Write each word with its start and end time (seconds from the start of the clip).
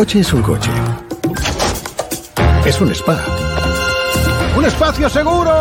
Coche 0.00 0.20
es 0.20 0.32
un 0.32 0.40
coche. 0.40 0.70
Es 2.64 2.80
un 2.80 2.90
spa. 2.92 3.22
¡Un 4.56 4.64
espacio 4.64 5.10
seguro! 5.10 5.52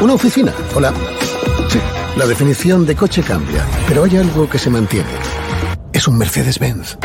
Una 0.00 0.14
oficina. 0.14 0.50
Hola. 0.74 0.94
Sí, 1.68 1.78
la 2.16 2.24
definición 2.24 2.86
de 2.86 2.96
coche 2.96 3.22
cambia, 3.22 3.66
pero 3.86 4.04
hay 4.04 4.16
algo 4.16 4.48
que 4.48 4.58
se 4.58 4.70
mantiene. 4.70 5.10
Es 5.92 6.08
un 6.08 6.16
Mercedes-Benz. 6.16 6.96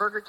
Muy 0.00 0.22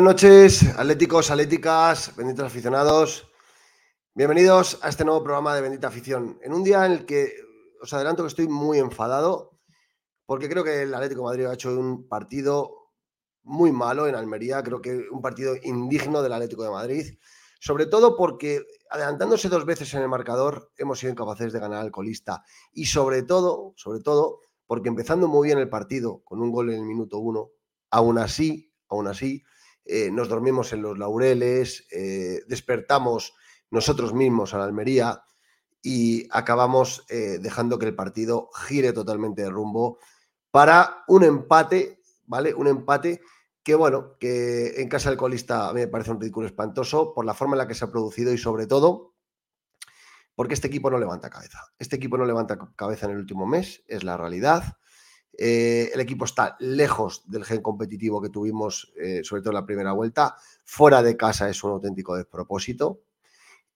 buenas 0.00 0.14
noches, 0.14 0.78
atléticos, 0.78 1.30
atléticas, 1.30 2.16
benditos 2.16 2.46
aficionados. 2.46 3.28
Bienvenidos 4.14 4.78
a 4.80 4.88
este 4.88 5.04
nuevo 5.04 5.22
programa 5.22 5.54
de 5.54 5.60
Bendita 5.60 5.88
Afición. 5.88 6.38
En 6.42 6.54
un 6.54 6.64
día 6.64 6.86
en 6.86 6.92
el 6.92 7.04
que 7.04 7.34
os 7.82 7.92
adelanto 7.92 8.22
que 8.22 8.28
estoy 8.28 8.48
muy 8.48 8.78
enfadado 8.78 9.58
porque 10.24 10.48
creo 10.48 10.64
que 10.64 10.84
el 10.84 10.94
Atlético 10.94 11.20
de 11.20 11.26
Madrid 11.26 11.44
ha 11.44 11.52
hecho 11.52 11.78
un 11.78 12.08
partido 12.08 12.92
muy 13.42 13.72
malo 13.72 14.08
en 14.08 14.14
Almería, 14.14 14.62
creo 14.62 14.80
que 14.80 15.04
un 15.10 15.20
partido 15.20 15.54
indigno 15.64 16.22
del 16.22 16.32
Atlético 16.32 16.62
de 16.64 16.70
Madrid, 16.70 17.18
sobre 17.60 17.84
todo 17.84 18.16
porque 18.16 18.64
adelantándose 18.88 19.50
dos 19.50 19.66
veces 19.66 19.92
en 19.92 20.00
el 20.00 20.08
marcador 20.08 20.72
hemos 20.78 20.98
sido 20.98 21.12
incapaces 21.12 21.52
de 21.52 21.60
ganar 21.60 21.82
al 21.82 21.90
colista 21.90 22.42
y 22.72 22.86
sobre 22.86 23.22
todo, 23.22 23.74
sobre 23.76 24.00
todo 24.00 24.40
porque 24.66 24.88
empezando 24.88 25.28
muy 25.28 25.48
bien 25.48 25.58
el 25.58 25.68
partido 25.68 26.22
con 26.24 26.40
un 26.40 26.50
gol 26.50 26.70
en 26.70 26.76
el 26.76 26.86
minuto 26.86 27.18
uno, 27.18 27.50
aún 27.90 28.16
así, 28.16 28.72
aún 28.88 29.06
así, 29.06 29.44
eh, 29.92 30.08
nos 30.12 30.28
dormimos 30.28 30.72
en 30.72 30.82
los 30.82 30.96
laureles, 30.96 31.88
eh, 31.90 32.44
despertamos 32.46 33.34
nosotros 33.70 34.14
mismos 34.14 34.54
a 34.54 34.58
la 34.58 34.64
Almería 34.64 35.24
y 35.82 36.28
acabamos 36.30 37.04
eh, 37.08 37.38
dejando 37.40 37.76
que 37.76 37.86
el 37.86 37.96
partido 37.96 38.50
gire 38.68 38.92
totalmente 38.92 39.42
de 39.42 39.50
rumbo 39.50 39.98
para 40.52 41.02
un 41.08 41.24
empate, 41.24 42.00
¿vale? 42.26 42.54
Un 42.54 42.68
empate 42.68 43.20
que, 43.64 43.74
bueno, 43.74 44.16
que 44.20 44.80
en 44.80 44.88
casa 44.88 45.08
del 45.08 45.18
colista 45.18 45.68
a 45.68 45.72
me 45.72 45.88
parece 45.88 46.12
un 46.12 46.20
ridículo 46.20 46.46
espantoso 46.46 47.12
por 47.12 47.24
la 47.24 47.34
forma 47.34 47.54
en 47.54 47.58
la 47.58 47.66
que 47.66 47.74
se 47.74 47.84
ha 47.84 47.90
producido 47.90 48.32
y 48.32 48.38
sobre 48.38 48.68
todo 48.68 49.14
porque 50.36 50.54
este 50.54 50.68
equipo 50.68 50.88
no 50.88 50.98
levanta 50.98 51.30
cabeza. 51.30 51.58
Este 51.80 51.96
equipo 51.96 52.16
no 52.16 52.24
levanta 52.24 52.58
cabeza 52.76 53.06
en 53.06 53.12
el 53.12 53.18
último 53.18 53.44
mes, 53.44 53.82
es 53.88 54.04
la 54.04 54.16
realidad. 54.16 54.78
Eh, 55.42 55.90
el 55.94 56.00
equipo 56.00 56.26
está 56.26 56.54
lejos 56.60 57.22
del 57.26 57.46
gen 57.46 57.62
competitivo 57.62 58.20
que 58.20 58.28
tuvimos, 58.28 58.92
eh, 59.00 59.22
sobre 59.24 59.40
todo 59.40 59.52
en 59.52 59.54
la 59.54 59.64
primera 59.64 59.92
vuelta. 59.92 60.36
Fuera 60.66 61.02
de 61.02 61.16
casa 61.16 61.48
es 61.48 61.64
un 61.64 61.70
auténtico 61.70 62.14
despropósito. 62.14 63.00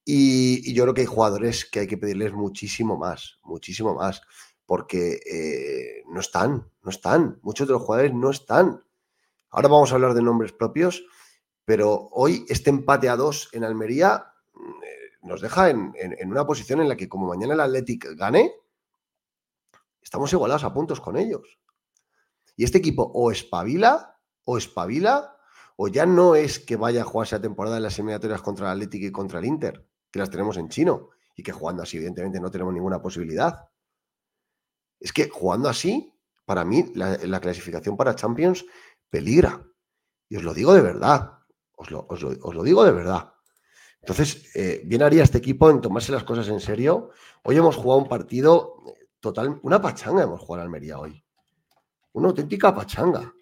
Y, 0.04 0.74
yo 0.74 0.82
creo 0.82 0.92
que 0.92 1.00
hay 1.00 1.06
jugadores 1.06 1.64
que 1.64 1.80
hay 1.80 1.86
que 1.86 1.96
pedirles 1.96 2.34
muchísimo 2.34 2.98
más, 2.98 3.38
muchísimo 3.42 3.94
más, 3.94 4.20
porque 4.66 5.20
eh, 5.24 6.02
no 6.10 6.20
están, 6.20 6.70
no 6.82 6.90
están. 6.90 7.38
Muchos 7.40 7.66
de 7.66 7.72
los 7.72 7.82
jugadores 7.82 8.12
no 8.12 8.28
están. 8.28 8.84
Ahora 9.48 9.68
vamos 9.68 9.90
a 9.90 9.94
hablar 9.94 10.12
de 10.12 10.20
nombres 10.20 10.52
propios, 10.52 11.06
pero 11.64 12.10
hoy 12.12 12.44
este 12.50 12.68
empate 12.68 13.08
a 13.08 13.16
dos 13.16 13.48
en 13.52 13.64
Almería 13.64 14.26
nos 15.22 15.40
deja 15.40 15.70
en, 15.70 15.94
en 15.96 16.30
una 16.30 16.46
posición 16.46 16.82
en 16.82 16.90
la 16.90 16.96
que 16.96 17.08
como 17.08 17.26
mañana 17.26 17.54
el 17.54 17.60
Athletic 17.60 18.14
gane, 18.16 18.52
estamos 20.04 20.32
igualados 20.32 20.62
a 20.62 20.72
puntos 20.72 21.00
con 21.00 21.16
ellos. 21.16 21.58
Y 22.56 22.62
este 22.62 22.78
equipo 22.78 23.10
o 23.12 23.32
espabila, 23.32 24.20
o 24.44 24.58
espabila, 24.58 25.36
o 25.76 25.88
ya 25.88 26.06
no 26.06 26.36
es 26.36 26.60
que 26.60 26.76
vaya 26.76 27.02
a 27.02 27.04
jugarse 27.04 27.34
la 27.34 27.42
temporada 27.42 27.78
en 27.78 27.82
las 27.82 27.98
eliminatorias 27.98 28.42
contra 28.42 28.66
el 28.66 28.72
Atlético 28.72 29.06
y 29.06 29.12
contra 29.12 29.40
el 29.40 29.46
Inter, 29.46 29.84
que 30.12 30.20
las 30.20 30.30
tenemos 30.30 30.56
en 30.56 30.68
chino, 30.68 31.08
y 31.34 31.42
que 31.42 31.50
jugando 31.50 31.82
así, 31.82 31.96
evidentemente, 31.96 32.38
no 32.38 32.50
tenemos 32.50 32.72
ninguna 32.72 33.02
posibilidad. 33.02 33.68
Es 35.00 35.12
que 35.12 35.28
jugando 35.28 35.68
así, 35.68 36.14
para 36.44 36.64
mí, 36.64 36.92
la, 36.94 37.18
la 37.24 37.40
clasificación 37.40 37.96
para 37.96 38.14
Champions 38.14 38.64
peligra. 39.10 39.66
Y 40.28 40.36
os 40.36 40.44
lo 40.44 40.54
digo 40.54 40.74
de 40.74 40.80
verdad. 40.80 41.38
Os 41.76 41.90
lo, 41.90 42.06
os 42.08 42.22
lo, 42.54 42.62
digo 42.62 42.84
de 42.84 42.92
verdad. 42.92 43.32
Entonces, 44.00 44.54
eh, 44.54 44.82
bien 44.84 45.02
haría 45.02 45.24
este 45.24 45.38
equipo 45.38 45.70
en 45.70 45.80
tomarse 45.80 46.12
las 46.12 46.24
cosas 46.24 46.48
en 46.48 46.60
serio. 46.60 47.10
Hoy 47.42 47.56
hemos 47.56 47.76
jugado 47.76 48.00
un 48.00 48.08
partido 48.08 48.76
total, 49.24 49.58
una 49.62 49.80
pachanga 49.80 50.22
hemos 50.22 50.40
jugado 50.40 50.64
Almería 50.64 50.98
hoy. 50.98 51.24
Una 52.12 52.28
auténtica 52.28 52.74
pachanga. 52.74 53.34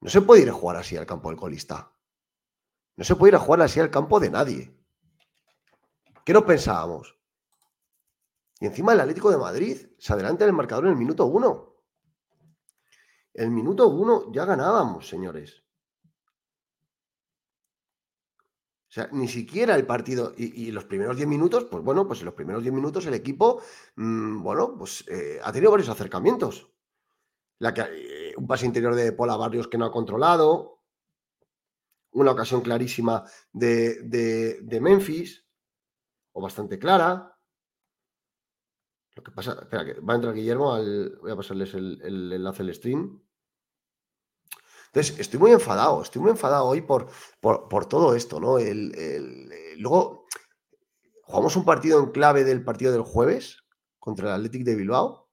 No 0.00 0.08
se 0.08 0.22
puede 0.22 0.42
ir 0.42 0.48
a 0.48 0.54
jugar 0.54 0.76
así 0.78 0.96
al 0.96 1.04
campo 1.04 1.28
del 1.28 1.38
colista. 1.38 1.92
No 2.96 3.04
se 3.04 3.14
puede 3.14 3.32
ir 3.32 3.36
a 3.36 3.40
jugar 3.40 3.60
así 3.60 3.78
al 3.78 3.90
campo 3.90 4.18
de 4.18 4.30
nadie. 4.30 4.74
¿Qué 6.24 6.32
nos 6.32 6.44
pensábamos? 6.44 7.14
Y 8.58 8.66
encima 8.66 8.94
el 8.94 9.00
Atlético 9.00 9.30
de 9.30 9.36
Madrid 9.36 9.86
se 9.98 10.12
adelanta 10.14 10.44
en 10.44 10.50
el 10.50 10.56
marcador 10.56 10.86
en 10.86 10.92
el 10.92 10.96
minuto 10.96 11.26
uno. 11.26 11.76
El 13.34 13.50
minuto 13.50 13.88
uno 13.88 14.32
ya 14.32 14.46
ganábamos, 14.46 15.06
señores. 15.06 15.62
O 18.90 18.92
sea, 18.92 19.08
ni 19.12 19.28
siquiera 19.28 19.76
el 19.76 19.86
partido 19.86 20.34
y, 20.36 20.72
los 20.72 20.84
primeros 20.84 21.16
10 21.16 21.28
minutos, 21.28 21.64
pues 21.70 21.84
bueno, 21.84 22.08
pues 22.08 22.18
en 22.20 22.24
los 22.24 22.34
primeros 22.34 22.62
10 22.62 22.74
minutos 22.74 23.06
el 23.06 23.14
equipo, 23.14 23.62
mmm, 23.94 24.42
bueno, 24.42 24.76
pues 24.76 25.04
eh, 25.06 25.38
ha 25.40 25.52
tenido 25.52 25.70
varios 25.70 25.88
acercamientos. 25.88 26.68
La 27.60 27.72
que, 27.72 27.82
eh, 27.82 28.34
un 28.36 28.48
pase 28.48 28.66
interior 28.66 28.96
de 28.96 29.12
Pola 29.12 29.36
Barrios 29.36 29.68
que 29.68 29.78
no 29.78 29.84
ha 29.84 29.92
controlado, 29.92 30.82
una 32.14 32.32
ocasión 32.32 32.62
clarísima 32.62 33.22
de, 33.52 34.02
de, 34.02 34.60
de 34.60 34.80
Memphis, 34.80 35.46
o 36.32 36.42
bastante 36.42 36.76
clara. 36.76 37.38
Lo 39.14 39.22
que 39.22 39.30
pasa, 39.30 39.52
espera, 39.52 39.84
que 39.84 40.00
va 40.00 40.14
a 40.14 40.16
entrar 40.16 40.34
Guillermo, 40.34 40.74
al, 40.74 41.16
voy 41.20 41.30
a 41.30 41.36
pasarles 41.36 41.74
el, 41.74 42.00
el 42.02 42.32
enlace 42.32 42.64
del 42.64 42.74
stream. 42.74 43.22
Entonces, 44.92 45.20
estoy 45.20 45.38
muy 45.38 45.52
enfadado, 45.52 46.02
estoy 46.02 46.20
muy 46.20 46.32
enfadado 46.32 46.64
hoy 46.64 46.80
por, 46.80 47.06
por, 47.40 47.86
todo 47.86 48.16
esto, 48.16 48.40
¿no? 48.40 48.58
El, 48.58 48.92
el, 48.98 49.48
luego, 49.78 50.26
jugamos 51.22 51.54
un 51.54 51.64
partido 51.64 52.00
en 52.00 52.10
clave 52.10 52.42
del 52.42 52.64
partido 52.64 52.90
del 52.90 53.02
jueves 53.02 53.58
contra 54.00 54.28
el 54.28 54.34
Athletic 54.34 54.64
de 54.64 54.74
Bilbao, 54.74 55.30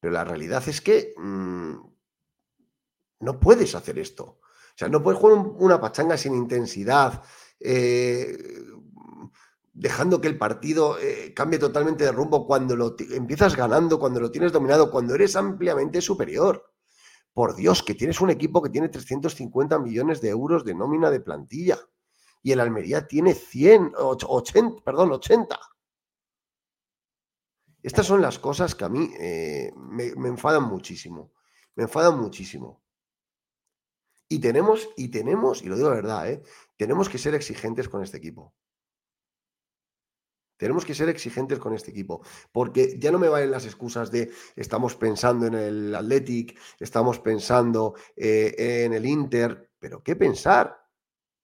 pero 0.00 0.12
la 0.12 0.24
realidad 0.24 0.66
es 0.66 0.80
que 0.80 1.14
mmm, 1.16 1.74
no 3.20 3.38
puedes 3.38 3.74
hacer 3.76 4.00
esto. 4.00 4.24
O 4.24 4.74
sea, 4.74 4.88
no 4.88 5.00
puedes 5.00 5.20
jugar 5.20 5.38
un, 5.38 5.54
una 5.58 5.80
pachanga 5.80 6.16
sin 6.16 6.34
intensidad, 6.34 7.22
eh, 7.60 8.64
dejando 9.72 10.20
que 10.20 10.28
el 10.28 10.38
partido 10.38 10.98
eh, 10.98 11.32
cambie 11.34 11.60
totalmente 11.60 12.02
de 12.02 12.12
rumbo 12.12 12.46
cuando 12.46 12.74
lo 12.74 12.96
empiezas 12.98 13.54
ganando, 13.54 14.00
cuando 14.00 14.18
lo 14.18 14.32
tienes 14.32 14.50
dominado, 14.50 14.90
cuando 14.90 15.14
eres 15.14 15.36
ampliamente 15.36 16.00
superior. 16.00 16.69
Por 17.32 17.54
Dios, 17.54 17.82
que 17.82 17.94
tienes 17.94 18.20
un 18.20 18.30
equipo 18.30 18.60
que 18.62 18.70
tiene 18.70 18.88
350 18.88 19.78
millones 19.78 20.20
de 20.20 20.30
euros 20.30 20.64
de 20.64 20.74
nómina 20.74 21.10
de 21.10 21.20
plantilla 21.20 21.78
y 22.42 22.52
el 22.52 22.60
Almería 22.60 23.06
tiene 23.06 23.34
100, 23.34 23.92
80, 23.96 24.82
perdón, 24.82 25.12
80. 25.12 25.58
Estas 27.82 28.06
son 28.06 28.20
las 28.20 28.38
cosas 28.38 28.74
que 28.74 28.84
a 28.84 28.88
mí 28.88 29.10
eh, 29.18 29.72
me, 29.76 30.06
enfadan 30.28 30.64
muchísimo. 30.64 31.32
Me 31.76 31.84
enfadan 31.84 32.18
muchísimo. 32.18 32.82
Y 34.28 34.38
tenemos, 34.38 34.88
y 34.96 35.08
tenemos, 35.08 35.62
y 35.62 35.66
lo 35.66 35.76
digo 35.76 35.88
de 35.88 35.96
verdad, 35.96 36.30
¿eh? 36.30 36.42
tenemos 36.76 37.08
que 37.08 37.18
ser 37.18 37.34
exigentes 37.34 37.88
con 37.88 38.02
este 38.02 38.18
equipo. 38.18 38.54
Tenemos 40.60 40.84
que 40.84 40.94
ser 40.94 41.08
exigentes 41.08 41.58
con 41.58 41.72
este 41.72 41.90
equipo, 41.90 42.20
porque 42.52 42.98
ya 42.98 43.10
no 43.10 43.18
me 43.18 43.30
valen 43.30 43.50
las 43.50 43.64
excusas 43.64 44.10
de 44.10 44.30
estamos 44.54 44.94
pensando 44.94 45.46
en 45.46 45.54
el 45.54 45.94
Athletic, 45.94 46.58
estamos 46.78 47.18
pensando 47.18 47.94
eh, 48.14 48.84
en 48.84 48.92
el 48.92 49.06
Inter, 49.06 49.70
pero 49.78 50.02
¿qué 50.02 50.16
pensar? 50.16 50.86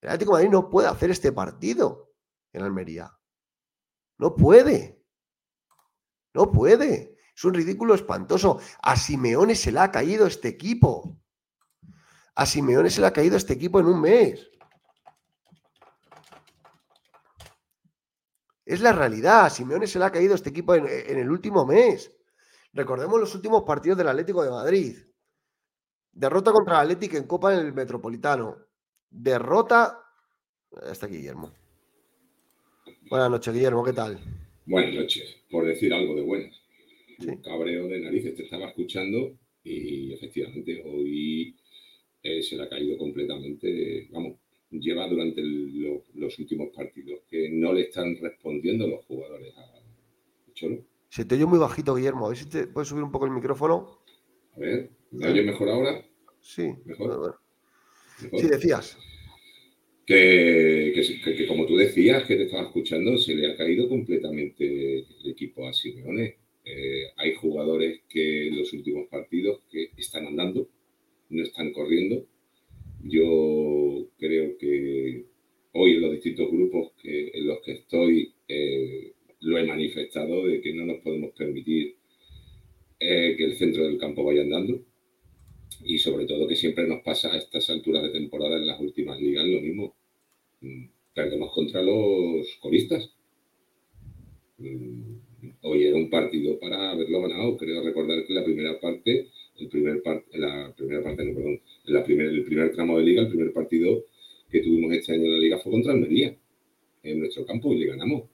El 0.03 0.11
Atlético 0.11 0.33
Madrid 0.33 0.51
no 0.51 0.69
puede 0.69 0.89
hacer 0.89 1.11
este 1.11 1.33
partido 1.33 2.13
en 2.53 2.63
Almería. 2.63 3.11
No 4.19 4.37
puede. 4.37 5.03
No 6.35 6.53
puede. 6.53 7.17
Es 7.35 7.43
un 7.43 7.55
ridículo 7.55 7.95
espantoso. 7.95 8.61
A 8.83 8.99
Simeone 8.99 9.55
se 9.55 9.73
le 9.73 9.81
ha 9.81 9.91
caído 9.91 10.27
este 10.27 10.49
equipo. 10.49 11.19
A 12.35 12.45
Simeone 12.45 12.91
se 12.91 13.01
le 13.01 13.07
ha 13.07 13.15
caído 13.15 13.39
este 13.39 13.55
equipo 13.55 13.81
en 13.81 13.87
un 13.87 13.99
mes. 13.99 14.51
Es 18.67 18.81
la 18.81 18.93
realidad. 18.93 19.49
Simeone 19.49 19.87
se 19.87 20.01
le 20.01 20.07
ha 20.07 20.11
caído 20.11 20.35
este 20.35 20.51
equipo 20.51 20.75
en, 20.75 20.87
el 20.89 21.31
último 21.31 21.65
mes. 21.65 22.13
Recordemos 22.73 23.21
los 23.21 23.33
últimos 23.37 23.63
partidos 23.63 23.97
del 23.97 24.09
Atlético 24.09 24.43
de 24.43 24.51
Madrid. 24.51 24.97
Derrota 26.13 26.51
contra 26.51 26.75
el 26.75 26.91
Atlético 26.91 27.17
en 27.17 27.29
Copa 27.29 27.55
en 27.55 27.61
el 27.65 27.73
Metropolitano. 27.73 28.57
Derrota. 29.09 30.01
Está 30.91 31.07
aquí, 31.07 31.19
Guillermo. 31.19 31.53
Buenas 33.09 33.31
noches, 33.31 33.55
Guillermo. 33.55 33.85
¿Qué 33.85 33.93
tal? 33.93 34.19
Buenas 34.67 34.95
noches. 34.95 35.37
Por 35.49 35.65
decir 35.65 35.95
algo 35.95 36.17
de 36.17 36.23
buenas. 36.23 36.61
cabreo 37.45 37.87
de 37.87 38.01
narices 38.01 38.35
te 38.35 38.43
estaba 38.43 38.67
escuchando 38.67 39.39
y 39.63 40.13
efectivamente 40.13 40.83
hoy 40.85 41.57
eh, 42.21 42.43
se 42.43 42.57
le 42.57 42.65
ha 42.65 42.69
caído 42.69 42.99
completamente. 42.99 44.09
Vamos, 44.11 44.39
lleva 44.81 45.09
durante 45.09 45.43
los 45.43 46.39
últimos 46.39 46.69
partidos, 46.75 47.21
que 47.29 47.49
no 47.51 47.73
le 47.73 47.83
están 47.83 48.17
respondiendo 48.17 48.87
los 48.87 49.05
jugadores 49.05 49.55
a 49.57 49.83
Cholo. 50.55 50.85
Se 51.09 51.25
te 51.25 51.35
oye 51.35 51.47
muy 51.47 51.59
bajito, 51.59 51.95
Guillermo. 51.95 52.27
A 52.27 52.29
ver 52.31 52.39
si 52.39 52.49
te 52.49 52.67
puedes 52.67 52.89
subir 52.89 53.05
un 53.05 53.13
poco 53.13 53.27
el 53.27 53.33
micrófono. 53.33 54.01
A 54.55 54.61
ver, 54.61 54.91
¿me 55.13 55.29
oye 55.29 55.43
mejor 55.43 55.69
ahora? 55.69 56.05
Sí, 56.41 56.73
mejor. 56.85 57.39
Sí, 58.19 58.47
decías. 58.49 58.99
Que, 60.05 60.93
que, 61.25 61.47
como 61.47 61.67
tú 61.67 61.77
decías, 61.77 62.25
que 62.25 62.37
te 62.37 62.45
estaba 62.45 62.65
escuchando, 62.65 63.19
se 63.19 63.35
le 63.35 63.51
ha 63.51 63.57
caído 63.57 63.89
completamente 63.89 64.99
el 64.99 65.31
equipo 65.31 65.67
a 65.67 65.73
Simeone. 65.73 66.37
Eh, 66.65 67.05
hay 67.17 67.35
jugadores 67.35 68.03
que 68.09 68.49
en 68.49 68.59
los 68.59 68.73
últimos 68.73 69.09
partidos 69.09 69.61
que 69.71 69.91
están 69.97 70.27
andando, 70.27 70.69
no 71.31 71.43
están 71.43 71.73
corriendo, 71.73 72.25
yo 73.03 74.09
creo 74.19 74.57
que 74.59 75.25
hoy 75.73 75.93
en 75.93 76.03
los 76.03 76.13
distintos 76.13 76.51
grupos 76.51 76.93
que, 77.03 77.31
en 77.35 77.47
los 77.47 77.61
que 77.61 77.73
estoy 77.73 78.33
eh, 78.49 79.13
lo 79.41 79.59
he 79.59 79.65
manifestado 79.65 80.47
de 80.47 80.61
que 80.61 80.75
no 80.75 80.87
nos 80.87 80.99
podemos 81.03 81.33
permitir 81.33 81.97
eh, 82.99 83.35
que 83.37 83.45
el 83.45 83.57
centro 83.57 83.85
del 83.85 83.99
campo 83.99 84.25
vaya 84.25 84.43
andando 84.43 84.83
y 85.85 85.99
sobre 85.99 86.27
todo 86.27 86.49
que 86.49 86.57
siempre 86.57 86.87
nos 86.87 87.03
pasa 87.03 87.33
a 87.33 87.37
estas 87.37 87.69
alturas 87.71 88.03
de 88.03 88.11
temporada 88.11 88.57
en 88.57 88.67
las 88.67 88.81
últimas 88.81 89.21
ligas 89.21 89.47
lo 89.47 89.61
mismo. 89.61 89.95
Mm, 90.61 90.87
perdemos 91.15 91.53
contra 91.53 91.83
los 91.83 92.57
coristas. 92.61 93.11
Mm, 94.59 95.17
hoy 95.63 95.85
era 95.85 95.97
un 95.97 96.11
partido 96.11 96.59
para 96.59 96.91
haberlo 96.91 97.23
ganado. 97.23 97.57
Creo 97.57 97.83
recordar 97.83 98.27
que 98.27 98.33
la 98.33 98.45
primera 98.45 98.81
parte, 98.81 99.29
el 99.59 99.69
primer 99.69 100.03
la 100.35 100.75
primera 100.77 101.03
parte, 101.03 101.25
no, 101.25 101.35
perdón, 101.35 101.61
la 101.85 102.01
el 102.01 102.45
primer 102.45 102.73
tramo 102.73 102.99
de 102.99 103.05
liga, 103.05 103.23
el 103.23 103.29
primer 103.29 103.53
partido 103.53 104.05
que 104.51 104.61
tuvimos 104.61 104.93
este 104.93 105.15
año 105.15 105.25
en 105.25 105.33
la 105.33 105.39
liga 105.39 105.59
fue 105.59 105.73
contra 105.73 105.93
Almería, 105.93 106.37
en 107.03 107.21
nuestro 107.21 107.45
campo, 107.47 107.73
y 107.73 107.79
le 107.79 107.87
ganamos. 107.87 108.25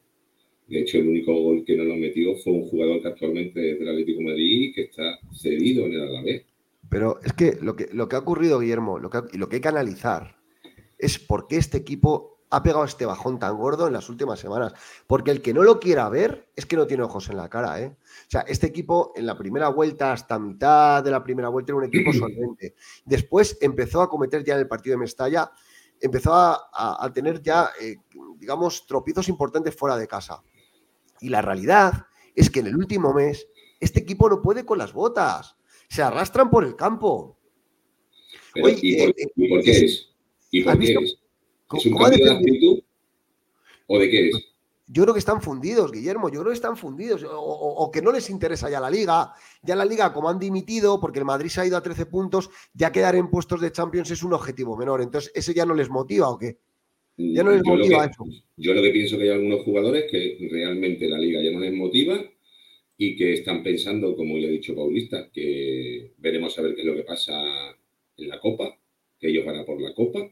De 0.68 0.80
hecho, 0.80 0.98
el 0.98 1.08
único 1.08 1.34
gol 1.34 1.64
que 1.64 1.76
no 1.76 1.84
lo 1.84 1.96
metió 1.96 2.34
fue 2.36 2.52
un 2.52 2.62
jugador 2.62 3.02
que 3.02 3.08
actualmente 3.08 3.72
es 3.72 3.78
del 3.78 3.88
Atlético 3.88 4.18
de 4.20 4.24
Madrid 4.24 4.72
que 4.74 4.82
está 4.82 5.18
cedido 5.34 5.86
en 5.86 5.94
el 5.94 6.02
Alavés. 6.02 6.44
Pero 6.88 7.20
es 7.22 7.32
que 7.32 7.56
lo 7.60 7.76
que, 7.76 7.88
lo 7.92 8.08
que 8.08 8.16
ha 8.16 8.20
ocurrido, 8.20 8.60
Guillermo, 8.60 8.98
lo 8.98 9.10
que, 9.10 9.18
lo 9.36 9.48
que 9.48 9.56
hay 9.56 9.62
que 9.62 9.68
analizar 9.68 10.36
es 10.98 11.18
por 11.18 11.48
qué 11.48 11.56
este 11.56 11.78
equipo 11.78 12.41
ha 12.52 12.62
pegado 12.62 12.84
este 12.84 13.06
bajón 13.06 13.38
tan 13.38 13.56
gordo 13.56 13.86
en 13.86 13.94
las 13.94 14.10
últimas 14.10 14.38
semanas. 14.38 14.74
Porque 15.06 15.30
el 15.30 15.40
que 15.40 15.54
no 15.54 15.62
lo 15.62 15.80
quiera 15.80 16.08
ver 16.10 16.50
es 16.54 16.66
que 16.66 16.76
no 16.76 16.86
tiene 16.86 17.02
ojos 17.02 17.30
en 17.30 17.38
la 17.38 17.48
cara. 17.48 17.80
¿eh? 17.80 17.96
O 17.96 18.30
sea, 18.30 18.42
este 18.42 18.66
equipo 18.66 19.12
en 19.16 19.24
la 19.24 19.38
primera 19.38 19.68
vuelta, 19.68 20.12
hasta 20.12 20.38
mitad 20.38 21.02
de 21.02 21.10
la 21.10 21.24
primera 21.24 21.48
vuelta, 21.48 21.72
era 21.72 21.78
un 21.78 21.84
equipo 21.84 22.12
solvente. 22.12 22.74
Después 23.06 23.56
empezó 23.62 24.02
a 24.02 24.10
cometer 24.10 24.44
ya 24.44 24.54
en 24.54 24.60
el 24.60 24.68
partido 24.68 24.94
de 24.94 24.98
Mestalla, 24.98 25.50
empezó 25.98 26.34
a, 26.34 27.10
tener 27.14 27.40
ya, 27.40 27.70
eh, 27.80 27.96
digamos, 28.36 28.86
tropiezos 28.86 29.30
importantes 29.30 29.74
fuera 29.74 29.96
de 29.96 30.06
casa. 30.06 30.42
Y 31.20 31.30
la 31.30 31.40
realidad 31.40 32.06
es 32.34 32.50
que 32.50 32.60
en 32.60 32.66
el 32.66 32.76
último 32.76 33.14
mes, 33.14 33.48
este 33.80 34.00
equipo 34.00 34.28
no 34.28 34.42
puede 34.42 34.66
con 34.66 34.76
las 34.76 34.92
botas. 34.92 35.56
Se 35.88 36.02
arrastran 36.02 36.50
por 36.50 36.64
el 36.64 36.76
campo. 36.76 37.38
¿y, 38.54 38.60
por, 38.60 38.70
eh, 38.70 38.82
qué 39.64 39.84
es? 39.84 40.08
¿Y 40.50 40.64
por 40.64 40.78
qué 40.78 40.92
es? 40.92 41.21
¿Es 41.78 41.86
un 41.86 41.96
cambio 41.96 42.24
de 42.24 42.30
actitud? 42.30 42.82
¿O 43.86 43.98
de 43.98 44.10
qué 44.10 44.28
es? 44.28 44.52
Yo 44.86 45.04
creo 45.04 45.14
que 45.14 45.20
están 45.20 45.40
fundidos, 45.40 45.90
Guillermo. 45.90 46.28
Yo 46.28 46.40
creo 46.40 46.50
que 46.50 46.56
están 46.56 46.76
fundidos. 46.76 47.24
O, 47.26 47.90
que 47.90 48.02
no 48.02 48.12
les 48.12 48.28
interesa 48.28 48.68
ya 48.68 48.78
la 48.78 48.90
liga. 48.90 49.32
Ya 49.62 49.74
la 49.74 49.84
liga, 49.84 50.12
como 50.12 50.28
han 50.28 50.38
dimitido, 50.38 51.00
porque 51.00 51.20
el 51.20 51.24
Madrid 51.24 51.48
se 51.48 51.62
ha 51.62 51.66
ido 51.66 51.76
a 51.76 51.82
13 51.82 52.06
puntos, 52.06 52.50
ya 52.74 52.92
quedar 52.92 53.16
en 53.16 53.30
puestos 53.30 53.60
de 53.60 53.72
Champions 53.72 54.10
es 54.10 54.22
un 54.22 54.34
objetivo 54.34 54.76
menor. 54.76 55.00
Entonces, 55.00 55.32
¿ese 55.34 55.54
ya 55.54 55.64
no 55.64 55.74
les 55.74 55.88
motiva 55.88 56.28
o 56.28 56.38
qué? 56.38 56.58
Ya 57.16 57.42
no 57.42 57.52
les 57.52 57.64
motiva 57.64 58.04
eso. 58.04 58.24
Yo 58.56 58.74
lo 58.74 58.82
que 58.82 58.90
pienso 58.90 59.16
que 59.16 59.24
hay 59.24 59.30
algunos 59.30 59.62
jugadores 59.62 60.10
que 60.10 60.48
realmente 60.50 61.08
la 61.08 61.18
liga 61.18 61.40
ya 61.42 61.52
no 61.52 61.60
les 61.60 61.72
motiva 61.72 62.20
y 62.98 63.16
que 63.16 63.34
están 63.34 63.62
pensando, 63.62 64.14
como 64.14 64.36
ya 64.36 64.48
ha 64.48 64.50
dicho 64.50 64.74
Paulista, 64.74 65.30
que 65.32 66.12
veremos 66.18 66.58
a 66.58 66.62
ver 66.62 66.74
qué 66.74 66.82
es 66.82 66.86
lo 66.86 66.94
que 66.94 67.04
pasa 67.04 67.32
en 68.16 68.28
la 68.28 68.38
Copa, 68.40 68.78
que 69.18 69.28
ellos 69.28 69.46
van 69.46 69.56
a 69.56 69.64
por 69.64 69.80
la 69.80 69.94
Copa 69.94 70.30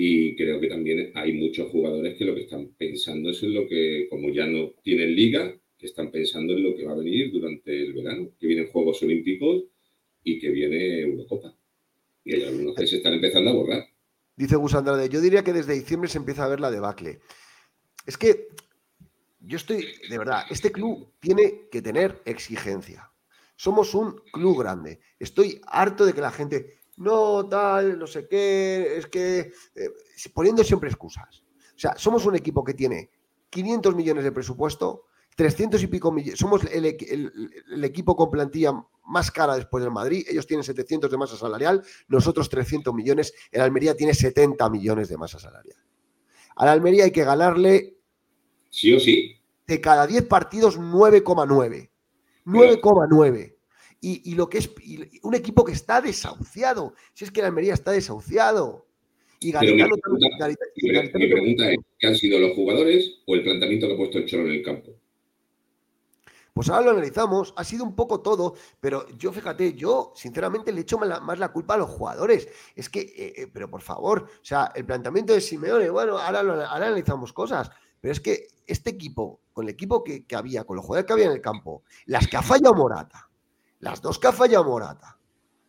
y 0.00 0.36
creo 0.36 0.60
que 0.60 0.68
también 0.68 1.10
hay 1.16 1.32
muchos 1.32 1.72
jugadores 1.72 2.16
que 2.16 2.24
lo 2.24 2.32
que 2.32 2.42
están 2.42 2.68
pensando 2.78 3.30
es 3.30 3.42
en 3.42 3.52
lo 3.52 3.66
que, 3.66 4.06
como 4.08 4.30
ya 4.30 4.46
no 4.46 4.70
tienen 4.80 5.12
liga, 5.12 5.52
que 5.76 5.86
están 5.86 6.12
pensando 6.12 6.52
en 6.52 6.62
lo 6.62 6.76
que 6.76 6.84
va 6.84 6.92
a 6.92 6.98
venir 6.98 7.32
durante 7.32 7.76
el 7.76 7.94
verano, 7.94 8.30
que 8.38 8.46
vienen 8.46 8.68
Juegos 8.68 9.02
Olímpicos 9.02 9.64
y 10.22 10.38
que 10.38 10.50
viene 10.50 11.00
Eurocopa. 11.00 11.52
Y 12.24 12.32
hay 12.32 12.44
algunos 12.44 12.76
que 12.76 12.86
se 12.86 12.98
están 12.98 13.14
empezando 13.14 13.50
a 13.50 13.54
borrar. 13.54 13.88
Dice 14.36 14.54
Gus 14.54 14.76
Andrade, 14.76 15.08
yo 15.08 15.20
diría 15.20 15.42
que 15.42 15.52
desde 15.52 15.74
diciembre 15.74 16.08
se 16.08 16.18
empieza 16.18 16.44
a 16.44 16.48
ver 16.48 16.60
la 16.60 16.70
debacle. 16.70 17.18
Es 18.06 18.16
que 18.16 18.46
yo 19.40 19.56
estoy, 19.56 19.84
de 20.08 20.16
verdad, 20.16 20.42
este 20.48 20.70
club 20.70 21.12
tiene 21.18 21.62
que 21.72 21.82
tener 21.82 22.22
exigencia. 22.24 23.10
Somos 23.56 23.96
un 23.96 24.22
club 24.32 24.60
grande. 24.60 25.00
Estoy 25.18 25.60
harto 25.66 26.06
de 26.06 26.12
que 26.12 26.20
la 26.20 26.30
gente, 26.30 26.77
no, 26.98 27.48
tal, 27.48 27.98
no 27.98 28.06
sé 28.06 28.26
qué, 28.26 28.96
es 28.96 29.06
que 29.06 29.52
eh, 29.74 29.90
poniendo 30.34 30.64
siempre 30.64 30.88
excusas. 30.88 31.44
O 31.76 31.78
sea, 31.78 31.94
somos 31.96 32.26
un 32.26 32.34
equipo 32.34 32.64
que 32.64 32.74
tiene 32.74 33.10
500 33.50 33.94
millones 33.94 34.24
de 34.24 34.32
presupuesto, 34.32 35.04
300 35.36 35.80
y 35.82 35.86
pico 35.86 36.10
millones, 36.10 36.38
somos 36.38 36.64
el, 36.64 36.84
equipo 37.84 38.16
con 38.16 38.30
plantilla 38.30 38.72
más 39.04 39.30
cara 39.30 39.54
después 39.54 39.82
del 39.84 39.92
Madrid, 39.92 40.26
ellos 40.28 40.46
tienen 40.46 40.64
700 40.64 41.08
de 41.08 41.16
masa 41.16 41.36
salarial, 41.36 41.84
nosotros 42.08 42.48
300 42.48 42.92
millones, 42.92 43.32
el 43.52 43.60
Almería 43.60 43.96
tiene 43.96 44.12
70 44.12 44.68
millones 44.68 45.08
de 45.08 45.16
masa 45.16 45.38
salarial. 45.38 45.78
A 46.56 46.64
la 46.64 46.72
Almería 46.72 47.04
hay 47.04 47.12
que 47.12 47.24
ganarle... 47.24 47.96
Sí 48.70 48.92
o 48.92 48.98
sí. 48.98 49.36
De 49.66 49.80
cada 49.80 50.06
10 50.06 50.26
partidos, 50.26 50.78
9,9. 50.78 51.90
9,9 52.44 53.57
y, 54.00 54.34
lo 54.34 54.48
que 54.48 54.58
es 54.58 54.70
un 55.22 55.34
equipo 55.34 55.64
que 55.64 55.72
está 55.72 56.00
desahuciado. 56.00 56.94
Si 57.14 57.24
es 57.24 57.30
que 57.30 57.40
la 57.40 57.48
Almería 57.48 57.74
está 57.74 57.90
desahuciado. 57.90 58.86
Y 59.40 59.52
Garitano, 59.52 59.96
mi 61.14 61.28
pregunta, 61.28 61.70
es: 61.70 61.78
¿qué 61.98 62.06
han 62.06 62.16
sido 62.16 62.38
los 62.38 62.54
jugadores 62.54 63.22
o 63.26 63.34
el 63.34 63.42
planteamiento 63.42 63.86
que 63.86 63.94
ha 63.94 63.96
puesto 63.96 64.18
el 64.18 64.26
Cholo 64.26 64.46
en 64.46 64.52
el 64.52 64.62
campo? 64.62 64.92
Pues 66.52 66.68
ahora 66.70 66.86
lo 66.86 66.90
analizamos, 66.90 67.54
ha 67.56 67.62
sido 67.62 67.84
un 67.84 67.94
poco 67.94 68.20
todo, 68.20 68.56
pero 68.80 69.06
yo 69.16 69.30
fíjate, 69.30 69.74
yo 69.74 70.12
sinceramente 70.16 70.72
le 70.72 70.80
echo 70.80 70.98
más 70.98 71.38
la, 71.38 71.52
culpa 71.52 71.74
a 71.74 71.78
los 71.78 71.88
jugadores. 71.88 72.48
Es 72.74 72.88
que, 72.88 73.00
eh, 73.00 73.32
eh, 73.36 73.46
pero 73.52 73.70
por 73.70 73.80
favor, 73.80 74.22
o 74.22 74.44
sea, 74.44 74.72
el 74.74 74.84
planteamiento 74.84 75.32
de 75.32 75.40
Simeone, 75.40 75.88
bueno, 75.88 76.18
ahora, 76.18 76.40
ahora 76.40 76.86
analizamos 76.88 77.32
cosas, 77.32 77.70
pero 78.00 78.10
es 78.10 78.18
que 78.18 78.48
este 78.66 78.90
equipo, 78.90 79.42
con 79.52 79.66
el 79.66 79.70
equipo 79.70 80.02
que, 80.02 80.26
que, 80.26 80.34
había, 80.34 80.64
con 80.64 80.74
los 80.74 80.84
jugadores 80.84 81.06
que 81.06 81.12
había 81.12 81.26
en 81.26 81.32
el 81.32 81.40
campo, 81.40 81.84
las 82.06 82.26
que 82.26 82.36
ha 82.36 82.42
fallado 82.42 82.74
Morata, 82.74 83.27
las 83.80 84.02
dos 84.02 84.18
que 84.18 84.26
ha 84.26 84.32
fallado 84.32 84.64
Morata. 84.64 85.18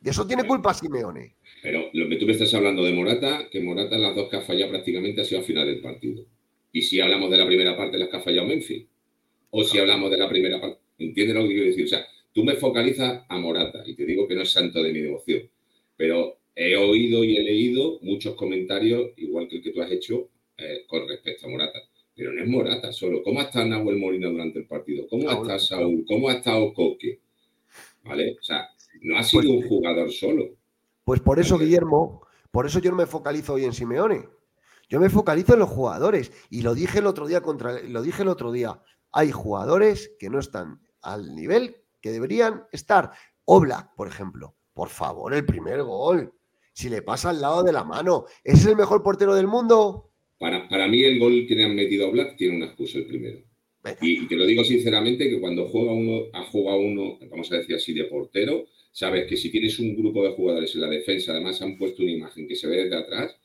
De 0.02 0.12
eso 0.12 0.26
tiene 0.26 0.46
culpa 0.46 0.74
Simeone. 0.74 1.36
Pero 1.62 1.90
lo 1.94 2.08
que 2.08 2.16
tú 2.16 2.26
me 2.26 2.32
estás 2.32 2.54
hablando 2.54 2.84
de 2.84 2.94
Morata, 2.94 3.50
que 3.52 3.60
Morata 3.62 3.98
las 3.98 4.16
dos 4.16 4.30
que 4.30 4.38
ha 4.38 4.42
fallado 4.42 4.72
prácticamente 4.72 5.22
ha 5.22 5.26
sido 5.26 5.40
al 5.40 5.46
final 5.46 5.68
del 5.68 5.82
partido. 5.82 6.26
Y 6.72 6.82
si 6.82 7.02
hablamos 7.02 7.30
de 7.30 7.38
la 7.38 7.46
primera 7.46 7.76
parte, 7.76 7.98
las 7.98 8.10
que 8.10 8.18
ha 8.18 8.22
fallado 8.22 8.48
Memphis. 8.48 8.86
O 9.52 9.64
si 9.64 9.78
hablamos 9.80 10.10
de 10.12 10.18
la 10.18 10.30
primera 10.30 10.62
parte. 10.62 10.80
¿Entiendes 11.00 11.36
lo 11.36 11.44
que 11.44 11.50
quiero 11.50 11.66
decir? 11.66 11.86
O 11.86 11.88
sea, 11.88 12.06
tú 12.34 12.44
me 12.44 12.56
focalizas 12.56 13.26
a 13.28 13.38
Morata 13.38 13.84
y 13.86 13.96
te 13.96 14.06
digo 14.06 14.28
que 14.28 14.36
no 14.36 14.44
es 14.44 14.52
santo 14.52 14.82
de 14.84 14.94
mi 14.94 15.00
devoción, 15.00 15.50
pero 15.98 16.38
he 16.56 16.76
oído 16.76 17.24
y 17.24 17.38
he 17.38 17.44
leído 17.44 18.00
muchos 18.02 18.36
comentarios, 18.36 19.12
igual 19.18 19.48
que 19.48 19.58
el 19.58 19.64
que 19.64 19.72
tú 19.72 19.82
has 19.82 19.92
hecho, 19.92 20.30
eh, 20.58 20.84
con 20.88 21.08
respecto 21.08 21.48
a 21.48 21.50
Morata. 21.50 21.80
Pero 22.16 22.34
no 22.34 22.44
es 22.44 22.50
Morata 22.50 22.92
solo. 22.92 23.24
¿Cómo 23.24 23.40
ha 23.40 23.44
estado 23.44 23.66
Nahuel 23.66 23.98
Molina 23.98 24.30
durante 24.30 24.60
el 24.60 24.66
partido? 24.66 25.08
¿Cómo 25.08 25.30
ha 25.30 25.34
estado 25.34 25.60
Saúl? 25.60 26.06
¿Cómo 26.06 26.30
ha 26.30 26.34
estado 26.34 26.74
Coque? 26.74 27.20
¿Vale? 28.04 28.38
O 28.40 28.44
sea, 28.44 28.68
no 29.02 29.18
ha 29.18 29.24
sido 29.24 29.44
pues 29.44 29.54
un 29.54 29.68
jugador 29.68 30.12
solo. 30.12 30.46
Pues 31.04 31.20
por 31.20 31.40
eso, 31.40 31.58
Guillermo, 31.58 32.26
por 32.52 32.66
eso 32.66 32.80
yo 32.80 32.92
no 32.92 32.98
me 32.98 33.06
focalizo 33.06 33.54
hoy 33.54 33.66
en 33.66 33.74
Simeone. 33.74 34.28
Yo 34.90 35.00
me 35.00 35.10
focalizo 35.10 35.54
en 35.54 35.60
los 35.60 35.70
jugadores. 35.70 36.32
Y 36.50 36.62
lo 36.62 36.74
dije 36.74 37.00
el 37.00 37.08
otro 37.08 37.28
día 37.28 37.42
contra. 37.42 37.82
Lo 37.82 38.02
dije 38.02 38.24
el 38.24 38.28
otro 38.28 38.52
día. 38.52 38.82
Hay 39.12 39.32
jugadores 39.32 40.16
que 40.20 40.30
no 40.30 40.40
están 40.40 40.82
al 41.02 41.36
nivel 41.36 41.78
que 42.02 42.12
deberían 42.12 42.64
estar. 42.72 43.12
Oblak, 43.46 43.94
por 43.96 44.08
ejemplo. 44.08 44.56
Por 44.74 44.90
favor, 44.90 45.34
el 45.34 45.46
primer 45.46 45.84
gol. 45.84 46.34
Si 46.74 46.90
le 46.90 47.02
pasa 47.02 47.30
al 47.30 47.42
lado 47.42 47.64
de 47.64 47.74
la 47.74 47.84
mano. 47.84 48.26
¿Es 48.44 48.66
el 48.66 48.76
mejor 48.76 49.04
portero 49.04 49.36
del 49.36 49.48
mundo? 49.48 50.12
Para, 50.40 50.68
para 50.70 50.88
mí, 50.88 51.04
el 51.04 51.20
gol 51.20 51.46
que 51.48 51.56
le 51.56 51.66
han 51.66 51.76
metido 51.76 52.06
a 52.06 52.10
Oblak 52.10 52.38
tiene 52.38 52.58
una 52.58 52.68
excusa 52.68 52.98
el 52.98 53.06
primero. 53.06 53.49
Y, 54.02 54.28
te 54.28 54.36
lo 54.36 54.46
digo 54.46 54.64
sinceramente 54.64 55.30
que 55.30 55.40
cuando 55.40 55.68
juega 55.68 55.94
uno, 55.94 56.26
ha 56.34 56.44
jugado 56.44 56.80
uno, 56.80 57.18
vamos 57.30 57.52
a 57.52 57.58
decir 57.58 57.76
así, 57.76 57.94
de 57.94 58.06
portero, 58.06 58.66
sabes 58.92 59.26
que 59.28 59.38
si 59.38 59.50
tienes 59.50 59.80
un 59.80 59.96
grupo 59.96 60.24
de 60.24 60.32
jugadores 60.32 60.76
en 60.76 60.82
la 60.82 60.90
defensa, 60.90 61.32
además 61.32 61.62
han 61.62 61.78
puesto 61.78 62.04
una 62.04 62.12
imagen 62.12 62.48
que 62.48 62.56
se 62.56 62.68
ve 62.68 62.84
desde 62.84 62.98
atrás, 62.98 63.38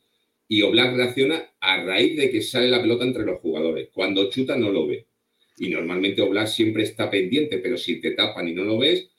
y 0.47 0.61
Oblak 0.61 0.95
reacciona 0.95 1.53
a 1.59 1.83
raíz 1.83 2.17
de 2.17 2.29
que 2.29 2.41
sale 2.41 2.69
la 2.69 2.81
pelota 2.81 3.05
entre 3.05 3.25
los 3.25 3.39
jugadores. 3.39 3.89
Cuando 3.93 4.29
chuta 4.29 4.55
no 4.55 4.69
lo 4.69 4.85
ve. 4.85 5.07
Y 5.57 5.69
normalmente 5.69 6.21
Oblak 6.21 6.47
siempre 6.47 6.83
está 6.83 7.09
pendiente, 7.09 7.57
pero 7.59 7.77
si 7.77 7.99
te 7.99 8.11
tapan 8.11 8.47
y 8.47 8.53
no 8.53 8.63
lo 8.63 8.77
ves, 8.77 9.09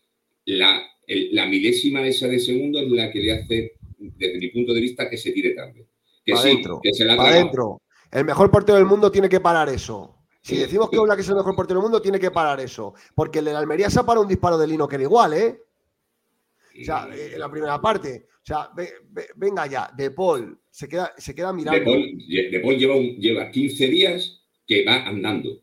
la, 0.45 0.87
la 1.07 1.47
milésima 1.47 2.07
esa 2.07 2.29
de 2.29 2.39
segundo 2.39 2.79
es 2.81 2.89
la 2.91 3.11
que 3.11 3.21
le 3.21 3.33
hace, 3.33 3.73
desde 3.99 4.39
mi 4.39 4.49
punto 4.51 4.73
de 4.73 4.81
vista, 4.81 5.11
que 5.11 5.17
se 5.17 5.33
tire 5.33 5.51
tarde. 5.51 5.87
Que 6.25 6.37
sí, 6.37 6.63
que 6.83 6.93
se 6.93 7.05
la 7.05 7.15
adentro. 7.15 7.81
El 8.13 8.25
mejor 8.25 8.51
portero 8.51 8.77
del 8.77 8.87
mundo 8.87 9.11
tiene 9.11 9.29
que 9.29 9.41
parar 9.41 9.69
eso. 9.69 10.16
Si 10.47 10.57
decimos 10.57 10.89
que 10.89 10.99
Oblak 10.99 11.19
es 11.19 11.29
el 11.29 11.35
mejor 11.35 11.57
portero 11.57 11.81
del 11.81 11.83
mundo, 11.83 12.01
tiene 12.01 12.21
que 12.21 12.31
parar 12.31 12.61
eso. 12.61 12.95
Porque 13.17 13.41
el 13.41 13.47
de 13.47 13.53
la 13.53 13.59
Almería 13.59 13.91
se 13.91 13.99
ha 13.99 14.07
parado 14.07 14.23
un 14.23 14.29
disparo 14.29 14.57
de 14.57 14.69
Lino 14.69 14.87
que 14.87 14.95
era 14.95 15.03
igual, 15.03 15.33
¿eh? 15.33 15.61
O 16.81 16.85
sea, 16.85 17.09
eh, 17.13 17.33
en 17.35 17.41
la 17.41 17.51
primera 17.51 17.81
parte. 17.81 18.29
O 18.31 18.47
sea, 18.47 18.71
venga 19.35 19.67
ya, 19.67 19.91
De 19.97 20.13
Paul 20.13 20.57
se 20.71 20.89
queda, 20.89 21.13
se 21.17 21.35
queda 21.35 21.53
mirando. 21.53 21.91
De 21.91 22.61
Paul, 22.61 22.77
lleva, 22.79 22.95
lleva 22.95 23.51
15 23.51 23.89
días 23.89 24.41
que 24.65 24.85
va 24.85 25.05
andando. 25.09 25.63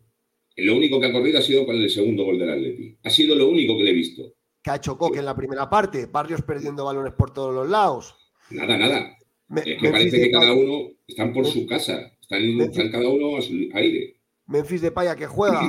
Lo 0.58 0.76
único 0.76 1.00
que 1.00 1.06
ha 1.06 1.14
corrido 1.14 1.40
ha 1.40 1.42
sido 1.42 1.66
con 1.66 1.78
el 1.78 1.90
segundo 1.90 2.26
gol 2.26 2.38
del 2.40 2.50
Atleti. 2.50 2.98
Ha 3.06 3.10
sido 3.10 3.36
lo 3.36 3.48
único 3.48 3.78
que 3.78 3.84
le 3.84 3.92
he 3.92 3.94
visto. 3.94 4.34
Que 4.62 4.72
ha 4.72 4.76
hecho 4.76 4.98
Coque 4.98 5.20
en 5.20 5.26
la 5.26 5.36
primera 5.36 5.70
parte. 5.70 6.08
Barrios 6.08 6.42
perdiendo 6.42 6.84
balones 6.84 7.14
por 7.14 7.32
todos 7.32 7.56
los 7.56 7.70
lados. 7.70 8.16
Nada, 8.50 8.78
nada. 8.78 9.18
es 9.66 9.82
que 9.82 9.90
parece 9.90 10.20
que 10.20 10.32
cada 10.32 10.52
uno 10.52 10.90
están 11.08 11.32
por 11.32 11.46
su 11.46 11.66
casa. 11.66 12.12
Están, 12.20 12.42
están 12.60 12.92
cada 12.92 13.08
uno 13.08 13.38
a 13.38 13.42
su 13.42 13.54
aire. 13.74 14.13
Memphis 14.48 14.82
de 14.82 14.92
Paya 14.92 15.16
que 15.16 15.28
juega. 15.28 15.62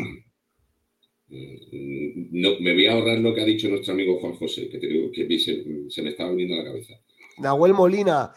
No, 1.29 2.51
me 2.61 2.75
voy 2.75 2.87
a 2.87 2.93
ahorrar 2.93 3.19
lo 3.19 3.35
que 3.35 3.41
ha 3.41 3.45
dicho 3.45 3.69
nuestro 3.69 3.95
amigo 3.95 4.21
Juan 4.21 4.35
José, 4.35 4.69
que, 4.69 4.79
que 4.79 5.39
se, 5.39 6.03
me 6.03 6.11
estaba 6.11 6.31
viniendo 6.31 6.55
a 6.55 6.59
la 6.59 6.65
cabeza. 6.65 6.95
Nahuel 7.39 7.75
Molina, 7.75 8.33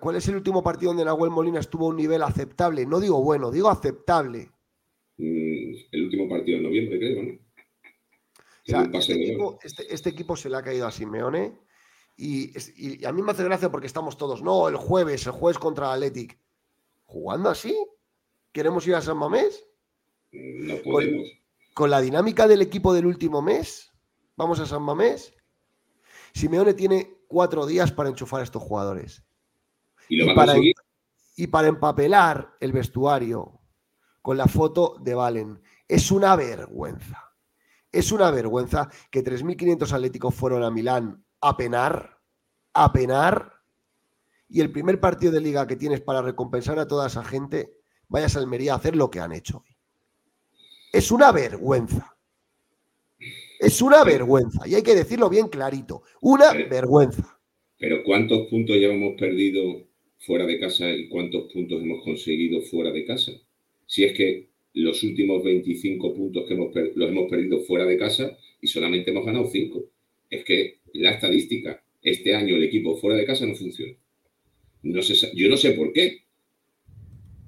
¿cuál 0.00 0.16
es 0.16 0.26
el 0.28 0.36
último 0.36 0.62
partido 0.62 0.90
donde 0.90 1.04
Nahuel 1.04 1.30
Molina 1.30 1.60
estuvo 1.60 1.86
a 1.86 1.90
un 1.90 1.96
nivel 1.96 2.22
aceptable? 2.22 2.86
No 2.86 2.98
digo 2.98 3.22
bueno, 3.22 3.50
digo 3.50 3.68
aceptable. 3.68 4.50
Mm, 5.18 5.74
el 5.92 6.04
último 6.04 6.28
partido 6.28 6.58
en 6.58 6.64
noviembre, 6.64 6.98
creo, 6.98 7.22
¿no? 7.22 7.44
Este, 8.66 9.16
este, 9.62 9.94
este, 9.94 10.08
equipo, 10.08 10.36
se 10.36 10.48
le 10.48 10.56
ha 10.56 10.62
caído 10.62 10.86
a 10.86 10.90
Simeone 10.90 11.52
y, 12.16 12.50
y, 12.76 13.04
a 13.04 13.12
mí 13.12 13.20
me 13.20 13.32
hace 13.32 13.44
gracia 13.44 13.70
porque 13.70 13.86
estamos 13.86 14.16
todos, 14.16 14.42
no, 14.42 14.68
el 14.68 14.76
jueves, 14.76 15.26
el 15.26 15.32
jueves 15.32 15.58
contra 15.58 15.92
Athletic. 15.92 16.38
¿Jugando 17.04 17.50
así? 17.50 17.76
¿Queremos 18.54 18.86
ir 18.86 18.94
a 18.94 19.02
San 19.02 19.18
Mamés? 19.18 19.66
No 20.30 20.76
podemos. 20.84 21.26
Con, 21.74 21.90
la 21.90 22.00
dinámica 22.00 22.46
del 22.46 22.62
equipo 22.62 22.94
del 22.94 23.04
último 23.04 23.42
mes, 23.42 23.92
vamos 24.36 24.60
a 24.60 24.66
San 24.66 24.80
Mamés. 24.80 25.34
Simeone 26.32 26.72
tiene 26.72 27.18
cuatro 27.26 27.66
días 27.66 27.90
para 27.90 28.10
enchufar 28.10 28.40
a 28.40 28.44
estos 28.44 28.62
jugadores. 28.62 29.24
¿Y, 30.08 30.32
para, 30.36 30.54
y 31.34 31.46
para 31.48 31.66
empapelar 31.66 32.54
el 32.60 32.70
vestuario 32.70 33.60
con 34.22 34.36
la 34.36 34.46
foto 34.46 34.98
de 35.00 35.16
Valen. 35.16 35.60
Es 35.88 36.12
una 36.12 36.36
vergüenza. 36.36 37.32
Es 37.90 38.12
una 38.12 38.30
vergüenza 38.30 38.88
que 39.10 39.24
3.500 39.24 39.90
atléticos 39.90 40.32
fueron 40.32 40.62
a 40.62 40.70
Milán 40.70 41.24
a 41.40 41.56
penar, 41.56 42.20
a 42.72 42.92
penar, 42.92 43.64
y 44.48 44.60
el 44.60 44.70
primer 44.70 45.00
partido 45.00 45.32
de 45.32 45.40
liga 45.40 45.66
que 45.66 45.74
tienes 45.74 46.00
para 46.00 46.22
recompensar 46.22 46.78
a 46.78 46.86
toda 46.86 47.08
esa 47.08 47.24
gente 47.24 47.83
vayas 48.08 48.36
a 48.36 48.40
Almería 48.40 48.72
a 48.72 48.76
hacer 48.76 48.96
lo 48.96 49.10
que 49.10 49.20
han 49.20 49.32
hecho 49.32 49.58
hoy. 49.58 49.74
Es 50.92 51.10
una 51.10 51.32
vergüenza. 51.32 52.16
Es 53.58 53.82
una 53.82 54.04
vergüenza. 54.04 54.66
Y 54.68 54.74
hay 54.74 54.82
que 54.82 54.94
decirlo 54.94 55.28
bien 55.28 55.48
clarito. 55.48 56.02
Una 56.20 56.52
vergüenza. 56.52 57.38
Pero 57.78 58.04
¿cuántos 58.04 58.46
puntos 58.48 58.76
ya 58.80 58.88
hemos 58.88 59.18
perdido 59.18 59.82
fuera 60.18 60.46
de 60.46 60.58
casa 60.60 60.88
y 60.90 61.08
cuántos 61.08 61.52
puntos 61.52 61.82
hemos 61.82 62.04
conseguido 62.04 62.60
fuera 62.62 62.92
de 62.92 63.04
casa? 63.04 63.32
Si 63.86 64.04
es 64.04 64.12
que 64.12 64.48
los 64.74 65.02
últimos 65.02 65.42
25 65.42 66.14
puntos 66.14 66.44
que 66.46 66.54
hemos 66.54 66.74
los 66.74 67.08
hemos 67.08 67.30
perdido 67.30 67.60
fuera 67.60 67.84
de 67.84 67.96
casa 67.96 68.36
y 68.60 68.66
solamente 68.66 69.10
hemos 69.10 69.24
ganado 69.24 69.46
5. 69.46 69.84
Es 70.30 70.44
que 70.44 70.78
la 70.92 71.12
estadística, 71.12 71.82
este 72.02 72.34
año 72.34 72.56
el 72.56 72.64
equipo 72.64 72.96
fuera 72.96 73.16
de 73.16 73.24
casa 73.24 73.46
no 73.46 73.54
funciona. 73.54 73.94
No 74.82 75.00
yo 75.00 75.48
no 75.48 75.56
sé 75.56 75.70
por 75.72 75.92
qué, 75.92 76.23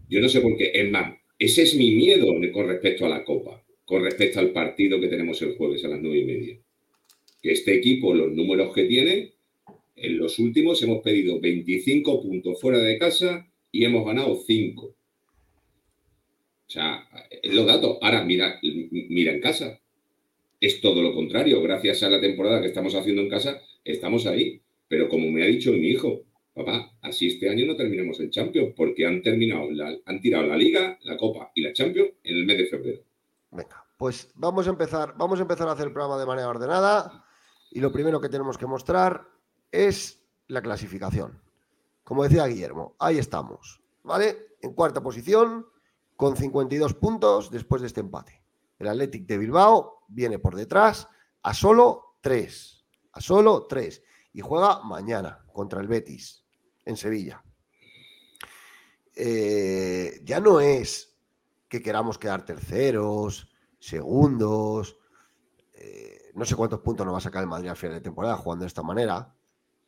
yo 0.08 0.20
no 0.20 0.28
sé 0.28 0.40
por 0.40 0.56
qué. 0.56 0.70
Es 0.74 0.90
más, 0.90 1.14
ese 1.38 1.62
es 1.62 1.74
mi 1.74 1.90
miedo 1.92 2.26
con 2.52 2.68
respecto 2.68 3.06
a 3.06 3.08
la 3.08 3.24
Copa, 3.24 3.62
con 3.84 4.02
respecto 4.02 4.40
al 4.40 4.50
partido 4.50 5.00
que 5.00 5.08
tenemos 5.08 5.40
el 5.42 5.56
jueves 5.56 5.84
a 5.84 5.88
las 5.88 6.00
nueve 6.00 6.18
y 6.18 6.24
media. 6.24 6.58
Que 7.42 7.52
este 7.52 7.74
equipo, 7.74 8.14
los 8.14 8.32
números 8.32 8.74
que 8.74 8.84
tiene, 8.84 9.34
en 9.96 10.18
los 10.18 10.38
últimos 10.38 10.82
hemos 10.82 11.02
pedido 11.02 11.40
25 11.40 12.22
puntos 12.22 12.60
fuera 12.60 12.78
de 12.78 12.98
casa 12.98 13.50
y 13.72 13.84
hemos 13.84 14.04
ganado 14.06 14.36
5. 14.36 14.86
O 14.86 14.94
sea, 16.66 17.08
los 17.44 17.66
datos. 17.66 17.98
Ahora, 18.02 18.24
mira, 18.24 18.58
mira 18.62 19.32
en 19.32 19.40
casa. 19.40 19.80
Es 20.60 20.80
todo 20.80 21.02
lo 21.02 21.14
contrario. 21.14 21.62
Gracias 21.62 22.02
a 22.02 22.10
la 22.10 22.20
temporada 22.20 22.60
que 22.60 22.68
estamos 22.68 22.94
haciendo 22.94 23.22
en 23.22 23.28
casa, 23.28 23.60
estamos 23.84 24.26
ahí. 24.26 24.60
Pero 24.88 25.08
como 25.08 25.30
me 25.30 25.42
ha 25.42 25.46
dicho 25.46 25.72
mi 25.72 25.88
hijo, 25.88 26.24
papá, 26.56 26.90
así 27.02 27.28
este 27.28 27.50
año 27.50 27.66
no 27.66 27.76
terminamos 27.76 28.18
el 28.18 28.30
Champions, 28.30 28.72
porque 28.74 29.06
han 29.06 29.20
terminado, 29.20 29.68
han 30.06 30.20
tirado 30.22 30.46
la 30.46 30.56
Liga, 30.56 30.98
la 31.02 31.18
Copa 31.18 31.52
y 31.54 31.60
la 31.60 31.74
Champions 31.74 32.12
en 32.24 32.36
el 32.36 32.46
mes 32.46 32.56
de 32.56 32.66
febrero. 32.66 33.02
Venga, 33.50 33.84
pues 33.98 34.30
vamos 34.34 34.66
a 34.66 34.70
empezar, 34.70 35.14
vamos 35.18 35.38
a 35.38 35.42
empezar 35.42 35.68
a 35.68 35.72
hacer 35.72 35.88
el 35.88 35.92
programa 35.92 36.18
de 36.18 36.24
manera 36.24 36.48
ordenada 36.48 37.26
y 37.70 37.80
lo 37.80 37.92
primero 37.92 38.22
que 38.22 38.30
tenemos 38.30 38.56
que 38.56 38.66
mostrar 38.66 39.28
es 39.70 40.24
la 40.48 40.62
clasificación. 40.62 41.42
Como 42.02 42.22
decía 42.22 42.46
Guillermo, 42.46 42.96
ahí 42.98 43.18
estamos, 43.18 43.82
¿vale? 44.02 44.56
En 44.62 44.72
cuarta 44.72 45.02
posición, 45.02 45.66
con 46.16 46.38
52 46.38 46.94
puntos 46.94 47.50
después 47.50 47.82
de 47.82 47.88
este 47.88 48.00
empate. 48.00 48.42
El 48.78 48.88
Athletic 48.88 49.26
de 49.26 49.36
Bilbao 49.36 50.04
viene 50.08 50.38
por 50.38 50.56
detrás 50.56 51.06
a 51.42 51.52
solo 51.52 52.16
3, 52.22 52.84
a 53.12 53.20
solo 53.20 53.66
3 53.66 54.02
y 54.32 54.40
juega 54.40 54.82
mañana 54.82 55.44
contra 55.52 55.82
el 55.82 55.88
Betis 55.88 56.45
en 56.86 56.96
Sevilla. 56.96 57.44
Eh, 59.14 60.20
ya 60.24 60.40
no 60.40 60.60
es 60.60 61.14
que 61.68 61.82
queramos 61.82 62.18
quedar 62.18 62.44
terceros, 62.44 63.50
segundos, 63.78 64.98
eh, 65.74 66.30
no 66.34 66.44
sé 66.44 66.54
cuántos 66.54 66.80
puntos 66.80 67.04
nos 67.04 67.14
va 67.14 67.18
a 67.18 67.22
sacar 67.22 67.42
el 67.42 67.48
Madrid 67.48 67.68
al 67.68 67.76
final 67.76 67.96
de 67.96 68.02
temporada 68.02 68.36
jugando 68.36 68.62
de 68.62 68.68
esta 68.68 68.82
manera, 68.82 69.34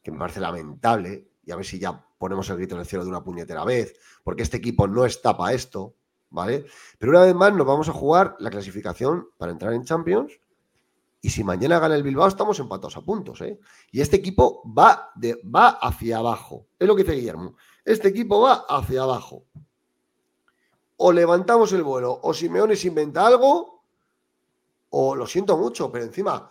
que 0.03 0.11
me 0.11 0.19
parece 0.19 0.41
lamentable, 0.41 1.31
y 1.45 1.51
a 1.51 1.57
ver 1.57 1.65
si 1.65 1.79
ya 1.79 2.05
ponemos 2.19 2.51
el 2.51 2.57
grito 2.57 2.75
en 2.75 2.81
el 2.81 2.87
cielo 2.87 3.05
de 3.05 3.11
una 3.11 3.25
puñetera 3.25 3.65
vez, 3.65 3.99
porque 4.25 4.43
este 4.43 4.57
equipo 4.59 4.87
no 4.87 5.05
está 5.05 5.37
para 5.37 5.55
esto, 5.55 5.95
¿vale? 6.31 6.67
Pero 6.99 7.13
una 7.13 7.23
vez 7.23 7.35
más 7.35 7.55
nos 7.55 7.67
vamos 7.67 7.89
a 7.89 7.93
jugar 7.93 8.37
la 8.39 8.51
clasificación 8.51 9.29
para 9.39 9.53
entrar 9.53 9.73
en 9.73 9.85
Champions 9.85 10.41
y 11.21 11.31
si 11.31 11.43
mañana 11.43 11.79
gana 11.79 11.97
el 11.97 12.03
Bilbao, 12.03 12.29
estamos 12.29 12.61
empatados 12.61 12.97
a 12.97 13.03
puntos. 13.03 13.41
¿eh? 13.41 13.59
Y 13.91 14.01
este 14.01 14.17
equipo 14.17 14.63
va, 14.67 15.11
de, 15.17 15.41
va 15.45 15.69
hacia 15.69 16.19
abajo. 16.19 16.69
Es 16.79 16.87
lo 16.87 16.95
que 16.95 17.03
dice 17.03 17.17
Guillermo. 17.17 17.57
Este 17.85 18.09
equipo 18.09 18.41
va 18.41 18.67
hacia 18.69 19.03
abajo. 19.03 19.45
O 20.97 21.13
levantamos 21.13 21.73
el 21.73 21.83
vuelo, 21.83 22.19
o 22.23 22.35
Simeone 22.35 22.77
se 22.77 22.89
inventa 22.89 23.27
algo, 23.27 23.85
o 24.91 25.15
lo 25.15 25.27
siento 25.27 25.57
mucho, 25.57 25.93
pero 25.93 26.05
encima, 26.05 26.49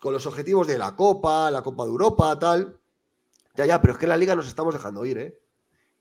con 0.00 0.12
los 0.12 0.26
objetivos 0.26 0.66
de 0.66 0.78
la 0.78 0.96
Copa, 0.96 1.50
la 1.50 1.62
Copa 1.62 1.84
de 1.84 1.90
Europa, 1.90 2.38
tal. 2.38 2.80
Ya, 3.54 3.66
ya, 3.66 3.80
pero 3.80 3.94
es 3.94 3.98
que 3.98 4.06
en 4.06 4.10
la 4.10 4.16
Liga 4.16 4.34
nos 4.34 4.48
estamos 4.48 4.74
dejando 4.74 5.04
ir, 5.04 5.18
¿eh? 5.18 5.38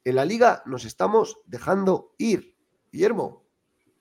En 0.05 0.15
la 0.15 0.25
Liga 0.25 0.63
nos 0.65 0.85
estamos 0.85 1.39
dejando 1.45 2.13
ir, 2.17 2.57
Guillermo. 2.91 3.42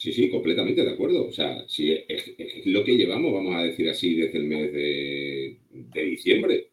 Sí, 0.02 0.12
sí, 0.12 0.28
completamente 0.28 0.82
de 0.82 0.90
acuerdo. 0.90 1.28
O 1.28 1.32
sea, 1.32 1.64
si 1.68 1.92
es, 1.92 2.34
lo 2.64 2.82
que 2.82 2.96
llevamos, 2.96 3.32
vamos 3.32 3.54
a 3.54 3.62
decir 3.62 3.88
así, 3.88 4.16
desde 4.16 4.38
el 4.38 4.44
mes 4.46 4.72
de, 4.72 5.58
diciembre. 5.94 6.70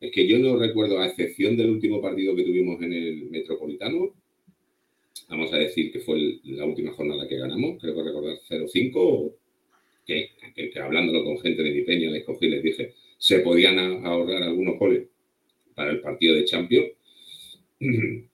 Es 0.00 0.12
que 0.12 0.24
yo 0.24 0.38
no 0.38 0.56
recuerdo, 0.56 1.00
a 1.00 1.08
excepción 1.08 1.56
del 1.56 1.70
último 1.70 2.00
partido 2.00 2.36
que 2.36 2.44
tuvimos 2.44 2.80
en 2.80 2.92
el 2.92 3.28
Metropolitano, 3.28 4.14
vamos 5.28 5.52
a 5.52 5.58
decir 5.58 5.90
que 5.90 5.98
fue 5.98 6.38
la 6.44 6.64
última 6.64 6.92
jornada 6.92 7.26
que 7.26 7.38
ganamos, 7.38 7.80
creo 7.80 7.92
que 7.92 8.04
recordar 8.04 8.38
0-5, 8.48 9.34
que, 10.06 10.30
que, 10.54 10.78
hablándolo 10.78 11.24
con 11.24 11.40
gente 11.40 11.64
de 11.64 11.72
mi 11.72 11.82
peña, 11.82 12.08
les 12.08 12.22
cogí 12.22 12.46
y 12.46 12.50
les 12.50 12.62
dije, 12.62 12.94
se 13.18 13.40
podían 13.40 14.06
ahorrar 14.06 14.44
algunos 14.44 14.78
goles 14.78 15.08
para 15.74 15.90
el 15.90 16.00
partido 16.00 16.36
de 16.36 16.44
Champions. 16.44 16.92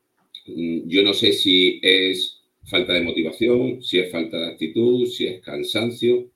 Yo 0.46 1.02
no 1.02 1.14
sé 1.14 1.32
si 1.32 1.80
es 1.82 2.35
falta 2.66 2.92
de 2.92 3.02
motivación, 3.02 3.82
si 3.82 3.98
es 3.98 4.10
falta 4.10 4.36
de 4.38 4.46
actitud, 4.48 5.06
si 5.06 5.26
es 5.26 5.40
cansancio. 5.40 6.26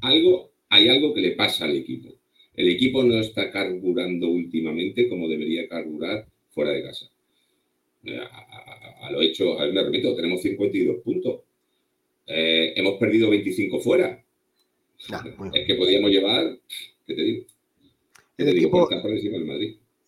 Algo, 0.00 0.52
hay 0.68 0.88
algo 0.88 1.12
que 1.12 1.20
le 1.20 1.32
pasa 1.32 1.64
al 1.64 1.76
equipo. 1.76 2.14
El 2.54 2.68
equipo 2.68 3.02
no 3.02 3.18
está 3.18 3.50
carburando 3.50 4.28
últimamente 4.28 5.08
como 5.08 5.28
debería 5.28 5.68
carburar 5.68 6.26
fuera 6.50 6.72
de 6.72 6.82
casa. 6.82 7.10
Eh, 8.04 8.18
a, 8.18 9.10
lo 9.10 9.20
hecho, 9.20 9.58
a 9.58 9.64
ver, 9.64 9.74
me 9.74 9.82
repito, 9.82 10.14
tenemos 10.14 10.42
52 10.42 11.02
puntos. 11.02 11.40
Eh, 12.26 12.72
hemos 12.76 12.98
perdido 12.98 13.30
25 13.30 13.80
fuera. 13.80 14.22
es 15.54 15.66
que 15.66 15.74
podíamos 15.74 16.10
llevar, 16.10 16.58
¿qué 17.06 17.14
te 17.14 17.22
digo? 17.22 17.44
el, 18.36 18.48
equipo, 18.48 18.88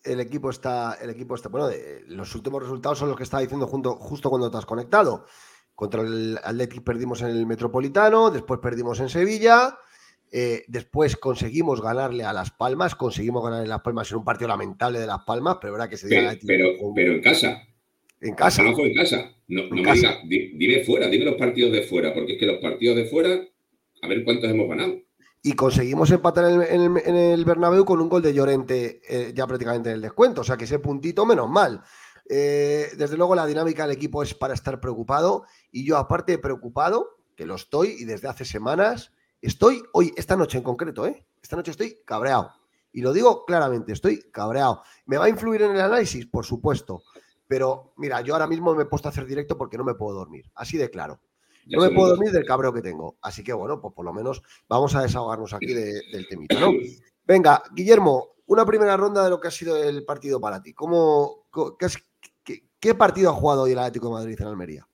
el 0.03 0.19
equipo 0.19 0.49
está, 0.49 0.97
el 1.01 1.09
equipo 1.11 1.35
está, 1.35 1.49
bueno, 1.49 1.69
los 2.07 2.33
últimos 2.33 2.63
resultados 2.63 2.97
son 2.97 3.09
los 3.09 3.17
que 3.17 3.23
estaba 3.23 3.41
diciendo 3.41 3.67
junto, 3.67 3.95
justo 3.95 4.29
cuando 4.29 4.49
te 4.49 4.57
has 4.57 4.65
conectado. 4.65 5.25
Contra 5.75 6.01
el 6.01 6.37
Athletic 6.43 6.83
perdimos 6.83 7.21
en 7.21 7.29
el 7.29 7.45
Metropolitano, 7.45 8.29
después 8.29 8.59
perdimos 8.61 8.99
en 8.99 9.09
Sevilla, 9.09 9.77
eh, 10.31 10.63
después 10.67 11.15
conseguimos 11.17 11.81
ganarle 11.81 12.23
a 12.23 12.33
Las 12.33 12.51
Palmas, 12.51 12.95
conseguimos 12.95 13.43
ganarle 13.43 13.65
a 13.65 13.69
Las 13.69 13.81
Palmas 13.81 14.11
en 14.11 14.17
un 14.17 14.23
partido 14.23 14.47
lamentable 14.47 14.99
de 14.99 15.07
Las 15.07 15.23
Palmas, 15.25 15.57
pero 15.59 15.73
verdad 15.73 15.89
que 15.89 15.97
se 15.97 16.07
pero, 16.07 16.31
pero, 16.45 16.69
pero, 16.95 17.13
en 17.13 17.21
casa. 17.21 17.63
En 18.21 18.35
casa. 18.35 18.63
No 18.63 18.73
fue 18.73 18.87
en 18.87 18.95
casa. 18.95 19.31
No, 19.47 19.63
me 19.69 19.81
digas, 19.81 19.99
dime 20.23 20.83
fuera, 20.83 21.07
dime 21.07 21.25
los 21.25 21.35
partidos 21.35 21.71
de 21.71 21.83
fuera, 21.83 22.13
porque 22.13 22.33
es 22.33 22.39
que 22.39 22.45
los 22.45 22.57
partidos 22.57 22.95
de 22.95 23.05
fuera, 23.05 23.41
a 24.01 24.07
ver 24.07 24.23
cuántos 24.23 24.49
hemos 24.49 24.69
ganado. 24.69 24.95
Y 25.45 25.53
conseguimos 25.53 26.09
empatar 26.09 26.45
en 26.49 26.97
el, 26.97 27.43
Bernabéu 27.43 27.83
con 27.83 27.99
un 27.99 28.07
gol 28.07 28.21
de 28.21 28.33
Llorente 28.33 29.01
eh, 29.07 29.33
ya 29.35 29.45
prácticamente 29.45 29.89
en 29.89 29.95
el 29.95 30.01
descuento. 30.01 30.39
O 30.39 30.43
sea 30.45 30.55
que 30.55 30.63
ese 30.63 30.79
puntito, 30.79 31.25
menos 31.25 31.49
mal. 31.49 31.83
Eh, 32.29 32.91
desde 32.97 33.17
luego 33.17 33.35
la 33.35 33.45
dinámica 33.45 33.83
del 33.83 33.95
equipo 33.95 34.23
es 34.23 34.33
para 34.33 34.53
estar 34.53 34.79
preocupado 34.79 35.43
y 35.71 35.85
yo 35.85 35.97
aparte 35.97 36.33
de 36.33 36.37
preocupado, 36.37 37.17
que 37.35 37.45
lo 37.45 37.55
estoy 37.55 37.95
y 37.99 38.05
desde 38.05 38.27
hace 38.27 38.45
semanas, 38.45 39.11
estoy 39.41 39.83
hoy, 39.93 40.13
esta 40.15 40.35
noche 40.35 40.57
en 40.57 40.63
concreto, 40.63 41.05
¿eh? 41.05 41.25
esta 41.41 41.55
noche 41.55 41.71
estoy 41.71 41.99
cabreado. 42.05 42.51
Y 42.91 43.01
lo 43.01 43.11
digo 43.11 43.43
claramente, 43.45 43.91
estoy 43.91 44.21
cabreado. 44.31 44.83
¿Me 45.05 45.17
va 45.17 45.25
a 45.25 45.29
influir 45.29 45.63
en 45.63 45.71
el 45.71 45.81
análisis? 45.81 46.27
Por 46.27 46.45
supuesto. 46.45 47.03
Pero 47.47 47.93
mira, 47.97 48.21
yo 48.21 48.33
ahora 48.33 48.47
mismo 48.47 48.73
me 48.75 48.83
he 48.83 48.85
puesto 48.85 49.07
a 49.07 49.11
hacer 49.11 49.25
directo 49.25 49.57
porque 49.57 49.77
no 49.77 49.83
me 49.83 49.95
puedo 49.95 50.15
dormir. 50.15 50.49
Así 50.55 50.77
de 50.77 50.89
claro. 50.89 51.19
No 51.65 51.81
me 51.81 51.89
puedo 51.89 52.09
dormir 52.09 52.31
del 52.31 52.45
cabreo 52.45 52.73
que 52.73 52.81
tengo. 52.81 53.17
Así 53.21 53.43
que 53.43 53.53
bueno, 53.53 53.81
pues 53.81 53.93
por 53.93 54.05
lo 54.05 54.13
menos 54.13 54.43
vamos 54.67 54.95
a 54.95 55.01
desahogarnos 55.01 55.53
aquí 55.53 55.73
del 55.73 56.27
temita, 56.29 56.59
¿no? 56.59 56.71
Venga, 57.25 57.63
Guillermo, 57.73 58.35
una 58.47 58.65
primera 58.65 58.97
ronda 58.97 59.23
de 59.23 59.29
lo 59.29 59.39
que 59.39 59.47
ha 59.47 59.51
sido 59.51 59.77
el 59.77 60.03
partido 60.03 60.39
para 60.41 60.61
ti. 60.61 60.73
¿Cómo, 60.73 61.47
qué, 61.79 61.87
¿Qué 62.83 62.93
partido 62.93 63.29
ha 63.29 63.33
jugado 63.33 63.61
hoy 63.61 63.71
el 63.71 63.79
Atlético 63.79 64.11
Madrid 64.11 64.35
en 64.37 64.45
Almería? 64.45 64.85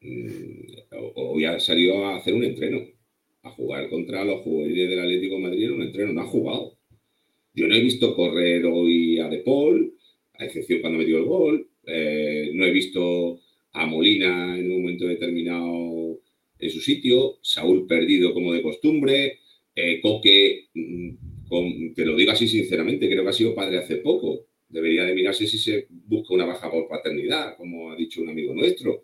Mm, 0.00 0.98
hoy 1.14 1.44
ha 1.44 1.60
salido 1.60 2.04
a 2.04 2.16
hacer 2.16 2.34
un 2.34 2.42
entreno, 2.42 2.80
a 3.44 3.50
jugar 3.50 3.88
contra 3.88 4.24
los 4.24 4.40
jugadores 4.40 4.88
del 4.88 4.98
Atlético 4.98 5.38
Madrid 5.38 5.66
en 5.66 5.72
un 5.74 5.82
entreno, 5.82 6.12
no 6.12 6.22
ha 6.22 6.26
jugado. 6.26 6.76
Yo 7.54 7.68
no 7.68 7.74
he 7.76 7.80
visto 7.82 8.16
correr 8.16 8.66
hoy 8.66 9.20
a 9.20 9.28
De 9.28 9.38
Paul, 9.44 9.94
a 10.40 10.44
excepción 10.44 10.80
cuando 10.80 10.98
metió 10.98 11.18
el 11.18 11.24
gol. 11.24 11.68
Eh, 11.86 12.50
no 12.52 12.64
he 12.64 12.72
visto 12.72 13.38
a 13.74 13.86
Molina 13.86 14.58
en 14.58 14.72
un 14.72 14.82
momento 14.82 15.06
determinado 15.06 16.18
en 16.58 16.70
su 16.70 16.80
sitio. 16.80 17.38
Saúl 17.42 17.86
perdido 17.86 18.34
como 18.34 18.52
de 18.52 18.60
costumbre. 18.60 19.38
Eh, 19.76 20.00
Coque, 20.00 20.66
mm, 20.74 21.92
te 21.94 22.04
lo 22.04 22.16
digo 22.16 22.32
así 22.32 22.48
sinceramente, 22.48 23.08
creo 23.08 23.22
que 23.22 23.28
ha 23.28 23.32
sido 23.32 23.54
padre 23.54 23.78
hace 23.78 23.98
poco 23.98 24.49
debería 24.70 25.04
de 25.04 25.14
mirarse 25.14 25.46
si 25.46 25.58
se 25.58 25.86
busca 25.90 26.34
una 26.34 26.46
baja 26.46 26.70
por 26.70 26.88
paternidad, 26.88 27.56
como 27.56 27.90
ha 27.90 27.96
dicho 27.96 28.22
un 28.22 28.30
amigo 28.30 28.54
nuestro. 28.54 29.02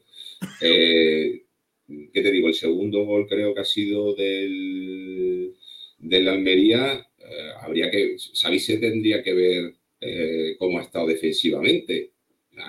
Eh, 0.62 1.42
¿Qué 1.86 2.22
te 2.22 2.30
digo? 2.30 2.48
El 2.48 2.54
segundo 2.54 3.04
gol 3.04 3.26
creo 3.28 3.54
que 3.54 3.60
ha 3.60 3.64
sido 3.64 4.14
del, 4.14 5.54
la 5.98 6.32
Almería. 6.32 7.06
Eh, 7.18 7.50
habría 7.60 7.90
que, 7.90 8.16
se 8.18 8.78
tendría 8.78 9.22
que 9.22 9.34
ver 9.34 9.74
eh, 10.00 10.56
cómo 10.58 10.78
ha 10.78 10.82
estado 10.82 11.06
defensivamente. 11.06 12.12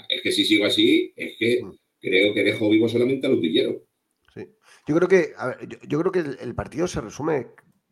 Es 0.10 0.22
que 0.22 0.32
si 0.32 0.44
sigo 0.44 0.66
así, 0.66 1.14
es 1.16 1.38
que 1.38 1.64
mm. 1.64 1.72
creo 2.02 2.34
que 2.34 2.44
dejo 2.44 2.70
vivo 2.70 2.90
solamente 2.90 3.28
al 3.28 3.34
utillero. 3.34 3.86
Sí. 4.34 4.42
Yo 4.88 4.96
creo 4.96 5.08
que, 5.08 5.34
yo, 5.88 6.00
creo 6.00 6.12
que 6.12 6.44
el, 6.44 6.56
partido 6.56 6.88
se 6.88 7.02
resume, 7.02 7.48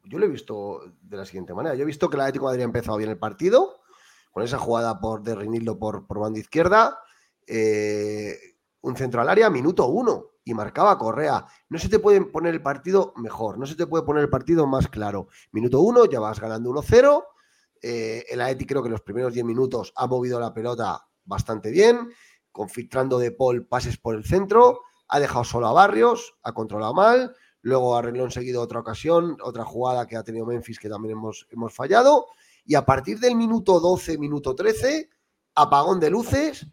yo 0.06 0.20
lo 0.20 0.26
he 0.26 0.30
visto 0.30 0.82
de 1.02 1.18
la 1.18 1.26
siguiente 1.26 1.54
manera. 1.54 1.76
Yo 1.76 1.84
he 1.84 1.88
visto 1.88 2.10
que 2.10 2.18
el 2.18 2.22
Atlético 2.22 2.46
de 2.46 2.52
Madrid 2.52 2.62
ha 2.62 2.66
empezado 2.66 2.98
bien 2.98 3.10
el 3.10 3.18
partido, 3.18 3.82
con 4.36 4.44
esa 4.44 4.58
jugada 4.58 5.00
por 5.00 5.24
de 5.24 5.34
Reinildo 5.34 5.80
por, 5.80 6.06
por 6.06 6.20
banda 6.20 6.42
izquierda, 6.42 7.00
eh, 7.48 8.38
un 8.82 8.98
centro 8.98 9.22
al 9.22 9.30
área, 9.30 9.50
minuto 9.50 9.88
uno, 9.88 10.32
y 10.44 10.54
marcaba 10.54 10.98
Correa. 10.98 11.46
No 11.70 11.80
se 11.80 11.88
te 11.88 12.00
puede 12.00 12.20
poner 12.20 12.54
el 12.54 12.62
partido 12.62 13.14
mejor, 13.16 13.58
no 13.58 13.66
se 13.66 13.76
te 13.76 13.88
puede 13.88 14.04
poner 14.04 14.24
el 14.24 14.30
partido 14.30 14.68
más 14.68 14.90
claro. 14.90 15.30
Minuto 15.54 15.80
uno, 15.80 16.04
ya 16.04 16.20
vas 16.20 16.42
ganando 16.42 16.70
1-0. 16.70 17.24
Eh, 17.82 18.26
el 18.28 18.42
Aeti 18.42 18.66
creo 18.66 18.84
que 18.84 18.90
los 18.90 19.00
primeros 19.00 19.34
10 19.34 19.46
minutos 19.46 19.94
ha 19.96 20.06
movido 20.06 20.38
la 20.38 20.54
pelota 20.54 21.08
bastante 21.24 21.72
bien, 21.72 22.10
confiltrando 22.52 23.18
de 23.18 23.32
Paul 23.32 23.66
pases 23.66 23.98
por 23.98 24.16
el 24.16 24.26
centro, 24.26 24.82
ha 25.08 25.22
dejado 25.22 25.46
solo 25.46 25.68
a 25.68 25.72
Barrios, 25.72 26.36
ha 26.44 26.52
controlado 26.52 26.94
mal, 26.94 27.34
luego 27.62 27.96
arregló 27.96 28.26
enseguida 28.26 28.60
otra 28.60 28.82
ocasión, 28.82 29.38
otra 29.42 29.64
jugada 29.64 30.06
que 30.08 30.18
ha 30.18 30.24
tenido 30.24 30.46
Memphis 30.46 30.78
que 30.78 30.90
también 30.90 31.14
hemos, 31.14 31.48
hemos 31.52 31.74
fallado, 31.74 32.26
y 32.66 32.76
a 32.76 32.86
partir 32.86 33.20
del 33.20 33.36
minuto 33.36 33.80
12, 33.80 34.18
minuto 34.18 34.56
13, 34.56 35.10
apagón 35.56 36.00
de 36.00 36.10
luces, 36.10 36.66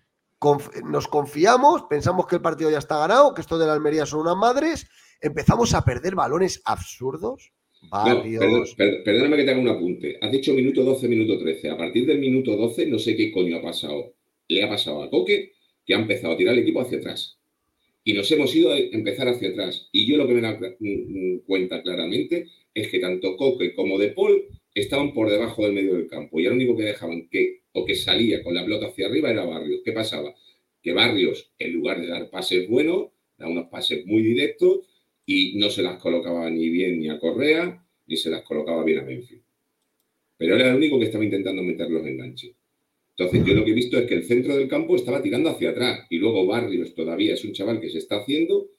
nos 0.85 1.07
confiamos, 1.07 1.83
pensamos 1.89 2.27
que 2.27 2.37
el 2.37 2.43
partido 2.43 2.71
ya 2.71 2.79
está 2.79 2.99
ganado, 2.99 3.35
que 3.35 3.43
esto 3.43 3.59
de 3.59 3.67
la 3.67 3.75
Almería 3.75 4.07
son 4.07 4.21
unas 4.21 4.37
madres, 4.37 4.89
empezamos 5.21 5.75
a 5.75 5.85
perder 5.85 6.15
balones 6.15 6.61
absurdos. 6.65 7.53
perdóname 9.05 9.37
que 9.37 9.45
te 9.45 9.51
haga 9.51 9.61
un 9.61 9.69
apunte. 9.69 10.19
Has 10.21 10.33
dicho 10.33 10.53
minuto 10.53 10.83
12, 10.83 11.09
minuto 11.09 11.39
13. 11.39 11.71
A 11.71 11.77
partir 11.77 12.07
del 12.07 12.19
minuto 12.19 12.57
12, 12.57 12.87
no 12.87 12.99
sé 12.99 13.17
qué 13.17 13.31
coño 13.33 13.59
ha 13.59 13.63
pasado. 13.63 14.15
Le 14.49 14.63
ha 14.63 14.69
pasado 14.69 15.03
a 15.03 15.11
Coque, 15.11 15.53
que 15.85 15.95
ha 15.95 15.99
empezado 15.99 16.35
a 16.35 16.37
tirar 16.37 16.55
el 16.55 16.61
equipo 16.61 16.81
hacia 16.81 16.99
atrás. 16.99 17.39
Y 18.05 18.15
nos 18.15 18.31
hemos 18.33 18.55
ido 18.55 18.73
a 18.73 18.79
empezar 18.79 19.29
hacia 19.29 19.51
atrás. 19.51 19.89
Y 19.93 20.07
yo 20.07 20.17
lo 20.17 20.27
que 20.27 20.35
me 20.35 20.41
da 20.41 20.59
cuenta 21.47 21.83
claramente 21.83 22.49
es 22.75 22.89
que 22.89 22.99
tanto 22.99 23.37
Coque 23.37 23.75
como 23.75 23.99
De 23.99 24.09
Paul 24.09 24.45
estaban 24.75 25.13
por 25.13 25.31
debajo 25.31 25.65
del 25.65 25.75
medio 25.75 25.95
del 25.95 26.09
campo 26.09 26.41
y 26.41 26.47
el 26.47 26.53
único 26.53 26.77
que 26.77 26.85
dejaban 26.85 27.29
que 27.29 27.63
o 27.73 27.85
que 27.85 27.95
salía 27.95 28.43
con 28.43 28.55
la 28.55 28.65
pelota 28.65 28.87
hacia 28.87 29.07
arriba 29.07 29.31
era 29.31 29.45
Barrios. 29.45 29.81
¿Qué 29.85 29.93
pasaba? 29.93 30.35
Que 30.83 30.93
Barrios, 30.93 31.53
en 31.59 31.73
lugar 31.73 32.01
de 32.01 32.09
dar 32.09 32.31
pases 32.31 32.69
buenos, 32.69 33.09
da 33.39 33.49
unos 33.49 33.69
pases 33.69 34.05
muy 34.07 34.23
directos 34.23 34.81
y 35.25 35.59
no 35.59 35.71
se 35.71 35.83
las 35.83 35.99
colocaba 36.01 36.51
ni 36.51 36.69
bien 36.69 36.99
ni 36.99 37.09
a 37.09 37.19
Correa, 37.19 37.85
ni 38.07 38.17
se 38.17 38.31
las 38.31 38.43
colocaba 38.43 38.85
bien 38.85 38.99
a 38.99 39.03
Memphis. 39.03 39.41
Pero 40.37 40.57
era 40.57 40.71
el 40.71 40.77
único 40.77 40.99
que 40.99 41.07
estaba 41.07 41.25
intentando 41.25 41.63
meter 41.63 41.91
los 41.91 42.07
enganches. 42.07 42.55
Entonces, 43.17 43.45
yo 43.45 43.55
lo 43.55 43.65
que 43.65 43.71
he 43.71 43.75
visto 43.75 43.99
es 43.99 44.07
que 44.07 44.15
el 44.15 44.25
centro 44.25 44.57
del 44.57 44.69
campo 44.69 44.97
estaba 44.97 45.23
tirando 45.23 45.51
hacia 45.51 45.71
atrás 45.71 46.07
y 46.11 46.19
luego 46.19 46.47
Barrios 46.47 46.95
todavía 46.95 47.35
es 47.35 47.45
un 47.45 47.53
chaval 47.53 47.81
que 47.81 47.91
se 47.91 47.99
está 47.99 48.17
haciendo 48.17 48.71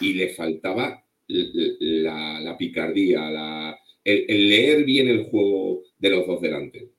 y 0.00 0.12
le 0.14 0.28
faltaba 0.30 1.04
la 1.28 2.56
picardía, 2.58 3.30
la, 3.30 3.78
el, 4.06 4.48
leer 4.48 4.84
bien 4.84 5.08
el 5.08 5.24
juego 5.24 5.82
de 5.98 6.10
los 6.10 6.26
dos 6.26 6.40
delante. 6.40 6.90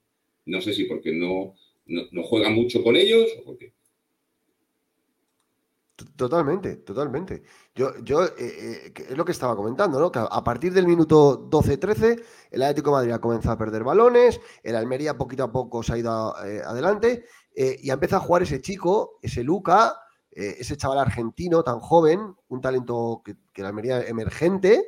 No 0.46 0.62
sé 0.62 0.74
si 0.74 0.84
porque 0.86 1.14
no, 1.14 1.56
no, 1.86 2.24
juega 2.24 2.50
mucho 2.50 2.84
con 2.84 2.96
ellos 2.96 3.28
o 3.40 3.44
por 3.46 3.58
qué. 3.58 3.74
Totalmente, 6.16 6.78
totalmente. 6.78 7.44
Yo, 7.74 7.92
yo 8.04 8.26
eh, 8.26 8.32
eh, 8.38 8.94
es 8.96 9.18
lo 9.18 9.26
que 9.26 9.32
estaba 9.32 9.56
comentando, 9.56 10.00
¿no? 10.00 10.12
Que 10.12 10.20
a 10.20 10.44
partir 10.44 10.74
del 10.74 10.86
minuto 10.86 11.50
12-13, 11.50 12.22
el 12.52 12.62
Atlético 12.62 12.92
Madrid 12.92 13.12
ha 13.12 13.22
comenzado 13.22 13.56
a 13.56 13.58
perder 13.58 13.84
balones, 13.84 14.40
el 14.62 14.76
Almería 14.76 15.18
poquito 15.18 15.44
a 15.44 15.52
poco 15.52 15.82
se 15.82 15.94
ha 15.94 15.98
ido 15.98 16.36
eh, 16.46 16.62
adelante 16.64 17.26
y 17.56 17.90
ha 17.90 17.94
empezado 17.94 18.22
a 18.22 18.26
jugar 18.26 18.44
ese 18.44 18.62
chico, 18.62 19.18
ese 19.24 19.44
Luca, 19.44 19.96
ese 20.30 20.78
chaval 20.78 21.00
argentino 21.00 21.64
tan 21.64 21.80
joven, 21.80 22.36
un 22.50 22.62
talento 22.62 23.24
que, 23.26 23.36
que 23.52 23.62
el 23.62 23.66
Almería 23.68 24.06
emergente, 24.06 24.86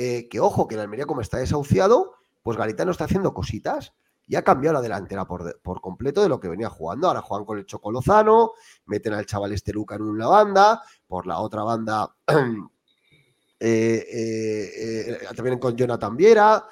eh, 0.00 0.28
que 0.28 0.38
ojo, 0.38 0.68
que 0.68 0.76
el 0.76 0.80
Almería 0.80 1.06
como 1.06 1.22
está 1.22 1.38
desahuciado, 1.38 2.14
pues 2.44 2.56
Garitano 2.56 2.92
está 2.92 3.04
haciendo 3.04 3.34
cositas. 3.34 3.94
Y 4.28 4.36
ha 4.36 4.44
cambiado 4.44 4.74
la 4.74 4.80
delantera 4.80 5.24
por, 5.24 5.80
completo 5.80 6.22
de 6.22 6.28
lo 6.28 6.38
que 6.38 6.48
venía 6.48 6.68
jugando. 6.68 7.08
Ahora 7.08 7.20
juegan 7.20 7.44
con 7.44 7.58
el 7.58 7.66
Chocolozano, 7.66 8.52
meten 8.84 9.14
al 9.14 9.26
chaval 9.26 9.52
este 9.52 9.72
Luca 9.72 9.96
en 9.96 10.02
una 10.02 10.28
banda, 10.28 10.82
por 11.06 11.26
la 11.26 11.40
otra 11.40 11.64
banda 11.64 12.14
eh, 13.58 14.06
eh, 14.08 15.18
también 15.34 15.58
con 15.58 15.74
Jonathan 15.74 16.14
Viera, 16.14 16.64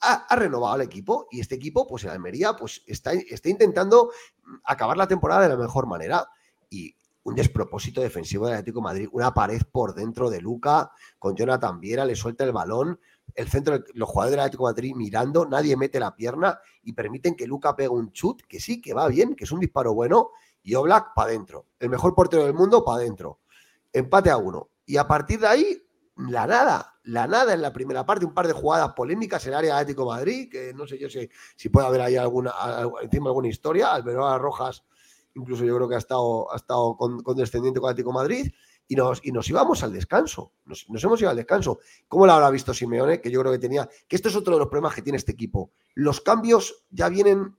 ha, 0.00 0.36
renovado 0.36 0.74
el 0.74 0.82
equipo 0.82 1.28
y 1.30 1.40
este 1.40 1.54
equipo, 1.54 1.86
pues 1.86 2.04
en 2.04 2.10
Almería, 2.10 2.54
pues 2.54 2.82
está, 2.86 3.12
está 3.12 3.48
intentando 3.48 4.10
acabar 4.64 4.98
la 4.98 5.08
temporada 5.08 5.42
de 5.42 5.48
la 5.50 5.56
mejor 5.56 5.86
manera. 5.86 6.28
Y 6.68 6.94
un 7.24 7.34
despropósito 7.34 8.00
defensivo 8.00 8.46
del 8.46 8.54
Atlético 8.54 8.80
Madrid, 8.80 9.08
una 9.12 9.32
pared 9.32 9.60
por 9.70 9.94
dentro 9.94 10.30
de 10.30 10.40
Luca, 10.40 10.90
con 11.18 11.34
Jonathan 11.34 11.80
Viera, 11.80 12.04
le 12.04 12.14
suelta 12.14 12.44
el 12.44 12.52
balón, 12.52 13.00
el 13.34 13.48
centro, 13.48 13.82
los 13.94 14.08
jugadores 14.08 14.32
del 14.32 14.40
Atlético 14.40 14.64
Madrid 14.64 14.94
mirando, 14.94 15.46
nadie 15.46 15.76
mete 15.76 15.98
la 15.98 16.14
pierna 16.14 16.58
y 16.82 16.92
permiten 16.92 17.34
que 17.34 17.46
Luca 17.46 17.74
pegue 17.74 17.88
un 17.88 18.12
chut, 18.12 18.42
que 18.46 18.60
sí, 18.60 18.80
que 18.80 18.92
va 18.92 19.08
bien, 19.08 19.34
que 19.34 19.44
es 19.44 19.52
un 19.52 19.60
disparo 19.60 19.94
bueno, 19.94 20.30
y 20.62 20.74
Oblak 20.74 21.14
para 21.14 21.30
adentro. 21.30 21.66
El 21.78 21.88
mejor 21.88 22.14
portero 22.14 22.44
del 22.44 22.54
mundo 22.54 22.84
para 22.84 22.98
adentro. 22.98 23.40
Empate 23.92 24.30
a 24.30 24.36
uno. 24.36 24.68
Y 24.86 24.98
a 24.98 25.06
partir 25.06 25.40
de 25.40 25.46
ahí, 25.46 25.82
la 26.16 26.46
nada, 26.46 26.98
la 27.04 27.26
nada 27.26 27.54
en 27.54 27.62
la 27.62 27.72
primera 27.72 28.04
parte, 28.04 28.26
un 28.26 28.34
par 28.34 28.46
de 28.46 28.52
jugadas 28.52 28.92
polémicas 28.92 29.44
en 29.46 29.52
el 29.52 29.58
área 29.58 29.74
de 29.74 29.80
Atlético 29.80 30.06
Madrid, 30.06 30.50
que 30.50 30.74
no 30.74 30.86
sé 30.86 30.98
yo 30.98 31.08
si, 31.08 31.28
si 31.56 31.70
puede 31.70 31.86
haber 31.86 32.02
ahí 32.02 32.16
alguna, 32.16 32.52
encima 33.02 33.30
alguna 33.30 33.48
historia, 33.48 33.94
Alberoa 33.94 34.38
Rojas 34.38 34.84
incluso 35.34 35.64
yo 35.64 35.76
creo 35.76 35.88
que 35.88 35.94
ha 35.94 35.98
estado, 35.98 36.52
ha 36.52 36.56
estado 36.56 36.96
con, 36.96 37.22
descendiente 37.36 37.80
con 37.80 37.90
Atlético 37.90 38.12
Madrid, 38.12 38.52
y 38.86 38.96
nos, 38.96 39.20
y 39.24 39.32
nos 39.32 39.48
íbamos 39.48 39.82
al 39.82 39.92
descanso. 39.92 40.52
Nos, 40.66 40.86
hemos 40.88 41.20
ido 41.20 41.30
al 41.30 41.36
descanso. 41.36 41.78
¿Cómo 42.06 42.26
lo 42.26 42.32
habrá 42.32 42.50
visto 42.50 42.74
Simeone? 42.74 43.20
Que 43.20 43.30
yo 43.30 43.40
creo 43.40 43.52
que 43.52 43.58
tenía. 43.58 43.88
Que 44.06 44.16
esto 44.16 44.28
es 44.28 44.36
otro 44.36 44.54
de 44.54 44.60
los 44.60 44.68
problemas 44.68 44.94
que 44.94 45.02
tiene 45.02 45.16
este 45.16 45.32
equipo. 45.32 45.72
Los 45.94 46.20
cambios 46.20 46.84
ya 46.90 47.08
vienen 47.08 47.56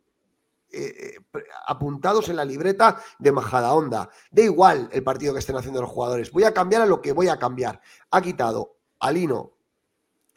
eh, 0.71 1.15
eh, 1.33 1.43
apuntados 1.67 2.29
en 2.29 2.35
la 2.35 2.45
libreta 2.45 3.01
de 3.17 3.31
Majada 3.31 3.73
Onda. 3.73 4.09
Da 4.29 4.43
igual 4.43 4.89
el 4.91 5.03
partido 5.03 5.33
que 5.33 5.39
estén 5.39 5.55
haciendo 5.55 5.81
los 5.81 5.89
jugadores. 5.89 6.31
Voy 6.31 6.43
a 6.43 6.53
cambiar 6.53 6.83
a 6.83 6.85
lo 6.85 7.01
que 7.01 7.11
voy 7.11 7.27
a 7.27 7.39
cambiar. 7.39 7.81
Ha 8.11 8.21
quitado 8.21 8.77
a 8.99 9.11
Lino 9.11 9.53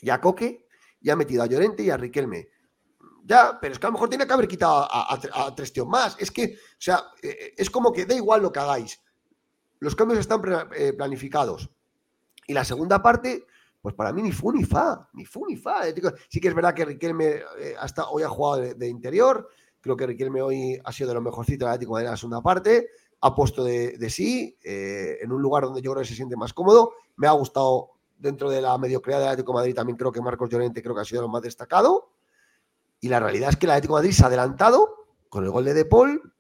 y 0.01 0.11
a 0.11 0.21
Coque 0.21 0.67
y 1.01 1.11
ha 1.11 1.17
metido 1.17 1.43
a 1.43 1.47
Llorente 1.47 1.83
y 1.83 1.91
a 1.91 1.97
Riquelme. 1.97 2.49
Ya, 3.29 3.59
pero 3.61 3.75
es 3.75 3.79
que 3.79 3.87
a 3.87 3.91
lo 3.91 3.93
mejor 3.93 4.09
tiene 4.09 4.27
que 4.27 4.33
haber 4.33 4.49
quitado 4.49 4.89
a, 4.91 5.55
tres 5.55 5.73
tíos 5.73 5.87
más. 5.87 6.17
Es 6.19 6.31
que, 6.31 6.55
o 6.57 6.81
sea, 6.81 7.05
eh, 7.23 7.53
es 7.57 7.69
como 7.69 7.93
que 7.93 8.07
da 8.07 8.15
igual 8.15 8.41
lo 8.41 8.51
que 8.51 8.61
hagáis. 8.61 9.01
Los 9.81 9.95
cambios 9.95 10.19
están 10.19 10.41
planificados. 10.97 11.71
Y 12.47 12.55
la 12.55 12.65
segunda 12.65 13.03
parte, 13.03 13.45
pues 13.83 13.95
para 13.95 14.13
mí 14.13 14.23
ni 14.23 14.33
fu 14.33 14.51
ni 14.51 14.65
fa, 14.65 15.09
ni 15.13 15.27
fu 15.27 15.47
ni 15.47 15.57
fa. 15.57 15.83
Sí 16.29 16.41
que 16.41 16.49
es 16.49 16.55
verdad 16.55 16.75
que 16.75 16.87
Riquelme 16.87 17.43
hasta 17.79 18.09
hoy 18.09 18.23
ha 18.23 18.29
jugado 18.29 18.75
de 18.75 18.89
interior, 18.89 19.49
Creo 19.81 19.97
que 19.97 20.07
Riquelme 20.07 20.43
hoy 20.43 20.81
ha 20.85 20.93
sido 20.93 21.09
de 21.09 21.15
lo 21.15 21.21
mejorcito 21.21 21.65
del 21.65 21.75
Atlético 21.75 21.99
de 21.99 22.05
la 22.05 22.17
segunda 22.17 22.41
parte. 22.41 22.89
Ha 23.21 23.35
puesto 23.35 23.65
de, 23.65 24.11
sí 24.11 24.57
eh, 24.63 25.19
en 25.21 25.33
un 25.33 25.41
lugar 25.41 25.65
donde 25.65 25.83
yo 25.83 25.93
creo 25.93 26.03
que 26.03 26.09
se 26.09 26.15
siente 26.15 26.37
más 26.37 26.53
cómodo. 26.53 26.93
Me 27.17 27.27
ha 27.27 27.33
gustado 27.33 27.91
dentro 28.17 28.51
de 28.51 28.61
la 28.61 28.77
mediocridad 28.79 29.21
del 29.21 29.29
Atlético 29.29 29.53
de 29.53 29.57
Madrid. 29.59 29.75
También 29.75 29.97
creo 29.97 30.13
que 30.13 30.21
Marcos 30.21 30.51
Llorente 30.51 30.83
creo 30.83 30.95
que 30.95 31.03
ha 31.03 31.05
sido 31.05 31.23
lo 31.23 31.29
más 31.29 31.43
destacado. 31.43 32.11
Y 33.01 33.09
la 33.09 33.21
realidad 33.21 33.51
es 33.51 33.57
que 33.57 33.67
el 33.67 33.71
Atlético 33.71 33.95
Madrid 33.95 34.13
se 34.13 34.25
ha 34.25 34.27
adelantado 34.27 35.07
con 35.29 35.45
el 35.45 35.51
gol 35.51 35.65
de 35.65 35.75
De 35.75 35.85
Paul, 35.85 36.35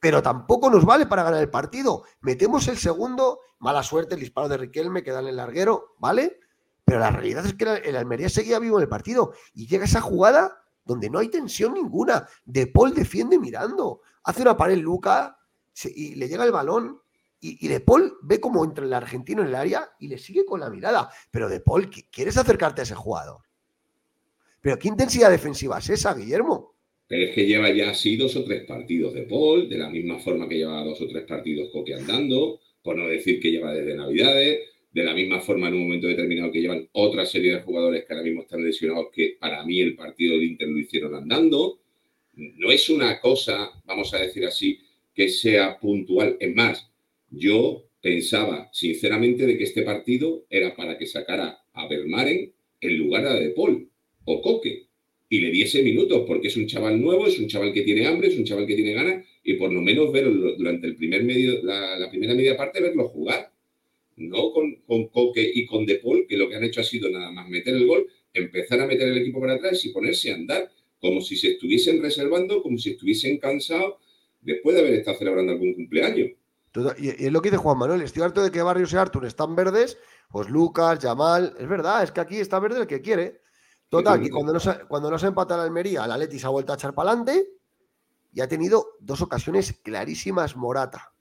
pero 0.00 0.22
tampoco 0.22 0.70
nos 0.70 0.84
vale 0.84 1.06
para 1.06 1.22
ganar 1.22 1.40
el 1.40 1.50
partido. 1.50 2.04
Metemos 2.20 2.66
el 2.68 2.78
segundo, 2.78 3.40
mala 3.58 3.82
suerte, 3.82 4.14
el 4.14 4.20
disparo 4.20 4.48
de 4.48 4.56
Riquelme 4.56 5.02
que 5.02 5.12
da 5.12 5.20
en 5.20 5.28
el 5.28 5.36
larguero, 5.36 5.94
¿vale? 5.98 6.40
Pero 6.84 6.98
la 6.98 7.10
realidad 7.10 7.46
es 7.46 7.54
que 7.54 7.64
el 7.64 7.96
Almería 7.96 8.28
seguía 8.28 8.58
vivo 8.58 8.78
en 8.78 8.82
el 8.82 8.88
partido 8.88 9.32
y 9.54 9.66
llega 9.66 9.84
esa 9.84 10.00
jugada 10.00 10.64
donde 10.84 11.08
no 11.10 11.18
hay 11.18 11.28
tensión 11.28 11.74
ninguna. 11.74 12.26
De 12.44 12.66
Paul 12.66 12.94
defiende 12.94 13.38
mirando, 13.38 14.00
hace 14.24 14.42
una 14.42 14.56
pared 14.56 14.78
Luca 14.78 15.38
y 15.84 16.16
le 16.16 16.28
llega 16.28 16.44
el 16.44 16.52
balón. 16.52 17.00
Y, 17.42 17.68
De 17.68 17.80
Paul 17.80 18.18
ve 18.22 18.38
como 18.38 18.64
entra 18.64 18.84
el 18.84 18.92
argentino 18.92 19.40
en 19.40 19.48
el 19.48 19.54
área 19.54 19.88
y 19.98 20.08
le 20.08 20.18
sigue 20.18 20.44
con 20.44 20.60
la 20.60 20.68
mirada. 20.68 21.10
Pero 21.30 21.48
De 21.48 21.60
Paul, 21.60 21.90
¿quieres 22.10 22.36
acercarte 22.36 22.82
a 22.82 22.84
ese 22.84 22.94
jugador? 22.94 23.42
Pero 24.60 24.78
¿qué 24.78 24.88
intensidad 24.88 25.30
defensiva 25.30 25.78
es 25.78 25.90
esa, 25.90 26.14
Guillermo? 26.14 26.74
Pero 27.06 27.24
es 27.24 27.34
que 27.34 27.46
lleva 27.46 27.70
ya 27.72 27.90
así 27.90 28.16
dos 28.16 28.36
o 28.36 28.44
tres 28.44 28.64
partidos 28.64 29.14
de 29.14 29.22
Paul, 29.22 29.68
de 29.68 29.78
la 29.78 29.90
misma 29.90 30.18
forma 30.18 30.48
que 30.48 30.58
lleva 30.58 30.84
dos 30.84 31.00
o 31.00 31.08
tres 31.08 31.24
partidos 31.24 31.70
Coque 31.72 31.94
andando, 31.94 32.60
por 32.82 32.96
no 32.96 33.08
decir 33.08 33.40
que 33.40 33.50
lleva 33.50 33.74
desde 33.74 33.96
Navidades, 33.96 34.60
de 34.92 35.04
la 35.04 35.14
misma 35.14 35.40
forma 35.40 35.68
en 35.68 35.74
un 35.74 35.82
momento 35.82 36.06
determinado 36.06 36.52
que 36.52 36.60
llevan 36.60 36.88
otra 36.92 37.24
serie 37.24 37.54
de 37.54 37.62
jugadores 37.62 38.04
que 38.04 38.12
ahora 38.12 38.24
mismo 38.24 38.42
están 38.42 38.64
lesionados, 38.64 39.08
que 39.12 39.36
para 39.40 39.64
mí 39.64 39.80
el 39.80 39.94
partido 39.94 40.34
del 40.34 40.44
Inter 40.44 40.68
lo 40.68 40.78
hicieron 40.78 41.14
andando. 41.14 41.80
No 42.34 42.70
es 42.70 42.88
una 42.90 43.20
cosa, 43.20 43.70
vamos 43.84 44.12
a 44.14 44.18
decir 44.18 44.46
así, 44.46 44.80
que 45.14 45.28
sea 45.28 45.78
puntual. 45.78 46.36
Es 46.40 46.54
más, 46.54 46.90
yo 47.30 47.86
pensaba 48.00 48.68
sinceramente 48.72 49.46
de 49.46 49.58
que 49.58 49.64
este 49.64 49.82
partido 49.82 50.44
era 50.48 50.74
para 50.74 50.96
que 50.96 51.06
sacara 51.06 51.60
a 51.72 51.86
Bermaren 51.86 52.52
en 52.80 52.98
lugar 52.98 53.28
de 53.28 53.40
De 53.40 53.50
Paul 53.50 53.89
o 54.32 54.40
Coque 54.40 54.86
y 55.28 55.38
le 55.38 55.50
diese 55.50 55.82
minutos, 55.82 56.24
porque 56.26 56.48
es 56.48 56.56
un 56.56 56.66
chaval 56.66 57.00
nuevo, 57.00 57.26
es 57.26 57.38
un 57.38 57.46
chaval 57.46 57.72
que 57.72 57.82
tiene 57.82 58.06
hambre, 58.06 58.28
es 58.28 58.36
un 58.36 58.44
chaval 58.44 58.66
que 58.66 58.74
tiene 58.74 58.94
ganas, 58.94 59.24
y 59.44 59.54
por 59.54 59.72
lo 59.72 59.80
menos 59.80 60.12
verlo 60.12 60.56
durante 60.56 60.88
el 60.88 60.96
primer 60.96 61.22
medio, 61.22 61.62
la, 61.62 62.08
primera 62.10 62.34
media 62.34 62.56
parte, 62.56 62.80
verlo 62.80 63.08
jugar 63.08 63.52
no 64.16 64.52
con, 64.52 64.74
con 64.86 65.08
Coque 65.08 65.50
y 65.54 65.66
con 65.66 65.86
De 65.86 65.96
Paul, 65.96 66.26
que 66.28 66.36
lo 66.36 66.48
que 66.48 66.56
han 66.56 66.64
hecho 66.64 66.80
ha 66.80 66.84
sido 66.84 67.08
nada 67.08 67.30
más 67.30 67.48
meter 67.48 67.74
el 67.74 67.86
gol, 67.86 68.06
empezar 68.34 68.80
a 68.80 68.86
meter 68.86 69.08
el 69.08 69.18
equipo 69.18 69.40
para 69.40 69.54
atrás 69.54 69.84
y 69.84 69.90
ponerse 69.90 70.30
a 70.30 70.34
andar, 70.34 70.70
como 71.00 71.20
si 71.22 71.36
se 71.36 71.52
estuviesen 71.52 72.02
reservando, 72.02 72.62
como 72.62 72.76
si 72.76 72.90
estuviesen 72.90 73.38
cansados 73.38 73.94
después 74.42 74.74
de 74.74 74.82
haber 74.82 74.94
estado 74.94 75.18
celebrando 75.18 75.52
algún 75.52 75.74
cumpleaños. 75.74 76.30
Y, 76.98 77.08
es 77.08 77.32
lo 77.32 77.40
que 77.40 77.50
dice 77.50 77.62
Juan 77.62 77.78
Manuel, 77.78 78.02
estoy 78.02 78.22
harto 78.22 78.42
de 78.42 78.50
que 78.50 78.62
Barrios 78.62 78.92
y 78.92 78.96
Artur 78.96 79.24
están 79.24 79.56
verdes, 79.56 79.98
pues 80.30 80.48
Lucas, 80.50 81.00
Yamal, 81.00 81.54
es 81.58 81.68
verdad, 81.68 82.04
es 82.04 82.12
que 82.12 82.20
aquí 82.20 82.36
está 82.36 82.60
verde 82.60 82.80
el 82.80 82.86
que 82.86 83.00
quiere. 83.00 83.40
Total, 83.90 84.20
que 84.20 84.30
cuando 84.30 84.52
no 84.52 84.60
se, 84.60 84.86
cuando 84.86 85.10
no 85.10 85.18
se 85.18 85.26
empata 85.26 85.56
la 85.56 85.64
Almería, 85.64 86.06
la 86.06 86.16
Leti 86.16 86.38
se 86.38 86.46
ha 86.46 86.50
vuelto 86.50 86.72
a 86.72 86.76
echar 86.76 86.94
para 86.94 87.10
adelante 87.10 87.48
y 88.32 88.40
ha 88.40 88.46
tenido 88.46 88.92
dos 89.00 89.20
ocasiones 89.20 89.80
clarísimas 89.82 90.56
Morata, 90.56 91.12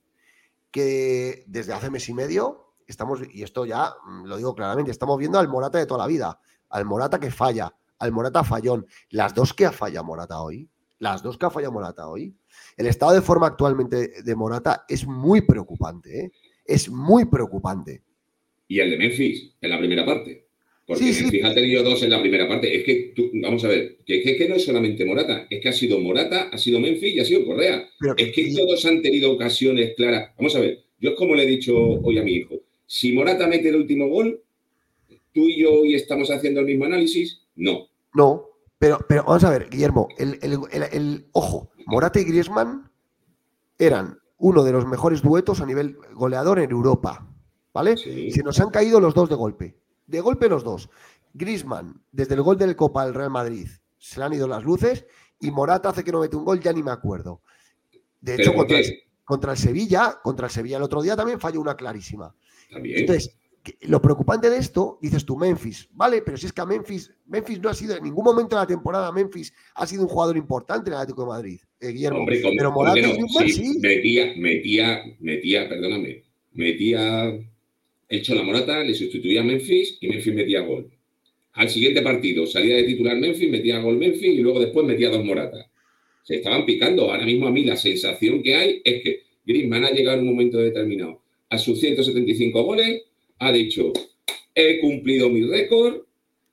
que 0.70 1.44
desde 1.48 1.74
hace 1.74 1.90
mes 1.90 2.08
y 2.10 2.14
medio 2.14 2.76
estamos, 2.86 3.22
y 3.34 3.42
esto 3.42 3.66
ya 3.66 3.92
mm, 4.06 4.26
lo 4.26 4.38
digo 4.38 4.54
claramente, 4.54 4.92
estamos 4.92 5.18
viendo 5.18 5.40
al 5.40 5.48
Morata 5.48 5.80
de 5.80 5.88
toda 5.88 6.02
la 6.02 6.08
vida, 6.08 6.40
al 6.70 6.86
Morata 6.86 7.20
que 7.20 7.32
falla, 7.32 7.74
al 7.98 8.12
Morata 8.12 8.44
fallón, 8.44 8.86
las 9.10 9.34
dos 9.34 9.56
que 9.56 9.66
ha 9.66 9.72
fallado 9.72 10.06
Morata 10.06 10.40
hoy, 10.40 10.70
las 11.00 11.24
dos 11.24 11.40
que 11.40 11.48
ha 11.48 11.50
fallado 11.50 11.74
Morata 11.74 12.08
hoy. 12.08 12.38
El 12.78 12.86
estado 12.86 13.14
de 13.14 13.24
forma 13.24 13.48
actualmente 13.48 14.22
de 14.22 14.36
Morata 14.36 14.86
es 14.88 15.08
muy 15.08 15.42
preocupante, 15.42 16.26
¿eh? 16.26 16.32
es 16.66 16.88
muy 16.88 17.26
preocupante. 17.26 18.04
Y 18.68 18.80
el 18.80 18.92
de 18.92 18.98
Memphis, 19.00 19.56
en 19.60 19.70
la 19.72 19.80
primera 19.80 20.06
parte. 20.06 20.49
Porque 20.90 21.06
Memphis 21.06 21.46
ha 21.46 21.54
tenido 21.54 21.84
dos 21.84 22.02
en 22.02 22.10
la 22.10 22.20
primera 22.20 22.48
parte. 22.48 22.76
Es 22.76 22.84
que, 22.84 23.14
vamos 23.44 23.64
a 23.64 23.68
ver, 23.68 23.98
que, 24.04 24.24
que, 24.24 24.50
no 24.50 24.56
es 24.56 24.66
solamente 24.66 25.06
Morata, 25.06 25.46
es 25.48 25.62
que 25.62 25.70
ha 25.70 25.72
sido 25.72 26.00
Morata, 26.00 26.50
ha 26.52 26.58
sido 26.58 26.80
Memphis 26.80 27.14
y 27.14 27.20
ha 27.20 27.26
sido 27.26 27.46
Correa. 27.46 27.88
es 28.18 28.32
que 28.34 28.52
todos 28.56 28.84
han 28.86 29.00
tenido 29.04 29.32
ocasiones 29.32 29.94
claras. 29.96 30.32
Vamos 30.36 30.56
a 30.56 30.62
ver, 30.62 30.80
yo 31.00 31.12
es 31.12 31.16
como 31.16 31.36
le 31.36 31.44
he 31.44 31.46
dicho 31.46 31.78
hoy 31.78 32.18
a 32.18 32.24
mi 32.24 32.32
hijo, 32.32 32.56
si 32.88 33.12
Morata 33.12 33.46
mete 33.46 33.70
el 33.70 33.76
último 33.76 34.08
gol, 34.10 34.42
¿tú 35.32 35.42
y 35.42 35.62
yo 35.62 35.74
hoy 35.74 35.94
estamos 35.94 36.32
haciendo 36.32 36.62
el 36.62 36.66
mismo 36.66 36.86
análisis? 36.86 37.40
No. 37.56 37.88
No, 38.16 38.48
pero, 38.80 38.98
pero 39.08 39.26
vamos 39.26 39.44
a 39.44 39.52
ver, 39.52 39.70
Guillermo, 39.70 40.08
el, 40.18 41.26
ojo, 41.34 41.70
Morata 41.86 42.20
y 42.20 42.24
Griezmann 42.24 42.90
eran 43.78 44.18
uno 44.40 44.64
de 44.64 44.72
los 44.72 44.88
mejores 44.88 45.22
duetos 45.22 45.62
a 45.62 45.68
nivel 45.68 45.98
goleador 46.16 46.58
en 46.58 46.72
Europa, 46.72 47.32
¿vale? 47.76 47.96
Se 47.96 48.42
nos 48.42 48.60
han 48.60 48.72
caído 48.72 49.00
los 49.00 49.14
dos 49.14 49.30
de 49.30 49.36
golpe, 49.36 49.79
de 50.10 50.22
golpe 50.22 50.50
los 50.50 50.64
dos. 50.64 50.90
Griezmann, 51.34 52.02
desde 52.12 52.36
el 52.36 52.42
gol 52.42 52.58
del 52.58 52.76
Copa 52.76 53.06
del 53.06 53.14
Real 53.14 53.30
Madrid, 53.30 53.68
se 53.98 54.20
le 54.20 54.26
han 54.26 54.34
ido 54.34 54.48
las 54.48 54.64
luces 54.64 55.06
y 55.40 55.52
Morata 55.52 55.90
hace 55.90 56.04
que 56.04 56.12
no 56.12 56.22
mete 56.22 56.36
un 56.36 56.46
gol, 56.46 56.60
ya 56.60 56.74
ni 56.74 56.84
me 56.84 56.92
acuerdo. 56.92 57.42
De 58.20 58.36
hecho, 58.36 58.54
contra 58.54 58.80
contra 59.24 59.52
el, 59.52 59.58
Sevilla, 59.58 60.20
contra 60.24 60.48
el 60.48 60.52
Sevilla 60.52 60.78
el 60.78 60.84
otro 60.84 61.04
día 61.04 61.16
también 61.16 61.40
falló 61.40 61.62
una 61.62 61.76
clarísima. 61.76 62.36
Entonces, 62.72 63.38
lo 63.82 64.02
preocupante 64.02 64.50
de 64.50 64.58
esto, 64.58 64.98
dices 65.02 65.24
tú, 65.24 65.38
Memphis, 65.38 65.88
vale, 65.92 66.24
pero 66.24 66.38
si 66.38 66.48
es 66.48 66.54
que 66.54 66.62
a 66.62 66.66
Memphis, 66.66 67.14
Memphis 67.28 67.60
no 67.60 67.70
ha 67.70 67.74
sido 67.76 67.96
en 67.96 68.04
ningún 68.04 68.24
momento 68.24 68.56
de 68.56 68.62
la 68.64 68.68
temporada, 68.68 69.12
Memphis 69.12 69.54
ha 69.76 69.86
sido 69.86 70.04
un 70.04 70.10
jugador 70.10 70.38
importante 70.38 70.90
en 70.90 70.94
el 70.96 71.02
Atlético 71.02 71.22
de 71.22 71.28
Madrid, 71.28 71.60
eh, 71.80 71.90
Guillermo. 71.90 72.26
pero 72.26 72.72
Morata 72.72 73.08
sí, 73.48 73.80
Metía, 73.80 74.34
metía, 74.38 75.04
metía, 75.20 75.70
perdóname, 75.70 76.24
metía 76.54 77.40
hecho 78.10 78.36
la 78.36 78.44
Morata, 78.44 78.84
le 78.84 78.94
sustituía 78.94 79.42
a 79.42 79.44
Memphis 79.44 79.98
y 80.02 80.08
Memphis 80.08 80.34
metía 80.34 80.62
gol. 80.62 80.90
Al 81.54 81.70
siguiente 81.70 82.02
partido 82.02 82.46
salía 82.46 82.76
de 82.76 82.84
titular 82.84 83.18
Memphis, 83.18 83.50
metía 83.50 83.80
gol 83.80 83.98
Memphis 83.98 84.34
y 84.34 84.38
luego 84.40 84.60
después 84.60 84.86
metía 84.86 85.10
dos 85.10 85.24
Morata. 85.24 85.70
Se 86.24 86.36
estaban 86.36 86.66
picando. 86.66 87.12
Ahora 87.12 87.26
mismo 87.26 87.48
a 87.48 87.52
mí 87.52 87.64
la 87.64 87.76
sensación 87.76 88.44
que 88.44 88.56
hay 88.56 88.82
es 88.84 89.04
que 89.04 89.22
Griezmann 89.46 89.86
ha 89.86 89.92
llegado 89.92 90.18
en 90.18 90.28
un 90.28 90.34
momento 90.34 90.58
determinado 90.58 91.22
a 91.50 91.58
sus 91.58 91.80
175 91.80 92.64
goles, 92.64 93.04
ha 93.40 93.52
dicho, 93.52 93.92
he 94.54 94.80
cumplido 94.80 95.30
mi 95.30 95.42
récord, 95.44 96.04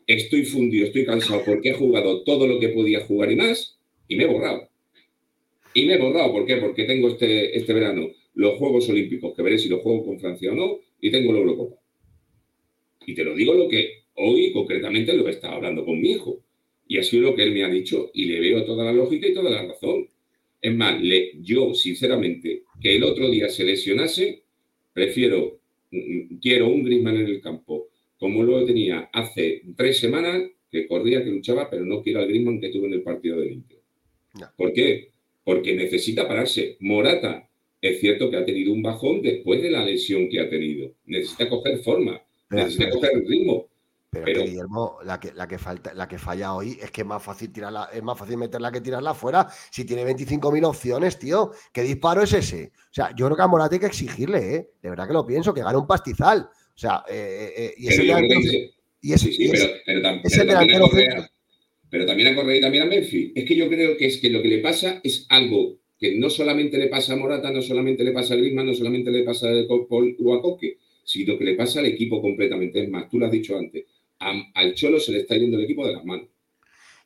estoy 0.06 0.44
fundido, 0.44 0.86
estoy 0.86 1.04
cansado 1.04 1.42
porque 1.44 1.70
he 1.70 1.74
jugado 1.74 2.22
todo 2.22 2.46
lo 2.46 2.58
que 2.58 2.70
podía 2.70 3.00
jugar 3.00 3.30
y 3.30 3.36
más, 3.36 3.78
y 4.08 4.16
me 4.16 4.24
he 4.24 4.26
borrado. 4.26 4.68
Y 5.74 5.84
me 5.84 5.94
he 5.94 5.98
borrado, 5.98 6.32
¿por 6.32 6.46
qué? 6.46 6.56
Porque 6.56 6.84
tengo 6.84 7.08
este, 7.08 7.56
este 7.56 7.72
verano 7.74 8.08
los 8.34 8.58
Juegos 8.58 8.88
Olímpicos, 8.88 9.34
que 9.34 9.42
veré 9.42 9.58
si 9.58 9.68
los 9.68 9.80
juego 9.80 10.04
con 10.04 10.20
Francia 10.20 10.52
o 10.52 10.54
no, 10.54 10.78
y 11.00 11.10
tengo 11.10 11.32
la 11.32 11.38
Eurocopa. 11.40 11.76
Y 13.06 13.14
te 13.14 13.24
lo 13.24 13.34
digo 13.34 13.54
lo 13.54 13.68
que 13.68 14.06
hoy 14.14 14.52
concretamente 14.52 15.12
lo 15.14 15.24
que 15.24 15.30
estaba 15.30 15.56
hablando 15.56 15.84
con 15.84 16.00
mi 16.00 16.12
hijo. 16.12 16.42
Y 16.88 16.98
ha 16.98 17.02
sido 17.02 17.30
lo 17.30 17.34
que 17.34 17.42
él 17.42 17.52
me 17.52 17.64
ha 17.64 17.68
dicho 17.68 18.10
y 18.14 18.26
le 18.26 18.40
veo 18.40 18.64
toda 18.64 18.84
la 18.84 18.92
lógica 18.92 19.26
y 19.26 19.34
toda 19.34 19.50
la 19.50 19.66
razón. 19.66 20.08
Es 20.60 20.74
más, 20.74 21.00
le, 21.00 21.32
yo 21.40 21.74
sinceramente 21.74 22.62
que 22.80 22.96
el 22.96 23.04
otro 23.04 23.28
día 23.28 23.48
se 23.48 23.64
lesionase, 23.64 24.42
prefiero, 24.92 25.60
mm, 25.90 25.98
mm, 25.98 26.38
quiero 26.40 26.68
un 26.68 26.84
Griezmann 26.84 27.16
en 27.16 27.26
el 27.26 27.40
campo 27.40 27.88
como 28.18 28.42
lo 28.42 28.64
tenía 28.64 29.10
hace 29.12 29.62
tres 29.76 29.98
semanas, 29.98 30.42
que 30.70 30.86
corría, 30.86 31.22
que 31.22 31.30
luchaba, 31.30 31.68
pero 31.68 31.84
no 31.84 32.02
quiero 32.02 32.20
al 32.20 32.28
Griezmann 32.28 32.60
que 32.60 32.70
tuve 32.70 32.86
en 32.86 32.94
el 32.94 33.02
partido 33.02 33.38
del 33.38 33.52
Inter. 33.52 33.78
¿Por 34.56 34.72
qué? 34.72 35.10
Porque 35.44 35.74
necesita 35.74 36.26
pararse. 36.26 36.76
Morata, 36.80 37.48
es 37.90 38.00
cierto 38.00 38.30
que 38.30 38.36
ha 38.36 38.44
tenido 38.44 38.72
un 38.72 38.82
bajón 38.82 39.22
después 39.22 39.62
de 39.62 39.70
la 39.70 39.84
lesión 39.84 40.28
que 40.28 40.40
ha 40.40 40.48
tenido. 40.48 40.92
Necesita 41.06 41.48
coger 41.48 41.78
forma, 41.78 42.20
necesita 42.50 42.90
coger 42.90 43.24
ritmo. 43.26 43.66
Pero, 44.10 44.44
Guillermo, 44.44 44.98
la 45.04 45.20
que, 45.20 45.32
la, 45.34 45.46
que 45.46 45.58
falta, 45.58 45.92
la 45.92 46.08
que 46.08 46.18
falla 46.18 46.54
hoy 46.54 46.78
es 46.80 46.90
que 46.90 47.02
es 47.02 47.06
más 47.06 47.22
fácil 47.22 47.52
tirarla, 47.52 47.90
es 47.92 48.02
más 48.02 48.18
fácil 48.18 48.38
meterla 48.38 48.72
que 48.72 48.80
tirarla 48.80 49.10
afuera. 49.10 49.46
Si 49.70 49.84
tiene 49.84 50.04
25.000 50.06 50.64
opciones, 50.64 51.18
tío, 51.18 51.50
¿qué 51.72 51.82
disparo 51.82 52.22
es 52.22 52.32
ese? 52.32 52.72
O 52.74 52.94
sea, 52.94 53.10
yo 53.14 53.26
creo 53.26 53.36
que 53.36 53.42
a 53.42 53.46
Morata 53.46 53.74
hay 53.74 53.80
que 53.80 53.86
exigirle, 53.86 54.54
¿eh? 54.54 54.70
De 54.80 54.90
verdad 54.90 55.06
que 55.06 55.12
lo 55.12 55.26
pienso, 55.26 55.52
que 55.52 55.62
gane 55.62 55.76
un 55.76 55.86
pastizal. 55.86 56.48
O 56.48 56.78
sea, 56.78 57.04
eh, 57.08 57.52
eh, 57.56 57.64
eh 57.66 58.72
y 59.02 59.12
ese 59.12 59.32
pero 61.88 62.06
también 62.06 62.28
a 62.28 62.34
Correa 62.34 62.56
y 62.56 62.60
también 62.60 62.82
a 62.82 62.86
Memphis. 62.86 63.32
Es 63.34 63.44
que 63.44 63.56
yo 63.56 63.68
creo 63.68 63.96
que 63.96 64.06
es 64.06 64.18
que 64.18 64.30
lo 64.30 64.42
que 64.42 64.48
le 64.48 64.58
pasa 64.58 65.00
es 65.02 65.26
algo 65.28 65.78
que 66.06 66.18
no 66.18 66.30
solamente 66.30 66.78
le 66.78 66.88
pasa 66.88 67.14
a 67.14 67.16
Morata, 67.16 67.50
no 67.50 67.60
solamente 67.60 68.04
le 68.04 68.12
pasa 68.12 68.34
a 68.34 68.36
Griezmann, 68.36 68.66
no 68.66 68.74
solamente 68.74 69.10
le 69.10 69.24
pasa 69.24 69.48
a 69.48 69.66
Paul 69.66 70.16
Coque, 70.16 70.78
sino 71.04 71.36
que 71.36 71.44
le 71.44 71.54
pasa 71.54 71.80
al 71.80 71.86
equipo 71.86 72.22
completamente. 72.22 72.82
Es 72.82 72.88
más, 72.88 73.08
tú 73.08 73.18
lo 73.18 73.26
has 73.26 73.32
dicho 73.32 73.56
antes, 73.56 73.84
al 74.18 74.74
Cholo 74.74 75.00
se 75.00 75.12
le 75.12 75.20
está 75.20 75.36
yendo 75.36 75.56
el 75.56 75.64
equipo 75.64 75.86
de 75.86 75.94
las 75.94 76.04
manos. 76.04 76.26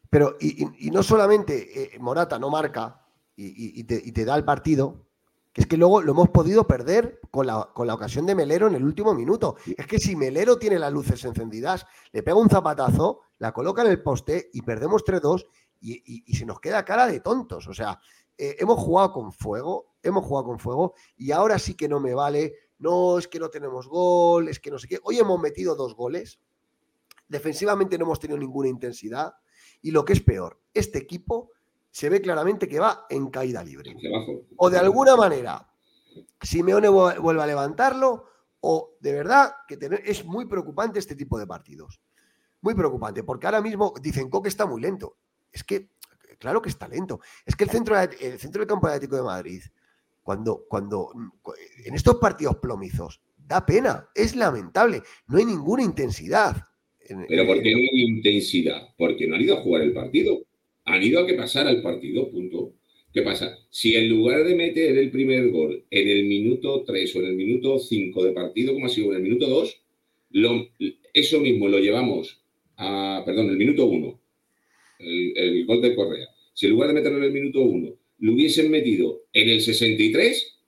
Pero, 0.09 0.37
y, 0.41 0.91
no 0.91 1.03
solamente 1.03 1.95
eh, 1.95 1.99
Morata 1.99 2.39
no 2.39 2.51
marca 2.51 3.01
y, 3.37 3.85
te, 3.85 4.25
da 4.25 4.37
el 4.37 4.45
partido, 4.45 5.07
que 5.53 5.63
es 5.63 5.67
que 5.67 5.77
luego 5.77 6.03
lo 6.03 6.13
hemos 6.13 6.29
podido 6.29 6.67
perder 6.67 7.21
con 7.31 7.47
la, 7.47 7.71
con 7.73 7.87
la, 7.87 7.95
ocasión 7.95 8.27
de 8.27 8.35
Melero 8.35 8.67
en 8.67 8.75
el 8.75 8.85
último 8.85 9.15
minuto. 9.15 9.57
Es 9.79 9.87
que 9.87 9.99
si 9.99 10.15
Melero 10.15 10.59
tiene 10.59 10.79
las 10.79 10.93
luces 10.93 11.25
encendidas, 11.25 11.87
le 12.13 12.23
pega 12.23 12.37
un 12.37 12.51
zapatazo, 12.51 13.21
la 13.39 13.53
coloca 13.53 13.83
en 13.83 13.89
el 13.89 14.03
poste 14.03 14.51
y 14.53 14.63
perdemos 14.63 15.05
3-2 15.05 15.47
y, 15.81 16.35
se 16.35 16.47
nos 16.47 16.61
queda 16.61 16.85
cara 16.85 17.07
de 17.07 17.21
tontos. 17.21 17.67
O 17.67 17.75
sea, 17.75 18.01
eh, 18.41 18.57
hemos 18.59 18.79
jugado 18.79 19.13
con 19.13 19.33
fuego, 19.33 19.95
hemos 20.03 20.25
jugado 20.25 20.47
con 20.47 20.59
fuego 20.59 20.95
y 21.17 21.31
ahora 21.31 21.59
sí 21.59 21.75
que 21.75 21.89
no 21.89 22.01
me 22.01 22.15
vale. 22.15 22.55
No, 22.79 23.19
es 23.19 23.29
que 23.29 23.39
no 23.39 23.51
tenemos 23.51 23.89
gol, 23.89 24.49
es 24.49 24.59
que 24.59 24.71
no 24.71 24.79
sé 24.79 24.89
qué. 24.89 24.99
Hoy 25.03 25.19
hemos 25.19 25.39
metido 25.39 25.75
dos 25.75 25.95
goles 25.95 26.41
Defensivamente 27.31 27.97
no 27.97 28.07
hemos 28.07 28.19
tenido 28.19 28.37
ninguna 28.37 28.69
intensidad. 28.69 29.33
Y 29.83 29.93
lo 29.93 30.05
que 30.05 30.15
es 30.15 30.21
peor, 30.21 30.61
este 30.75 30.99
equipo 30.99 31.53
se 31.89 32.09
ve 32.09 32.21
claramente 32.21 32.69
que 32.69 32.81
va 32.81 33.07
en 33.09 33.31
caída 33.31 33.63
libre. 33.63 33.95
O 34.57 34.69
de 34.69 34.79
alguna 34.79 35.15
manera, 35.15 35.73
Simeone 36.43 36.89
vuelve 36.89 37.43
a 37.43 37.47
levantarlo, 37.47 38.25
o 38.61 38.97
de 39.01 39.13
verdad 39.13 39.53
que 39.69 39.79
es 40.05 40.25
muy 40.25 40.47
preocupante 40.47 40.99
este 40.99 41.15
tipo 41.15 41.39
de 41.39 41.47
partidos. 41.47 42.01
Muy 42.63 42.75
preocupante, 42.75 43.23
porque 43.23 43.47
ahora 43.47 43.63
mismo 43.63 43.95
dicen 44.03 44.29
que 44.29 44.49
está 44.49 44.67
muy 44.67 44.81
lento. 44.81 45.17
Es 45.53 45.63
que, 45.63 45.93
claro 46.41 46.61
que 46.61 46.71
está 46.71 46.89
lento. 46.89 47.21
Es 47.47 47.55
que 47.55 47.65
el 47.65 47.71
centro, 47.71 47.95
el 48.01 48.39
centro 48.39 48.61
del 48.61 48.69
campo 48.69 48.89
Atlético 48.89 49.15
de 49.15 49.23
Madrid, 49.23 49.63
cuando, 50.23 50.65
cuando 50.69 51.13
en 51.85 51.95
estos 51.95 52.17
partidos 52.17 52.57
plomizos, 52.57 53.21
da 53.37 53.65
pena, 53.65 54.09
es 54.15 54.35
lamentable, 54.35 55.03
no 55.29 55.39
hay 55.39 55.45
ninguna 55.45 55.85
intensidad. 55.85 56.57
Pero 57.29 57.47
¿por 57.47 57.63
qué 57.63 57.73
no 57.73 57.79
hay 57.79 58.03
intensidad? 58.03 58.89
Porque 58.97 59.27
no 59.27 59.37
han 59.37 59.43
ido 59.43 59.59
a 59.59 59.63
jugar 59.63 59.83
el 59.83 59.93
partido. 59.93 60.43
Han 60.85 61.03
ido 61.03 61.21
a 61.21 61.27
que 61.27 61.35
pasara 61.35 61.71
el 61.71 61.83
partido, 61.83 62.31
punto. 62.31 62.75
¿Qué 63.13 63.23
pasa? 63.23 63.59
Si 63.71 63.97
en 63.97 64.09
lugar 64.09 64.45
de 64.45 64.55
meter 64.55 64.97
el 64.97 65.11
primer 65.11 65.51
gol 65.51 65.85
en 65.91 66.09
el 66.09 66.25
minuto 66.27 66.85
3 66.85 67.17
o 67.17 67.19
en 67.21 67.27
el 67.27 67.35
minuto 67.35 67.79
5 67.79 68.25
de 68.25 68.33
partido, 68.33 68.73
como 68.73 68.87
ha 68.87 68.89
sido 68.89 69.11
en 69.11 69.17
el 69.17 69.23
minuto 69.23 69.49
2, 69.49 69.83
eso 71.13 71.41
mismo 71.41 71.69
lo 71.69 71.81
llevamos 71.81 72.41
a, 72.77 73.23
perdón, 73.27 73.51
el 73.51 73.57
minuto 73.57 73.87
1, 73.87 74.21
el, 75.01 75.67
gol 75.67 75.83
de 75.83 75.95
Correa. 75.95 76.29
Si 76.61 76.67
en 76.67 76.73
lugar 76.73 76.89
de 76.89 76.95
meterlo 76.95 77.17
en 77.17 77.25
el 77.25 77.33
minuto 77.33 77.63
1, 77.63 77.97
lo 78.19 78.33
hubiesen 78.35 78.71
metido 78.71 79.23
en 79.33 79.49
el 79.49 79.63
63, 79.63 80.59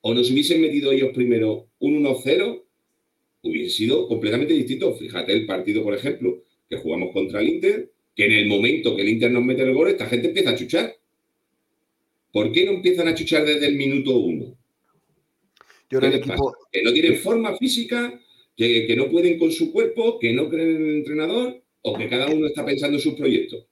o 0.00 0.14
nos 0.14 0.30
hubiesen 0.30 0.58
metido 0.62 0.90
ellos 0.90 1.10
primero 1.12 1.68
un 1.80 2.02
1-0, 2.02 2.62
hubiese 3.42 3.76
sido 3.76 4.08
completamente 4.08 4.54
distinto. 4.54 4.94
Fíjate 4.94 5.34
el 5.34 5.44
partido, 5.44 5.82
por 5.82 5.92
ejemplo, 5.92 6.42
que 6.66 6.78
jugamos 6.78 7.12
contra 7.12 7.42
el 7.42 7.48
Inter, 7.50 7.92
que 8.14 8.24
en 8.24 8.32
el 8.32 8.46
momento 8.46 8.96
que 8.96 9.02
el 9.02 9.10
Inter 9.10 9.30
nos 9.32 9.44
mete 9.44 9.64
el 9.64 9.74
gol, 9.74 9.88
esta 9.88 10.06
gente 10.06 10.28
empieza 10.28 10.52
a 10.52 10.56
chuchar. 10.56 10.96
¿Por 12.32 12.50
qué 12.50 12.64
no 12.64 12.70
empiezan 12.70 13.08
a 13.08 13.14
chuchar 13.14 13.44
desde 13.44 13.66
el 13.66 13.76
minuto 13.76 14.16
uno? 14.16 14.56
Yo 15.90 16.00
creo 16.00 16.10
Que 16.72 16.82
no 16.82 16.92
tienen 16.94 17.18
forma 17.18 17.54
física, 17.58 18.18
que, 18.56 18.94
no 18.96 19.10
pueden 19.10 19.38
con 19.38 19.52
su 19.52 19.72
cuerpo, 19.72 20.18
que 20.18 20.32
no 20.32 20.48
creen 20.48 20.76
en 20.76 20.86
el 20.86 20.96
entrenador, 20.96 21.62
o 21.82 21.98
que 21.98 22.08
cada 22.08 22.30
uno 22.30 22.46
está 22.46 22.64
pensando 22.64 22.96
en 22.96 23.02
sus 23.02 23.12
proyectos. 23.12 23.66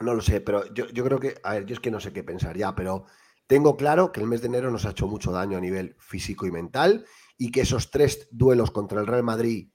No 0.00 0.14
lo 0.14 0.22
sé, 0.22 0.40
pero 0.40 0.72
yo, 0.72 0.88
yo 0.88 1.04
creo 1.04 1.20
que, 1.20 1.34
a 1.42 1.54
ver, 1.54 1.66
yo 1.66 1.74
es 1.74 1.80
que 1.80 1.90
no 1.90 2.00
sé 2.00 2.12
qué 2.12 2.24
pensar 2.24 2.56
ya, 2.56 2.74
pero 2.74 3.04
tengo 3.46 3.76
claro 3.76 4.12
que 4.12 4.20
el 4.20 4.26
mes 4.26 4.40
de 4.40 4.48
enero 4.48 4.70
nos 4.70 4.86
ha 4.86 4.90
hecho 4.90 5.06
mucho 5.06 5.32
daño 5.32 5.58
a 5.58 5.60
nivel 5.60 5.94
físico 5.98 6.46
y 6.46 6.50
mental 6.50 7.04
y 7.36 7.50
que 7.50 7.62
esos 7.62 7.90
tres 7.90 8.28
duelos 8.30 8.70
contra 8.70 9.00
el 9.00 9.06
Real 9.06 9.22
Madrid 9.22 9.68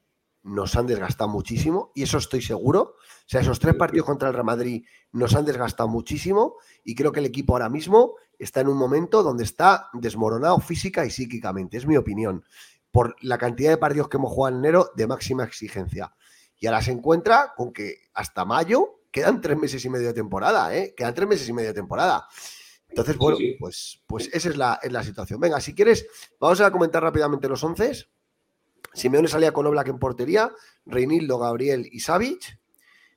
nos 0.44 0.76
han 0.76 0.88
desgastado 0.88 1.30
muchísimo, 1.30 1.92
y 1.94 2.04
eso 2.04 2.18
estoy 2.18 2.42
seguro. 2.42 2.82
O 2.82 3.26
sea, 3.26 3.42
esos 3.42 3.60
tres 3.60 3.76
partidos 3.76 4.06
contra 4.06 4.30
el 4.30 4.34
Real 4.34 4.46
Madrid 4.46 4.86
nos 5.12 5.36
han 5.36 5.46
desgastado 5.46 5.90
muchísimo, 5.90 6.56
y 6.84 6.96
creo 6.96 7.12
que 7.12 7.20
el 7.20 7.26
equipo 7.26 7.54
ahora 7.54 7.70
mismo 7.70 8.16
está 8.40 8.62
en 8.62 8.70
un 8.70 8.78
momento 8.78 9.24
donde 9.24 9.44
está 9.44 9.90
desmoronado 9.94 10.60
física 10.60 11.06
y 11.06 11.10
psíquicamente, 11.10 11.78
es 11.78 11.86
mi 11.86 11.98
opinión, 11.98 12.46
por 12.92 13.16
la 13.22 13.38
cantidad 13.38 13.72
de 13.72 13.78
partidos 13.78 14.08
que 14.08 14.18
hemos 14.18 14.32
jugado 14.32 14.56
en 14.56 14.64
enero 14.64 14.92
de 14.96 15.08
máxima 15.08 15.44
exigencia. 15.44 16.16
Y 16.58 16.68
ahora 16.68 16.82
se 16.82 16.92
encuentra 16.92 17.54
con 17.56 17.74
que 17.74 17.98
hasta 18.14 18.46
mayo 18.46 18.97
quedan 19.12 19.42
tres 19.42 19.58
meses 19.58 19.84
y 19.84 19.90
medio 19.90 20.08
de 20.08 20.14
temporada, 20.14 20.76
¿eh? 20.76 20.94
Quedan 20.96 21.14
tres 21.14 21.28
meses 21.28 21.50
y 21.50 21.54
medio 21.54 21.70
de 21.70 21.74
temporada. 21.74 22.28
Entonces, 22.90 23.18
bueno, 23.18 23.38
pues, 23.60 24.02
pues 24.08 24.30
esa 24.34 24.50
es 24.50 24.58
la, 24.58 25.04
situación. 25.04 25.40
Venga, 25.40 25.60
si 25.60 25.74
quieres, 25.74 26.08
vamos 26.40 26.62
a 26.62 26.72
comentar 26.72 27.04
rápidamente 27.04 27.50
los 27.50 27.64
once. 27.64 28.08
Simeone 28.94 29.28
salía 29.28 29.52
con 29.52 29.68
Oblak 29.68 29.90
en 29.90 30.00
portería, 30.00 30.52
Reinildo, 30.86 31.38
Gabriel 31.38 31.88
y 31.92 32.00
Savic, 32.00 32.60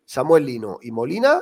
Samuel 0.04 0.44
Lino 0.44 0.78
y 0.82 0.90
Molina, 0.90 1.40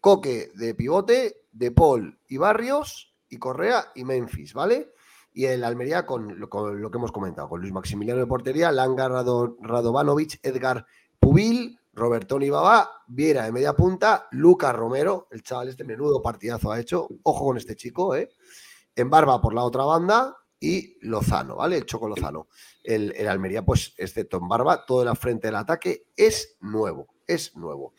Coque 0.00 0.50
de 0.54 0.74
pivote, 0.74 1.42
De 1.50 1.72
Paul 1.72 2.20
y 2.28 2.36
Barrios, 2.36 3.10
y 3.28 3.38
Correa 3.38 3.86
y 3.94 4.04
Memphis, 4.04 4.52
¿vale? 4.54 4.92
Y 5.32 5.46
el 5.46 5.64
Almería 5.64 6.04
con, 6.04 6.38
lo 6.38 6.48
que 6.48 6.98
hemos 6.98 7.12
comentado, 7.12 7.48
con 7.48 7.60
Luis 7.60 7.72
Maximiliano 7.72 8.20
de 8.20 8.26
portería, 8.26 8.70
Langa 8.72 9.08
Radovanovic, 9.08 10.40
Edgar 10.42 10.86
Pubil, 11.18 11.79
Robertoni 12.00 12.50
Baba, 12.50 12.90
Viera 13.06 13.44
de 13.44 13.52
media 13.52 13.74
punta, 13.74 14.26
Lucas 14.32 14.74
Romero, 14.74 15.28
el 15.30 15.42
chaval 15.42 15.68
este 15.68 15.84
menudo 15.84 16.22
partidazo 16.22 16.72
ha 16.72 16.80
hecho, 16.80 17.08
ojo 17.22 17.44
con 17.44 17.58
este 17.58 17.76
chico, 17.76 18.16
¿eh? 18.16 18.30
En 18.96 19.10
Barba 19.10 19.40
por 19.40 19.54
la 19.54 19.62
otra 19.62 19.84
banda 19.84 20.36
y 20.58 20.96
Lozano, 21.06 21.56
¿vale? 21.56 21.76
El 21.76 21.86
Choco 21.86 22.08
Lozano. 22.08 22.48
El, 22.82 23.28
Almería, 23.28 23.64
pues, 23.64 23.94
excepto 23.96 24.38
en 24.38 24.48
Barba, 24.48 24.84
todo 24.84 25.04
la 25.04 25.14
frente 25.14 25.48
del 25.48 25.56
ataque 25.56 26.06
es 26.16 26.56
nuevo, 26.60 27.08
es 27.26 27.56
nuevo. 27.56 27.94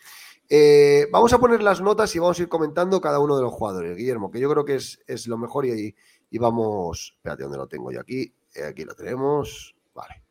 Eh, 0.50 1.08
vamos 1.12 1.32
a 1.32 1.40
poner 1.40 1.64
las 1.64 1.80
notas 1.80 2.14
y 2.16 2.20
vamos 2.20 2.40
a 2.40 2.42
ir 2.42 2.50
comentando 2.50 3.00
cada 3.00 3.20
uno 3.20 3.38
de 3.38 3.44
los 3.44 3.54
jugadores, 3.54 3.96
Guillermo, 3.96 4.32
que 4.32 4.40
yo 4.40 4.50
creo 4.50 4.66
que 4.66 4.76
es, 4.76 5.00
es 5.08 5.28
lo 5.28 5.38
mejor 5.38 5.66
y, 5.66 5.96
y 6.30 6.38
vamos, 6.38 7.14
espérate, 7.16 7.44
¿dónde 7.44 7.58
lo 7.58 7.68
tengo 7.68 7.92
yo 7.92 8.02
aquí? 8.02 8.34
Eh, 8.54 8.66
aquí 8.66 8.84
lo 8.84 8.94
tenemos, 8.96 9.76
vale. 9.94 10.24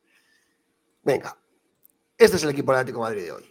Venga, 1.03 1.37
este 2.19 2.37
es 2.37 2.43
el 2.43 2.51
equipo 2.51 2.73
Atlético 2.73 3.01
Madrid 3.01 3.23
de 3.23 3.33
hoy. 3.33 3.50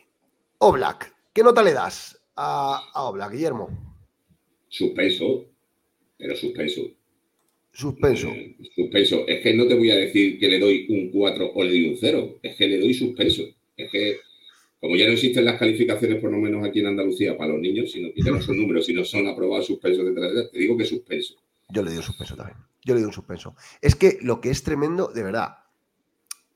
Oblak, 0.61 1.15
¿qué 1.33 1.41
nota 1.41 1.63
le 1.63 1.71
das 1.71 2.19
a, 2.35 2.91
a 2.93 3.03
Oblak, 3.03 3.31
Guillermo? 3.31 3.69
Suspenso, 4.67 5.45
pero 6.17 6.35
suspenso. 6.35 6.81
Suspenso. 7.71 8.27
Eh, 8.27 8.57
suspenso. 8.75 9.25
Es 9.25 9.41
que 9.41 9.53
no 9.53 9.65
te 9.67 9.75
voy 9.75 9.89
a 9.91 9.95
decir 9.95 10.37
que 10.37 10.49
le 10.49 10.59
doy 10.59 10.85
un 10.89 11.11
4 11.11 11.51
o 11.55 11.63
le 11.63 11.69
doy 11.69 11.89
un 11.91 11.97
0. 11.97 12.39
Es 12.43 12.57
que 12.57 12.67
le 12.67 12.77
doy 12.77 12.93
suspenso. 12.93 13.43
Es 13.77 13.89
que, 13.89 14.19
como 14.81 14.97
ya 14.97 15.05
no 15.05 15.13
existen 15.13 15.45
las 15.45 15.57
calificaciones, 15.57 16.19
por 16.19 16.29
lo 16.29 16.37
menos 16.37 16.67
aquí 16.67 16.81
en 16.81 16.87
Andalucía, 16.87 17.37
para 17.37 17.53
los 17.53 17.61
niños, 17.61 17.93
sino 17.93 18.09
que 18.13 18.21
no 18.29 18.41
son 18.41 18.57
números, 18.57 18.85
si 18.85 18.93
no 18.93 19.05
son 19.05 19.27
aprobados 19.29 19.65
suspensos 19.65 20.13
de 20.13 20.49
te 20.51 20.59
digo 20.59 20.75
que 20.77 20.83
suspenso. 20.83 21.35
Yo 21.69 21.83
le 21.83 21.91
doy 21.91 21.99
un 21.99 22.03
suspenso 22.03 22.35
también. 22.35 22.57
Yo 22.83 22.95
le 22.95 22.99
doy 22.99 23.07
un 23.07 23.13
suspenso. 23.13 23.55
Es 23.81 23.95
que 23.95 24.17
lo 24.23 24.41
que 24.41 24.49
es 24.49 24.61
tremendo, 24.61 25.07
de 25.07 25.23
verdad, 25.23 25.59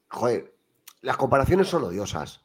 joder, 0.10 0.54
las 1.02 1.16
comparaciones 1.16 1.70
son 1.70 1.86
odiosas. 1.86 2.42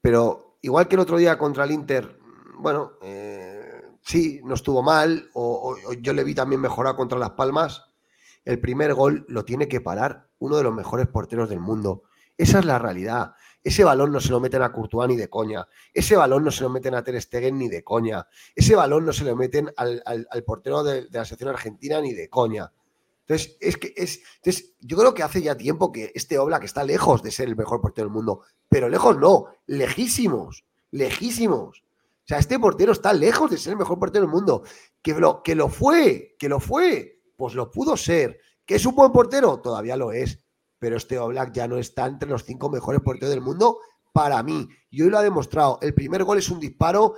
Pero 0.00 0.55
igual 0.62 0.88
que 0.88 0.94
el 0.96 1.00
otro 1.00 1.16
día 1.18 1.38
contra 1.38 1.64
el 1.64 1.70
Inter, 1.70 2.18
bueno, 2.58 2.92
eh, 3.02 3.82
sí, 4.02 4.40
no 4.44 4.54
estuvo 4.54 4.82
mal, 4.82 5.30
o, 5.34 5.76
yo 6.00 6.12
le 6.12 6.24
vi 6.24 6.34
también 6.34 6.60
mejorar 6.60 6.96
contra 6.96 7.18
Las 7.18 7.30
Palmas, 7.30 7.84
el 8.44 8.60
primer 8.60 8.94
gol 8.94 9.24
lo 9.28 9.44
tiene 9.44 9.68
que 9.68 9.80
parar 9.80 10.28
uno 10.38 10.56
de 10.56 10.62
los 10.62 10.74
mejores 10.74 11.08
porteros 11.08 11.48
del 11.48 11.60
mundo 11.60 12.04
Esa 12.38 12.58
es 12.60 12.64
la 12.64 12.78
realidad. 12.78 13.34
Ese 13.64 13.82
balón 13.82 14.12
no 14.12 14.20
se 14.20 14.30
lo 14.30 14.38
meten 14.38 14.62
a 14.62 14.70
Courtois 14.70 15.08
ni 15.08 15.16
de 15.16 15.28
coña. 15.28 15.66
Ese 15.92 16.14
balón 16.14 16.44
no 16.44 16.52
se 16.52 16.62
lo 16.62 16.70
meten 16.70 16.94
a 16.94 17.02
Ter 17.02 17.20
Stegen 17.20 17.58
ni 17.58 17.68
de 17.68 17.82
coña. 17.82 18.28
Ese 18.54 18.76
balón 18.76 19.04
no 19.04 19.12
se 19.12 19.24
lo 19.24 19.34
meten 19.34 19.72
al, 19.76 20.24
portero 20.46 20.84
de, 20.84 21.08
la 21.10 21.24
selección 21.24 21.50
argentina 21.50 22.00
ni 22.00 22.12
de 22.12 22.28
coña. 22.28 22.70
Entonces, 23.28 23.56
es 23.60 23.76
que 23.76 23.92
es. 23.96 24.20
Entonces, 24.36 24.74
yo 24.80 24.96
creo 24.96 25.14
que 25.14 25.22
hace 25.22 25.42
ya 25.42 25.56
tiempo 25.56 25.92
que 25.92 26.12
este 26.14 26.38
Oblak 26.38 26.64
está 26.64 26.84
lejos 26.84 27.22
de 27.22 27.30
ser 27.30 27.48
el 27.48 27.56
mejor 27.56 27.80
portero 27.80 28.06
del 28.06 28.14
mundo. 28.14 28.42
Pero 28.68 28.88
lejos 28.88 29.18
no, 29.18 29.46
lejísimos, 29.66 30.64
lejísimos. 30.90 31.80
O 31.80 32.28
sea, 32.28 32.38
este 32.38 32.58
portero 32.58 32.92
está 32.92 33.12
lejos 33.12 33.50
de 33.50 33.58
ser 33.58 33.72
el 33.72 33.78
mejor 33.78 33.98
portero 33.98 34.24
del 34.24 34.32
mundo. 34.32 34.62
Que 35.02 35.14
lo, 35.14 35.42
que 35.42 35.54
lo 35.54 35.68
fue, 35.68 36.36
que 36.38 36.48
lo 36.48 36.60
fue, 36.60 37.20
pues 37.36 37.54
lo 37.54 37.70
pudo 37.70 37.96
ser. 37.96 38.38
¿Que 38.64 38.76
es 38.76 38.86
un 38.86 38.94
buen 38.94 39.12
portero? 39.12 39.60
Todavía 39.60 39.96
lo 39.96 40.12
es 40.12 40.40
pero 40.78 40.96
este 40.96 41.18
Oblak 41.18 41.52
ya 41.52 41.68
no 41.68 41.78
está 41.78 42.06
entre 42.06 42.28
los 42.28 42.44
cinco 42.44 42.70
mejores 42.70 43.00
porteros 43.00 43.30
del 43.30 43.40
mundo 43.40 43.78
para 44.12 44.42
mí. 44.42 44.68
Y 44.90 45.02
hoy 45.02 45.10
lo 45.10 45.18
ha 45.18 45.22
demostrado. 45.22 45.78
El 45.82 45.94
primer 45.94 46.24
gol 46.24 46.38
es 46.38 46.48
un 46.48 46.60
disparo, 46.60 47.14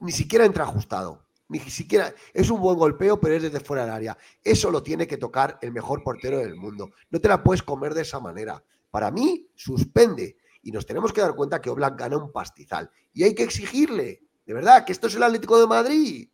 ni 0.00 0.12
siquiera 0.12 0.44
entra 0.44 0.64
ajustado. 0.64 1.23
Ni 1.48 1.60
siquiera 1.60 2.14
es 2.32 2.50
un 2.50 2.60
buen 2.60 2.78
golpeo, 2.78 3.20
pero 3.20 3.34
es 3.34 3.42
desde 3.42 3.60
fuera 3.60 3.84
del 3.84 3.92
área. 3.92 4.18
Eso 4.42 4.70
lo 4.70 4.82
tiene 4.82 5.06
que 5.06 5.18
tocar 5.18 5.58
el 5.60 5.72
mejor 5.72 6.02
portero 6.02 6.38
del 6.38 6.56
mundo. 6.56 6.90
No 7.10 7.20
te 7.20 7.28
la 7.28 7.42
puedes 7.42 7.62
comer 7.62 7.94
de 7.94 8.02
esa 8.02 8.20
manera. 8.20 8.62
Para 8.90 9.10
mí, 9.10 9.48
suspende. 9.54 10.36
Y 10.62 10.72
nos 10.72 10.86
tenemos 10.86 11.12
que 11.12 11.20
dar 11.20 11.34
cuenta 11.34 11.60
que 11.60 11.70
Oblak 11.70 11.98
gana 11.98 12.16
un 12.16 12.32
pastizal. 12.32 12.90
Y 13.12 13.24
hay 13.24 13.34
que 13.34 13.42
exigirle, 13.42 14.22
de 14.46 14.54
verdad, 14.54 14.84
que 14.84 14.92
esto 14.92 15.08
es 15.08 15.14
el 15.14 15.22
Atlético 15.22 15.60
de 15.60 15.66
Madrid 15.66 16.28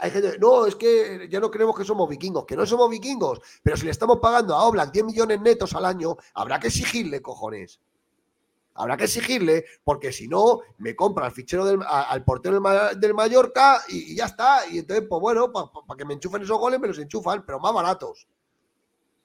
hay 0.00 0.10
gente, 0.10 0.38
no, 0.38 0.66
es 0.66 0.76
que 0.76 1.28
ya 1.30 1.40
no 1.40 1.50
creemos 1.50 1.76
que 1.76 1.84
somos 1.84 2.08
vikingos, 2.08 2.44
que 2.46 2.56
no 2.56 2.64
somos 2.64 2.88
vikingos, 2.88 3.40
pero 3.62 3.76
si 3.76 3.84
le 3.84 3.90
estamos 3.90 4.18
pagando 4.20 4.54
a 4.54 4.64
Oblak 4.64 4.92
10 4.92 5.06
millones 5.06 5.40
netos 5.40 5.74
al 5.74 5.84
año, 5.84 6.16
habrá 6.34 6.60
que 6.60 6.68
exigirle, 6.68 7.20
cojones. 7.20 7.80
Habrá 8.74 8.96
que 8.96 9.04
exigirle, 9.04 9.64
porque 9.84 10.12
si 10.12 10.28
no, 10.28 10.60
me 10.78 10.96
compra 10.96 11.26
el 11.26 11.32
fichero 11.32 11.64
del, 11.66 11.80
al 11.86 12.24
portero 12.24 12.58
del, 12.98 13.14
Mallorca 13.14 13.82
y, 13.88 14.16
ya 14.16 14.26
está. 14.26 14.60
Y 14.70 14.78
entonces, 14.78 15.06
pues 15.08 15.20
bueno, 15.20 15.52
para 15.52 15.98
que 15.98 16.04
me 16.04 16.14
enchufen 16.14 16.42
esos 16.42 16.58
goles, 16.58 16.80
me 16.80 16.88
los 16.88 16.98
enchufan, 16.98 17.44
pero 17.44 17.60
más 17.60 17.74
baratos. 17.74 18.26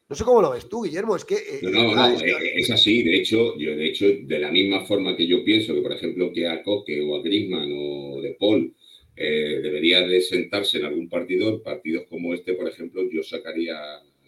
No 0.10 0.16
sé 0.16 0.24
cómo 0.24 0.42
lo 0.42 0.52
ves 0.52 0.70
tú, 0.70 0.84
Guillermo, 0.84 1.16
es 1.18 1.26
que... 1.26 1.36
Eh, 1.36 1.60
no, 1.64 1.94
no, 1.94 2.08
es, 2.08 2.22
eh, 2.22 2.54
es, 2.56 2.72
así. 2.72 3.04
De 3.04 3.18
hecho, 3.18 3.58
yo, 3.58 3.76
de 3.76 3.88
hecho, 3.88 4.06
de 4.06 4.40
la 4.40 4.52
misma 4.52 4.86
forma 4.86 5.18
que 5.18 5.28
yo 5.28 5.44
pienso 5.44 5.74
que, 5.74 5.82
por 5.82 5.92
ejemplo, 5.92 6.32
que 6.32 6.48
a 6.48 6.64
Coque 6.64 7.02
o 7.02 7.16
a 7.16 7.22
Griezmann 7.22 7.70
o 7.74 8.22
de 8.22 8.36
Paul 8.40 8.74
eh, 9.18 9.60
debería 9.62 10.08
de 10.08 10.22
sentarse 10.22 10.78
en 10.78 10.86
algún 10.86 11.10
partido, 11.10 11.62
partidos 11.62 12.06
como 12.10 12.34
este, 12.34 12.54
por 12.54 12.70
ejemplo, 12.70 13.02
yo 13.12 13.22
sacaría 13.22 13.76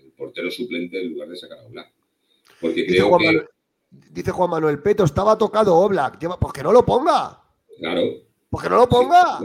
el 0.04 0.12
portero 0.12 0.52
suplente 0.52 1.00
en 1.00 1.14
lugar 1.14 1.30
de 1.30 1.38
sacar 1.38 1.60
a 1.60 1.66
Oblak. 1.66 1.92
Porque 2.60 2.86
creo 2.86 3.18
que... 3.18 3.42
Dice 3.92 4.32
Juan 4.32 4.50
Manuel 4.50 4.82
Peto, 4.82 5.04
estaba 5.04 5.38
tocado 5.38 5.76
Oblak. 5.76 6.20
Pues 6.40 6.54
que 6.54 6.64
no 6.64 6.72
lo 6.72 6.86
ponga. 6.86 7.42
Claro. 7.80 8.04
Pues 8.50 8.64
que 8.64 8.70
no 8.70 8.78
lo 8.78 8.90
ponga. 8.90 9.40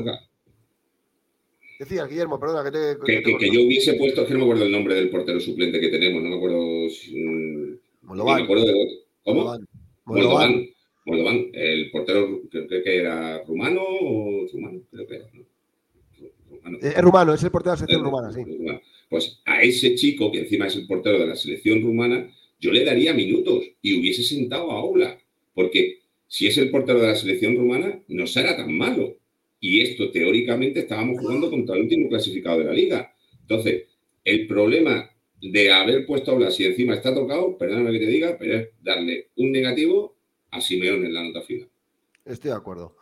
Decía 1.79 2.07
Guillermo, 2.07 2.39
perdona, 2.39 2.63
que 2.63 2.71
te. 2.71 3.37
Que, 3.39 3.51
yo 3.51 3.63
hubiese 3.63 3.95
puesto, 3.95 4.23
es 4.23 4.29
que 4.29 4.35
no 4.35 4.41
me 4.41 4.45
acuerdo 4.45 4.65
el 4.65 4.73
nombre 4.73 4.95
del 4.95 5.11
portero 5.11 5.41
suplente 5.41 5.81
que 5.81 5.89
tenemos, 5.89 6.23
no 6.23 6.31
me 6.31 6.37
acuerdo. 6.37 6.89
Si, 6.89 7.15
me 7.15 8.43
acuerdo 8.43 8.65
de. 8.65 9.03
¿Cómo? 9.25 9.59
Moldovan. 10.05 10.69
Moldovan, 11.07 11.51
el 11.53 11.91
portero 11.91 12.43
creo, 12.51 12.67
que 12.67 12.97
era 12.97 13.43
rumano 13.45 13.83
o 13.83 14.47
rumano, 14.53 14.81
creo 14.91 15.07
que 15.07 15.17
era. 15.17 15.27
Rumano. 16.49 16.79
Es 16.81 17.03
rumano, 17.03 17.35
es 17.35 17.43
el 17.43 17.51
portero 17.51 17.75
de 17.75 17.81
la 17.81 17.87
selección 17.87 18.05
rumana, 18.05 18.33
sí. 18.33 18.43
Pues 19.11 19.41
a 19.45 19.61
ese 19.61 19.95
chico, 19.97 20.31
que 20.31 20.41
encima 20.41 20.67
es 20.67 20.77
el 20.77 20.87
portero 20.87 21.19
de 21.19 21.27
la 21.27 21.37
selección 21.37 21.83
rumana, 21.83 22.31
yo 22.61 22.73
le 22.73 22.85
daría 22.85 23.13
minutos 23.13 23.65
y 23.83 23.99
hubiese 23.99 24.23
sentado 24.23 24.71
a 24.71 24.83
Ola, 24.85 25.19
porque 25.55 26.01
si 26.27 26.47
es 26.47 26.57
el 26.59 26.71
portero 26.71 27.01
de 27.01 27.09
la 27.09 27.15
selección 27.15 27.57
rumana, 27.57 28.03
no 28.09 28.27
será 28.27 28.57
tan 28.57 28.73
malo. 28.73 29.17
Y 29.61 29.81
esto, 29.81 30.11
teóricamente, 30.11 30.81
estábamos 30.81 31.21
jugando 31.21 31.51
contra 31.51 31.77
el 31.77 31.83
último 31.83 32.09
clasificado 32.09 32.59
de 32.59 32.65
la 32.65 32.73
liga. 32.73 33.15
Entonces, 33.41 33.85
el 34.25 34.47
problema 34.47 35.11
de 35.41 35.73
haber 35.73 36.07
puesto 36.07 36.31
a 36.31 36.35
Ola, 36.35 36.51
si 36.51 36.65
encima 36.65 36.95
está 36.95 37.15
tocado, 37.15 37.57
perdóname 37.57 37.93
que 37.93 38.05
te 38.05 38.11
diga, 38.11 38.37
pero 38.39 38.59
es 38.59 38.69
darle 38.83 39.29
un 39.37 39.53
negativo 39.53 40.17
a 40.51 40.61
Simeone 40.61 41.07
en 41.07 41.15
la 41.15 41.23
nota 41.25 41.43
final. 41.43 41.69
Estoy 42.25 42.51
de 42.51 42.57
acuerdo. 42.57 42.97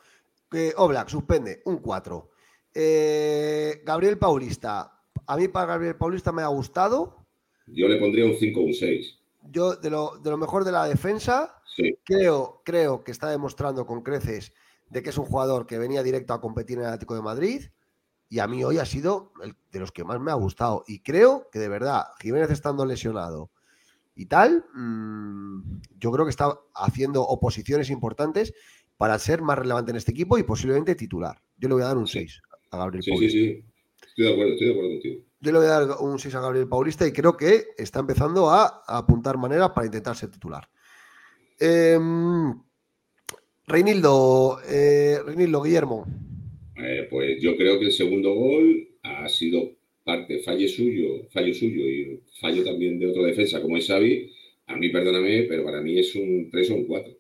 Oblak 0.77 1.09
suspende 1.09 1.63
un 1.65 1.79
4. 1.79 2.31
Eh, 2.75 3.81
Gabriel 3.85 4.19
Paulista. 4.19 5.01
A 5.27 5.37
mí 5.37 5.49
para 5.49 5.67
Gabriel 5.67 5.97
Paulista 5.97 6.33
me 6.33 6.43
ha 6.43 6.49
gustado. 6.49 7.27
Yo 7.67 7.89
le 7.89 7.99
pondría 7.99 8.27
un 8.27 8.35
5 8.35 8.61
o 8.61 8.65
un 8.65 8.75
6. 8.75 9.19
Yo, 9.51 9.77
de 9.77 9.91
lo, 9.91 10.21
mejor 10.39 10.65
de 10.65 10.73
la 10.73 10.87
defensa, 10.87 11.61
creo, 12.05 12.63
creo 12.65 13.03
que 13.05 13.11
está 13.11 13.31
demostrando 13.31 13.87
con 13.87 14.03
creces 14.03 14.53
de 14.89 15.03
que 15.03 15.11
es 15.11 15.19
un 15.19 15.25
jugador 15.25 15.67
que 15.67 15.79
venía 15.79 16.03
directo 16.03 16.35
a 16.35 16.41
competir 16.41 16.79
en 16.79 16.85
el 16.85 16.89
Atlético 16.89 17.15
de 17.15 17.23
Madrid. 17.23 17.65
Y 18.29 18.39
a 18.39 18.47
mí 18.47 18.65
hoy 18.65 18.79
ha 18.79 18.87
sido 18.87 19.33
el 19.43 19.55
de 19.71 19.81
los 19.81 19.93
que 19.93 20.05
más 20.05 20.21
me 20.21 20.31
ha 20.31 20.35
gustado. 20.35 20.85
Y 20.87 21.01
creo 21.01 21.49
que 21.51 21.59
de 21.59 21.69
verdad, 21.69 22.05
Jiménez 22.21 22.51
estando 22.51 22.87
lesionado, 22.87 23.51
y 24.15 24.27
tal, 24.27 24.65
mm, 24.75 25.81
yo 25.99 26.13
creo 26.13 26.25
que 26.25 26.31
está 26.31 26.59
haciendo 26.75 27.23
oposiciones 27.23 27.91
importantes 27.91 28.53
para 28.97 29.19
ser 29.19 29.43
más 29.43 29.59
relevante 29.59 29.91
en 29.91 29.97
este 29.97 30.13
equipo 30.13 30.39
y 30.39 30.43
posiblemente 30.43 30.95
titular. 30.95 31.41
Yo 31.57 31.69
le 31.69 31.75
voy 31.75 31.83
a 31.83 31.87
dar 31.87 31.97
un 31.97 32.07
6 32.07 32.41
a 32.71 32.77
Gabriel 32.77 33.05
Paulista. 33.09 33.39
Sí, 33.39 33.55
sí, 33.57 33.65
estoy 34.07 34.25
de 34.27 34.33
acuerdo, 34.33 34.53
estoy 34.53 34.67
de 34.67 34.73
acuerdo 34.73 34.91
contigo. 34.91 35.23
Yo 35.43 35.51
le 35.51 35.59
voy 35.59 35.67
a 35.67 35.71
dar 35.71 35.97
un 35.99 36.21
6 36.21 36.37
a 36.37 36.41
Gabriel 36.41 36.69
Paulista 36.69 37.05
y 37.05 37.11
creo 37.11 37.37
que 37.37 37.65
está 37.77 37.99
empezando 37.99 38.49
a, 38.49 38.85
apuntar 38.87 39.37
maneras 39.37 39.71
para 39.71 39.87
intentar 39.87 40.15
ser 40.15 40.31
titular. 40.31 40.69
Em, 41.59 42.55
Reinildo, 43.67 44.61
eh, 44.69 45.19
Reinildo, 45.27 45.63
Guillermo. 45.63 46.07
Eh, 46.77 47.09
pues 47.11 47.43
yo 47.43 47.57
creo 47.57 47.81
que 47.81 47.87
el 47.87 47.93
segundo 47.93 48.33
gol 48.33 48.89
ha 49.03 49.29
sido 49.29 49.73
parte 50.05 50.39
fallo 50.45 50.69
suyo, 50.69 51.29
fallo 51.33 51.53
suyo 51.53 51.89
y 51.89 52.23
fallo 52.41 52.63
también 52.63 53.01
de 53.01 53.09
otro 53.09 53.25
defensa 53.25 53.61
como 53.61 53.77
es 53.77 53.89
Xavi, 53.89 54.33
a 54.69 54.77
mí 54.77 54.91
perdóname, 54.91 55.47
pero 55.49 55.65
para 55.65 55.81
mí 55.81 55.99
es 55.99 56.15
un 56.15 56.51
3 56.53 56.71
o 56.71 56.75
un 56.75 56.87
4. 56.87 57.13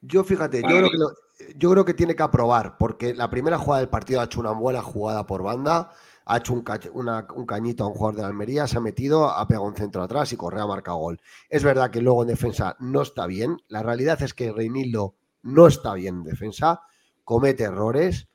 Yo 0.00 0.24
fíjate, 0.24 0.62
yo 0.62 0.68
creo, 0.68 0.90
que 0.90 1.58
yo 1.58 1.70
creo, 1.70 1.84
que 1.84 1.94
tiene 1.94 2.16
que 2.16 2.22
aprobar, 2.22 2.76
porque 2.78 3.12
la 3.14 3.28
primera 3.28 3.58
jugada 3.58 3.80
del 3.80 3.90
partido 3.90 4.20
ha 4.20 4.24
hecho 4.24 4.40
una 4.40 4.52
buena 4.52 4.82
jugada 4.82 5.26
por 5.26 5.42
banda, 5.42 5.92
ha 6.26 6.38
hecho 6.38 6.54
un, 6.54 6.62
cañito 6.62 7.84
a 7.84 7.88
un 7.88 7.94
jugador 7.94 8.16
de 8.16 8.22
la 8.22 8.28
Almería, 8.28 8.66
se 8.66 8.78
ha 8.78 8.80
metido, 8.80 9.28
ha 9.28 9.46
pegado 9.46 9.66
un 9.66 9.76
centro 9.76 10.02
atrás 10.02 10.32
y 10.32 10.36
Correa 10.36 10.66
marca 10.66 10.92
gol. 10.92 11.20
Es 11.48 11.62
verdad 11.62 11.90
que 11.90 12.00
luego 12.00 12.22
en 12.22 12.28
defensa 12.28 12.76
no 12.80 13.02
está 13.02 13.26
bien, 13.26 13.58
la 13.68 13.82
realidad 13.82 14.22
es 14.22 14.32
que 14.32 14.52
Reinildo 14.52 15.14
no 15.42 15.66
está 15.66 15.94
bien 15.94 16.16
en 16.16 16.24
defensa, 16.24 16.80
comete 17.24 17.64
errores, 17.64 18.28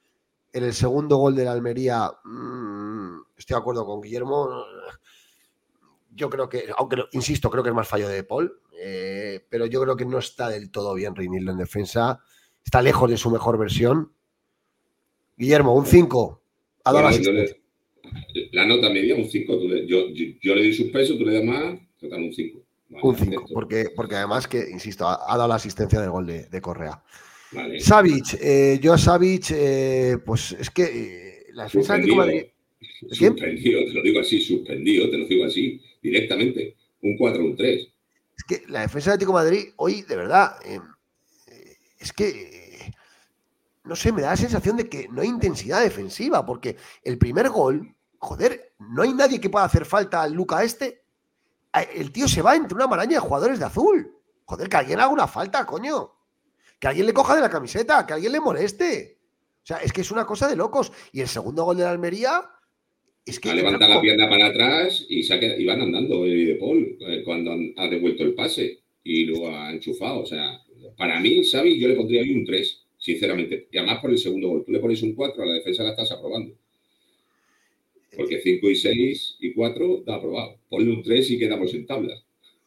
en 0.51 0.63
el 0.63 0.73
segundo 0.73 1.17
gol 1.17 1.35
de 1.35 1.45
la 1.45 1.51
Almería, 1.51 2.11
mm, 2.23 3.21
estoy 3.37 3.55
de 3.55 3.59
acuerdo 3.59 3.85
con 3.85 4.01
Guillermo. 4.01 4.49
Yo 6.11 6.29
creo 6.29 6.49
que, 6.49 6.65
aunque 6.77 7.05
insisto, 7.11 7.49
creo 7.49 7.63
que 7.63 7.69
es 7.69 7.75
más 7.75 7.87
fallo 7.87 8.07
de 8.07 8.23
Paul, 8.23 8.59
eh, 8.73 9.45
pero 9.49 9.65
yo 9.67 9.81
creo 9.81 9.95
que 9.95 10.05
no 10.05 10.17
está 10.17 10.49
del 10.49 10.71
todo 10.71 10.93
bien 10.95 11.15
Reinildo 11.15 11.51
en 11.51 11.57
defensa. 11.57 12.21
Está 12.63 12.81
lejos 12.81 13.09
de 13.09 13.17
su 13.17 13.29
mejor 13.29 13.57
versión. 13.57 14.11
Guillermo, 15.37 15.73
un 15.73 15.85
5. 15.85 16.41
La 18.51 18.65
nota 18.65 18.89
media, 18.89 19.15
un 19.15 19.29
5. 19.29 19.59
Yo, 19.85 20.09
yo, 20.41 20.55
le 20.55 20.61
di 20.63 20.73
suspenso, 20.73 21.17
tú 21.17 21.25
le 21.25 21.33
das 21.35 21.43
más, 21.43 21.79
total 21.99 22.23
un 22.23 22.33
5. 22.33 22.59
un 23.01 23.15
5, 23.15 23.45
porque, 23.53 23.87
porque 23.95 24.15
además 24.15 24.47
que, 24.47 24.69
insisto, 24.71 25.07
ha, 25.07 25.35
dado 25.37 25.47
la 25.47 25.55
asistencia 25.55 25.99
del 25.99 26.09
gol 26.09 26.27
de 26.27 26.61
Correa. 26.61 27.01
Vale. 27.51 27.79
Savic, 27.79 28.37
eh, 28.41 28.79
yo 28.81 28.93
a 28.93 28.97
Savic, 28.97 29.51
eh, 29.51 30.17
pues 30.23 30.51
es 30.51 30.69
que 30.69 30.83
eh, 30.83 31.45
la 31.53 31.63
defensa 31.63 31.97
de 31.97 32.15
Madrid. 32.15 32.43
Suspendido, 33.09 33.85
te 33.85 33.93
lo 33.93 34.01
digo 34.03 34.19
así, 34.19 34.41
suspendido, 34.41 35.09
te 35.09 35.17
lo 35.17 35.25
digo 35.25 35.45
así, 35.45 35.81
directamente. 36.01 36.75
Un 37.01 37.17
4, 37.17 37.43
un 37.43 37.55
3. 37.55 37.87
Es 38.37 38.43
que 38.43 38.63
la 38.67 38.81
defensa 38.81 39.09
de 39.09 39.13
Atlético 39.15 39.33
Madrid 39.33 39.69
hoy, 39.77 40.01
de 40.03 40.15
verdad, 40.15 40.51
es 41.97 42.13
que, 42.13 42.93
no 43.85 43.95
sé, 43.95 44.11
me 44.11 44.21
da 44.21 44.31
la 44.31 44.37
sensación 44.37 44.77
de 44.77 44.89
que 44.89 45.07
no 45.09 45.21
hay 45.21 45.29
intensidad 45.29 45.81
defensiva, 45.81 46.45
porque 46.45 46.75
el 47.03 47.17
primer 47.17 47.49
gol, 47.49 47.95
joder, 48.19 48.73
no 48.79 49.01
hay 49.01 49.13
nadie 49.13 49.41
que 49.41 49.49
pueda 49.49 49.65
hacer 49.65 49.85
falta 49.85 50.21
al 50.21 50.33
Luca 50.33 50.63
este. 50.63 51.03
El 51.93 52.11
tío 52.11 52.27
se 52.27 52.41
va 52.41 52.55
entre 52.55 52.75
una 52.75 52.87
maraña 52.87 53.13
de 53.13 53.19
jugadores 53.19 53.59
de 53.59 53.65
azul. 53.65 54.15
Joder, 54.45 54.69
que 54.69 54.77
alguien 54.77 54.99
haga 54.99 55.09
una 55.09 55.27
falta, 55.27 55.65
coño 55.65 56.19
que 56.79 56.87
alguien 56.87 57.05
le 57.05 57.13
coja 57.13 57.35
de 57.35 57.41
la 57.41 57.49
camiseta, 57.49 58.05
que 58.07 58.13
alguien 58.13 58.31
le 58.31 58.39
moleste. 58.39 59.17
O 59.61 59.65
sea, 59.65 59.77
es 59.77 59.91
que 59.91 60.01
es 60.01 60.11
una 60.11 60.25
cosa 60.25 60.47
de 60.47 60.55
locos. 60.55 60.91
Y 61.11 61.19
el 61.19 61.27
segundo 61.27 61.65
gol 61.65 61.77
de 61.77 61.83
la 61.83 61.91
Almería 61.91 62.41
es 63.25 63.39
que. 63.39 63.53
Levanta 63.53 63.87
la 63.87 64.01
pierna 64.01 64.29
para 64.29 64.47
atrás 64.47 65.05
y, 65.09 65.21
se 65.21 65.65
van 65.65 65.81
andando 65.81 66.25
el 66.25 66.47
de 66.47 66.55
Paul 66.55 66.97
eh, 67.01 67.21
cuando 67.23 67.51
ha 67.75 67.87
devuelto 67.87 68.23
el 68.23 68.33
pase 68.33 68.79
y 69.03 69.25
luego 69.25 69.49
ha 69.49 69.71
enchufado. 69.71 70.21
O 70.21 70.25
sea, 70.25 70.61
para 70.97 71.19
mí, 71.19 71.43
Xavi, 71.43 71.77
yo 71.77 71.89
le 71.89 71.95
pondría 71.95 72.21
ahí 72.21 72.33
un 72.33 72.45
3, 72.45 72.85
sinceramente. 72.97 73.67
Y 73.71 73.77
además 73.77 73.99
por 73.99 74.11
el 74.11 74.17
segundo 74.17 74.47
gol. 74.47 74.63
Tú 74.65 74.71
le 74.71 74.79
pones 74.79 75.03
un 75.03 75.13
4, 75.13 75.43
a 75.43 75.45
la 75.45 75.53
defensa 75.55 75.83
la 75.83 75.89
estás 75.89 76.11
aprobando. 76.11 76.55
Porque 78.15 78.39
5 78.41 78.69
y 78.69 78.75
6 78.75 79.37
y 79.39 79.53
4 79.53 79.97
está 79.99 80.15
aprobado. 80.15 80.57
Ponle 80.69 80.91
un 80.91 81.03
3 81.03 81.31
y 81.31 81.39
quedamos 81.39 81.73
en 81.73 81.85
tabla. 81.85 82.15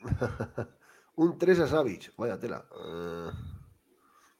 un 1.17 1.39
3 1.39 1.61
a 1.61 1.69
Savic. 1.69 2.13
Vaya 2.17 2.39
tela. 2.39 2.65
Eh, 2.73 3.31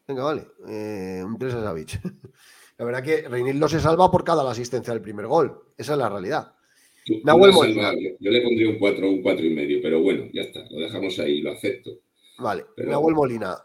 venga, 0.09 0.25
vale. 0.25 0.47
Eh, 0.69 1.23
un 1.25 1.39
3 1.39 1.55
a 1.55 1.63
Savic. 1.63 2.01
la 2.79 2.85
verdad 2.85 3.03
que 3.03 3.29
Reinildo 3.29 3.69
se 3.69 3.81
salva 3.81 4.11
por 4.11 4.25
cada 4.25 4.45
la 4.45 4.53
asistencia 4.53 4.93
del 4.93 5.03
primer 5.03 5.27
gol. 5.27 5.73
Esa 5.77 5.93
es 5.93 5.99
la 5.99 6.09
realidad. 6.09 6.55
Nahuel 7.25 7.53
Molina. 7.53 7.93
Yo, 8.21 8.31
le 8.31 8.41
pondría 8.43 8.69
un 8.69 8.79
4 8.79 9.11
un 9.11 9.23
4 9.23 9.45
y 9.45 9.51
medio, 9.51 9.81
pero 9.83 10.01
bueno, 10.01 10.29
ya 10.33 10.43
está. 10.43 10.65
Lo 10.71 10.81
dejamos 10.81 11.19
ahí, 11.19 11.41
lo 11.41 11.53
acepto. 11.53 11.91
Vale. 12.39 12.65
Nahuel 12.77 13.15
Molina, 13.15 13.57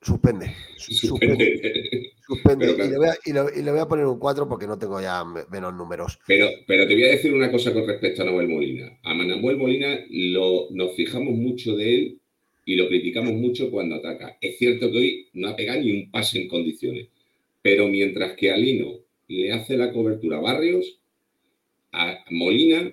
suspende. 0.00 0.54
Suspende. 0.76 1.91
Suspende. 2.34 2.72
y, 2.72 2.88
le 2.90 2.98
voy 2.98 3.08
a, 3.08 3.14
y, 3.24 3.62
le, 3.62 3.70
voy 3.70 3.80
a, 3.80 3.88
poner 3.88 4.06
un 4.06 4.18
4 4.18 4.48
porque 4.48 4.66
no 4.66 4.78
tengo 4.78 5.00
ya 5.00 5.24
menos 5.50 5.74
números. 5.74 6.18
Pero, 6.26 6.48
pero 6.66 6.86
te 6.86 6.94
voy 6.94 7.04
a 7.04 7.10
decir 7.10 7.32
una 7.34 7.50
cosa 7.50 7.72
con 7.72 7.86
respecto 7.86 8.22
a 8.22 8.24
Nahuel 8.26 8.48
Molina. 8.48 8.98
A 9.02 9.14
Nahuel 9.14 9.56
Molina 9.56 9.98
lo, 10.10 10.68
nos 10.70 10.94
fijamos 10.94 11.34
mucho 11.34 11.76
de 11.76 11.94
él 11.94 12.18
y 12.64 12.76
lo 12.76 12.88
criticamos 12.88 13.32
mucho 13.34 13.70
cuando 13.70 13.96
ataca. 13.96 14.36
Es 14.40 14.58
cierto 14.58 14.90
que 14.90 14.98
hoy 14.98 15.28
no 15.34 15.48
ha 15.48 15.56
pegado 15.56 15.80
ni 15.80 15.92
un 15.92 16.10
pase 16.10 16.42
en 16.42 16.48
condiciones, 16.48 17.08
pero 17.60 17.88
mientras 17.88 18.34
que 18.34 18.50
a 18.50 18.56
Lino 18.56 18.98
le 19.28 19.52
hace 19.52 19.76
la 19.76 19.92
cobertura 19.92 20.38
a 20.38 20.40
Barrios, 20.40 20.98
a 21.92 22.24
Molina 22.30 22.92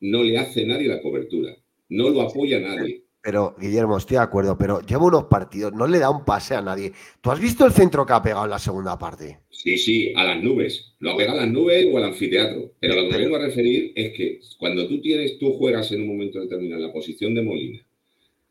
no 0.00 0.22
le 0.22 0.38
hace 0.38 0.64
nadie 0.66 0.88
la 0.88 1.00
cobertura, 1.00 1.56
no 1.88 2.10
lo 2.10 2.22
apoya 2.22 2.60
nadie. 2.60 3.02
Pero, 3.26 3.56
Guillermo, 3.60 3.98
estoy 3.98 4.18
de 4.18 4.22
acuerdo, 4.22 4.56
pero 4.56 4.80
lleva 4.82 5.04
unos 5.04 5.24
partidos, 5.24 5.72
no 5.72 5.88
le 5.88 5.98
da 5.98 6.10
un 6.10 6.24
pase 6.24 6.54
a 6.54 6.62
nadie. 6.62 6.92
¿Tú 7.20 7.32
has 7.32 7.40
visto 7.40 7.66
el 7.66 7.72
centro 7.72 8.06
que 8.06 8.12
ha 8.12 8.22
pegado 8.22 8.44
en 8.44 8.50
la 8.50 8.60
segunda 8.60 8.96
parte? 8.96 9.40
Sí, 9.50 9.76
sí, 9.78 10.12
a 10.14 10.22
las 10.22 10.40
nubes. 10.40 10.94
Lo 11.00 11.10
ha 11.10 11.16
pegado 11.16 11.40
a 11.40 11.42
las 11.42 11.52
nubes 11.52 11.88
o 11.92 11.98
al 11.98 12.04
anfiteatro. 12.04 12.74
Pero 12.78 12.94
lo 12.94 13.02
que 13.02 13.14
me 13.14 13.24
vengo 13.24 13.34
a 13.34 13.40
referir 13.40 13.90
es 13.96 14.12
que 14.12 14.38
cuando 14.60 14.86
tú 14.86 15.00
tienes, 15.00 15.40
tú 15.40 15.54
juegas 15.54 15.90
en 15.90 16.02
un 16.02 16.06
momento 16.06 16.40
determinado 16.40 16.80
en 16.80 16.86
la 16.86 16.92
posición 16.92 17.34
de 17.34 17.42
Molina 17.42 17.84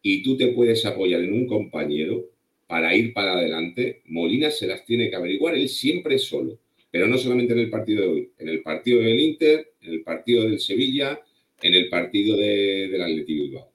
y 0.02 0.22
tú 0.24 0.36
te 0.36 0.48
puedes 0.48 0.86
apoyar 0.86 1.22
en 1.22 1.32
un 1.32 1.48
compañero 1.48 2.26
para 2.68 2.94
ir 2.98 3.14
para 3.14 3.32
adelante, 3.32 4.02
Molina 4.08 4.52
se 4.52 4.68
las 4.68 4.84
tiene 4.84 5.10
que 5.10 5.16
averiguar 5.16 5.56
él 5.56 5.70
siempre 5.70 6.18
solo. 6.18 6.60
Pero 6.92 7.08
no 7.08 7.18
solamente 7.18 7.54
en 7.54 7.60
el 7.60 7.70
partido 7.70 8.02
de 8.02 8.08
hoy, 8.10 8.30
en 8.40 8.50
el 8.50 8.62
partido 8.62 9.00
del 9.00 9.22
Inter, 9.22 9.72
en 9.80 9.94
el 9.94 10.04
partido 10.04 10.44
del 10.44 10.60
Sevilla, 10.60 11.18
en 11.62 11.74
el 11.74 11.88
partido 11.88 12.36
de, 12.36 12.90
del 12.92 13.02
Atlético 13.02 13.44
Bilbao. 13.44 13.75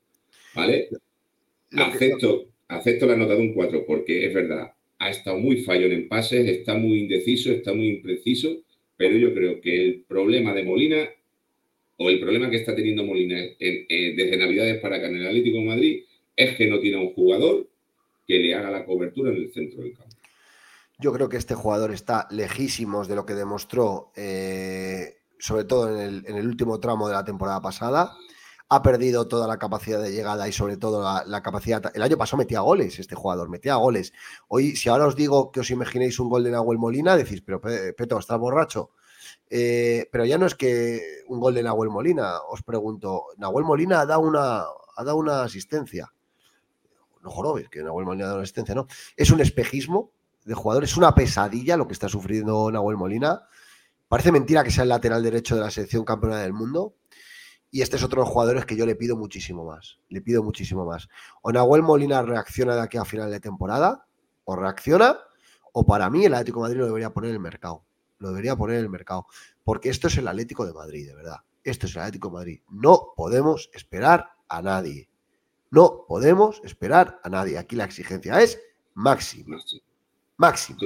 ¿Vale? 0.55 0.88
Acepto, 1.72 2.46
acepto 2.68 3.07
la 3.07 3.16
nota 3.16 3.34
de 3.34 3.42
un 3.42 3.55
4 3.55 3.84
porque 3.86 4.26
es 4.26 4.34
verdad, 4.34 4.72
ha 4.98 5.11
estado 5.11 5.38
muy 5.38 5.62
fallón 5.62 5.92
en 5.92 6.09
pases, 6.09 6.46
está 6.46 6.74
muy 6.74 7.01
indeciso, 7.01 7.51
está 7.53 7.72
muy 7.72 7.88
impreciso, 7.88 8.62
pero 8.96 9.16
yo 9.16 9.32
creo 9.32 9.61
que 9.61 9.84
el 9.84 10.05
problema 10.07 10.53
de 10.53 10.64
Molina 10.64 11.09
o 11.96 12.11
el 12.11 12.20
problema 12.20 12.51
que 12.51 12.57
está 12.57 12.74
teniendo 12.74 13.05
Molina 13.05 13.38
desde 13.59 14.36
Navidades 14.36 14.80
para 14.80 14.96
acá 14.96 15.09
en 15.09 15.16
el 15.16 15.26
Atlético 15.26 15.59
de 15.59 15.64
Madrid 15.64 16.03
es 16.36 16.57
que 16.57 16.66
no 16.66 16.80
tiene 16.80 16.96
un 16.96 17.12
jugador 17.12 17.68
que 18.26 18.38
le 18.38 18.55
haga 18.55 18.70
la 18.70 18.84
cobertura 18.84 19.30
en 19.30 19.36
el 19.36 19.53
centro 19.53 19.82
del 19.82 19.94
campo. 19.94 20.16
Yo 20.98 21.12
creo 21.12 21.28
que 21.28 21.38
este 21.38 21.55
jugador 21.55 21.92
está 21.92 22.28
lejísimos 22.30 23.09
de 23.09 23.16
lo 23.16 23.24
que 23.24 23.34
demostró, 23.34 24.12
eh, 24.16 25.16
sobre 25.38 25.64
todo 25.64 25.98
en 25.98 26.24
el, 26.26 26.46
último 26.46 26.78
tramo 26.78 27.09
de 27.09 27.14
la 27.14 27.24
temporada 27.24 27.61
pasada. 27.62 28.12
Ha 28.70 28.82
perdido 28.82 29.28
toda 29.28 29.46
la 29.46 29.58
capacidad 29.58 30.00
de 30.00 30.12
llegada 30.12 30.48
y 30.48 30.52
sobre 30.52 30.76
todo 30.76 31.02
la, 31.02 31.42
capacidad. 31.42 31.90
El 31.94 32.02
año 32.02 32.16
pasado 32.16 32.38
metía 32.38 32.60
goles 32.60 32.98
este 32.98 33.14
jugador, 33.14 33.48
metía 33.48 33.74
goles. 33.74 34.12
Hoy, 34.48 34.76
si 34.76 34.88
ahora 34.88 35.06
os 35.06 35.16
digo 35.16 35.50
que 35.50 35.60
os 35.60 35.70
imaginéis 35.70 36.18
un 36.20 36.28
gol 36.28 36.44
de 36.44 36.52
Nahuel 36.52 36.78
Molina, 36.78 37.16
decís, 37.16 37.42
pero 37.42 37.60
Peto, 37.60 38.18
¿estás 38.18 38.38
borracho? 38.38 38.92
Eh, 39.48 40.08
pero 40.10 40.24
ya 40.24 40.38
no 40.38 40.46
es 40.46 40.54
que 40.54 41.24
un 41.28 41.40
gol 41.40 41.54
de 41.54 41.64
Nahuel 41.64 41.90
Molina, 41.90 42.38
os 42.48 42.62
pregunto, 42.62 43.26
Nahuel 43.36 43.64
Molina 43.64 44.00
ha 44.00 44.06
dado 44.06 44.20
una, 44.20 44.60
ha 44.60 45.04
dado 45.04 45.16
una 45.16 45.42
asistencia. 45.42 46.12
No 47.22 47.30
jorobes, 47.30 47.68
que 47.68 47.82
Nahuel 47.82 48.06
Molina 48.06 48.24
ha 48.24 48.28
dado 48.28 48.38
una 48.38 48.44
asistencia, 48.44 48.74
no. 48.74 48.86
Es 49.16 49.30
un 49.30 49.40
espejismo 49.40 50.12
de 50.44 50.54
jugador. 50.54 50.84
Es 50.84 50.96
una 50.96 51.14
pesadilla 51.14 51.76
lo 51.76 51.86
que 51.86 51.92
está 51.92 52.08
sufriendo 52.08 52.70
Nahuel 52.70 52.96
Molina. 52.96 53.42
Parece 54.08 54.32
mentira 54.32 54.64
que 54.64 54.70
sea 54.70 54.82
el 54.82 54.88
lateral 54.88 55.22
derecho 55.22 55.54
de 55.54 55.62
la 55.62 55.70
selección 55.70 56.04
campeona 56.04 56.38
del 56.38 56.52
mundo. 56.52 56.94
Y 57.70 57.82
este 57.82 57.96
es 57.96 58.02
otro 58.02 58.20
de 58.20 58.26
los 58.26 58.32
jugadores 58.32 58.66
que 58.66 58.76
yo 58.76 58.84
le 58.84 58.96
pido 58.96 59.16
muchísimo 59.16 59.64
más. 59.64 59.98
Le 60.08 60.20
pido 60.20 60.42
muchísimo 60.42 60.84
más. 60.84 61.08
O 61.42 61.52
Nahuel 61.52 61.82
Molina 61.82 62.22
reacciona 62.22 62.74
de 62.74 62.82
aquí 62.82 62.98
a 62.98 63.04
final 63.04 63.30
de 63.30 63.40
temporada, 63.40 64.06
o 64.44 64.56
reacciona, 64.56 65.18
o 65.72 65.86
para 65.86 66.10
mí 66.10 66.24
el 66.24 66.34
Atlético 66.34 66.60
de 66.60 66.62
Madrid 66.62 66.78
lo 66.80 66.86
debería 66.86 67.10
poner 67.10 67.30
en 67.30 67.36
el 67.36 67.40
mercado. 67.40 67.84
Lo 68.18 68.28
debería 68.30 68.56
poner 68.56 68.78
en 68.78 68.84
el 68.84 68.90
mercado. 68.90 69.26
Porque 69.62 69.88
esto 69.88 70.08
es 70.08 70.16
el 70.18 70.26
Atlético 70.26 70.66
de 70.66 70.72
Madrid, 70.72 71.06
de 71.06 71.14
verdad. 71.14 71.36
Esto 71.62 71.86
es 71.86 71.94
el 71.94 72.02
Atlético 72.02 72.28
de 72.28 72.34
Madrid. 72.34 72.60
No 72.68 73.12
podemos 73.16 73.70
esperar 73.72 74.30
a 74.48 74.62
nadie. 74.62 75.08
No 75.70 76.04
podemos 76.08 76.60
esperar 76.64 77.20
a 77.22 77.28
nadie. 77.28 77.56
Aquí 77.56 77.76
la 77.76 77.84
exigencia 77.84 78.40
es 78.40 78.60
máxima 78.94 79.56
máximo. 80.40 80.78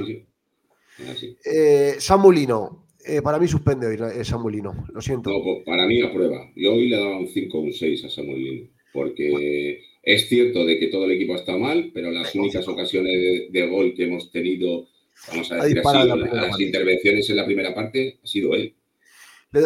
Eh, 1.45 1.97
Samulino, 1.99 2.87
eh, 3.05 3.23
para 3.23 3.39
mí 3.39 3.49
suspende 3.49 3.87
hoy 3.87 3.99
eh, 4.17 4.25
Samulino, 4.25 4.87
lo 4.93 5.01
siento. 5.01 5.31
No, 5.31 5.43
pues 5.43 5.65
para 5.65 5.87
mí 5.87 6.03
prueba. 6.05 6.51
Yo 6.57 6.75
hoy 6.75 6.89
le 6.89 6.97
daba 6.97 7.19
un 7.19 7.29
5 7.29 7.59
o 7.59 7.61
un 7.61 7.73
6 7.73 8.05
a 8.05 8.11
Samulino, 8.11 8.69
porque 8.93 9.81
es 10.03 10.29
cierto 10.29 10.65
de 10.65 10.79
que 10.79 10.89
todo 10.89 11.05
el 11.05 11.13
equipo 11.13 11.35
está 11.35 11.57
mal, 11.57 11.91
pero 11.93 12.11
las 12.11 12.35
únicas 12.35 12.67
ocasiones 12.69 13.53
de, 13.53 13.67
gol 13.69 13.95
que 13.95 14.05
hemos 14.05 14.31
tenido, 14.31 14.87
vamos 15.29 15.51
a 15.53 15.57
decir 15.65 15.83
así, 15.85 16.09
las 16.09 16.61
intervenciones 16.61 17.31
en 17.31 17.37
la 17.37 17.47
primera 17.47 17.75
parte, 17.75 18.19
ha 18.23 18.27
sido 18.27 18.55
él. 18.55 18.75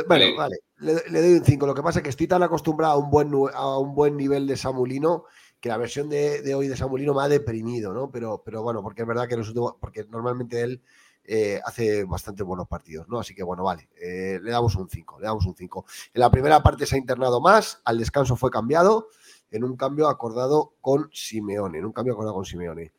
bueno, 0.07 0.37
vale, 0.37 0.57
le, 0.81 1.21
doy 1.21 1.33
un 1.35 1.45
5. 1.45 1.67
Lo 1.67 1.75
que 1.75 1.83
pasa 1.83 1.99
es 2.01 2.03
que 2.03 2.11
estoy 2.11 2.27
tan 2.27 2.43
acostumbrado 2.43 2.95
a 2.95 2.99
un 2.99 3.11
buen, 3.11 3.31
a 3.55 3.79
un 3.79 3.95
buen 3.95 4.17
nivel 4.17 4.47
de 4.47 4.57
Samulino 4.57 5.25
que 5.61 5.69
la 5.69 5.77
versión 5.77 6.09
de, 6.09 6.55
hoy 6.55 6.69
de 6.69 6.77
Samulino 6.77 7.15
me 7.15 7.23
ha 7.23 7.29
deprimido, 7.29 7.93
¿no? 7.93 8.11
Pero, 8.11 8.43
pero 8.45 8.63
bueno, 8.63 8.83
porque 8.83 9.03
es 9.03 9.09
verdad 9.09 9.29
que 9.29 9.37
los 9.37 9.49
últimos, 9.49 9.75
porque 9.81 10.05
normalmente 10.09 10.61
él 10.61 10.83
eh, 11.31 11.61
hace 11.63 12.05
bastante 12.05 12.43
buenos 12.43 12.67
partidos, 12.67 13.07
¿no? 13.07 13.19
Así 13.19 13.35
que 13.35 13.43
bueno, 13.43 13.63
vale, 13.63 13.91
eh, 14.01 14.41
le 14.43 14.51
damos 14.51 14.75
un 14.77 14.89
5, 14.89 15.21
le 15.21 15.27
damos 15.27 15.45
un 15.45 15.55
5. 15.55 15.85
En 16.15 16.21
la 16.21 16.31
primera 16.31 16.63
parte 16.63 16.87
se 16.87 16.95
ha 16.95 16.99
internado 16.99 17.39
más, 17.39 17.83
al 17.85 17.99
descanso 17.99 18.35
fue 18.35 18.51
cambiado, 18.51 19.09
en 19.51 19.63
un 19.63 19.77
cambio 19.77 20.09
acordado 20.09 20.73
con 20.81 21.11
Simeone, 21.13 21.81
en 21.81 21.85
un 21.85 21.93
cambio 21.93 22.15
acordado 22.15 22.35
con 22.35 22.47
Simeone. 22.47 22.93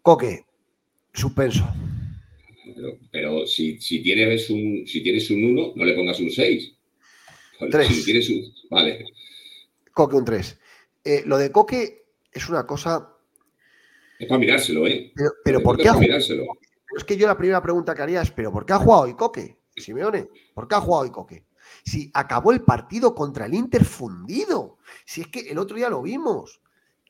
Coque, 0.00 0.46
suspenso. 1.12 1.68
Pero, 3.12 3.46
si, 3.46 3.76
tienes 3.78 4.48
un, 4.48 4.86
si 4.86 5.02
tienes 5.02 5.30
un 5.30 5.44
1, 5.44 5.72
no 5.76 5.84
le 5.84 5.94
pongas 5.94 6.18
un 6.18 6.30
6. 6.30 6.72
3. 7.70 7.88
Si 7.88 8.04
tienes 8.06 8.30
un, 8.30 8.54
vale. 8.70 9.04
Coque 9.92 10.16
un 10.16 10.24
3. 10.24 10.58
Eh, 11.04 11.22
lo 11.26 11.36
de 11.36 11.52
Coque 11.52 12.06
es 12.32 12.48
una 12.48 12.66
cosa. 12.66 13.16
Es 14.18 14.26
para 14.26 14.38
mirárselo, 14.38 14.86
¿eh? 14.86 15.12
Pero, 15.44 15.62
¿por 15.62 15.76
qué 15.76 15.90
ha? 15.90 15.94
Es 16.94 17.04
que 17.04 17.16
yo 17.16 17.26
la 17.26 17.36
primera 17.36 17.62
pregunta 17.62 17.94
que 17.94 18.02
haría 18.02 18.22
es: 18.22 18.30
¿pero 18.30 18.52
por 18.52 18.66
qué 18.66 18.74
ha 18.74 18.78
jugado 18.78 19.02
hoy 19.02 19.14
Coque? 19.14 19.58
Simeone, 19.76 20.28
¿por 20.54 20.68
qué 20.68 20.74
ha 20.74 20.80
jugado 20.80 21.04
hoy 21.04 21.10
Coque? 21.10 21.46
Si 21.84 22.10
acabó 22.14 22.52
el 22.52 22.62
partido 22.62 23.14
contra 23.14 23.46
el 23.46 23.54
Inter 23.54 23.84
fundido. 23.84 24.78
Si 25.04 25.22
es 25.22 25.28
que 25.28 25.40
el 25.40 25.58
otro 25.58 25.76
día 25.76 25.88
lo 25.88 26.02
vimos. 26.02 26.60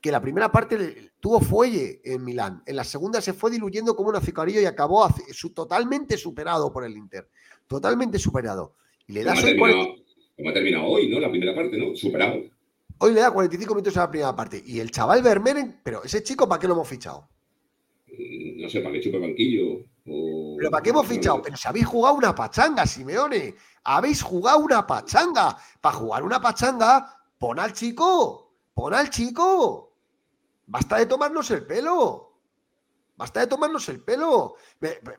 Que 0.01 0.13
la 0.13 0.21
primera 0.21 0.53
parte 0.53 1.13
tuvo 1.21 1.41
fuelle 1.41 2.01
en 2.05 2.23
Milán. 2.23 2.63
En 2.67 2.77
la 2.77 2.85
segunda 2.85 3.21
se 3.21 3.33
fue 3.33 3.51
diluyendo 3.51 3.97
como 3.97 4.11
un 4.11 4.17
azucarillo 4.17 4.61
y 4.61 4.67
acabó 4.67 5.09
totalmente 5.55 6.17
superado 6.17 6.73
por 6.73 6.85
el 6.85 6.97
Inter. 6.97 7.29
Totalmente 7.67 8.19
superado. 8.19 8.75
Y 9.07 9.15
le 9.15 9.25
da 9.25 9.35
como 9.35 10.51
ha 10.51 10.53
terminado 10.53 10.85
hoy, 10.85 11.09
¿no? 11.09 11.19
La 11.19 11.31
primera 11.31 11.55
parte, 11.55 11.79
¿no? 11.79 11.97
Superado. 11.97 12.43
Hoy 12.99 13.13
le 13.13 13.21
da 13.21 13.31
45 13.31 13.75
minutos 13.75 13.97
a 13.97 14.01
la 14.01 14.11
primera 14.11 14.37
parte. 14.37 14.63
Y 14.65 14.81
el 14.81 14.91
chaval 14.91 15.23
Vermeeren, 15.23 15.81
pero 15.83 16.05
ese 16.05 16.23
chico, 16.23 16.47
¿para 16.47 16.61
qué 16.61 16.69
lo 16.69 16.75
hemos 16.75 16.89
fichado? 16.89 17.29
No 18.57 18.69
sé, 18.69 18.81
para 18.81 18.93
que 18.93 19.01
chupe 19.01 19.19
banquillo. 19.19 19.85
Pero 20.05 20.71
¿para 20.71 20.83
qué 20.83 20.91
hemos 20.91 21.07
fichado? 21.07 21.43
Pero 21.43 21.57
si 21.57 21.69
habéis 21.69 21.87
jugado 21.87 22.15
una 22.15 22.35
pachanga, 22.35 22.87
Simeone. 22.87 23.55
Habéis 23.85 24.23
jugado 24.23 24.59
una 24.59 24.87
pachanga. 24.87 25.57
Para 25.81 25.97
jugar 25.97 26.23
una 26.23 26.41
pachanga, 26.41 27.19
pon 27.39 27.59
al 27.59 27.73
chico. 27.73 28.53
Pon 28.75 28.95
al 28.95 29.11
chico. 29.11 29.93
Basta 30.67 30.99
de 30.99 31.07
tomarnos 31.07 31.51
el 31.51 31.67
pelo. 31.67 32.33
Basta 33.17 33.41
de 33.41 33.47
tomarnos 33.47 33.89
el 33.89 34.03
pelo. 34.03 34.55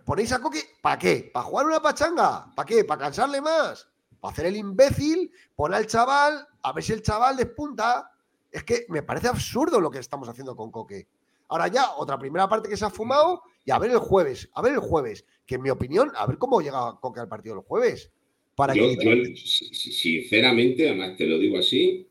¿Ponéis 0.05 0.31
a 0.31 0.39
Coque? 0.39 0.61
¿Para 0.81 0.99
qué? 0.99 1.31
¿Para 1.33 1.45
jugar 1.45 1.65
una 1.65 1.81
pachanga? 1.81 2.53
¿Para 2.55 2.65
qué? 2.65 2.83
¿Para 2.83 3.01
cansarle 3.01 3.41
más? 3.41 3.87
¿Para 4.19 4.31
hacer 4.31 4.45
el 4.47 4.55
imbécil? 4.55 5.31
Pon 5.55 5.73
al 5.73 5.87
chaval 5.87 6.47
a 6.61 6.73
ver 6.73 6.83
si 6.83 6.93
el 6.93 7.01
chaval 7.01 7.37
despunta. 7.37 8.11
Es 8.51 8.63
que 8.63 8.85
me 8.89 9.03
parece 9.03 9.27
absurdo 9.27 9.79
lo 9.81 9.91
que 9.91 9.99
estamos 9.99 10.29
haciendo 10.29 10.55
con 10.55 10.71
Coque. 10.71 11.07
Ahora 11.49 11.67
ya, 11.67 11.95
otra 11.97 12.17
primera 12.17 12.47
parte 12.47 12.69
que 12.69 12.77
se 12.77 12.85
ha 12.85 12.89
fumado 12.89 13.41
y 13.65 13.71
a 13.71 13.79
ver 13.79 13.91
el 13.91 13.99
jueves, 13.99 14.49
a 14.53 14.61
ver 14.61 14.73
el 14.73 14.79
jueves, 14.79 15.25
que 15.45 15.55
en 15.55 15.61
mi 15.61 15.69
opinión, 15.69 16.11
a 16.15 16.25
ver 16.25 16.37
cómo 16.37 16.61
llega 16.61 16.97
Coque 17.01 17.19
al 17.19 17.27
partido 17.27 17.55
el 17.55 17.61
jueves. 17.61 18.11
Para 18.55 18.73
yo, 18.73 18.89
sinceramente, 19.35 20.89
además 20.89 21.15
te 21.15 21.27
lo 21.27 21.37
digo 21.37 21.59
así, 21.59 22.07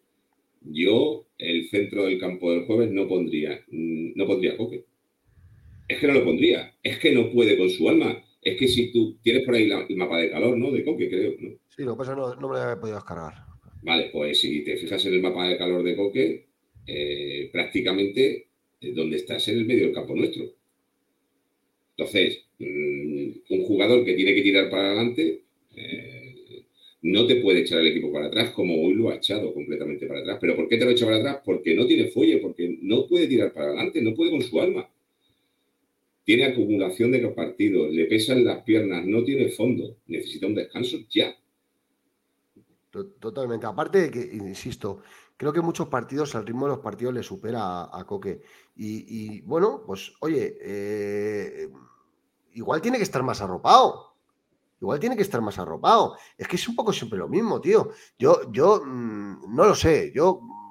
yo 0.62 1.26
el 1.39 1.68
centro 1.68 2.05
del 2.05 2.20
campo 2.20 2.53
del 2.53 2.66
jueves 2.66 2.91
no 2.91 3.09
pondría, 3.09 3.61
no 3.68 4.26
pondría 4.26 4.57
Coque. 4.57 4.84
Es 5.89 5.99
que 5.99 6.07
no 6.07 6.14
lo 6.14 6.24
pondría, 6.24 6.74
es 6.82 6.99
que 6.99 7.12
no 7.12 7.30
puede 7.30 7.59
con 7.59 7.68
su 7.68 7.89
alma. 7.89 8.22
Es 8.43 8.57
que 8.57 8.68
si 8.68 8.93
tú 8.93 9.18
tienes 9.22 9.45
por 9.45 9.55
ahí 9.55 9.70
el 9.70 9.97
mapa 9.97 10.18
de 10.18 10.30
calor, 10.30 10.57
¿no? 10.57 10.70
De 10.70 10.84
Coque, 10.84 11.09
creo. 11.09 11.34
¿no? 11.41 11.57
Sí, 11.68 11.82
lo 11.82 11.95
que 11.95 11.99
pasa 11.99 12.14
no, 12.14 12.34
no 12.37 12.49
me 12.49 12.55
lo 12.55 12.72
he 12.72 12.76
podido 12.76 12.97
descargar. 12.97 13.34
Vale, 13.82 14.11
pues 14.12 14.41
si 14.41 14.62
te 14.62 14.76
fijas 14.76 15.05
en 15.07 15.14
el 15.14 15.22
mapa 15.22 15.49
de 15.49 15.59
calor 15.59 15.82
de 15.82 15.97
Coque, 15.97 16.47
eh, 16.87 17.51
prácticamente 17.53 18.46
donde 18.95 19.16
estás 19.16 19.49
en 19.49 19.59
el 19.59 19.66
medio 19.66 19.87
del 19.87 19.95
campo 19.95 20.14
nuestro. 20.14 20.45
Entonces, 21.97 22.45
mm, 22.59 23.30
un 23.51 23.62
jugador 23.64 24.05
que 24.05 24.14
tiene 24.14 24.34
que 24.34 24.43
tirar 24.43 24.70
para 24.70 24.89
adelante 24.89 25.43
no 27.07 27.26
te 27.26 27.37
puede 27.37 27.61
echar 27.61 27.80
el 27.80 27.89
equipo 27.89 28.12
para 28.12 28.26
atrás 28.26 28.51
como 28.51 28.74
hoy 28.82 28.95
lo 28.95 29.11
ha 29.11 29.14
echado 29.14 29.55
completamente 29.55 30.07
para 30.07 30.20
atrás. 30.20 30.39
¿Pero 30.41 30.57
por 30.57 30.68
qué 30.68 30.76
te 30.76 30.84
lo 30.84 30.91
echa 30.91 31.05
para 31.05 31.18
atrás? 31.18 31.39
Porque 31.45 31.74
no 31.74 31.87
tiene 31.87 32.09
fuelle, 32.09 32.39
porque 32.39 32.78
no 32.82 33.07
puede 33.07 33.28
tirar 33.28 33.53
para 33.53 33.66
adelante, 33.66 34.03
no 34.03 34.14
puede 34.14 34.32
con 34.32 34.43
su 34.43 34.61
alma. 34.61 34.89
Tiene 36.24 36.47
acumulación 36.47 37.12
de 37.12 37.20
los 37.20 37.32
partidos, 37.32 37.93
le 37.93 38.07
pesan 38.07 38.45
las 38.45 38.64
piernas, 38.64 39.07
no 39.07 39.22
tiene 39.22 39.49
fondo, 39.51 39.99
necesita 40.09 40.49
un 40.49 40.57
descanso 40.57 40.99
ya. 41.09 41.37
Totalmente. 43.20 43.66
Aparte 43.66 43.99
de 44.01 44.11
que, 44.11 44.20
insisto, 44.34 45.03
creo 45.37 45.53
que 45.53 45.61
muchos 45.61 45.89
partidos, 45.89 46.34
el 46.34 46.47
ritmo 46.47 46.66
de 46.66 46.72
los 46.72 46.80
partidos 46.80 47.14
le 47.14 47.22
supera 47.22 47.84
a, 47.84 48.05
Coque. 48.05 48.41
Y, 48.79 49.41
bueno, 49.43 49.83
pues 49.87 50.12
oye, 50.20 50.59
eh, 50.61 51.70
igual 52.53 52.83
tiene 52.83 52.99
que 52.99 53.05
estar 53.05 53.22
más 53.22 53.41
arropado. 53.41 54.14
Igual 54.81 55.01
tiene 55.01 55.16
que 55.16 55.22
estar 55.22 55.41
más 55.41 55.59
arropado. 55.59 56.16
Es 56.37 56.47
que 56.47 56.57
es 56.57 56.68
un 56.68 56.77
poco 56.77 56.93
siempre 56.93 57.18
lo 57.18 57.29
mismo, 57.29 57.61
tío. 57.61 57.91
Yo, 58.18 58.53
yo 58.53 58.83
mm, 58.85 59.55
no 59.55 59.64
lo 59.64 59.74
sé. 59.74 60.12
Yo 60.14 60.41
mm, 60.43 60.66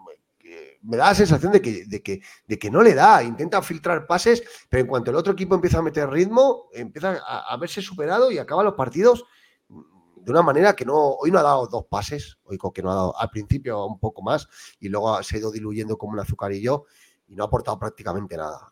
me 0.84 0.98
da 0.98 1.08
la 1.08 1.16
sensación 1.16 1.52
de 1.52 1.62
que, 1.62 1.86
de, 1.86 2.04
que, 2.04 2.22
de 2.48 2.60
que 2.60 2.70
no 2.70 2.84
le 2.84 2.94
da. 2.94 3.24
Intenta 3.24 3.62
filtrar 3.64 4.06
pases, 4.06 4.44
pero 4.70 4.82
en 4.82 4.88
cuanto 4.88 5.10
el 5.10 5.18
otro 5.18 5.34
equipo 5.34 5.56
empieza 5.56 5.80
a 5.80 5.82
meter 5.82 6.08
ritmo, 6.10 6.70
empieza 6.74 7.20
a, 7.26 7.58
verse 7.58 7.82
superado 7.82 8.32
y 8.32 8.38
acaba 8.38 8.64
los 8.64 8.76
partidos 8.76 9.26
de 9.68 10.32
una 10.32 10.44
manera 10.44 10.76
que 10.76 10.86
no. 10.86 10.96
Hoy 11.16 11.32
no 11.32 11.40
ha 11.40 11.44
dado 11.44 11.68
dos 11.68 11.86
pases. 11.90 12.38
Hoy 12.44 12.60
que 12.74 12.84
no 12.84 12.92
ha 12.92 12.96
dado 12.96 13.20
al 13.20 13.30
principio 13.32 13.84
un 13.86 14.00
poco 14.00 14.22
más 14.22 14.48
y 14.80 14.90
luego 14.90 15.22
se 15.24 15.36
ha 15.36 15.40
ido 15.40 15.52
diluyendo 15.52 15.98
como 15.98 16.14
un 16.14 16.20
azucarillo 16.20 16.86
y 17.28 17.36
no 17.36 17.44
ha 17.44 17.48
aportado 17.48 17.80
prácticamente 17.80 18.38
nada. 18.38 18.72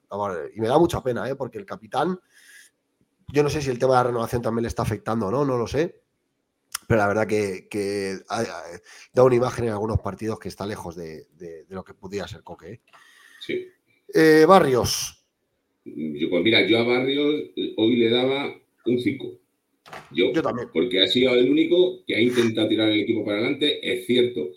Y 0.53 0.59
me 0.59 0.67
da 0.67 0.77
mucha 0.77 1.01
pena, 1.01 1.29
¿eh? 1.29 1.35
porque 1.35 1.57
el 1.57 1.65
capitán 1.65 2.19
yo 3.33 3.41
no 3.41 3.49
sé 3.49 3.61
si 3.61 3.69
el 3.71 3.79
tema 3.79 3.93
de 3.93 3.97
la 3.97 4.03
renovación 4.03 4.41
también 4.41 4.63
le 4.63 4.67
está 4.67 4.83
afectando 4.83 5.27
o 5.27 5.31
no, 5.31 5.43
no 5.43 5.57
lo 5.57 5.67
sé. 5.67 6.01
Pero 6.87 6.99
la 6.99 7.07
verdad 7.07 7.27
que, 7.27 8.19
da 9.13 9.23
una 9.23 9.35
imagen 9.35 9.65
en 9.65 9.71
algunos 9.71 9.99
partidos 10.01 10.39
que 10.39 10.49
está 10.49 10.67
lejos 10.67 10.95
de, 10.95 11.27
lo 11.69 11.83
que 11.83 11.93
pudiera 11.93 12.27
ser 12.27 12.43
Coque. 12.43 12.73
¿eh? 12.73 12.81
Sí. 13.39 13.65
Eh, 14.13 14.45
Barrios. 14.47 15.25
Yo, 15.85 16.29
pues 16.29 16.43
mira, 16.43 16.65
yo 16.67 16.79
a 16.79 16.83
Barrios 16.83 17.51
hoy 17.77 17.95
le 17.95 18.09
daba 18.09 18.53
un 18.85 18.99
5. 18.99 19.39
Yo, 20.11 20.31
también. 20.41 20.69
Porque 20.71 21.01
ha 21.01 21.07
sido 21.07 21.33
el 21.33 21.49
único 21.49 22.05
que 22.05 22.15
ha 22.15 22.21
intentado 22.21 22.67
tirar 22.67 22.89
el 22.89 23.01
equipo 23.01 23.25
para 23.25 23.39
adelante. 23.39 23.79
Es 23.81 24.05
cierto 24.05 24.49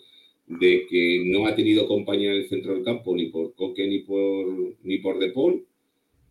de 0.47 0.87
que 0.89 1.23
no 1.25 1.45
ha 1.45 1.55
tenido 1.55 1.87
compañía 1.87 2.31
en 2.31 2.37
el 2.37 2.49
centro 2.49 2.73
del 2.73 2.83
campo 2.83 3.15
ni 3.15 3.27
por 3.27 3.53
Coque 3.53 3.87
ni 3.87 3.99
por, 3.99 4.75
ni 4.83 4.97
por 4.99 5.19
De 5.19 5.31
Paul 5.31 5.65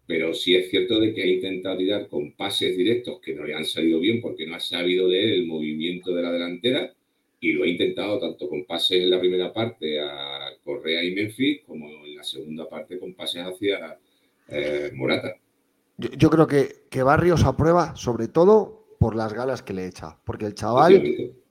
pero 0.07 0.33
sí 0.33 0.55
es 0.55 0.71
cierto 0.71 1.01
de 1.01 1.13
que 1.13 1.23
ha 1.23 1.27
intentado 1.27 1.77
tirar 1.77 2.09
con 2.09 2.33
pases 2.33 2.77
directos 2.77 3.21
que 3.21 3.35
no 3.35 3.45
le 3.45 3.55
han 3.55 3.65
salido 3.65 3.99
bien 3.99 4.21
porque 4.21 4.47
no 4.47 4.55
ha 4.55 4.61
sabido 4.61 5.09
él 5.09 5.33
el 5.33 5.47
movimiento 5.47 6.15
de 6.15 6.23
la 6.23 6.33
delantera 6.33 6.95
y 7.41 7.53
lo 7.53 7.65
ha 7.65 7.69
intentado 7.69 8.19
tanto 8.19 8.49
con 8.49 8.65
pases 8.65 9.03
en 9.03 9.11
la 9.11 9.21
primera 9.21 9.53
parte 9.53 10.01
a 10.01 10.53
Correa 10.65 11.03
y 11.03 11.15
Memphis 11.15 11.63
como 11.67 11.89
en 12.05 12.17
la 12.17 12.23
segunda 12.23 12.69
parte 12.69 12.99
con 12.99 13.15
pases 13.15 13.43
hacia 13.43 13.99
eh, 14.49 14.91
Morata. 14.95 15.35
Yo, 15.99 16.31
creo 16.31 16.47
que, 16.47 16.85
que, 16.91 17.03
Barrios 17.03 17.45
aprueba 17.45 17.97
sobre 17.97 18.29
todo 18.29 18.87
por 19.01 19.17
las 19.17 19.33
ganas 19.33 19.63
que 19.63 19.73
le 19.73 19.87
echa, 19.87 20.19
porque 20.25 20.47
el 20.47 20.55
chaval 20.55 21.03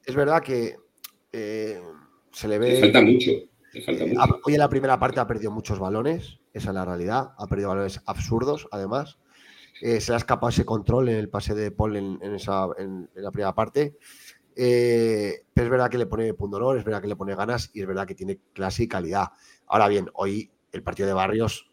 es 0.05 0.15
verdad 0.15 0.43
que 0.43 0.75
eh, 1.33 1.79
se 2.35 2.49
le 2.49 2.59
ve... 2.59 2.73
Le 2.73 2.79
falta 2.81 3.01
mucho. 3.01 3.31
Hoy 4.43 4.53
en 4.53 4.59
la 4.59 4.69
primera 4.69 4.99
parte 4.99 5.19
ha 5.19 5.27
perdido 5.27 5.51
muchos 5.51 5.79
balones, 5.79 6.39
esa 6.53 6.69
es 6.69 6.75
la 6.75 6.85
realidad. 6.85 7.33
Ha 7.37 7.47
perdido 7.47 7.69
balones 7.69 8.01
absurdos, 8.05 8.67
además. 8.71 9.17
Eh, 9.81 10.01
se 10.01 10.11
le 10.11 10.15
ha 10.15 10.17
escapado 10.17 10.49
ese 10.49 10.65
control 10.65 11.09
en 11.09 11.15
el 11.15 11.29
pase 11.29 11.55
de 11.55 11.71
Paul 11.71 11.95
en, 11.95 13.09
la 13.15 13.31
primera 13.31 13.55
parte. 13.55 13.97
Eh, 14.55 15.43
pero 15.53 15.65
es 15.65 15.71
verdad 15.71 15.89
que 15.89 15.97
le 15.97 16.05
pone 16.05 16.33
punto 16.33 16.57
honor, 16.57 16.77
es 16.77 16.85
verdad 16.85 17.01
que 17.01 17.07
le 17.07 17.15
pone 17.15 17.35
ganas 17.35 17.71
y 17.73 17.81
es 17.81 17.87
verdad 17.87 18.05
que 18.05 18.15
tiene 18.15 18.39
clase 18.53 18.83
y 18.83 18.87
calidad. 18.87 19.29
Ahora 19.67 19.87
bien, 19.87 20.09
hoy 20.13 20.51
el 20.71 20.83
partido 20.83 21.07
de 21.07 21.13
Barrios 21.13 21.69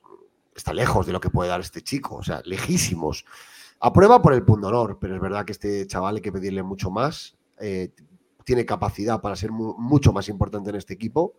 está 0.54 0.72
lejos 0.72 1.06
de 1.06 1.12
lo 1.12 1.20
que 1.20 1.30
puede 1.30 1.50
dar 1.50 1.60
este 1.60 1.82
chico, 1.82 2.16
o 2.16 2.22
sea, 2.22 2.40
lejísimos. 2.44 3.24
Aprueba 3.80 4.22
por 4.22 4.32
el 4.32 4.44
punto 4.44 4.68
honor, 4.68 4.98
pero 5.00 5.14
es 5.14 5.20
verdad 5.20 5.44
que 5.44 5.52
este 5.52 5.86
chaval 5.86 6.16
hay 6.16 6.22
que 6.22 6.32
pedirle 6.32 6.62
mucho 6.62 6.90
más. 6.90 7.36
Eh, 7.60 7.90
tiene 8.44 8.66
capacidad 8.66 9.20
para 9.20 9.36
ser 9.36 9.50
mucho 9.52 10.12
más 10.12 10.28
importante 10.28 10.70
en 10.70 10.76
este 10.76 10.94
equipo 10.94 11.34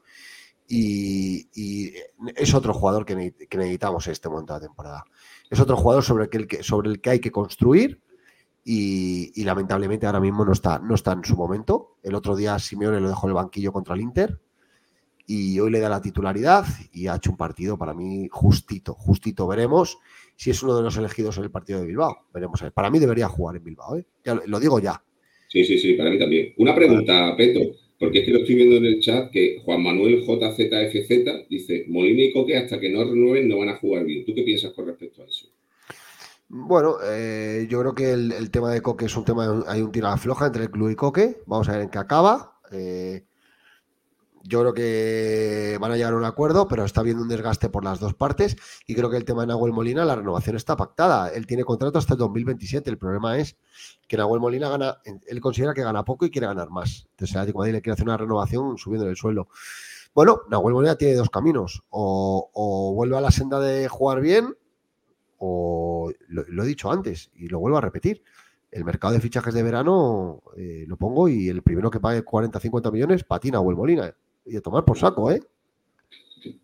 y, 0.68 1.94
es 2.36 2.54
otro 2.54 2.74
jugador 2.74 3.06
que, 3.06 3.16
necesitamos 3.16 4.08
en 4.08 4.14
este 4.14 4.30
momento 4.30 4.54
de 4.54 4.60
la 4.60 4.68
temporada. 4.68 5.06
Es 5.50 5.60
otro 5.60 5.78
jugador 5.78 6.04
sobre 6.04 6.30
el 6.32 6.48
que, 6.48 6.64
sobre 6.64 6.90
el 6.90 7.02
que 7.02 7.10
hay 7.10 7.20
que 7.20 7.32
construir 7.32 8.02
y, 8.64 9.44
lamentablemente 9.44 10.06
ahora 10.06 10.20
mismo 10.20 10.46
no 10.46 10.54
está, 10.54 10.80
no 10.80 10.96
está 10.96 11.14
en 11.14 11.24
su 11.24 11.36
momento. 11.36 11.98
El 12.02 12.16
otro 12.16 12.36
día 12.36 12.58
Simeone 12.60 13.00
lo 13.00 13.10
dejó 13.10 13.28
en 13.28 13.32
el 13.32 13.36
banquillo 13.36 13.74
contra 13.74 13.96
el 13.96 14.02
Inter 14.02 14.40
y 15.26 15.60
hoy 15.60 15.72
le 15.72 15.80
da 15.80 15.90
la 15.90 16.02
titularidad 16.02 16.66
y 16.92 17.08
ha 17.08 17.16
hecho 17.16 17.32
un 17.32 17.38
partido 17.38 17.78
para 17.78 17.94
mí 17.94 18.28
justito, 18.32 18.94
justito. 18.94 19.48
Veremos 19.48 19.98
si 20.36 20.50
es 20.50 20.62
uno 20.64 20.76
de 20.76 20.84
los 20.84 20.98
elegidos 20.98 21.38
en 21.38 21.44
el 21.44 21.52
partido 21.52 21.80
de 21.80 21.86
Bilbao. 21.86 22.28
Veremos. 22.34 22.64
Para 22.74 22.90
mí 22.90 23.00
debería 23.00 23.28
jugar 23.28 23.56
en 23.56 23.64
Bilbao, 23.64 23.98
¿eh? 23.98 24.06
lo, 24.46 24.60
digo 24.60 24.80
ya. 24.80 25.02
Sí, 25.54 25.64
sí, 25.64 25.78
sí, 25.78 25.94
para 25.94 26.10
mí 26.10 26.18
también. 26.18 26.52
Una 26.58 26.74
pregunta, 26.74 27.36
Peto. 27.38 27.60
Porque 28.00 28.20
es 28.20 28.26
que 28.26 28.32
lo 28.32 28.40
estoy 28.40 28.56
viendo 28.56 28.78
en 28.78 28.86
el 28.86 29.00
chat 29.00 29.30
que 29.30 29.60
Juan 29.64 29.84
Manuel 29.84 30.24
JZFZ 30.24 31.48
dice, 31.48 31.86
Molina 31.88 32.24
y 32.24 32.34
Coque 32.34 32.58
hasta 32.58 32.80
que 32.80 32.90
no 32.90 33.04
renueven 33.04 33.48
no 33.48 33.60
van 33.60 33.70
a 33.70 33.78
jugar 33.78 34.04
bien. 34.04 34.26
¿Tú 34.26 34.34
qué 34.34 34.42
piensas 34.42 34.74
con 34.74 34.88
respecto 34.88 35.22
a 35.22 35.26
eso? 35.26 35.46
Bueno, 36.50 36.96
eh, 37.08 37.68
yo 37.70 37.80
creo 37.82 37.94
que 37.94 38.14
el, 38.14 38.50
tema 38.50 38.74
de 38.74 38.82
Coque 38.82 39.06
es 39.06 39.16
un 39.16 39.26
tema, 39.26 39.64
hay 39.68 39.82
un 39.82 39.92
tiro 39.92 40.18
floja 40.18 40.48
entre 40.48 40.64
el 40.64 40.72
club 40.72 40.90
y 40.90 40.96
Coque. 40.96 41.38
Vamos 41.46 41.70
a 41.70 41.74
ver 41.74 41.82
en 41.84 41.90
qué 41.90 42.00
acaba. 42.00 42.60
Eh, 42.72 43.22
yo 44.44 44.60
creo 44.60 44.74
que 44.74 45.78
van 45.80 45.92
a 45.92 45.96
llegar 45.96 46.14
a 46.14 46.18
un 46.18 46.26
acuerdo, 46.26 46.68
pero 46.68 46.84
está 46.84 47.00
habiendo 47.00 47.24
un 47.24 47.30
desgaste 47.30 47.70
por 47.70 47.86
las 47.86 48.00
dos 48.02 48.14
partes 48.14 48.58
y 48.86 48.94
creo 48.94 49.10
que 49.10 49.16
el 49.16 49.24
tema 49.24 49.42
de 49.42 49.48
Nahuel 49.48 49.72
Molina, 49.72 50.04
la 50.04 50.16
renovación 50.16 50.58
está 50.58 50.76
pactada. 50.76 51.30
Él 51.30 51.48
tiene 51.48 51.64
contrato 51.64 51.98
hasta 51.98 52.16
el 52.16 52.20
2027. 52.20 52.90
El 52.90 52.98
problema 52.98 53.38
es 53.38 53.56
que 54.06 54.18
Nahuel 54.18 54.42
Molina 54.42 54.68
gana, 54.68 54.98
él 55.26 55.40
considera 55.40 55.74
que 55.74 55.82
gana 55.82 56.04
poco 56.04 56.26
y 56.26 56.30
quiere 56.30 56.48
ganar 56.48 56.70
más. 56.70 57.08
Entonces, 57.12 57.36
el 57.36 57.42
Atlético 57.42 57.64
le 57.64 57.82
quiere 57.82 57.94
hacer 57.94 58.06
una 58.06 58.18
renovación 58.18 58.78
subiendo 58.78 59.10
el 59.10 59.16
suelo. 59.16 59.48
Bueno, 60.14 60.42
Nahuel 60.50 60.74
Molina 60.74 60.96
tiene 60.96 61.16
dos 61.16 61.30
caminos. 61.30 61.84
O, 61.90 62.94
vuelve 62.96 63.18
a 63.18 63.22
la 63.22 63.32
senda 63.32 63.62
de 63.62 63.88
jugar 63.88 64.20
bien, 64.20 64.56
o 65.38 66.12
lo, 66.28 66.64
he 66.64 66.68
dicho 66.68 66.92
antes 66.92 67.32
y 67.34 67.48
lo 67.48 67.60
vuelvo 67.60 67.78
a 67.78 67.82
repetir. 67.82 68.22
El 68.72 68.84
mercado 68.84 69.14
de 69.14 69.22
fichajes 69.22 69.54
de 69.54 69.64
verano 69.64 70.42
eh, 70.58 70.84
lo 70.88 70.98
pongo 70.98 71.30
y 71.30 71.48
el 71.48 71.62
primero 71.62 71.90
que 71.90 72.00
pague 72.00 72.26
40-50 72.26 72.92
millones 72.92 73.24
patina 73.24 73.60
Nahuel 73.60 73.76
Molina 73.78 74.16
y 74.46 74.58
a 74.58 74.62
tomar 74.62 74.84
por 74.86 74.98
saco, 74.98 75.32
¿eh? 75.32 75.42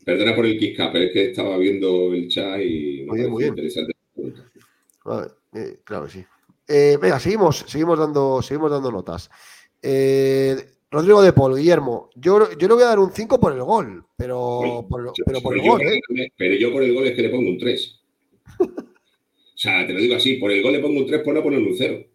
Perdona 0.03 0.35
por 0.35 0.45
el 0.45 0.57
kick 0.57 0.77
pero 0.91 1.05
es 1.05 1.13
que 1.13 1.29
estaba 1.29 1.57
viendo 1.57 2.13
el 2.13 2.27
chat 2.27 2.59
y 2.59 3.03
muy 3.07 3.19
bien, 3.19 3.31
muy 3.31 3.43
bien. 3.43 3.53
interesante. 3.53 3.93
Eh, 5.53 5.79
claro 5.83 6.05
que 6.05 6.11
sí. 6.11 6.25
Eh, 6.67 6.97
venga, 7.01 7.19
seguimos, 7.19 7.65
seguimos 7.67 7.97
dando, 7.97 8.41
seguimos 8.41 8.69
dando 8.69 8.91
notas. 8.91 9.29
Eh, 9.81 10.55
Rodrigo 10.91 11.21
de 11.21 11.33
Paul, 11.33 11.55
Guillermo, 11.55 12.09
yo, 12.15 12.51
yo 12.57 12.67
le 12.67 12.73
voy 12.73 12.83
a 12.83 12.87
dar 12.87 12.99
un 12.99 13.11
5 13.11 13.39
por 13.39 13.53
el 13.53 13.63
gol, 13.63 14.05
pero, 14.17 14.85
por, 14.89 15.13
pero 15.25 15.41
por 15.41 15.55
el 15.55 15.61
gol. 15.61 15.81
Pero 16.37 16.55
yo 16.55 16.71
por 16.71 16.83
el 16.83 16.93
gol 16.93 17.07
es 17.07 17.15
que 17.15 17.21
le 17.21 17.29
pongo 17.29 17.49
un 17.49 17.57
3. 17.57 17.99
o 18.59 18.65
sea, 19.55 19.87
te 19.87 19.93
lo 19.93 19.99
digo 19.99 20.15
así, 20.15 20.35
por 20.35 20.51
el 20.51 20.61
gol 20.61 20.73
le 20.73 20.79
pongo 20.79 20.99
un 20.99 21.07
3 21.07 21.21
por 21.21 21.33
no 21.33 21.43
poner 21.43 21.59
un 21.59 21.75
0. 21.75 22.05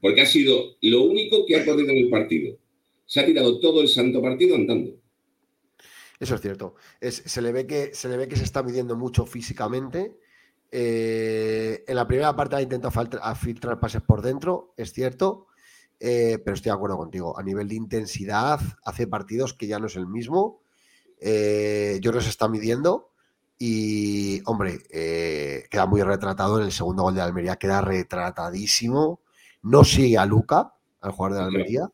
Porque 0.00 0.20
ha 0.20 0.26
sido 0.26 0.76
lo 0.82 1.02
único 1.02 1.44
que 1.46 1.56
ha 1.56 1.64
corrido 1.64 1.90
en 1.90 1.98
el 1.98 2.10
partido 2.10 2.56
se 3.12 3.20
ha 3.20 3.26
tirado 3.26 3.60
todo 3.60 3.82
el 3.82 3.88
santo 3.88 4.22
partido 4.22 4.56
andando. 4.56 4.90
Eso 6.18 6.34
es 6.34 6.40
cierto. 6.40 6.76
se, 6.98 7.42
le 7.42 7.52
ve 7.52 7.66
que, 7.66 7.94
se 7.94 8.08
le 8.08 8.16
ve 8.16 8.26
que 8.26 8.36
se 8.36 8.44
está 8.44 8.62
midiendo 8.62 8.96
mucho 8.96 9.26
físicamente. 9.26 10.18
Eh, 10.70 11.84
en 11.86 11.94
la 11.94 12.06
primera 12.06 12.34
parte 12.34 12.56
ha 12.56 12.62
intentado 12.62 12.90
filtrar 13.34 13.78
pases 13.78 14.00
por 14.00 14.22
dentro, 14.22 14.72
es 14.78 14.94
cierto, 14.94 15.48
eh, 16.00 16.38
pero 16.42 16.54
estoy 16.54 16.70
de 16.70 16.74
acuerdo 16.74 16.96
contigo. 16.96 17.38
A 17.38 17.42
nivel 17.42 17.68
de 17.68 17.74
intensidad, 17.74 18.60
hace 18.82 19.06
partidos 19.06 19.52
que 19.52 19.66
ya 19.66 19.78
no 19.78 19.88
es 19.88 19.96
el 19.96 20.06
mismo. 20.06 20.62
Eh, 21.20 21.98
yo 22.00 22.12
creo 22.12 22.20
que 22.20 22.24
se 22.24 22.30
está 22.30 22.48
midiendo. 22.48 23.10
Y, 23.58 24.40
hombre, 24.46 24.78
queda 25.70 25.84
muy 25.84 26.00
retratado 26.00 26.58
en 26.60 26.64
el 26.64 26.72
segundo 26.72 27.02
gol 27.02 27.14
de 27.14 27.20
Almería, 27.20 27.56
queda 27.56 27.82
retratadísimo. 27.82 29.20
No 29.64 29.84
sigue 29.84 30.16
a 30.16 30.24
Luca, 30.24 30.72
al 31.02 31.12
jugador 31.12 31.36
de 31.36 31.44
Almería 31.44 31.92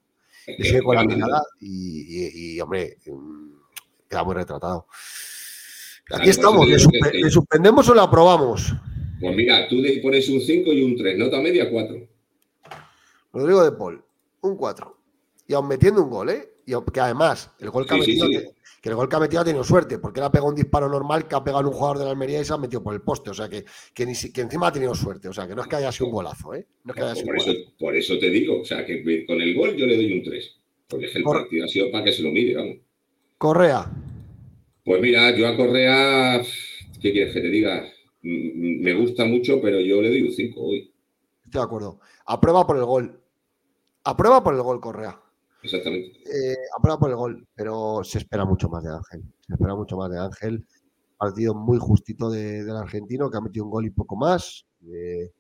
sigue 0.59 0.83
con 0.83 0.97
la 0.97 1.05
mirada 1.05 1.43
y, 1.61 2.59
hombre, 2.61 2.97
mm, 3.07 3.51
queda 4.09 4.25
muy 4.25 4.35
retratado. 4.35 4.87
Aquí 6.11 6.31
estamos, 6.31 6.67
¿le, 6.67 7.31
suspendemos 7.31 7.89
o 7.89 7.95
la 7.95 8.05
aprobamos? 8.05 8.73
Pues 9.21 9.37
mira, 9.37 9.69
tú 9.69 9.77
le 9.77 10.01
pones 10.01 10.29
un 10.29 10.41
5 10.41 10.73
y 10.73 10.83
un 10.83 10.97
3, 10.97 11.19
nota 11.19 11.41
media 11.41 11.71
4. 11.71 12.09
Rodrigo 13.33 13.63
de 13.63 13.73
Paul, 13.73 14.03
un 14.41 14.57
4. 14.57 14.97
Y 15.49 15.55
aún 15.55 15.69
metiendo 15.69 16.03
un 16.03 16.11
gol, 16.11 16.31
¿eh? 16.31 16.53
Y 16.67 16.73
que 16.93 17.01
además, 17.01 17.51
el 17.59 17.71
gol 17.71 17.87
que 17.87 17.95
ha 17.95 17.99
metido, 17.99 18.27
Que, 18.81 18.89
el 18.89 18.95
gol 18.95 19.09
que 19.09 19.17
ha 19.17 19.21
metido 19.21 19.43
ha 19.43 19.45
tenido 19.45 19.65
suerte, 19.65 19.99
porque 19.99 20.21
él 20.21 20.27
ha 20.27 20.31
pegado 20.31 20.49
un 20.49 20.55
disparo 20.55 20.89
normal 20.89 21.27
que 21.27 21.35
ha 21.35 21.43
pegado 21.43 21.69
un 21.69 21.75
jugador 21.75 21.99
de 21.99 22.05
la 22.05 22.11
Almería 22.11 22.41
y 22.41 22.45
se 22.45 22.53
ha 22.53 22.59
metido 22.59 22.83
por 22.83 22.95
el 22.95 23.01
poste. 23.01 23.31
O 23.31 23.35
sea, 23.35 23.49
que, 23.49 23.65
que, 23.95 24.03
encima 24.03 24.69
ha 24.69 24.73
tenido 24.73 24.95
suerte. 24.95 25.29
O 25.29 25.33
sea, 25.33 25.47
que 25.47 25.55
no 25.55 25.63
es 25.63 25.69
que 25.69 25.77
haya 25.77 25.93
sido 25.93 26.07
un 26.07 26.13
golazo, 26.13 26.55
¿eh? 26.55 26.67
No 26.85 26.93
es 26.93 26.97
que 26.97 27.03
haya 27.03 27.15
sido 27.15 27.27
por, 27.27 27.37
eso, 27.37 27.53
por 27.79 27.97
eso 27.97 28.19
te 28.19 28.31
digo, 28.31 28.61
o 28.61 28.65
sea, 28.65 28.85
que 28.85 29.27
con 29.27 29.41
el 29.41 29.55
gol 29.55 29.77
yo 29.77 29.87
le 29.87 29.97
doy 29.97 30.13
un 30.13 30.23
3. 30.23 30.55
Porque 30.89 31.07
es 31.07 31.17
el 31.17 31.23
partido 31.23 31.65
ha 31.65 31.69
sido 31.69 31.91
para 31.91 32.05
que 32.05 32.13
se 32.13 32.23
lo 32.23 32.31
mire, 32.31 32.57
vamos. 32.57 32.77
Correa. 33.37 33.91
Pues 34.85 35.03
mira, 35.03 35.37
yo 35.37 35.47
a 35.47 35.57
Correa, 35.57 36.43
¿qué 37.01 37.13
quieres 37.13 37.35
que 37.35 37.41
te 37.41 37.51
diga? 37.51 37.87
Me 38.23 38.95
gusta 38.95 39.25
mucho, 39.25 39.61
pero 39.61 39.81
yo 39.81 40.01
le 40.01 40.09
doy 40.09 40.23
un 40.23 40.33
5 40.33 40.61
hoy. 40.61 40.93
Estoy 41.45 41.61
de 41.61 41.65
acuerdo. 41.65 42.01
Aprueba 42.27 42.67
por 42.67 42.77
el 42.77 42.85
gol. 42.85 43.21
Aprueba 44.05 44.43
por 44.43 44.55
el 44.55 44.63
gol, 44.63 44.81
Correa. 44.81 45.21
Exactamente. 45.63 46.21
Eh, 46.25 46.57
por 47.01 47.11
el 47.11 47.17
gol, 47.17 47.49
pero 47.55 48.03
se 48.05 48.19
espera 48.19 48.45
mucho 48.45 48.69
más 48.69 48.83
de 48.85 48.91
Ángel. 48.91 49.25
Se 49.47 49.55
espera 49.55 49.75
mucho 49.75 49.97
más 49.97 50.11
de 50.11 50.19
Ángel. 50.19 50.67
Partido 51.17 51.55
muy 51.55 51.79
justito 51.79 52.31
del 52.31 52.77
argentino, 52.77 53.31
que 53.31 53.37
ha 53.37 53.41
metido 53.41 53.65
un 53.65 53.71
gol 53.71 53.87
y 53.87 53.91
poco 53.91 54.17
más. 54.17 54.67
Eh, 54.87 55.33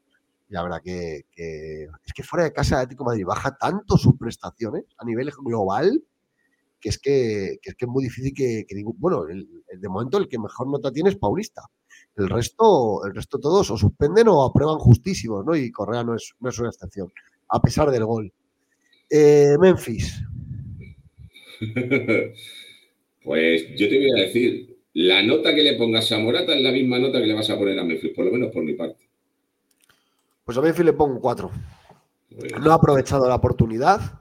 y 0.48 0.52
la 0.52 0.62
verdad 0.62 0.80
que, 0.82 1.26
es 1.36 2.12
que 2.14 2.22
fuera 2.22 2.44
de 2.44 2.52
casa 2.52 2.76
de 2.76 2.82
Atlético 2.82 3.04
Madrid 3.04 3.24
baja 3.26 3.56
tanto 3.56 3.96
sus 3.96 4.16
prestaciones 4.16 4.84
a 4.96 5.04
nivel 5.04 5.30
global 5.44 6.02
que 6.80 6.88
es 6.88 6.98
que, 6.98 7.58
es, 7.62 7.74
que 7.74 7.84
es 7.84 7.88
muy 7.88 8.04
difícil 8.04 8.32
que, 8.34 8.64
bueno, 8.96 9.24
de 9.24 9.88
momento 9.88 10.18
el 10.18 10.28
que 10.28 10.38
mejor 10.38 10.68
nota 10.68 10.92
tiene 10.92 11.10
es 11.10 11.16
Paulista. 11.16 11.62
El 12.16 12.28
resto, 12.28 13.04
el 13.04 13.14
resto 13.14 13.38
todos 13.38 13.70
o 13.70 13.76
suspenden 13.76 14.28
o 14.28 14.44
aprueban 14.44 14.78
justísimos, 14.78 15.44
¿no? 15.44 15.54
Y 15.56 15.70
Correa 15.70 16.04
no 16.04 16.14
es, 16.14 16.34
no 16.40 16.48
es 16.48 16.58
una 16.58 16.68
excepción, 16.68 17.12
a 17.48 17.60
pesar 17.60 17.90
del 17.90 18.04
gol. 18.04 18.32
Eh, 19.10 19.56
Memphis. 19.58 20.22
pues 23.24 23.66
yo 23.76 23.88
te 23.88 23.98
voy 23.98 24.10
a 24.18 24.22
decir, 24.22 24.76
la 24.94 25.22
nota 25.22 25.54
que 25.54 25.62
le 25.62 25.74
pongas 25.74 26.10
a 26.12 26.18
Morata 26.18 26.54
es 26.54 26.62
la 26.62 26.72
misma 26.72 26.98
nota 26.98 27.20
que 27.20 27.26
le 27.26 27.34
vas 27.34 27.50
a 27.50 27.58
poner 27.58 27.78
a 27.78 27.84
Memphis, 27.84 28.12
por 28.14 28.24
lo 28.26 28.32
menos 28.32 28.52
por 28.52 28.62
mi 28.62 28.74
parte. 28.74 29.08
Pues 30.44 30.56
a 30.58 30.60
Memphis 30.60 30.84
le 30.84 30.92
pongo 30.92 31.20
cuatro. 31.20 31.50
No 32.60 32.70
ha 32.70 32.74
aprovechado 32.74 33.28
la 33.28 33.34
oportunidad. 33.34 34.20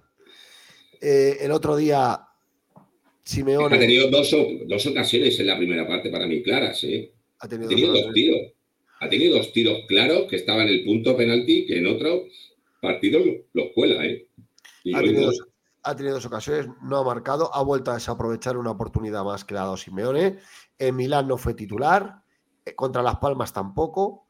Eh, 1.02 1.38
el 1.42 1.52
otro 1.52 1.76
día 1.76 2.20
Simeone. 3.24 3.76
Ha 3.76 3.80
tenido 3.80 4.10
dos, 4.10 4.36
dos, 4.66 4.86
ocasiones 4.86 5.40
en 5.40 5.48
la 5.48 5.58
primera 5.58 5.88
parte 5.88 6.10
para 6.10 6.26
mí 6.26 6.42
claras, 6.42 6.84
¿eh? 6.86 7.12
Ha 7.40 7.48
tenido, 7.48 7.94
dos, 7.94 8.14
tiros. 8.14 8.54
Ha 9.00 9.10
tenido 9.10 9.38
dos 9.38 9.52
tiros 9.52 9.80
claros 9.88 10.24
que 10.30 10.38
estaban 10.38 10.68
en 10.68 10.74
el 10.74 10.86
punto 10.86 11.16
penalti 11.16 11.66
que 11.66 11.78
en 11.78 11.88
otro 11.88 12.26
partido 12.82 13.20
los 13.54 13.68
cuela, 13.76 14.06
¿eh? 14.06 14.27
Ha 14.94 15.96
tenido, 15.96 16.16
dos, 16.16 16.26
ocasiones, 16.26 16.68
no 16.84 16.98
ha 16.98 17.04
marcado, 17.04 17.54
ha 17.54 17.64
vuelto 17.64 17.92
a 17.92 17.94
desaprovechar 17.96 18.58
una 18.58 18.72
oportunidad 18.72 19.24
más 19.24 19.46
que 19.46 19.54
le 19.54 19.60
ha 19.60 19.64
dado 19.64 19.78
Simeone. 19.78 20.38
En 20.78 20.96
Milán 20.96 21.28
no 21.28 21.38
fue 21.38 21.54
titular, 21.54 22.22
eh, 22.66 22.76
contra 22.76 23.02
Las 23.02 23.18
Palmas 23.18 23.54
tampoco. 23.54 24.28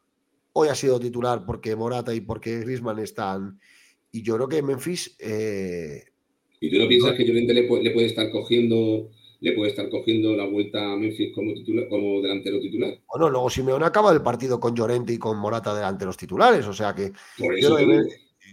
Hoy 0.53 0.69
ha 0.69 0.75
sido 0.75 0.99
titular 0.99 1.45
porque 1.45 1.75
Morata 1.75 2.13
y 2.13 2.21
porque 2.21 2.59
Griezmann 2.59 2.99
están. 2.99 3.59
Y 4.11 4.21
yo 4.21 4.35
creo 4.35 4.47
que 4.47 4.61
Memphis 4.61 5.15
eh, 5.19 6.03
¿Y 6.59 6.71
tú 6.71 6.77
no 6.77 6.87
piensas 6.87 7.13
que 7.13 7.25
Llorente 7.25 7.53
le 7.53 7.63
puede, 7.63 8.05
estar 8.05 8.31
cogiendo 8.31 9.09
le 9.39 9.51
puede 9.53 9.69
estar 9.69 9.87
cogiendo 9.89 10.35
la 10.35 10.45
vuelta 10.45 10.93
a 10.93 10.95
Memphis 10.95 11.33
como, 11.35 11.53
como 11.89 12.21
delantero 12.21 12.59
titular. 12.59 12.99
Bueno, 13.07 13.29
luego 13.29 13.49
Simeone 13.51 13.85
acaba 13.85 14.11
el 14.11 14.23
partido 14.23 14.59
con 14.59 14.75
Llorente 14.75 15.13
y 15.13 15.19
con 15.19 15.37
Morata 15.37 15.75
delante 15.75 16.05
los 16.05 16.17
titulares, 16.17 16.65
o 16.65 16.73
sea 16.73 16.95
que 16.95 17.11
yo, 17.61 17.77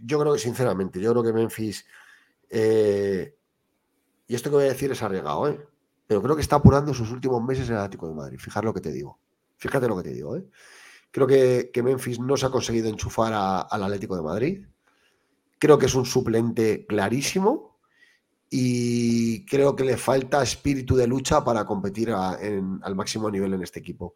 creo 0.06 0.32
que 0.32 0.38
sinceramente, 0.38 1.00
yo 1.00 1.10
creo 1.12 1.22
que 1.22 1.32
Memphis 1.32 1.84
eh, 2.50 3.36
y 4.26 4.34
esto 4.34 4.50
que 4.50 4.56
voy 4.56 4.64
a 4.66 4.68
decir 4.68 4.90
es 4.90 5.02
arriesgado, 5.02 5.48
¿eh? 5.48 5.60
pero 6.06 6.22
creo 6.22 6.36
que 6.36 6.42
está 6.42 6.56
apurando 6.56 6.94
sus 6.94 7.10
últimos 7.10 7.42
meses 7.42 7.68
en 7.68 7.74
el 7.74 7.80
Atlético 7.80 8.08
de 8.08 8.14
Madrid. 8.14 8.38
Fíjate 8.38 8.66
lo 8.66 8.74
que 8.74 8.80
te 8.80 8.92
digo. 8.92 9.18
Fíjate 9.56 9.88
lo 9.88 9.96
que 9.96 10.02
te 10.04 10.14
digo. 10.14 10.36
¿eh? 10.36 10.46
Creo 11.10 11.26
que, 11.26 11.70
Memphis 11.82 12.20
no 12.20 12.36
se 12.36 12.46
ha 12.46 12.50
conseguido 12.50 12.88
enchufar 12.88 13.32
al 13.32 13.82
Atlético 13.82 14.16
de 14.16 14.22
Madrid. 14.22 14.66
Creo 15.58 15.78
que 15.78 15.86
es 15.86 15.94
un 15.94 16.06
suplente 16.06 16.86
clarísimo 16.86 17.78
y 18.50 19.44
creo 19.46 19.74
que 19.74 19.84
le 19.84 19.96
falta 19.96 20.42
espíritu 20.42 20.96
de 20.96 21.06
lucha 21.06 21.44
para 21.44 21.64
competir 21.64 22.12
al 22.12 22.94
máximo 22.94 23.30
nivel 23.30 23.54
en 23.54 23.62
este 23.62 23.80
equipo. 23.80 24.14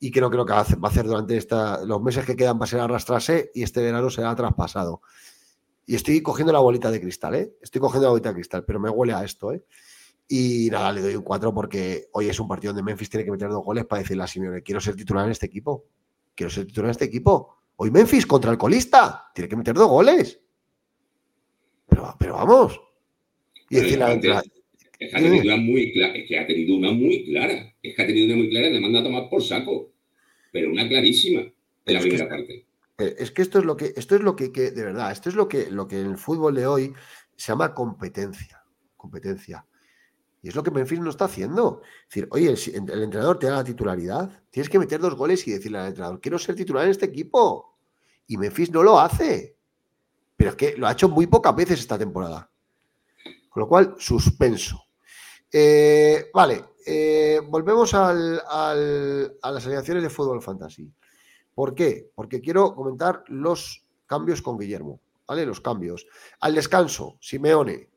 Y 0.00 0.10
creo, 0.10 0.30
creo 0.30 0.46
que 0.46 0.52
va 0.52 0.60
a 0.60 0.88
hacer 0.88 1.06
durante 1.06 1.36
esta, 1.36 1.84
los 1.84 2.00
meses 2.00 2.24
que 2.24 2.36
quedan 2.36 2.60
va 2.60 2.64
a 2.64 2.68
ser 2.68 2.80
arrastrarse 2.80 3.50
y 3.54 3.62
este 3.62 3.82
verano 3.82 4.10
será 4.10 4.34
traspasado. 4.34 5.02
Y 5.86 5.94
estoy 5.94 6.22
cogiendo 6.22 6.52
la 6.52 6.60
bolita 6.60 6.90
de 6.90 7.00
cristal, 7.00 7.34
¿eh? 7.34 7.56
Estoy 7.60 7.80
cogiendo 7.80 8.06
la 8.06 8.10
bolita 8.10 8.28
de 8.28 8.36
cristal, 8.36 8.64
pero 8.64 8.78
me 8.78 8.90
huele 8.90 9.14
a 9.14 9.24
esto, 9.24 9.52
¿eh? 9.52 9.64
Y 10.28 10.68
nada, 10.70 10.92
le 10.92 11.00
doy 11.00 11.16
un 11.16 11.22
4 11.22 11.54
porque 11.54 12.08
hoy 12.12 12.28
es 12.28 12.38
un 12.38 12.46
partido 12.46 12.74
donde 12.74 12.82
Memphis 12.82 13.08
tiene 13.08 13.24
que 13.24 13.30
meter 13.30 13.48
dos 13.48 13.64
goles 13.64 13.86
para 13.86 14.02
decirle 14.02 14.22
a 14.22 14.26
Simeone, 14.26 14.62
quiero 14.62 14.80
ser 14.80 14.94
titular 14.94 15.24
en 15.24 15.32
este 15.32 15.46
equipo. 15.46 15.86
Quiero 16.34 16.50
ser 16.50 16.66
titular 16.66 16.86
en 16.86 16.90
este 16.90 17.06
equipo. 17.06 17.56
Hoy 17.76 17.90
Memphis 17.90 18.26
contra 18.26 18.50
el 18.50 18.58
colista. 18.58 19.30
Tiene 19.34 19.48
que 19.48 19.56
meter 19.56 19.74
dos 19.74 19.88
goles. 19.88 20.38
Pero, 21.88 22.14
pero 22.18 22.34
vamos. 22.34 22.78
Y 23.70 23.76
decir 23.76 23.98
la, 23.98 24.42
Es 24.98 25.10
que 25.12 25.16
ha 25.16 25.22
tenido 25.22 25.44
una 25.44 25.56
muy 25.56 25.92
clara, 25.92 26.14
es 26.14 26.26
que 26.26 26.38
ha 26.38 26.46
tenido 26.46 26.76
una 26.76 26.90
muy 26.90 27.24
clara, 27.24 27.74
es 27.82 27.94
que 27.94 28.02
ha 28.02 28.06
tenido 28.06 28.26
una 28.26 28.36
muy 28.36 28.50
clara 28.50 28.66
y 28.66 28.72
le 28.72 28.80
manda 28.80 29.00
a 29.00 29.04
tomar 29.04 29.28
por 29.28 29.42
saco, 29.42 29.92
pero 30.52 30.70
una 30.70 30.88
clarísima 30.88 31.42
de 31.86 31.92
la 31.92 32.00
primera 32.00 32.28
parte. 32.28 32.66
Eh, 32.98 33.14
es 33.18 33.30
que 33.30 33.42
esto 33.42 33.60
es 33.60 33.64
lo 33.64 33.76
que, 33.76 33.92
esto 33.96 34.16
es 34.16 34.22
lo 34.22 34.34
que, 34.34 34.48
de 34.48 34.84
verdad, 34.84 35.12
esto 35.12 35.28
es 35.28 35.36
lo 35.36 35.48
que, 35.48 35.70
lo 35.70 35.86
que 35.86 36.00
en 36.00 36.06
el 36.06 36.18
fútbol 36.18 36.56
de 36.56 36.66
hoy 36.66 36.92
se 37.36 37.52
llama 37.52 37.74
competencia, 37.74 38.64
competencia. 38.96 39.64
Y 40.42 40.48
es 40.48 40.56
lo 40.56 40.64
que 40.64 40.72
Memphis 40.72 41.00
no 41.00 41.10
está 41.10 41.26
haciendo. 41.26 41.82
Es 42.02 42.14
decir, 42.14 42.28
oye, 42.30 42.48
el, 42.48 42.90
el, 42.90 43.02
entrenador 43.02 43.38
te 43.38 43.46
da 43.46 43.56
la 43.56 43.64
titularidad, 43.64 44.42
tienes 44.50 44.68
que 44.68 44.78
meter 44.78 45.00
dos 45.00 45.14
goles 45.14 45.46
y 45.46 45.52
decirle 45.52 45.78
al 45.78 45.88
entrenador, 45.88 46.20
quiero 46.20 46.38
ser 46.38 46.56
titular 46.56 46.84
en 46.84 46.90
este 46.90 47.06
equipo. 47.06 47.78
Y 48.26 48.36
Memphis 48.36 48.70
no 48.72 48.82
lo 48.82 48.98
hace. 48.98 49.56
Pero 50.36 50.50
es 50.50 50.56
que 50.56 50.76
lo 50.76 50.86
ha 50.86 50.92
hecho 50.92 51.08
muy 51.08 51.26
pocas 51.26 51.54
veces 51.54 51.80
esta 51.80 51.98
temporada. 51.98 52.50
Con 53.48 53.60
lo 53.60 53.68
cual, 53.68 53.94
suspenso. 53.98 54.87
Eh, 55.50 56.30
vale, 56.32 56.64
eh, 56.86 57.40
volvemos 57.46 57.94
a 57.94 58.12
las 58.12 59.64
alineaciones 59.64 60.02
de 60.02 60.10
fútbol 60.10 60.42
fantasy. 60.42 60.90
¿Por 61.54 61.74
qué? 61.74 62.10
Porque 62.14 62.40
quiero 62.40 62.74
comentar 62.74 63.24
los 63.28 63.84
cambios 64.06 64.42
con 64.42 64.58
Guillermo. 64.58 65.00
¿Vale? 65.26 65.44
Los 65.44 65.60
cambios. 65.60 66.06
Al 66.40 66.54
descanso, 66.54 67.18
Simeone, 67.20 67.90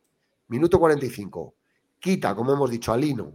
minuto 0.50 0.80
45. 0.80 1.54
Quita, 2.00 2.36
como 2.36 2.52
hemos 2.52 2.70
dicho, 2.70 2.92
a 2.92 2.98
Lino 2.98 3.34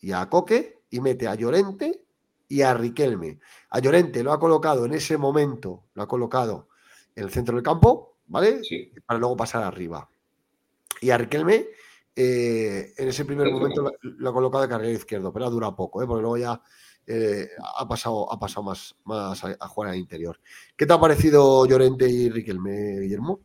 y 0.00 0.12
a 0.12 0.28
Coque 0.28 0.82
y 0.90 1.00
mete 1.00 1.26
a 1.26 1.34
Llorente 1.34 2.04
y 2.48 2.62
a 2.62 2.74
Riquelme. 2.74 3.40
A 3.70 3.80
Llorente 3.80 4.22
lo 4.22 4.32
ha 4.32 4.38
colocado 4.38 4.84
en 4.84 4.94
ese 4.94 5.16
momento, 5.16 5.82
lo 5.94 6.02
ha 6.04 6.06
colocado 6.06 6.68
en 7.16 7.24
el 7.24 7.30
centro 7.30 7.56
del 7.56 7.64
campo, 7.64 8.18
¿vale? 8.28 8.60
Para 9.04 9.18
luego 9.18 9.36
pasar 9.36 9.64
arriba. 9.64 10.08
Y 11.00 11.10
a 11.10 11.18
Riquelme, 11.18 11.66
eh, 12.16 12.92
en 12.96 13.08
ese 13.08 13.24
primer 13.24 13.50
momento 13.50 13.92
lo, 14.02 14.28
ha 14.28 14.32
colocado 14.32 14.62
de 14.62 14.68
carrera 14.68 14.92
izquierdo, 14.92 15.32
pero 15.32 15.46
ha 15.46 15.50
durado 15.50 15.74
poco, 15.74 16.02
¿eh? 16.02 16.06
porque 16.06 16.22
luego 16.22 16.38
ya 16.38 16.60
eh, 17.06 17.48
ha 17.78 17.88
pasado, 17.88 18.32
ha 18.32 18.38
pasado 18.38 18.62
más, 18.62 18.94
más 19.04 19.42
a, 19.44 19.68
jugar 19.68 19.90
al 19.90 19.98
interior. 19.98 20.38
¿Qué 20.76 20.86
te 20.86 20.92
ha 20.92 21.00
parecido 21.00 21.66
Llorente 21.66 22.08
y 22.08 22.28
Riquelme, 22.28 23.00
Guillermo? 23.00 23.40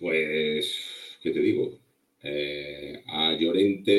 Pues, 0.00 1.18
¿qué 1.22 1.30
te 1.30 1.40
digo? 1.40 1.78
a 2.20 3.32
Llorente 3.38 3.90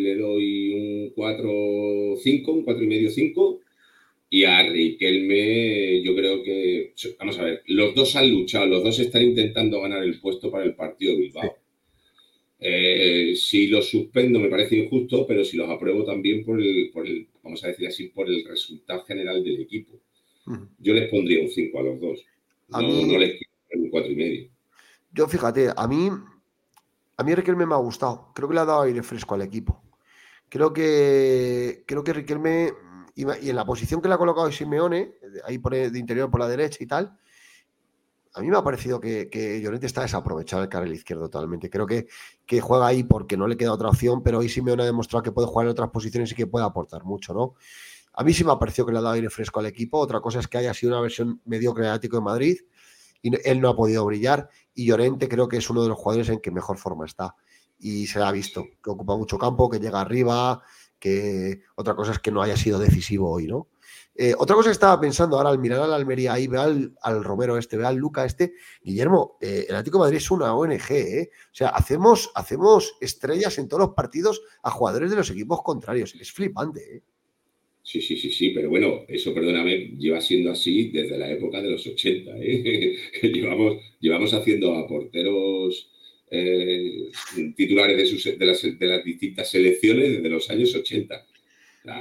le 0.00 0.16
doy 0.16 0.72
un 0.72 1.14
4-5, 1.14 2.48
un 2.48 2.64
4,5-5. 2.64 3.60
Y 4.30 4.44
a 4.44 4.62
Riquelme, 4.62 6.02
yo 6.02 6.14
creo 6.14 6.42
que, 6.42 6.92
vamos 7.18 7.38
a 7.38 7.44
ver, 7.44 7.62
los 7.66 7.94
dos 7.94 8.14
han 8.14 8.30
luchado, 8.30 8.66
los 8.66 8.84
dos 8.84 8.98
están 8.98 9.22
intentando 9.22 9.80
ganar 9.80 10.02
el 10.02 10.20
puesto 10.20 10.50
para 10.50 10.64
el 10.64 10.74
partido 10.74 11.12
de 11.12 11.18
Bilbao. 11.18 11.56
Eh, 12.60 13.34
si 13.36 13.68
los 13.68 13.88
suspendo 13.88 14.40
me 14.40 14.48
parece 14.48 14.76
injusto, 14.76 15.26
pero 15.26 15.44
si 15.44 15.56
los 15.56 15.70
apruebo 15.70 16.04
también 16.04 16.44
por 16.44 16.60
el, 16.60 16.90
por 16.92 17.06
el 17.06 17.28
vamos 17.42 17.62
a 17.64 17.68
decir 17.68 17.86
así, 17.86 18.08
por 18.08 18.28
el 18.28 18.44
resultado 18.44 19.04
general 19.04 19.42
del 19.44 19.60
equipo. 19.60 19.98
Yo 20.78 20.94
les 20.94 21.10
pondría 21.10 21.42
un 21.42 21.50
5 21.50 21.78
a 21.78 21.82
los 21.82 22.00
dos. 22.00 22.24
no, 22.68 23.18
les 23.18 23.38
quiero 23.38 23.84
un 23.84 23.90
4 23.90 24.12
y 24.12 24.16
medio. 24.16 24.48
Yo 25.12 25.28
fíjate, 25.28 25.68
a 25.76 25.86
mí, 25.86 26.10
a 27.16 27.22
mí 27.22 27.34
Riquelme 27.34 27.66
me 27.66 27.74
ha 27.74 27.78
gustado. 27.78 28.32
Creo 28.34 28.48
que 28.48 28.54
le 28.54 28.60
ha 28.60 28.64
dado 28.64 28.82
aire 28.82 29.02
fresco 29.02 29.34
al 29.34 29.42
equipo. 29.42 29.82
Creo 30.48 30.72
que, 30.72 31.84
creo 31.86 32.02
que 32.02 32.12
Riquelme, 32.14 32.72
y 33.14 33.24
en 33.24 33.56
la 33.56 33.66
posición 33.66 34.00
que 34.00 34.08
le 34.08 34.14
ha 34.14 34.18
colocado 34.18 34.50
Simeone, 34.50 35.12
ahí 35.44 35.58
por 35.58 35.74
de 35.74 35.98
interior 35.98 36.30
por 36.30 36.40
la 36.40 36.48
derecha 36.48 36.78
y 36.82 36.86
tal, 36.86 37.18
a 38.34 38.40
mí 38.40 38.48
me 38.48 38.56
ha 38.56 38.62
parecido 38.62 39.00
que, 39.00 39.28
que 39.28 39.60
Llorente 39.60 39.86
está 39.86 40.02
desaprovechado 40.02 40.62
el 40.62 40.68
carril 40.68 40.92
izquierdo 40.92 41.28
totalmente. 41.28 41.70
Creo 41.70 41.86
que, 41.86 42.06
que, 42.46 42.60
juega 42.60 42.86
ahí 42.86 43.02
porque 43.04 43.36
no 43.36 43.46
le 43.46 43.56
queda 43.56 43.72
otra 43.72 43.88
opción, 43.88 44.22
pero 44.22 44.38
hoy 44.38 44.48
Simeone 44.48 44.82
ha 44.82 44.86
demostrado 44.86 45.22
que 45.22 45.32
puede 45.32 45.48
jugar 45.48 45.66
en 45.66 45.72
otras 45.72 45.90
posiciones 45.90 46.32
y 46.32 46.34
que 46.34 46.46
puede 46.46 46.64
aportar 46.64 47.04
mucho, 47.04 47.34
¿no? 47.34 47.54
A 48.14 48.24
mí 48.24 48.32
sí 48.34 48.44
me 48.44 48.52
ha 48.52 48.58
parecido 48.58 48.86
que 48.86 48.92
le 48.92 48.98
ha 48.98 49.02
dado 49.02 49.14
aire 49.14 49.30
fresco 49.30 49.60
al 49.60 49.66
equipo. 49.66 49.98
Otra 49.98 50.20
cosa 50.20 50.40
es 50.40 50.48
que 50.48 50.58
haya 50.58 50.74
sido 50.74 50.92
una 50.92 51.00
versión 51.00 51.40
mediocre 51.44 51.84
de 51.84 51.90
Atlético 51.90 52.16
de 52.16 52.22
Madrid 52.22 52.58
y 53.22 53.48
él 53.48 53.60
no 53.60 53.68
ha 53.68 53.76
podido 53.76 54.04
brillar. 54.04 54.48
Y 54.74 54.86
Llorente 54.86 55.28
creo 55.28 55.48
que 55.48 55.58
es 55.58 55.70
uno 55.70 55.82
de 55.82 55.88
los 55.88 55.98
jugadores 55.98 56.28
en 56.28 56.40
que 56.40 56.50
mejor 56.50 56.78
forma 56.78 57.06
está. 57.06 57.34
y 57.78 58.08
se 58.08 58.20
ha 58.20 58.32
visto 58.32 58.64
que 58.82 58.90
ocupa 58.90 59.16
mucho 59.16 59.38
campo, 59.38 59.70
que 59.70 59.78
llega 59.78 60.00
arriba, 60.00 60.62
que 60.98 61.62
otra 61.76 61.94
cosa 61.94 62.12
es 62.12 62.18
que 62.18 62.32
no 62.32 62.42
haya 62.42 62.56
sido 62.56 62.78
decisivo 62.78 63.30
hoy, 63.30 63.46
¿no? 63.46 63.68
Eh, 64.20 64.34
otra 64.36 64.56
cosa 64.56 64.70
que 64.70 64.72
estaba 64.72 65.00
pensando 65.00 65.36
ahora 65.36 65.50
al 65.50 65.60
mirar 65.60 65.80
a 65.80 65.86
la 65.86 65.94
Almería 65.94 66.32
ahí, 66.32 66.48
ve 66.48 66.58
al, 66.58 67.24
Romero 67.24 67.56
este, 67.56 67.76
ve 67.76 67.86
al 67.86 67.96
Luca 67.96 68.24
este, 68.24 68.54
Guillermo, 68.82 69.38
eh, 69.40 69.66
el 69.68 69.76
Atlético 69.76 70.00
Madrid 70.00 70.16
es 70.16 70.28
una 70.32 70.56
ONG, 70.56 70.90
¿eh? 70.90 71.30
O 71.32 71.54
sea, 71.54 71.68
hacemos, 71.68 72.32
hacemos 72.34 72.96
estrellas 73.00 73.58
en 73.58 73.68
todos 73.68 73.86
los 73.86 73.94
partidos 73.94 74.42
a 74.64 74.72
jugadores 74.72 75.10
de 75.10 75.16
los 75.16 75.30
equipos 75.30 75.62
contrarios. 75.62 76.16
Es 76.16 76.32
flipante, 76.32 76.96
¿eh? 76.96 77.02
Sí, 77.88 78.02
sí, 78.02 78.18
sí, 78.18 78.30
sí, 78.30 78.50
pero 78.50 78.68
bueno, 78.68 79.04
eso, 79.08 79.32
perdóname, 79.32 79.94
lleva 79.96 80.20
siendo 80.20 80.50
así 80.50 80.90
desde 80.90 81.16
la 81.16 81.30
época 81.30 81.62
de 81.62 81.70
los 81.70 81.86
80. 81.86 82.32
¿eh? 82.36 82.96
llevamos, 83.22 83.78
llevamos 83.98 84.34
haciendo 84.34 84.74
a 84.74 84.86
porteros 84.86 85.90
eh, 86.30 87.08
titulares 87.56 88.36
de, 88.38 88.46
las, 88.46 89.04
distintas 89.04 89.50
selecciones 89.50 90.12
desde 90.12 90.28
los 90.28 90.50
años 90.50 90.74
80. 90.74 91.26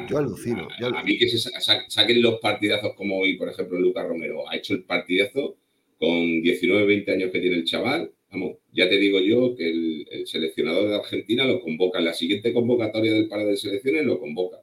Yo 0.09 0.17
alucino. 0.17 0.67
A, 0.95 1.03
mí 1.03 1.17
que 1.17 1.29
se 1.29 1.49
saquen 1.59 2.21
los 2.21 2.39
partidazos 2.39 2.93
como 2.95 3.19
hoy, 3.19 3.37
por 3.37 3.49
ejemplo, 3.49 3.79
Lucas 3.79 4.07
Romero 4.07 4.49
ha 4.49 4.55
hecho 4.55 4.73
el 4.73 4.83
partidazo 4.83 5.57
con 5.99 6.41
19, 6.41 6.85
20 6.85 7.11
años 7.11 7.31
que 7.31 7.39
tiene 7.39 7.57
el 7.57 7.65
chaval. 7.65 8.11
Vamos, 8.31 8.57
ya 8.73 8.89
te 8.89 8.97
digo 8.97 9.19
yo 9.19 9.55
que 9.55 9.69
el, 9.69 10.07
el 10.11 10.27
seleccionador 10.27 10.89
de 10.89 10.95
Argentina 10.95 11.45
lo 11.45 11.61
convoca 11.61 11.99
en 11.99 12.05
la 12.05 12.13
siguiente 12.13 12.53
convocatoria 12.53 13.13
del 13.13 13.29
par 13.29 13.45
de 13.45 13.55
selecciones, 13.55 14.05
lo 14.05 14.19
convoca 14.19 14.57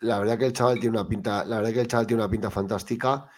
la, 0.00 0.18
verdad 0.18 0.38
que 0.38 0.46
el 0.46 0.52
chaval 0.52 0.78
tiene 0.78 0.98
una 0.98 1.08
pinta, 1.08 1.44
la 1.44 1.56
verdad 1.56 1.72
que 1.72 1.80
el 1.80 1.88
chaval 1.88 2.06
tiene 2.06 2.22
una 2.22 2.30
pinta 2.30 2.50
fantástica. 2.50 3.28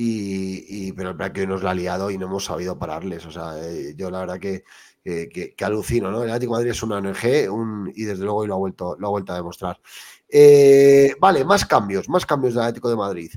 Y, 0.00 0.92
pero 0.92 1.10
es 1.10 1.16
verdad 1.16 1.32
que 1.32 1.40
hoy 1.40 1.46
nos 1.48 1.62
la 1.64 1.72
ha 1.72 1.74
liado 1.74 2.08
y 2.12 2.18
no 2.18 2.26
hemos 2.26 2.44
sabido 2.44 2.78
pararles. 2.78 3.26
O 3.26 3.32
sea, 3.32 3.58
eh, 3.60 3.94
yo 3.96 4.10
la 4.12 4.20
verdad 4.20 4.38
que, 4.38 4.62
que, 5.02 5.54
alucino, 5.60 6.10
¿no? 6.10 6.22
El 6.22 6.30
Atlético 6.30 6.52
Madrid 6.52 6.70
es 6.70 6.82
una 6.82 6.98
ONG 6.98 7.50
un, 7.50 7.92
y 7.94 8.04
desde 8.04 8.24
luego 8.24 8.40
hoy 8.40 8.48
lo 8.48 8.54
ha 8.54 8.58
vuelto, 8.58 8.96
lo 8.98 9.06
ha 9.06 9.10
vuelto 9.10 9.32
a 9.32 9.36
demostrar. 9.36 9.80
Eh, 10.28 11.14
vale, 11.18 11.44
más 11.44 11.64
cambios, 11.64 12.08
más 12.08 12.26
cambios 12.26 12.54
del 12.54 12.64
Atlético 12.64 12.90
de 12.90 12.96
Madrid. 12.96 13.30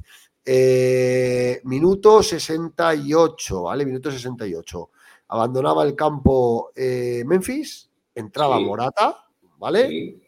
Eh, 0.44 1.62
minuto 1.64 2.22
68, 2.22 3.64
¿vale? 3.64 3.86
Minuto 3.86 4.12
68. 4.12 4.90
Abandonaba 5.30 5.84
el 5.86 5.96
campo 5.96 6.72
Memphis, 6.76 7.90
entraba 8.14 8.60
Morata, 8.60 9.26
¿vale? 9.58 10.20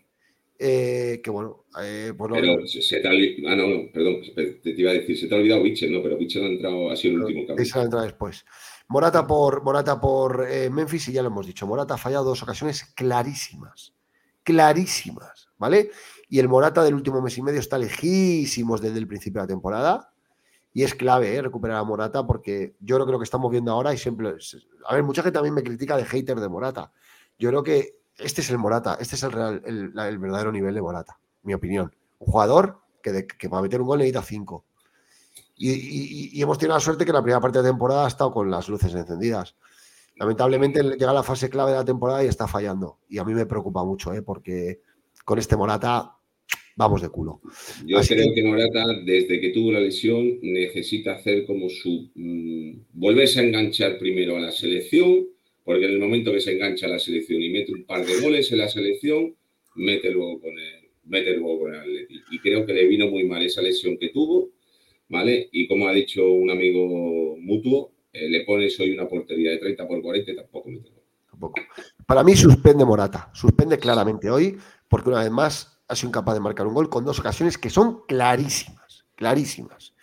Eh, 0.66 1.20
que 1.22 1.30
bueno, 1.30 1.66
eh, 1.82 2.14
pues 2.18 2.32
Pero 2.34 2.66
se, 2.66 3.00
te 3.02 3.08
ha 3.08 3.12
olvidado, 3.12 3.50
ah, 3.50 3.56
no, 3.56 3.68
no, 3.68 3.92
perdón, 3.92 4.22
te, 4.34 4.70
iba 4.70 4.92
a 4.92 4.94
decir, 4.94 5.18
se 5.18 5.28
te 5.28 5.36
ha 5.36 5.38
olvidado 5.38 5.64
Bichel, 5.64 5.92
no, 5.92 6.02
pero 6.02 6.18
Bichel 6.18 6.44
ha 6.44 6.48
entrado, 6.48 6.90
ha 6.90 6.96
sido 6.96 7.16
el 7.16 7.24
último 7.24 7.48
cambio. 7.48 7.64
Esa 7.64 7.82
ha 7.82 7.84
entrado 7.84 8.06
después. 8.06 8.46
Morata 8.88 9.26
por, 9.26 9.64
Morata 9.64 10.00
por 10.00 10.46
eh, 10.48 10.70
Memphis, 10.70 11.08
y 11.08 11.14
ya 11.14 11.22
lo 11.22 11.30
hemos 11.30 11.48
dicho, 11.48 11.66
Morata 11.66 11.96
ha 11.96 11.98
fallado 11.98 12.26
dos 12.26 12.44
ocasiones 12.44 12.86
clarísimas, 12.96 13.94
clarísimas, 14.44 15.50
¿vale? 15.58 15.90
Y 16.30 16.40
el 16.40 16.50
Morata 16.50 16.84
del 16.84 16.96
último 16.96 17.22
mes 17.22 17.38
y 17.38 17.42
medio 17.42 17.60
está 17.60 17.78
lejísimos 17.78 18.82
desde 18.82 19.00
el 19.00 19.08
principio 19.08 19.42
de 19.42 19.44
la 19.44 19.48
temporada. 19.48 20.10
Y 20.76 20.82
es 20.82 20.96
clave 20.96 21.40
recuperar 21.40 21.78
a 21.78 21.84
Morata 21.84 22.26
porque 22.26 22.76
yo 22.80 22.96
creo 22.96 23.06
que 23.06 23.12
lo 23.12 23.20
que 23.20 23.26
estamos 23.26 23.52
viendo 23.52 23.72
ahora 23.72 23.94
y 23.94 23.98
siempre... 23.98 24.34
A 24.88 24.96
ver, 24.96 25.04
mucha 25.04 25.22
gente 25.22 25.36
también 25.36 25.54
me 25.54 25.62
critica 25.62 25.96
de 25.96 26.06
hater 26.06 26.40
de 26.40 26.50
Morata. 26.50 26.92
Yo 27.38 27.50
creo 27.50 27.62
que 27.62 28.00
este 28.18 28.42
es 28.42 28.50
el 28.50 28.58
Morata, 28.58 28.98
este 29.00 29.16
es 29.16 29.22
el, 29.22 29.32
real, 29.32 29.62
el, 29.66 30.18
verdadero 30.18 30.52
nivel 30.52 30.74
de 30.74 30.82
Morata, 30.82 31.20
mi 31.44 31.54
opinión. 31.54 31.96
Un 32.18 32.32
jugador 32.32 32.82
que, 33.04 33.28
que 33.28 33.50
para 33.50 33.62
meter 33.62 33.82
un 33.82 33.88
gol 33.88 34.00
necesita 34.00 34.24
cinco. 34.24 34.66
Y, 35.66 36.42
hemos 36.42 36.58
tenido 36.58 36.76
la 36.76 36.82
suerte 36.82 37.06
que 37.06 37.14
la 37.14 37.22
primera 37.22 37.40
parte 37.40 37.60
de 37.60 37.70
temporada 37.70 38.06
ha 38.06 38.08
estado 38.08 38.32
con 38.32 38.50
las 38.50 38.68
luces 38.70 38.94
encendidas. 38.94 39.56
Lamentablemente 40.18 40.84
llega 40.84 41.14
la 41.14 41.24
fase 41.24 41.50
clave 41.50 41.72
de 41.72 41.78
la 41.78 41.86
temporada 41.86 42.24
y 42.24 42.28
está 42.28 42.48
fallando. 42.48 43.00
Y 43.10 43.18
a 43.18 43.24
mí 43.24 43.34
me 43.34 43.46
preocupa 43.46 43.84
mucho, 43.84 44.14
¿eh? 44.14 44.22
porque 44.22 44.82
con 45.26 45.40
este 45.40 45.56
Morata 45.56 46.18
vamos 46.76 47.02
de 47.02 47.10
culo. 47.10 47.42
Yo 47.86 48.00
creo 48.02 48.34
que... 48.34 48.44
Morata, 48.44 48.86
desde 49.06 49.40
que 49.40 49.50
tuvo 49.50 49.72
la 49.72 49.80
lesión, 49.80 50.40
necesita 50.42 51.14
hacer 51.14 51.46
como 51.46 51.70
su. 51.70 52.10
Mm, 52.16 52.80
volverse 52.94 53.40
a 53.40 53.44
enganchar 53.44 53.98
primero 53.98 54.38
a 54.38 54.40
la 54.40 54.52
selección 54.52 55.28
porque 55.64 55.86
en 55.86 55.92
el 55.92 56.00
momento 56.00 56.32
que 56.32 56.42
se 56.42 56.54
engancha 56.54 56.88
a 56.88 56.90
la 56.90 57.00
selección 57.00 57.42
y 57.42 57.50
mete 57.50 57.72
un 57.72 57.86
par 57.86 58.06
de 58.06 58.20
goles 58.20 58.52
en 58.52 58.58
la 58.58 58.68
selección, 58.68 59.36
mete 59.76 60.12
luego 60.12 60.42
con 60.42 60.52
el, 60.52 60.90
mete 61.06 61.36
luego 61.38 61.62
con 61.62 61.74
el 61.74 61.80
Atleti. 61.80 62.22
Y 62.32 62.40
creo 62.40 62.66
que 62.66 62.74
le 62.74 62.86
vino 62.88 63.08
muy 63.08 63.24
mal 63.24 63.44
esa 63.44 63.62
lesión 63.62 63.98
que 63.98 64.10
tuvo, 64.10 64.52
Y 65.52 65.68
como 65.68 65.88
ha 65.88 65.92
dicho 65.92 66.28
un 66.28 66.50
amigo 66.50 67.38
mutuo, 67.38 67.92
eh, 68.12 68.30
le 68.30 68.46
pones 68.46 68.80
hoy 68.80 68.92
una 68.94 69.08
portería 69.08 69.52
de 69.52 69.58
30 69.58 69.88
por 69.88 70.02
40 70.02 70.32
y 70.32 70.36
tampoco 70.36 70.70
mete 70.70 70.90
gol. 70.90 71.04
Tampoco. 71.30 71.62
Para 72.06 72.24
mí 72.24 72.36
suspende 72.36 72.86
Morata, 72.86 73.30
suspende 73.34 73.78
claramente 73.78 74.30
hoy, 74.30 74.58
porque 74.88 75.10
una 75.10 75.22
vez 75.22 75.32
más 75.32 75.82
ha 75.88 75.96
sido 75.96 76.10
incapaz 76.10 76.36
de 76.36 76.40
marcar 76.42 76.68
un 76.68 76.74
gol 76.74 76.90
con 76.90 77.06
dos 77.06 77.20
ocasiones 77.20 77.58
que 77.58 77.70
son 77.70 78.06
clarísimas, 78.08 79.06
clarísimas. 79.16 79.94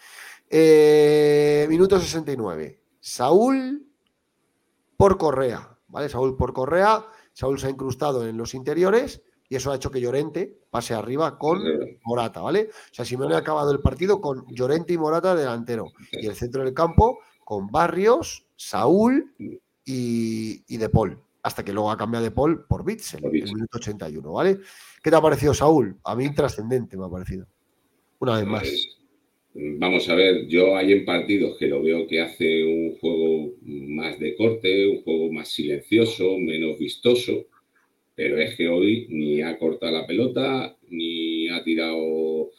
Eh, 0.49 1.67
minuto 1.69 1.99
69. 1.99 2.81
Saúl 3.01 3.87
por 4.97 5.19
Correa, 5.19 5.79
¿vale? 5.89 6.09
Saúl 6.09 6.37
por 6.37 6.53
Correa, 6.53 7.05
Saúl 7.33 7.59
se 7.59 7.69
ha 7.69 7.71
incrustado 7.71 8.29
en 8.29 8.37
los 8.37 8.55
interiores 8.55 9.23
y 9.51 9.57
eso 9.57 9.73
ha 9.73 9.77
hecho 9.77 9.91
que 9.91 10.01
Llorente 10.01 10.61
pase 10.71 10.95
arriba 10.95 11.37
con 11.37 11.61
Morata, 12.05 12.41
¿vale? 12.41 12.71
O 12.71 12.95
sea, 12.95 13.05
Simeone 13.05 13.35
ha 13.35 13.39
acabado 13.39 13.73
el 13.73 13.81
partido 13.81 14.21
con 14.21 14.47
Llorente 14.47 14.93
y 14.93 14.99
Morata 14.99 15.35
delantero 15.35 15.87
y 16.13 16.25
el 16.27 16.37
centro 16.37 16.65
del 16.65 16.73
campo 16.73 17.19
con 17.45 17.67
Barrios, 17.67 18.47
Saúl 18.55 19.35
y, 19.85 20.63
y 20.69 20.77
De 20.77 20.89
Paul, 20.89 21.19
hasta 21.43 21.65
que 21.65 21.73
luego 21.73 21.91
ha 21.91 21.97
cambiado 21.97 22.25
De 22.25 22.31
Paul 22.31 22.65
por 22.65 22.85
Bitzel 22.85 23.25
en 23.25 23.35
el 23.35 23.55
minuto 23.55 23.79
81, 23.79 24.33
¿vale? 24.33 24.61
¿Qué 25.03 25.11
te 25.11 25.17
ha 25.17 25.21
parecido 25.21 25.53
Saúl? 25.53 25.99
A 26.05 26.15
mí 26.15 26.33
trascendente 26.33 26.97
me 26.97 27.07
ha 27.07 27.11
parecido. 27.11 27.47
Una 28.21 28.37
vez 28.37 28.47
más. 28.47 28.63
Pues, 28.63 29.01
Vamos 29.53 30.09
a 30.09 30.15
ver, 30.15 30.47
yo 30.47 30.77
hay 30.77 30.93
en 30.93 31.05
partidos 31.05 31.59
que 31.59 31.67
lo 31.67 31.83
veo 31.83 32.07
que 32.07 32.21
hace 32.21 32.63
un 32.63 32.97
juego 33.01 33.53
más 33.63 34.17
de 34.21 34.37
corte, 34.37 34.87
un 34.87 35.03
juego 35.03 35.33
más 35.33 35.49
silencioso, 35.49 36.39
menos 36.39 36.79
vistoso, 36.79 37.47
pero 38.15 38.39
es 38.39 38.57
que 38.57 38.69
hoy 38.69 39.07
ni 39.09 39.43
ha 39.43 39.59
cortado 39.59 39.93
la 39.93 40.07
pelota, 40.07 40.77
ni 40.89 41.49
ha 41.49 41.63
tirado... 41.63 42.51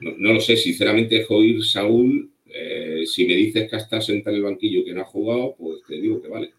No, 0.00 0.32
lo 0.32 0.40
sé, 0.40 0.56
sinceramente, 0.56 1.24
Joir 1.24 1.62
Saúl, 1.62 2.30
eh, 2.46 3.02
si 3.04 3.26
me 3.26 3.34
dices 3.34 3.68
que 3.68 3.76
hasta 3.76 4.00
sentado 4.00 4.34
en 4.34 4.42
el 4.42 4.50
banquillo 4.50 4.84
que 4.84 4.94
no 4.94 5.02
ha 5.02 5.04
jugado, 5.04 5.54
pues 5.58 5.80
te 5.86 6.00
digo 6.00 6.22
que 6.22 6.28
vale. 6.28 6.52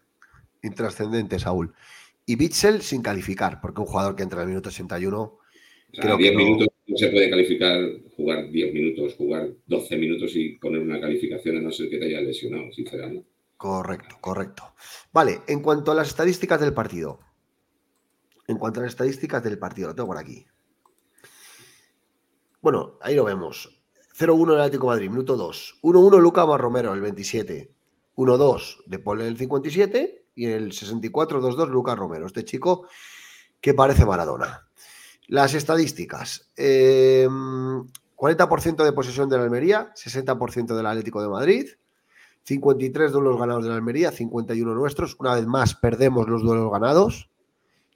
Intrascendente, 0.62 1.38
Saúl. 1.38 1.72
Y 2.24 2.36
Bitzel 2.36 2.82
sin 2.82 3.02
calificar, 3.02 3.60
porque 3.60 3.80
un 3.80 3.86
jugador 3.86 4.14
que 4.14 4.22
entra 4.22 4.38
en 4.40 4.42
el 4.42 4.48
minuto 4.50 4.70
61 4.70 5.42
10 5.92 6.34
minutos 6.34 6.68
no 6.86 6.96
se 6.96 7.08
puede 7.08 7.28
calificar, 7.28 7.80
jugar 8.16 8.50
10 8.50 8.74
minutos, 8.74 9.14
jugar 9.14 9.50
12 9.66 9.96
minutos 9.96 10.34
y 10.34 10.56
poner 10.56 10.80
una 10.80 11.00
calificación 11.00 11.58
a 11.58 11.60
no 11.60 11.70
ser 11.70 11.90
que 11.90 11.98
te 11.98 12.06
haya 12.06 12.20
lesionado, 12.20 12.72
sinceramente. 12.72 13.28
Correcto, 13.56 14.16
correcto. 14.20 14.74
Vale, 15.12 15.40
en 15.46 15.60
cuanto 15.60 15.92
a 15.92 15.94
las 15.94 16.08
estadísticas 16.08 16.60
del 16.60 16.72
partido. 16.72 17.20
En 18.52 18.58
cuanto 18.58 18.80
a 18.80 18.82
las 18.82 18.92
estadísticas 18.92 19.42
del 19.42 19.58
partido, 19.58 19.88
lo 19.88 19.94
tengo 19.94 20.08
por 20.08 20.18
aquí. 20.18 20.46
Bueno, 22.60 22.98
ahí 23.00 23.14
lo 23.14 23.24
vemos. 23.24 23.82
0-1 24.14 24.52
el 24.52 24.60
Atlético 24.60 24.88
Madrid, 24.88 25.08
minuto 25.08 25.36
2. 25.36 25.80
1-1 25.82 26.20
Luca 26.20 26.44
Romero, 26.58 26.92
el 26.92 27.00
27. 27.00 27.72
1-2 28.14 28.84
de 28.84 28.98
Paul 28.98 29.22
en 29.22 29.28
el 29.28 29.38
57 29.38 30.26
y 30.34 30.44
en 30.44 30.52
el 30.52 30.72
64 30.72 31.40
2-2 31.40 31.68
Lucas 31.70 31.98
Romero. 31.98 32.26
Este 32.26 32.44
chico 32.44 32.86
que 33.58 33.72
parece 33.72 34.04
Maradona. 34.04 34.68
Las 35.28 35.54
estadísticas. 35.54 36.52
40% 36.54 37.78
em, 38.68 38.76
de 38.76 38.92
posesión 38.92 39.30
de 39.30 39.38
la 39.38 39.44
Almería, 39.44 39.94
60% 39.94 40.76
del 40.76 40.86
Atlético 40.86 41.22
de 41.22 41.28
Madrid, 41.30 41.68
53 42.42 43.12
duelos 43.12 43.38
ganados 43.38 43.64
de 43.64 43.70
la 43.70 43.76
Almería, 43.76 44.12
51 44.12 44.74
nuestros. 44.74 45.16
Una 45.18 45.36
vez 45.36 45.46
más, 45.46 45.74
perdemos 45.74 46.28
los 46.28 46.42
duelos 46.42 46.70
ganados. 46.70 47.31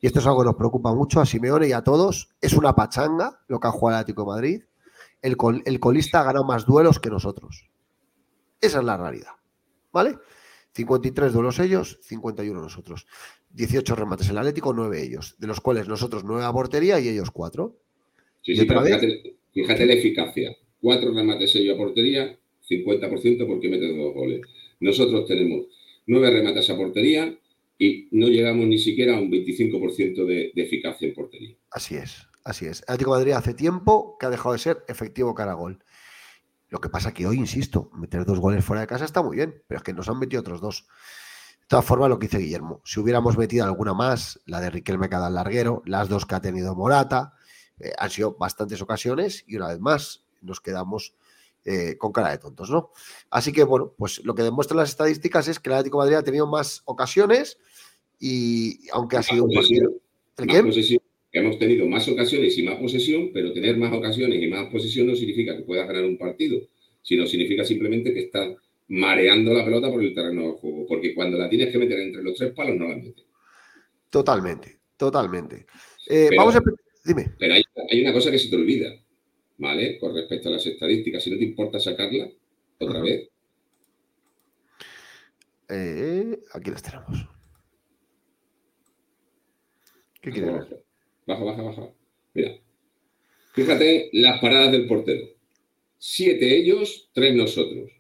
Y 0.01 0.07
esto 0.07 0.21
es 0.21 0.27
algo 0.27 0.41
que 0.41 0.47
nos 0.47 0.57
preocupa 0.57 0.95
mucho 0.95 1.21
a 1.21 1.27
Simeone 1.27 1.69
y 1.69 1.73
a 1.73 1.83
todos. 1.83 2.29
Es 2.41 2.53
una 2.53 2.75
pachanga 2.75 3.41
lo 3.49 3.61
que 3.61 3.69
ha 3.69 3.71
jugado 3.71 3.97
el 3.97 4.01
Atlético 4.03 4.23
de 4.23 4.29
Madrid. 4.29 4.63
El, 5.23 5.37
el 5.65 5.81
colista 5.81 6.21
ha 6.21 6.25
ganado 6.25 6.45
más 6.45 6.67
duelos 6.67 7.01
que 7.01 7.11
nosotros. 7.11 7.69
Esa 8.61 8.79
es 8.79 8.85
la 8.85 8.97
realidad. 8.97 9.33
¿Vale? 9.93 10.19
53 10.73 11.33
duelos 11.33 11.59
ellos, 11.59 11.99
51 12.03 12.61
nosotros. 12.61 13.07
18 13.51 13.95
remates 13.95 14.27
en 14.27 14.33
el 14.33 14.39
Atlético, 14.39 14.75
9 14.75 15.03
ellos, 15.03 15.37
de 15.39 15.47
los 15.47 15.61
cuales 15.61 15.89
nosotros 15.89 16.25
9 16.25 16.45
a 16.45 16.53
portería 16.53 17.01
y 17.01 17.09
ellos 17.09 17.31
4. 17.31 17.75
Sí, 18.43 18.55
sí, 18.55 18.65
pero 18.67 18.83
fíjate, 18.83 19.87
la 19.87 19.95
eficacia. 19.95 20.55
4 20.83 21.15
remates 21.15 21.55
ellos 21.57 21.75
a 21.75 21.79
portería, 21.79 22.39
50% 22.69 23.47
porque 23.47 23.69
meten 23.69 23.99
dos 23.99 24.15
goles. 24.15 24.43
Nosotros 24.81 25.25
tenemos 25.27 25.67
9 26.07 26.31
remates 26.31 26.69
a 26.69 26.77
portería 26.77 27.35
y 27.79 28.09
no 28.13 28.29
llegamos 28.29 28.67
ni 28.67 28.79
siquiera 28.79 29.17
a 29.17 29.21
un 29.21 29.31
25% 29.31 30.25
de, 30.27 30.53
de, 30.55 30.63
eficacia 30.63 31.09
en 31.09 31.15
portería. 31.15 31.57
Así 31.71 31.97
es, 31.97 32.27
así 32.45 32.67
es. 32.67 32.83
Atlético 32.83 33.11
Madrid 33.11 33.33
hace 33.33 33.55
tiempo 33.55 34.17
que 34.19 34.27
ha 34.27 34.31
dejado 34.31 34.55
de 34.55 34.59
ser 34.59 34.85
efectivo 34.89 35.35
cara 35.35 35.53
a 35.53 35.57
gol. 35.57 35.83
Lo 36.69 36.81
que 36.81 36.89
pasa 36.89 37.13
que 37.13 37.27
hoy, 37.27 37.37
insisto, 37.37 37.91
meter 37.95 38.25
dos 38.25 38.41
goles 38.41 38.65
fuera 38.65 38.81
de 38.81 38.87
casa 38.87 39.05
está 39.05 39.23
muy 39.23 39.37
bien, 39.37 39.63
pero 39.69 39.79
es 39.79 39.85
que 39.85 39.93
nos 39.93 40.09
han 40.09 40.19
metido 40.19 40.41
otros 40.41 40.61
dos. 40.61 40.87
De 41.61 41.67
todas 41.69 41.85
formas, 41.85 42.09
lo 42.09 42.19
que 42.19 42.27
dice 42.27 42.39
Guillermo, 42.39 42.81
si 42.85 43.01
hubiéramos 43.01 43.37
metido 43.37 43.65
alguna 43.65 43.95
más, 43.95 44.41
la 44.47 44.61
de 44.61 44.71
Riquelme 44.71 45.09
cada 45.09 45.31
larguero, 45.31 45.83
las 45.85 46.09
dos 46.09 46.27
que 46.27 46.35
ha 46.35 46.41
tenido 46.41 46.75
Morata, 46.75 47.35
eh, 47.79 47.93
han 47.99 48.11
sido 48.11 48.37
bastantes 48.39 48.81
ocasiones 48.83 49.45
y 49.47 49.57
una 49.57 49.69
vez 49.69 49.81
más 49.81 50.25
nos 50.41 50.61
quedamos 50.61 51.15
eh, 51.67 51.97
con 51.99 52.13
cara 52.13 52.31
de 52.31 52.39
tontos, 52.39 52.71
¿no? 52.71 52.91
Así 53.31 53.53
que, 53.53 53.65
bueno, 53.65 53.93
pues 53.99 54.25
lo 54.25 54.35
que 54.35 54.43
demuestran 54.43 54.79
las 54.79 54.91
estadísticas 54.91 55.49
es 55.49 55.59
que 55.59 55.69
el 55.69 55.75
Atlético 55.75 55.99
de 55.99 56.05
Madrid 56.05 56.17
ha 56.17 56.25
tenido 56.25 56.47
más 56.47 56.83
ocasiones 56.85 57.59
y 58.19 58.89
aunque 58.93 59.17
ha 59.17 59.23
sido 59.23 59.45
un 59.45 59.53
partido... 59.53 59.93
¿El 60.39 60.71
Hemos 61.33 61.59
tenido 61.59 61.87
más 61.87 62.09
ocasiones 62.09 62.57
y 62.57 62.63
más 62.63 62.77
posesión, 62.77 63.31
pero 63.31 63.53
tener 63.53 63.77
más 63.77 63.93
ocasiones 63.93 64.43
y 64.43 64.47
más 64.47 64.71
posesión 64.73 65.07
no 65.07 65.15
significa 65.15 65.55
que 65.55 65.65
puedas 65.65 65.87
ganar 65.87 66.05
un 66.05 66.17
partido, 66.17 66.67
sino 67.03 67.27
significa 67.27 67.63
simplemente 67.63 68.15
que 68.15 68.21
estás 68.21 68.55
mareando 68.89 69.53
la 69.53 69.63
pelota 69.63 69.91
por 69.91 70.03
el 70.03 70.15
terreno 70.15 70.43
del 70.43 70.53
juego, 70.53 70.87
porque 70.87 71.15
cuando 71.15 71.37
la 71.37 71.49
tienes 71.49 71.71
que 71.71 71.77
meter 71.77 72.01
entre 72.01 72.23
los 72.23 72.39
tres 72.39 72.53
palos 72.55 72.77
no 72.77 72.89
la 72.89 72.97
metes. 72.97 73.27
Totalmente, 74.09 74.79
totalmente. 74.97 75.67
Eh, 76.09 76.31
vamos 76.37 76.57
a... 76.57 76.63
Dime. 77.05 77.35
Pero 77.39 77.55
hay, 77.55 78.03
una 78.03 78.13
cosa 78.15 78.31
que 78.31 78.39
se 78.39 78.49
te 78.49 78.57
olvida, 78.57 78.89
¿vale? 79.59 79.99
Con 79.99 80.15
respecto 80.15 80.49
a 80.49 80.53
las 80.53 80.67
estadísticas, 80.67 81.23
si 81.23 81.31
no 81.31 81.39
te 81.39 81.45
importa 81.45 81.81
sacarla 81.81 82.31
otra 82.79 83.01
vez. 83.01 83.29
Eh, 85.69 86.39
aquí 86.53 86.71
las 86.71 86.83
tenemos. 86.83 87.29
¿Qué 90.21 90.31
quieres 90.31 90.53
ver? 90.53 90.85
Baja, 91.27 91.45
baja, 91.45 91.63
baja. 91.63 91.93
Mira. 92.35 92.57
Fíjate 93.55 94.11
las 94.13 94.41
paradas 94.41 94.73
del 94.73 94.87
portero. 94.87 95.29
Siete 95.99 96.57
ellos, 96.57 97.09
tres 97.13 97.35
nosotros. 97.35 97.91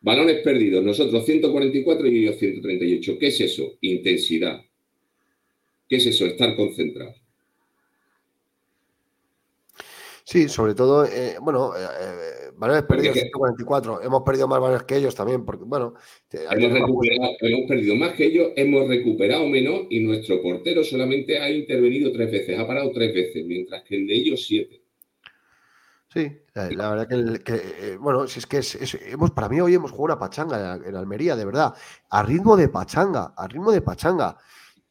Balones 0.00 0.42
perdidos, 0.42 0.84
nosotros 0.84 1.24
144 1.24 2.06
y 2.06 2.18
ellos 2.18 2.38
138. 2.38 3.18
¿Qué 3.18 3.26
es 3.26 3.40
eso? 3.40 3.76
Intensidad. 3.80 4.64
¿Qué 5.88 5.96
es 5.96 6.06
eso? 6.06 6.26
Estar 6.26 6.54
concentrado. 6.54 7.14
Sí, 10.26 10.48
sobre 10.48 10.74
todo, 10.74 11.04
eh, 11.04 11.36
bueno, 11.40 11.72
eh, 11.76 11.86
eh, 12.00 12.50
balones 12.56 12.82
perdidos 12.82 13.14
144. 13.14 14.02
Hemos 14.02 14.24
perdido 14.24 14.48
más 14.48 14.58
balones 14.60 14.82
que 14.82 14.96
ellos 14.96 15.14
también, 15.14 15.44
porque, 15.44 15.62
bueno. 15.64 15.94
Hemos, 16.32 17.68
perdido 17.68 17.94
más 17.94 18.14
que 18.14 18.24
ellos, 18.26 18.48
hemos 18.56 18.88
recuperado 18.88 19.46
menos 19.46 19.82
y 19.88 20.00
nuestro 20.00 20.42
portero 20.42 20.82
solamente 20.82 21.38
ha 21.38 21.48
intervenido 21.48 22.10
tres 22.10 22.28
veces, 22.32 22.58
ha 22.58 22.66
parado 22.66 22.90
tres 22.90 23.14
veces, 23.14 23.46
mientras 23.46 23.84
que 23.84 23.94
el 23.94 24.08
de 24.08 24.14
ellos 24.14 24.44
siete. 24.44 24.82
Sí, 26.12 26.32
la, 26.54 26.90
verdad 26.90 27.06
que, 27.44 27.96
bueno, 27.98 28.26
si 28.26 28.40
es 28.40 28.46
que 28.46 28.62
hemos, 29.12 29.30
para 29.30 29.48
mí 29.48 29.60
hoy 29.60 29.74
hemos 29.74 29.92
jugado 29.92 30.14
una 30.16 30.18
pachanga 30.18 30.80
en, 30.84 30.96
Almería, 30.96 31.36
de 31.36 31.44
verdad, 31.44 31.72
a 32.10 32.22
ritmo 32.24 32.56
de 32.56 32.68
pachanga, 32.68 33.32
a 33.36 33.46
ritmo 33.46 33.70
de 33.70 33.80
pachanga. 33.80 34.36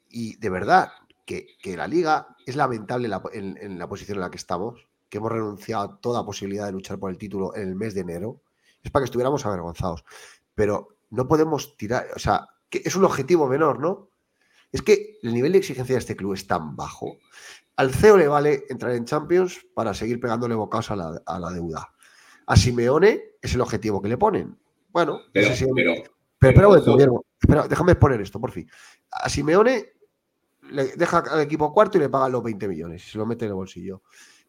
Y 0.10 0.38
de 0.38 0.50
verdad 0.50 0.88
que, 1.26 1.58
la 1.76 1.90
liga 1.90 2.38
es 2.46 2.56
lamentable 2.56 3.10
en, 3.34 3.78
la 3.78 3.90
posición 3.90 4.16
en 4.16 4.22
la 4.22 4.32
que 4.32 4.38
estamos, 4.38 4.88
que 5.16 5.20
hemos 5.20 5.32
renunciado 5.32 5.84
a 5.84 6.00
toda 6.00 6.26
posibilidad 6.26 6.66
de 6.66 6.74
luchar 6.74 7.00
por 7.00 7.10
el 7.10 7.18
título 7.18 7.56
en 7.56 7.70
el 7.70 7.76
mes 7.76 7.94
de 7.94 8.02
enero, 8.02 8.42
es 8.84 8.92
para 8.92 9.04
que 9.04 9.06
estuviéramos 9.06 9.46
avergonzados. 9.46 10.04
Pero 10.54 10.98
no 11.10 11.28
podemos 11.28 11.78
tirar, 11.78 12.08
o 12.16 12.20
sea, 12.20 12.48
que 12.70 12.82
es 12.84 12.96
un 12.96 13.06
objetivo 13.06 13.48
menor, 13.48 13.80
¿no? 13.80 14.10
Es 14.72 14.82
que 14.82 15.20
el 15.24 15.34
nivel 15.34 15.54
de 15.54 15.60
exigencia 15.60 15.96
de 15.96 16.00
este 16.00 16.16
club 16.16 16.34
es 16.34 16.48
tan 16.48 16.76
bajo 16.76 17.18
al 17.78 17.94
CEO 17.94 18.18
le 18.18 18.28
vale 18.28 18.66
entrar 18.70 18.94
en 18.94 19.06
Champions 19.06 19.66
para 19.74 19.94
seguir 19.94 20.20
pegándole 20.20 20.56
bocados 20.56 20.92
a 20.92 20.96
la, 20.96 21.52
deuda. 21.52 21.94
A 22.48 22.56
Simeone 22.56 23.22
es 23.42 23.54
el 23.54 23.62
objetivo 23.62 24.02
que 24.02 24.10
le 24.10 24.18
ponen. 24.18 24.58
Bueno, 24.90 25.20
pero, 25.34 25.50
pero, 27.40 27.68
déjame 27.68 27.92
exponer 27.92 28.22
esto, 28.22 28.40
por 28.40 28.52
fin. 28.52 28.70
A 29.12 29.30
Simeone 29.30 29.94
le 30.70 30.96
deja 30.96 31.20
al 31.20 31.42
equipo 31.42 31.74
cuarto 31.74 31.98
y 31.98 32.02
le 32.02 32.10
pagan 32.10 32.32
los 32.32 32.44
20 32.44 32.68
millones 32.68 33.06
y 33.06 33.12
se 33.12 33.18
lo 33.18 33.26
mete 33.26 33.46
en 33.46 33.52
el 33.52 33.56
bolsillo. 33.56 34.04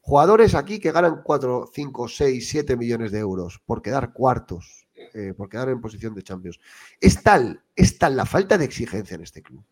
Jugadores 0.06 0.54
aquí 0.54 0.78
que 0.78 0.92
ganan 0.92 1.22
4, 1.24 1.70
5, 1.74 2.08
6, 2.08 2.48
7 2.48 2.76
millones 2.76 3.10
de 3.10 3.18
euros 3.18 3.60
por 3.66 3.82
quedar 3.82 4.12
cuartos, 4.12 4.86
eh, 4.94 5.34
por 5.36 5.48
quedar 5.48 5.68
en 5.68 5.80
posición 5.80 6.14
de 6.14 6.22
Champions. 6.22 6.60
Es 7.00 7.22
tal, 7.24 7.64
es 7.74 7.98
tal 7.98 8.16
la 8.16 8.24
falta 8.24 8.56
de 8.56 8.66
exigencia 8.66 9.16
en 9.16 9.22
este 9.22 9.42
club 9.42 9.64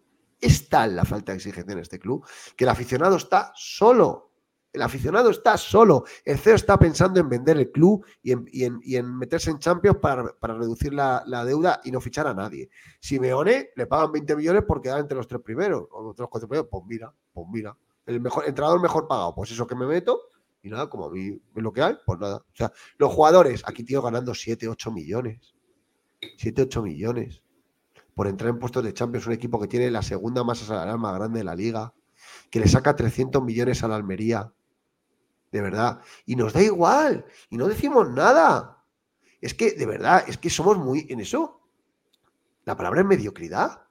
es 0.45 0.68
tal 0.68 0.95
la 0.95 1.05
falta 1.05 1.32
de 1.32 1.37
exigencia 1.37 1.72
en 1.72 1.78
este 1.78 1.99
club 1.99 2.26
que 2.57 2.64
el 2.64 2.70
aficionado 2.70 3.16
está 3.16 3.53
solo. 3.55 4.32
El 4.72 4.82
aficionado 4.82 5.30
está 5.30 5.57
solo. 5.57 6.05
El 6.24 6.37
CEO 6.37 6.57
está 6.57 6.76
pensando 6.76 7.20
en 7.20 7.28
vender 7.28 7.57
el 7.57 7.70
club 7.70 8.05
y 8.22 8.32
en, 8.32 9.16
meterse 9.16 9.53
en 9.53 9.61
Champions 9.61 9.99
para, 9.99 10.35
reducir 10.43 10.93
la, 10.93 11.45
deuda 11.47 11.80
y 11.85 11.93
no 11.93 12.01
fichar 12.01 12.26
a 12.26 12.35
nadie. 12.35 12.68
Simeone 13.01 13.70
le 13.76 13.87
pagan 13.87 14.11
20 14.11 14.35
millones 14.35 14.64
por 14.64 14.82
quedar 14.82 14.99
entre 14.99 15.16
los 15.16 15.28
tres 15.28 15.41
primeros 15.43 15.87
o 15.93 16.11
entre 16.11 16.24
los 16.24 16.28
cuatro 16.28 16.49
primeros. 16.49 16.68
Pues 16.68 16.82
mira, 16.89 17.14
pues 17.32 17.47
mira. 17.53 17.76
El 18.07 18.20
mejor 18.20 18.46
entrenador 18.46 18.80
mejor 18.80 19.09
pagado. 19.09 19.34
Pues 19.34 19.50
eso 19.50 19.66
que 19.66 19.74
me 19.74 19.86
meto 19.86 20.20
y 20.62 20.70
nada, 20.70 20.88
como 20.88 21.07
a 21.07 21.11
mí 21.11 21.38
lo 21.55 21.72
que 21.72 21.82
hay, 21.82 21.96
pues 22.07 22.18
nada. 22.18 22.36
O 22.36 22.57
sea, 22.57 22.72
los 22.98 23.12
jugadores, 23.12 23.62
aquí 23.66 23.84
tío 23.84 24.00
ganando 24.00 24.34
7, 24.34 24.68
8 24.68 24.90
millones. 24.90 25.55
7, 26.38 26.62
8 26.62 26.82
millones 26.82 27.44
por 28.14 28.28
entrar 28.28 28.50
en 28.50 28.59
puestos 28.59 28.84
de 28.84 28.94
Champions, 28.94 29.26
un 29.26 29.32
equipo 29.32 29.61
que 29.61 29.68
tiene 29.68 29.90
la 29.90 30.02
segunda 30.02 30.44
masa 30.44 30.64
salarial 30.64 30.98
más 30.98 31.14
grande 31.14 31.40
de 31.40 31.44
la 31.44 31.55
liga, 31.55 31.92
que 32.50 32.61
le 32.61 32.68
saca 32.68 32.94
300 32.94 33.42
millones 33.42 33.82
a 33.82 33.88
la 33.88 33.96
Almería, 33.96 34.52
de 35.50 35.61
verdad, 35.61 36.00
y 36.24 36.36
nos 36.36 36.52
da 36.52 36.62
igual, 36.62 37.26
y 37.50 37.57
no 37.57 37.66
decimos 37.66 38.09
nada. 38.11 38.84
Es 39.40 39.55
que, 39.55 39.72
de 39.72 39.86
verdad, 39.86 40.24
es 40.26 40.38
que 40.38 40.48
somos 40.48 40.78
muy 40.78 41.07
en 41.11 41.20
eso. 41.20 41.61
La 42.64 42.76
palabra 42.76 43.02
es 43.02 43.07
mediocridad. 43.07 43.82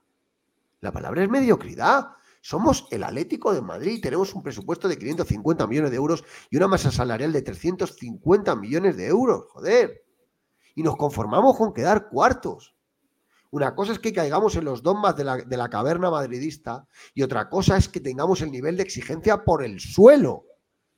La 0.80 0.90
palabra 0.90 1.22
es 1.22 1.28
mediocridad. 1.28 2.16
Somos 2.44 2.86
el 2.90 3.02
Atlético 3.04 3.54
de 3.54 3.62
Madrid, 3.62 4.02
tenemos 4.02 4.34
un 4.34 4.42
presupuesto 4.42 4.86
de 4.86 4.98
550 4.98 5.66
millones 5.66 5.90
de 5.90 5.96
euros 5.96 6.22
y 6.50 6.58
una 6.58 6.68
masa 6.68 6.90
salarial 6.90 7.32
de 7.32 7.40
350 7.40 8.54
millones 8.56 8.98
de 8.98 9.06
euros, 9.06 9.44
joder. 9.48 10.04
Y 10.74 10.82
nos 10.82 10.94
conformamos 10.98 11.56
con 11.56 11.72
quedar 11.72 12.10
cuartos. 12.10 12.74
Una 13.50 13.74
cosa 13.74 13.92
es 13.92 13.98
que 13.98 14.12
caigamos 14.12 14.56
en 14.56 14.66
los 14.66 14.82
dogmas 14.82 15.16
de 15.16 15.24
la, 15.24 15.70
caverna 15.70 16.10
madridista 16.10 16.86
y 17.14 17.22
otra 17.22 17.48
cosa 17.48 17.78
es 17.78 17.88
que 17.88 18.00
tengamos 18.00 18.42
el 18.42 18.50
nivel 18.50 18.76
de 18.76 18.82
exigencia 18.82 19.42
por 19.42 19.64
el 19.64 19.80
suelo, 19.80 20.44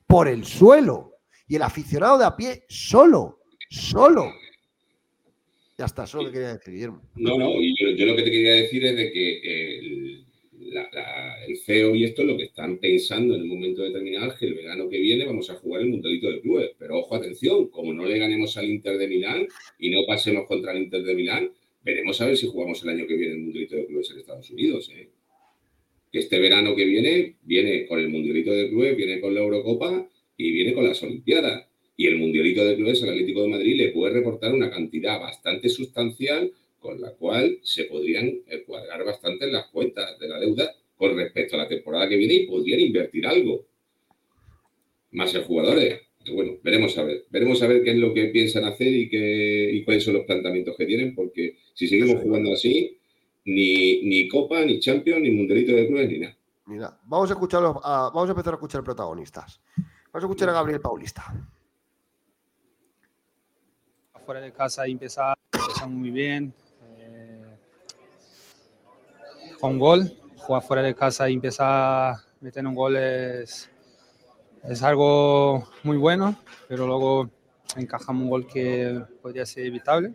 por 0.09 0.27
el 0.27 0.45
suelo. 0.45 1.13
Y 1.47 1.55
el 1.55 1.63
aficionado 1.63 2.19
de 2.19 2.25
a 2.25 2.37
pie 2.37 2.65
solo, 2.69 3.43
solo. 3.71 4.33
Ya 5.79 5.85
está, 5.85 6.09
solo 6.09 6.25
lo 6.25 6.31
que 6.31 6.39
quería 6.39 6.55
decir. 6.55 6.91
No, 7.15 7.39
no, 7.39 7.51
y 7.51 7.73
yo, 7.79 8.05
lo 8.05 8.17
que 8.17 8.23
te 8.25 8.31
quería 8.33 8.55
decir 8.55 8.85
es 8.85 8.97
de 8.97 9.13
que 9.13 10.06
el, 10.71 11.49
el, 11.49 11.57
CEO 11.59 11.95
y 11.95 12.05
esto 12.05 12.25
lo 12.25 12.37
que 12.37 12.45
están 12.45 12.79
pensando 12.79 13.35
en 13.35 13.43
un 13.43 13.49
momento 13.49 13.83
determinado 13.83 14.33
es 14.33 14.39
que 14.39 14.47
el 14.47 14.55
verano 14.55 14.89
que 14.89 14.99
viene 14.99 15.25
vamos 15.25 15.49
a 15.51 15.55
jugar 15.55 15.83
el 15.83 15.89
Mundialito 15.89 16.31
de 16.31 16.41
Clubes. 16.41 16.71
Pero 16.79 16.99
ojo, 16.99 17.14
atención, 17.14 17.69
como 17.69 17.93
no 17.93 18.05
le 18.05 18.19
ganemos 18.19 18.57
al 18.57 18.69
Inter 18.69 18.99
de 18.99 19.09
Milán 19.09 19.47
y 19.79 19.91
no 19.91 20.07
pasemos 20.07 20.47
contra 20.47 20.73
el 20.73 20.83
Inter 20.83 21.03
de 21.03 21.14
Milán, 21.14 21.51
Veremos 21.87 22.21
a 22.21 22.27
ver 22.27 22.37
si 22.37 22.49
jugamos 22.49 22.83
el 22.83 22.89
año 22.89 23.07
que 23.07 23.14
viene 23.14 23.35
el 23.35 23.43
Mundialito 23.43 23.77
de 23.77 23.87
Clubes 23.87 24.11
en 24.11 24.19
Estados 24.19 24.51
Unidos. 24.51 24.91
¿eh? 24.93 25.09
Este 26.12 26.41
verano 26.41 26.75
que 26.75 26.85
viene, 26.85 27.37
viene 27.45 27.87
con 27.87 28.01
el 28.01 28.09
Mundialito 28.09 28.51
de 28.51 28.69
Clubes, 28.69 28.97
viene 28.97 29.21
con 29.21 29.33
la 29.33 29.39
Eurocopa 29.39 30.11
y 30.37 30.51
viene 30.51 30.75
con 30.75 30.83
las 30.83 31.01
Olimpiadas. 31.05 31.69
Y 31.97 32.09
el 32.09 32.17
Mundialito 32.17 32.64
de 32.64 32.75
Clubes 32.75 33.05
al 33.05 33.11
Atlético 33.11 33.43
de 33.43 33.49
Madrid 33.51 33.77
le 33.77 33.89
puede 33.91 34.14
reportar 34.14 34.53
una 34.53 34.69
cantidad 34.69 35.21
bastante 35.21 35.69
sustancial 35.69 36.51
con 36.87 37.01
la 37.01 37.12
cual 37.12 37.59
se 37.62 37.84
podrían 37.84 38.43
cuadrar 38.66 39.05
bastante 39.05 39.51
las 39.51 39.66
cuentas 39.68 40.18
de 40.18 40.28
la 40.28 40.39
deuda 40.39 40.74
con 40.97 41.16
respecto 41.16 41.57
a 41.57 41.59
la 41.59 41.68
temporada 41.68 42.09
que 42.09 42.16
viene 42.16 42.34
y 42.34 42.47
podrían 42.47 42.80
invertir 42.80 43.26
algo. 43.26 43.66
Más 45.11 45.34
en 45.34 45.43
jugadores 45.43 46.07
bueno, 46.34 46.53
veremos 46.62 46.97
a 46.99 47.05
ver. 47.05 47.26
Veremos 47.30 47.62
a 47.62 47.66
ver 47.66 47.82
qué 47.82 47.93
es 47.93 47.97
lo 47.97 48.12
que 48.12 48.26
piensan 48.26 48.64
hacer 48.64 48.89
y, 48.89 49.09
qué, 49.09 49.70
y 49.72 49.84
cuáles 49.84 50.05
son 50.05 50.14
los 50.14 50.24
planteamientos 50.24 50.76
que 50.76 50.87
tienen, 50.87 51.14
porque 51.14 51.59
si 51.74 51.87
seguimos 51.87 52.22
jugando 52.22 52.53
así, 52.53 52.99
ni, 53.45 54.03
ni 54.03 54.28
Copa, 54.28 54.64
ni 54.64 54.80
Champions, 54.80 55.20
ni 55.20 55.30
Mundialito 55.30 55.72
de 55.72 55.87
Clubes, 55.87 56.09
ni 56.09 56.18
nada. 56.18 56.37
Mira, 56.66 57.01
vamos 57.05 57.30
a 57.30 57.34
escucharlos, 57.34 57.76
vamos 57.82 58.28
a 58.28 58.32
empezar 58.32 58.55
a 58.55 58.57
escuchar 58.57 58.82
protagonistas. 58.82 59.61
Vamos 59.76 60.24
a 60.24 60.26
escuchar 60.26 60.49
a 60.49 60.53
Gabriel 60.53 60.80
Paulista. 60.80 61.24
Afuera 64.12 64.41
de 64.41 64.53
casa 64.53 64.87
empezar, 64.87 65.37
empezamos 65.53 65.97
muy 65.97 66.11
bien. 66.11 66.53
Con 69.61 69.79
gol, 69.79 70.17
jugar 70.37 70.63
fuera 70.63 70.83
de 70.83 70.95
casa 70.95 71.29
y 71.29 71.35
empezar 71.35 72.17
meter 72.41 72.67
un 72.67 72.75
gol 72.75 72.97
es 72.97 73.71
es 74.69 74.83
algo 74.83 75.69
muy 75.85 75.97
bueno, 75.97 76.37
pero 76.69 76.87
luego 76.87 77.31
encajamos 77.77 78.25
un 78.25 78.31
gol 78.31 78.47
que 78.47 79.01
podría 79.23 79.47
ser 79.47 79.67
evitable. 79.67 80.15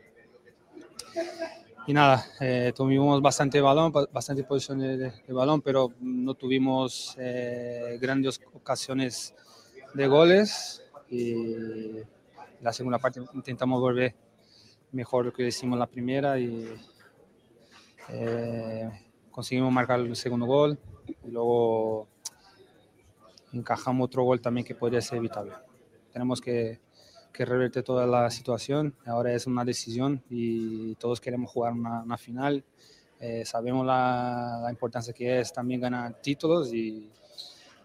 Y 1.88 1.94
nada, 1.94 2.26
eh, 2.42 2.74
tuvimos 2.76 3.22
bastante 3.22 3.62
balón, 3.62 3.94
bastante 4.12 4.44
posiciones 4.44 5.00
de, 5.00 5.34
balón, 5.34 5.62
pero 5.62 5.94
no 6.02 6.34
tuvimos 6.34 7.16
eh, 7.18 7.98
grandes 8.02 8.42
ocasiones 8.54 9.34
de 9.94 10.08
goles. 10.08 10.84
Y 11.10 11.96
la 12.62 12.74
segunda 12.74 13.00
parte 13.00 13.22
intentamos 13.34 13.80
volver 13.80 14.14
mejor 14.92 15.26
lo 15.26 15.34
que 15.34 15.48
hicimos 15.48 15.80
la 15.80 15.88
primera 15.88 16.38
y, 16.38 16.68
Eh, 18.10 18.89
conseguimos 19.32 19.72
marcar 19.72 20.00
el 20.00 20.16
segundo 20.16 20.46
gol 20.46 20.78
y 21.26 21.32
luego 21.32 22.08
encajamos 23.54 24.06
otro 24.06 24.24
gol 24.24 24.42
también 24.42 24.66
que 24.66 24.76
podría 24.76 25.02
ser 25.02 25.18
evitable. 25.18 25.54
Tenemos 26.12 26.42
que, 26.42 26.80
que 27.34 27.46
revertir 27.46 27.84
toda 27.84 28.06
la 28.06 28.30
situación, 28.30 28.96
ahora 29.06 29.34
es 29.34 29.48
una 29.48 29.66
decisión 29.66 30.24
y 30.30 30.96
todos 30.96 31.22
queremos 31.22 31.50
jugar 31.52 31.74
una, 31.74 32.18
final. 32.18 32.64
Eh, 33.20 33.46
sabemos 33.46 33.86
la, 33.86 34.60
la, 34.64 34.70
importancia 34.72 35.14
que 35.14 35.40
es 35.40 35.54
también 35.54 35.80
ganar 35.80 36.20
títulos 36.22 36.74
y, 36.74 37.10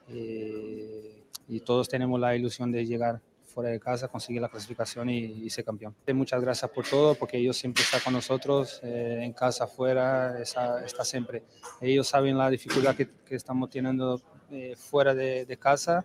y 0.08 1.60
todos 1.60 1.88
tenemos 1.88 2.18
la 2.18 2.34
ilusión 2.34 2.72
de 2.72 2.86
llegar 2.86 3.20
fuera 3.56 3.70
de 3.70 3.80
casa, 3.80 4.06
conseguir 4.08 4.42
la 4.42 4.50
clasificación 4.50 5.08
y, 5.08 5.48
ser 5.48 5.64
campeón. 5.64 5.96
Muchas 6.12 6.42
gracias 6.42 6.70
por 6.70 6.86
todo, 6.86 7.14
porque 7.14 7.38
ellos 7.38 7.56
siempre 7.56 7.82
están 7.82 8.02
con 8.04 8.12
nosotros, 8.12 8.80
eh, 8.82 9.20
en 9.22 9.32
casa, 9.32 9.64
afuera, 9.64 10.38
está, 10.42 10.84
está, 10.84 11.06
siempre. 11.06 11.42
Ellos 11.80 12.06
saben 12.06 12.36
la 12.36 12.50
dificultad 12.50 12.94
que, 12.94 13.08
que 13.24 13.34
estamos 13.34 13.70
teniendo 13.70 14.20
eh, 14.50 14.74
fuera 14.76 15.14
de, 15.14 15.46
de, 15.46 15.56
casa, 15.56 16.04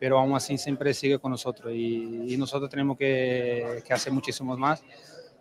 pero 0.00 0.18
aún 0.18 0.34
así 0.34 0.56
siempre 0.56 0.94
sigue 0.94 1.18
con 1.18 1.30
nosotros 1.30 1.74
y, 1.74 2.32
y 2.32 2.38
nosotros 2.38 2.70
tenemos 2.70 2.96
que, 2.96 3.82
que, 3.86 3.92
hacer 3.92 4.10
muchísimo 4.10 4.56
más 4.56 4.82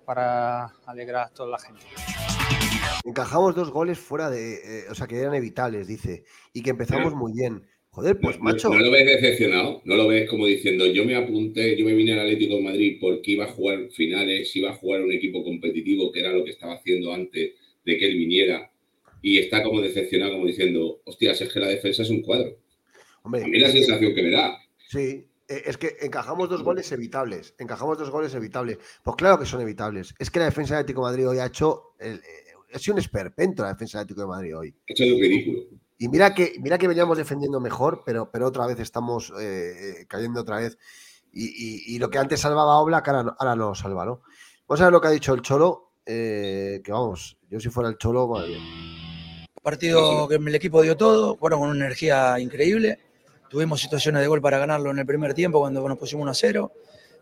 para 0.03 0.65
alegrar 0.85 1.27
a 1.27 1.29
toda 1.29 1.47
la 1.47 1.59
gente. 1.59 1.85
Encajamos 3.05 3.55
dos 3.55 3.71
goles 3.71 3.97
fuera 3.97 4.29
de, 4.29 4.81
eh, 4.81 4.85
o 4.91 4.95
sea, 4.95 5.07
que 5.07 5.17
eran 5.17 5.33
evitables, 5.33 5.87
dice, 5.87 6.25
y 6.51 6.61
que 6.61 6.71
empezamos 6.71 7.15
muy 7.15 7.31
bien. 7.31 7.65
Joder, 7.97 8.19
pues 8.19 8.39
macho. 8.39 8.69
No, 8.69 8.77
lo 8.77 8.91
ves 8.91 9.07
decepcionado, 9.07 9.81
no 9.83 9.95
lo 9.95 10.07
ves 10.07 10.29
como 10.29 10.45
diciendo, 10.45 10.85
yo 10.85 11.03
me 11.03 11.15
apunté, 11.15 11.75
yo 11.75 11.83
me 11.83 11.95
vine 11.95 12.13
al 12.13 12.19
Atlético 12.19 12.53
de 12.53 12.61
Madrid 12.61 12.97
porque 13.01 13.31
iba 13.31 13.45
a 13.45 13.47
jugar 13.47 13.89
finales, 13.89 14.55
iba 14.55 14.69
a 14.69 14.75
jugar 14.75 15.01
un 15.01 15.11
equipo 15.11 15.43
competitivo, 15.43 16.11
que 16.11 16.19
era 16.19 16.31
lo 16.31 16.45
que 16.45 16.51
estaba 16.51 16.75
haciendo 16.75 17.11
antes 17.11 17.53
de 17.83 17.97
que 17.97 18.05
él 18.05 18.15
viniera, 18.15 18.71
y 19.23 19.39
está 19.39 19.63
como 19.63 19.81
decepcionado, 19.81 20.33
como 20.33 20.45
diciendo, 20.45 21.01
hostias, 21.05 21.41
es 21.41 21.51
que 21.51 21.59
la 21.59 21.69
defensa 21.69 22.03
es 22.03 22.11
un 22.11 22.21
cuadro. 22.21 22.59
Hombre, 23.23 23.43
a 23.43 23.47
mí 23.47 23.57
la 23.57 23.71
sensación 23.71 24.13
que 24.13 24.21
me 24.21 24.29
da. 24.29 24.59
Sí, 24.89 25.25
e, 25.47 25.63
es 25.65 25.77
que 25.77 25.95
encajamos 26.01 26.49
dos 26.49 26.61
goles 26.61 26.91
evitables, 26.91 27.55
encajamos 27.57 27.97
dos 27.97 28.11
goles 28.11 28.31
evitables. 28.35 28.77
Pues 29.03 29.15
claro 29.15 29.39
que 29.39 29.47
son 29.47 29.61
evitables. 29.61 30.13
Es 30.19 30.29
que 30.29 30.37
la 30.37 30.45
defensa 30.45 30.75
del 30.75 30.81
Atlético 30.81 31.03
de 31.03 31.13
Madrid 31.13 31.29
hoy 31.29 31.39
ha 31.39 31.47
hecho, 31.47 31.95
el, 31.99 32.13
ha 32.13 32.77
eh, 32.77 32.79
sido 32.79 32.93
un 32.93 32.99
esperpento 32.99 33.63
la 33.63 33.69
defensa 33.69 33.97
del 33.97 34.03
Atlético 34.03 34.21
de 34.21 34.27
Madrid 34.27 34.55
hoy. 34.55 34.75
Ha 34.87 34.93
hecho 34.93 35.05
lo 35.05 35.19
ridículo. 35.19 35.86
Y 35.97 36.09
mira 36.09 36.33
que, 36.33 36.55
mira 36.59 36.77
que 36.77 36.87
veníamos 36.87 37.17
defendiendo 37.17 37.59
mejor, 37.59 38.03
pero, 38.05 38.29
pero 38.31 38.47
otra 38.47 38.67
vez 38.67 38.79
estamos 38.79 39.33
eh, 39.39 40.05
cayendo 40.07 40.41
otra 40.41 40.57
vez. 40.57 40.77
Y, 41.33 41.99
lo 41.99 42.09
que 42.09 42.17
antes 42.17 42.39
salvaba 42.41 42.79
Obla, 42.79 43.03
que 43.03 43.11
ahora, 43.11 43.55
no 43.55 43.75
salva, 43.75 44.05
¿no? 44.05 44.21
Vamos 44.67 44.81
a 44.81 44.85
ver 44.85 44.93
lo 44.93 45.01
que 45.01 45.07
ha 45.07 45.11
dicho 45.11 45.33
el 45.33 45.41
Cholo, 45.41 45.91
eh, 46.05 46.81
que 46.83 46.91
vamos, 46.91 47.37
yo 47.49 47.59
si 47.59 47.69
fuera 47.69 47.89
el 47.89 47.97
Cholo, 47.97 48.27
madre 48.27 48.57
Partido 49.61 50.27
que 50.27 50.35
el 50.35 50.55
equipo 50.55 50.81
dio 50.81 50.95
todo, 50.97 51.35
fueron 51.35 51.59
con 51.59 51.69
una 51.69 51.85
energía 51.85 52.39
increíble. 52.39 52.99
Tuvimos 53.49 53.81
situaciones 53.81 54.21
de 54.21 54.27
gol 54.27 54.41
para 54.41 54.57
ganarlo 54.57 54.91
en 54.91 54.99
el 54.99 55.05
primer 55.05 55.33
tiempo 55.33 55.59
cuando 55.59 55.87
nos 55.87 55.97
pusimos 55.97 56.23
1 56.23 56.31
a 56.31 56.33
0. 56.33 56.71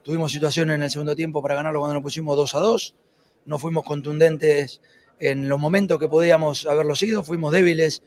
Tuvimos 0.04 0.32
situaciones 0.32 0.76
en 0.76 0.84
el 0.84 0.92
segundo 0.92 1.16
tiempo 1.16 1.42
para 1.42 1.56
ganarlo 1.56 1.80
cuando 1.80 1.96
nos 1.96 2.04
pusimos 2.04 2.38
2 2.38 2.56
a 2.56 2.60
2. 2.60 2.96
No 3.46 3.60
fuimos 3.60 3.84
contundentes 3.84 4.82
en 5.20 5.50
los 5.50 5.60
momentos 5.60 6.00
que 6.00 6.08
podíamos 6.08 6.66
haberlo 6.66 6.96
sido, 6.96 7.24
fuimos 7.24 7.52
débiles 7.52 8.04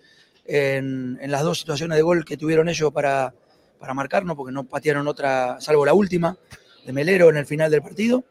en, 0.48 1.18
las 1.30 1.42
dos 1.42 1.60
situaciones 1.60 1.96
de 1.96 2.02
gol 2.02 2.24
que 2.24 2.36
tuvieron 2.36 2.68
ellos 2.68 2.90
para, 2.92 3.34
para 3.78 3.94
marcarnos, 3.94 4.34
porque 4.34 4.52
no 4.52 4.64
patearon 4.64 5.06
otra, 5.06 5.60
salvo 5.60 5.84
la 5.84 5.92
última, 5.92 6.36
de 6.84 6.92
Melero 6.92 7.28
en 7.28 7.36
el 7.36 7.46
final 7.46 7.70
del 7.70 7.82
partido. 7.82 8.24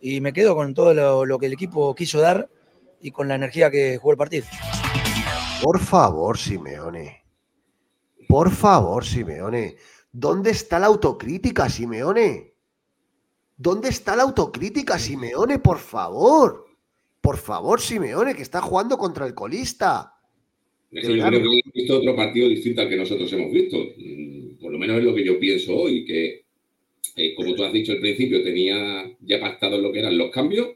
Y 0.00 0.22
me 0.22 0.32
quedo 0.32 0.56
con 0.56 0.72
todo 0.72 1.26
lo, 1.26 1.38
que 1.38 1.46
el 1.46 1.52
equipo 1.52 1.94
quiso 1.94 2.20
dar 2.20 2.48
y 3.02 3.10
con 3.10 3.28
la 3.28 3.34
energía 3.34 3.70
que 3.70 3.98
jugó 3.98 4.12
el 4.12 4.18
partido. 4.18 4.46
Por 5.62 5.78
favor, 5.78 6.38
Simeone. 6.38 7.22
Por 8.26 8.50
favor, 8.50 9.04
Simeone. 9.04 9.76
¿Dónde 10.10 10.50
está 10.50 10.78
la 10.78 10.86
autocrítica, 10.86 11.68
Simeone? 11.68 12.54
¿Dónde 13.56 13.90
está 13.90 14.16
la 14.16 14.22
autocrítica, 14.22 14.98
Simeone? 14.98 15.58
Por 15.58 15.78
favor. 15.78 16.64
Por 17.20 17.36
favor, 17.36 17.82
Simeone, 17.82 18.34
que 18.34 18.42
está 18.42 18.62
jugando 18.62 18.96
contra 18.96 19.26
el 19.26 19.34
colista. 19.34 20.19
Yo 20.90 21.00
creo 21.00 21.42
que 21.42 21.58
he 21.58 21.80
visto 21.80 21.98
otro 21.98 22.16
partido 22.16 22.48
distinto 22.48 22.80
al 22.82 22.88
que 22.88 22.96
nosotros 22.96 23.32
hemos 23.32 23.52
visto. 23.52 23.76
Mm, 23.96 24.58
por 24.60 24.72
lo 24.72 24.78
menos 24.78 24.98
es 24.98 25.04
lo 25.04 25.14
que 25.14 25.24
yo 25.24 25.38
pienso 25.38 25.76
hoy, 25.76 26.04
que 26.04 26.44
eh, 27.16 27.34
como 27.34 27.54
tú 27.54 27.64
has 27.64 27.72
dicho 27.72 27.92
al 27.92 28.00
principio, 28.00 28.42
tenía 28.42 29.10
ya 29.20 29.40
pactado 29.40 29.78
lo 29.78 29.92
que 29.92 30.00
eran 30.00 30.18
los 30.18 30.30
cambios 30.30 30.70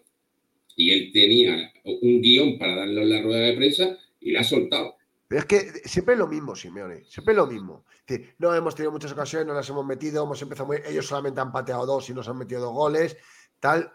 y 0.76 0.90
él 0.90 1.10
tenía 1.12 1.72
un 1.84 2.20
guion 2.20 2.58
para 2.58 2.76
darle 2.76 3.02
en 3.02 3.10
la 3.10 3.22
rueda 3.22 3.46
de 3.46 3.54
prensa 3.54 3.98
y 4.20 4.32
la 4.32 4.40
ha 4.40 4.44
soltado. 4.44 4.96
Pero 5.28 5.40
es 5.40 5.46
que 5.46 5.60
siempre 5.88 6.14
es 6.14 6.18
lo 6.18 6.26
mismo, 6.26 6.54
Simeone, 6.54 7.04
siempre 7.06 7.32
es 7.32 7.36
lo 7.36 7.46
mismo. 7.46 7.84
no 8.38 8.54
hemos 8.54 8.74
tenido 8.74 8.92
muchas 8.92 9.12
ocasiones, 9.12 9.46
no 9.46 9.54
las 9.54 9.68
hemos 9.68 9.86
metido, 9.86 10.24
hemos 10.24 10.40
empezado 10.42 10.66
muy... 10.66 10.78
Ellos 10.88 11.06
solamente 11.06 11.40
han 11.40 11.52
pateado 11.52 11.86
dos 11.86 12.08
y 12.10 12.14
nos 12.14 12.28
han 12.28 12.38
metido 12.38 12.60
dos 12.60 12.74
goles, 12.74 13.16
tal. 13.58 13.90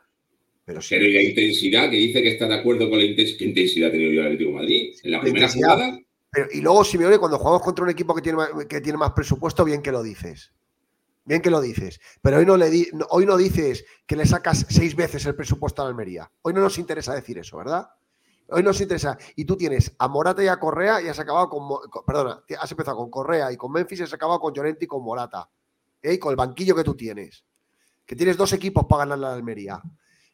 Pero, 0.65 0.82
sí. 0.82 0.99
la 0.99 1.22
intensidad, 1.22 1.89
que 1.89 1.97
dice 1.97 2.22
que 2.22 2.30
está 2.30 2.47
de 2.47 2.55
acuerdo 2.55 2.89
con 2.89 2.99
la 2.99 3.05
intensidad, 3.05 3.39
¿qué 3.39 3.45
intensidad 3.45 3.89
ha 3.89 3.91
tenido 3.91 4.11
el 4.11 4.20
Atlético 4.20 4.51
de 4.51 4.55
Madrid? 4.55 4.95
En 5.03 5.11
la, 5.11 5.22
primera 5.22 5.49
jugada. 5.49 5.99
Y 6.51 6.61
luego, 6.61 6.84
Simeone, 6.84 7.17
cuando 7.17 7.39
jugamos 7.39 7.61
contra 7.61 7.84
un 7.84 7.89
equipo 7.89 8.13
que 8.13 8.21
tiene, 8.21 8.38
más, 8.38 8.49
que 8.67 8.82
tiene 8.82 8.97
más 8.97 9.11
presupuesto, 9.13 9.65
bien 9.65 9.82
que 9.82 9.91
lo 9.91 10.03
dices. 10.03 10.53
Bien 11.25 11.41
que 11.41 11.49
lo 11.49 11.61
dices. 11.61 11.99
Pero 12.21 12.38
hoy 12.38 12.45
no, 12.45 12.57
le 12.57 12.88
hoy 13.09 13.25
no 13.25 13.38
dices 13.38 13.86
que 14.05 14.15
le 14.15 14.25
sacas 14.25 14.65
seis 14.69 14.95
veces 14.95 15.25
el 15.25 15.36
presupuesto 15.36 15.82
a 15.82 15.86
la 15.86 15.89
Almería. 15.89 16.32
Hoy 16.41 16.53
no 16.53 16.61
nos 16.61 16.77
interesa 16.77 17.13
decir 17.13 17.38
eso, 17.38 17.57
¿verdad? 17.57 17.89
Hoy 18.49 18.63
nos 18.63 18.80
interesa. 18.82 19.17
Y 19.36 19.45
tú 19.45 19.55
tienes 19.55 19.95
a 19.97 20.07
Morata 20.07 20.43
y 20.43 20.47
a 20.47 20.59
Correa 20.59 21.01
y 21.01 21.07
has 21.07 21.19
acabado 21.19 21.49
con. 21.49 21.67
Perdona, 22.05 22.43
has 22.59 22.71
empezado 22.71 22.97
con 22.97 23.09
Correa 23.09 23.51
y 23.51 23.57
con 23.57 23.71
Memphis 23.71 23.99
y 23.99 24.03
has 24.03 24.13
acabado 24.13 24.39
con 24.39 24.53
Llorente 24.53 24.86
y 24.86 24.88
con 24.88 25.03
Morata. 25.03 25.49
¿eh? 26.01 26.13
Y 26.13 26.19
con 26.19 26.32
el 26.32 26.36
banquillo 26.36 26.75
que 26.75 26.84
tú 26.84 26.95
tienes. 26.95 27.43
Que 28.05 28.15
tienes 28.15 28.38
dos 28.38 28.53
equipos 28.53 28.86
para 28.86 29.03
ganar 29.03 29.19
la 29.19 29.34
Almería 29.34 29.82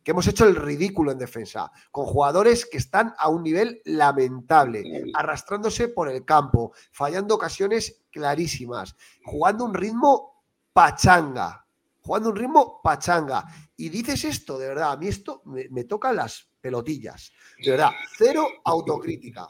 que 0.05 0.11
hemos 0.11 0.27
hecho 0.27 0.45
el 0.45 0.55
ridículo 0.55 1.11
en 1.11 1.17
defensa, 1.17 1.71
con 1.89 2.05
jugadores 2.05 2.67
que 2.67 2.77
están 2.77 3.15
a 3.17 3.27
un 3.27 3.41
nivel 3.41 3.81
lamentable, 3.85 5.11
arrastrándose 5.15 5.87
por 5.87 6.09
el 6.09 6.23
campo, 6.23 6.73
fallando 6.91 7.33
ocasiones 7.33 8.03
clarísimas, 8.11 8.95
jugando 9.23 9.65
un 9.65 9.73
ritmo 9.73 10.43
pachanga, 10.71 11.65
jugando 12.01 12.29
un 12.29 12.35
ritmo 12.35 12.81
pachanga. 12.83 13.45
Y 13.75 13.89
dices 13.89 14.25
esto, 14.25 14.59
de 14.59 14.67
verdad, 14.67 14.91
a 14.91 14.97
mí 14.97 15.07
esto 15.07 15.41
me, 15.45 15.85
toca 15.85 16.13
las 16.13 16.51
pelotillas. 16.61 17.31
De 17.63 17.71
verdad, 17.71 17.89
cero 18.15 18.47
autocrítica. 18.63 19.47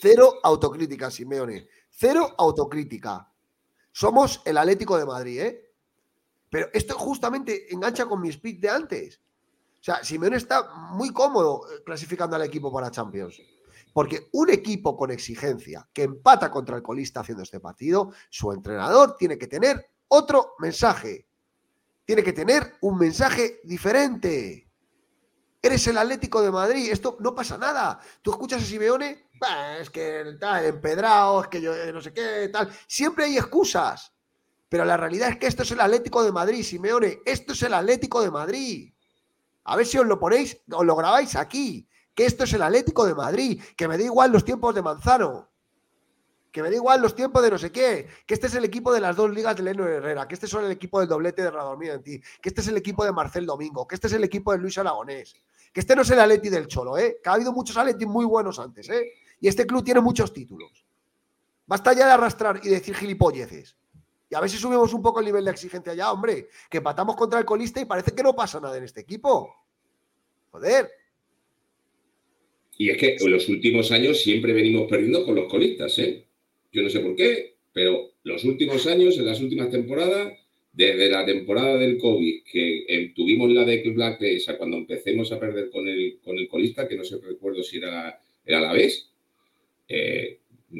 Cero 0.00 0.32
autocrítica, 0.42 1.10
Simeone. 1.10 1.68
Cero 1.90 2.34
autocrítica. 2.38 3.30
Somos 3.92 4.40
el 4.46 4.56
Atlético 4.56 4.96
de 4.96 5.04
Madrid, 5.04 5.40
¿eh? 5.40 5.74
Pero 6.48 6.68
esto 6.72 6.94
justamente 6.98 7.70
engancha 7.72 8.06
con 8.06 8.18
mi 8.18 8.32
speech 8.32 8.58
de 8.58 8.70
antes. 8.70 9.20
O 9.82 9.84
sea, 9.84 10.04
Simeone 10.04 10.36
está 10.36 10.72
muy 10.92 11.12
cómodo 11.12 11.66
eh, 11.68 11.82
clasificando 11.84 12.36
al 12.36 12.42
equipo 12.42 12.72
para 12.72 12.92
Champions. 12.92 13.42
Porque 13.92 14.28
un 14.30 14.48
equipo 14.48 14.96
con 14.96 15.10
exigencia 15.10 15.88
que 15.92 16.04
empata 16.04 16.52
contra 16.52 16.76
el 16.76 16.84
colista 16.84 17.18
haciendo 17.18 17.42
este 17.42 17.58
partido, 17.58 18.12
su 18.30 18.52
entrenador 18.52 19.16
tiene 19.16 19.36
que 19.36 19.48
tener 19.48 19.90
otro 20.06 20.54
mensaje. 20.60 21.26
Tiene 22.04 22.22
que 22.22 22.32
tener 22.32 22.74
un 22.82 22.96
mensaje 22.96 23.60
diferente. 23.64 24.70
Eres 25.60 25.84
el 25.88 25.98
Atlético 25.98 26.40
de 26.42 26.52
Madrid, 26.52 26.88
esto 26.92 27.16
no 27.18 27.34
pasa 27.34 27.58
nada. 27.58 27.98
Tú 28.22 28.30
escuchas 28.30 28.62
a 28.62 28.64
Simeone, 28.64 29.30
es 29.80 29.90
que 29.90 30.20
está 30.20 30.64
empedrado, 30.64 31.42
es 31.42 31.48
que 31.48 31.60
yo 31.60 31.74
eh, 31.74 31.92
no 31.92 32.00
sé 32.00 32.12
qué, 32.12 32.48
tal. 32.52 32.72
Siempre 32.86 33.24
hay 33.24 33.36
excusas. 33.36 34.12
Pero 34.68 34.84
la 34.84 34.96
realidad 34.96 35.30
es 35.30 35.38
que 35.38 35.48
esto 35.48 35.64
es 35.64 35.72
el 35.72 35.80
Atlético 35.80 36.22
de 36.22 36.30
Madrid, 36.30 36.62
Simeone. 36.62 37.18
Esto 37.26 37.52
es 37.52 37.62
el 37.64 37.74
Atlético 37.74 38.22
de 38.22 38.30
Madrid. 38.30 38.92
A 39.64 39.76
ver 39.76 39.86
si 39.86 39.98
os 39.98 40.06
lo 40.06 40.18
ponéis, 40.18 40.58
os 40.70 40.84
lo 40.84 40.96
grabáis 40.96 41.36
aquí. 41.36 41.88
Que 42.14 42.26
esto 42.26 42.44
es 42.44 42.52
el 42.52 42.62
Atlético 42.62 43.06
de 43.06 43.14
Madrid. 43.14 43.62
Que 43.76 43.88
me 43.88 43.96
da 43.96 44.04
igual 44.04 44.32
los 44.32 44.44
tiempos 44.44 44.74
de 44.74 44.82
Manzano. 44.82 45.48
Que 46.50 46.62
me 46.62 46.68
da 46.68 46.76
igual 46.76 47.00
los 47.00 47.14
tiempos 47.14 47.42
de 47.42 47.50
no 47.50 47.58
sé 47.58 47.72
qué. 47.72 48.06
Que 48.26 48.34
este 48.34 48.48
es 48.48 48.54
el 48.54 48.64
equipo 48.64 48.92
de 48.92 49.00
las 49.00 49.16
dos 49.16 49.30
ligas 49.30 49.56
de 49.56 49.62
Leno 49.62 49.86
Herrera. 49.86 50.28
Que 50.28 50.34
este 50.34 50.46
es 50.46 50.52
el 50.52 50.70
equipo 50.70 51.00
del 51.00 51.08
doblete 51.08 51.42
de 51.42 51.50
Radomir 51.50 51.92
en 51.92 52.02
ti. 52.02 52.20
Que 52.40 52.50
este 52.50 52.60
es 52.60 52.68
el 52.68 52.76
equipo 52.76 53.04
de 53.04 53.12
Marcel 53.12 53.46
Domingo. 53.46 53.86
Que 53.86 53.94
este 53.94 54.08
es 54.08 54.12
el 54.12 54.24
equipo 54.24 54.52
de 54.52 54.58
Luis 54.58 54.76
Aragonés. 54.76 55.34
Que 55.72 55.80
este 55.80 55.96
no 55.96 56.02
es 56.02 56.10
el 56.10 56.20
Atleti 56.20 56.50
del 56.50 56.66
Cholo, 56.66 56.98
¿eh? 56.98 57.18
Que 57.22 57.30
ha 57.30 57.32
habido 57.32 57.52
muchos 57.52 57.76
Atleti 57.76 58.04
muy 58.04 58.26
buenos 58.26 58.58
antes, 58.58 58.90
¿eh? 58.90 59.12
Y 59.40 59.48
este 59.48 59.66
club 59.66 59.82
tiene 59.82 60.00
muchos 60.00 60.32
títulos. 60.32 60.84
Basta 61.66 61.94
ya 61.94 62.04
de 62.04 62.12
arrastrar 62.12 62.60
y 62.62 62.68
decir 62.68 62.94
gilipolleces. 62.94 63.76
Y 64.32 64.34
a 64.34 64.40
ver 64.40 64.48
si 64.48 64.56
subimos 64.56 64.94
un 64.94 65.02
poco 65.02 65.20
el 65.20 65.26
nivel 65.26 65.44
de 65.44 65.50
exigencia 65.50 65.92
ya, 65.92 66.10
hombre, 66.10 66.48
que 66.70 66.80
patamos 66.80 67.16
contra 67.16 67.38
el 67.38 67.44
colista 67.44 67.82
y 67.82 67.84
parece 67.84 68.12
que 68.12 68.22
no 68.22 68.34
pasa 68.34 68.58
nada 68.60 68.78
en 68.78 68.84
este 68.84 69.02
equipo. 69.02 69.54
Joder. 70.50 70.88
Y 72.78 72.88
es 72.88 72.96
que 72.96 73.16
en 73.20 73.30
los 73.30 73.46
últimos 73.50 73.92
años 73.92 74.22
siempre 74.22 74.54
venimos 74.54 74.88
perdiendo 74.88 75.26
con 75.26 75.34
los 75.34 75.50
colistas, 75.50 75.98
¿eh? 75.98 76.24
Yo 76.72 76.80
no 76.80 76.88
sé 76.88 77.00
por 77.00 77.14
qué, 77.14 77.56
pero 77.74 78.12
los 78.22 78.42
últimos 78.44 78.86
años, 78.86 79.18
en 79.18 79.26
las 79.26 79.38
últimas 79.38 79.70
temporadas, 79.70 80.32
desde 80.72 81.10
la 81.10 81.26
temporada 81.26 81.76
del 81.76 81.98
COVID, 81.98 82.42
que 82.50 83.12
tuvimos 83.14 83.50
la 83.52 83.66
de 83.66 83.82
Black 83.90 84.22
esa, 84.22 84.56
cuando 84.56 84.78
empecemos 84.78 85.30
a 85.30 85.38
perder 85.38 85.68
con 85.68 85.86
el, 85.86 86.20
con 86.24 86.38
el 86.38 86.48
colista, 86.48 86.88
que 86.88 86.96
no 86.96 87.04
sé 87.04 87.18
recuerdo 87.18 87.62
si 87.62 87.76
era, 87.76 88.18
era 88.46 88.60
la 88.62 88.72
vez, 88.72 89.10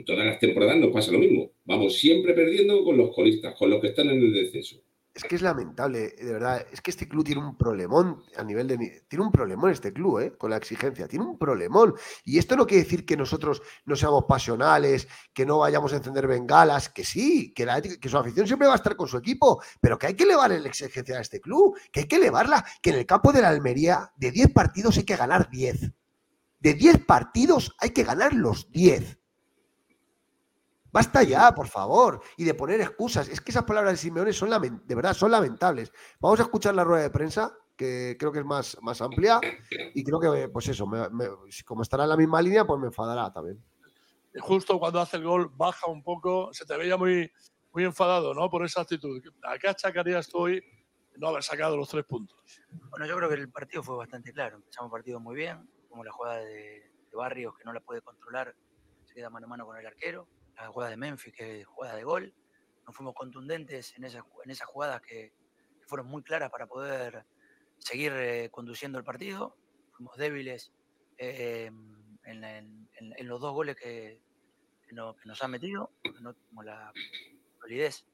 todas 0.05 0.27
las 0.27 0.39
temporadas 0.39 0.79
nos 0.79 0.91
pasa 0.91 1.13
lo 1.13 1.19
mismo. 1.19 1.53
Vamos 1.65 1.99
siempre 1.99 2.35
perdiendo 2.35 2.85
con 2.85 2.97
los 2.97 3.15
colistas, 3.15 3.55
con 3.57 3.71
los 3.71 3.81
que 3.81 3.89
están 3.89 4.09
en 4.09 4.23
el 4.23 4.33
descenso 4.33 4.83
es 5.15 5.25
que 5.25 5.37
es 5.37 5.43
lamentable, 5.43 6.11
de 6.11 6.33
verdad. 6.33 6.67
Es 6.73 6.81
que 6.81 6.91
este 6.91 7.07
club 7.07 7.25
tiene 7.25 7.43
un 7.43 7.57
problemón 7.57 8.23
a 8.37 8.43
nivel 8.43 8.67
de. 8.67 9.05
Tiene 9.09 9.25
un 9.25 9.33
problemón 9.33 9.71
este 9.71 9.93
club, 9.93 10.21
¿eh? 10.21 10.33
Con 10.39 10.51
la 10.51 10.57
exigencia. 10.57 11.07
Tiene 11.07 11.27
un 11.27 11.39
problemón. 11.39 11.95
Y 12.25 12.39
esto 12.39 12.57
no 12.57 12.67
quiere 12.67 12.85
decir 12.85 13.05
que 13.05 13.17
nosotros 13.17 13.63
no 13.85 13.95
seamos 13.95 14.25
pasionales, 14.27 15.07
que 15.35 15.45
no 15.45 15.59
vayamos 15.59 15.93
a 15.93 15.97
encender 15.97 16.27
bengalas, 16.27 16.89
que 16.89 17.05
sí, 17.05 17.53
que, 17.53 17.67
que 18.01 18.09
su 18.09 18.17
afición 18.17 18.47
siempre 18.47 18.67
va 18.67 18.75
a 18.75 18.77
estar 18.77 18.97
con 18.97 19.07
su 19.07 19.19
equipo, 19.19 19.63
pero 19.81 19.99
que 19.99 20.07
hay 20.07 20.15
que 20.15 20.25
elevar 20.25 20.51
la 20.51 20.69
exigencia 20.69 21.19
a 21.19 21.21
este 21.21 21.41
club, 21.41 21.79
que 21.93 22.01
hay 22.01 22.07
que 22.07 22.17
elevarla, 22.17 22.65
que 22.81 22.91
en 22.91 22.97
el 22.97 23.07
campo 23.07 23.33
de 23.33 23.43
la 23.43 23.49
Almería, 23.49 24.13
de 24.17 24.31
10 24.31 24.53
partidos 24.53 24.97
hay 24.97 25.05
que 25.05 25.17
ganar 25.17 25.51
10. 25.51 25.93
De 26.59 26.75
10 26.75 27.05
partidos 27.05 27.75
hay 27.79 27.91
que 27.91 28.05
ganar 28.05 28.33
los 28.33 28.71
10. 28.71 29.19
Basta 30.93 31.23
ya, 31.23 31.55
por 31.55 31.69
favor, 31.69 32.21
y 32.37 32.45
de 32.45 32.53
poner 32.53 32.83
excusas. 32.83 33.27
Es 33.29 33.41
que 33.41 33.51
esas 33.51 33.65
palabras 33.65 33.95
de 33.95 33.97
Simeone 33.97 34.33
son 34.35 34.51
de 34.85 34.95
verdad 34.95 35.15
son 35.15 35.31
lamentables. 35.31 35.91
Vamos 36.21 36.39
a 36.39 36.43
escuchar 36.43 36.75
la 36.75 36.85
rueda 36.85 37.03
de 37.03 37.11
prensa, 37.11 37.57
que 37.75 38.15
creo 38.19 38.31
que 38.31 38.41
es 38.41 38.45
más, 38.45 38.77
más 38.83 39.01
amplia, 39.01 39.41
y 39.95 40.05
creo 40.05 40.21
que, 40.21 40.51
pues 40.51 40.69
eso, 40.69 40.87
como 41.65 41.83
estará 41.83 42.03
en 42.03 42.11
la 42.11 42.17
misma 42.19 42.43
línea, 42.43 42.67
pues 42.67 42.79
me 42.79 42.89
enfadará 42.89 43.33
también. 43.33 43.59
justo 44.39 44.79
cuando 44.79 45.01
hace 45.01 45.17
el 45.17 45.25
gol 45.25 45.51
baja 45.57 45.87
un 45.87 46.03
poco, 46.03 46.53
se 46.53 46.67
te 46.67 46.77
veía 46.77 46.99
muy, 46.99 47.33
muy 47.73 47.85
enfadado, 47.85 48.35
¿no? 48.35 48.51
Por 48.51 48.63
esa 48.63 48.83
actitud. 48.83 49.23
¿A 49.45 49.59
qué 49.59 49.69
achacarías 49.69 50.29
tú 50.29 50.41
hoy 50.41 50.63
no 51.17 51.29
haber 51.29 51.43
sacado 51.43 51.75
los 51.75 51.89
tres 51.89 52.05
puntos? 52.05 52.39
Bueno, 52.91 53.07
yo 53.07 53.17
creo 53.17 53.31
que 53.31 53.37
el 53.37 53.51
partido 53.51 53.83
fue 53.83 53.97
bastante 53.97 54.31
claro. 54.31 54.57
Empezamos 54.57 54.91
el 54.91 54.93
partido 54.93 55.21
muy 55.21 55.37
bien, 55.37 55.67
como 55.89 56.05
la 56.05 56.13
jugada 56.13 56.41
de, 56.41 56.93
de 57.11 57.17
Barrios 57.17 57.57
que 57.57 57.65
no 57.65 57.73
la 57.73 57.81
puede 57.81 58.03
controlar, 58.03 58.55
se 59.07 59.15
queda 59.15 59.31
mano 59.31 59.47
a 59.47 59.49
mano 59.49 59.65
con 59.65 59.79
el 59.79 59.87
arquero 59.87 60.29
la 60.57 60.69
jugada 60.69 60.91
de 60.91 60.97
Memphis, 60.97 61.35
que 61.35 61.65
jugada 61.65 61.97
de 61.97 62.05
gol. 62.05 62.35
Nos 62.87 62.97
fuimos 62.97 63.15
contundentes 63.15 63.97
en 63.97 64.05
esas, 64.05 64.25
en 64.45 64.51
esas 64.51 64.67
jugadas 64.67 65.01
que, 65.03 65.33
fueron 65.87 66.07
muy 66.07 66.23
claras 66.23 66.51
para 66.51 66.67
poder 66.67 67.27
seguir 67.79 68.13
eh, 68.15 68.49
conduciendo 68.51 68.99
el 68.99 69.05
partido. 69.05 69.57
Fuimos 69.93 70.17
débiles 70.17 70.73
eh, 71.19 71.71
en, 72.25 73.29
los 73.29 73.41
dos 73.41 73.53
goles 73.53 73.77
que, 73.77 74.19
nos 74.93 75.43
han 75.43 75.51
metido, 75.51 75.91
no 76.21 76.35
tenemos 76.35 76.65
la 76.65 76.93
solidez 77.61 78.07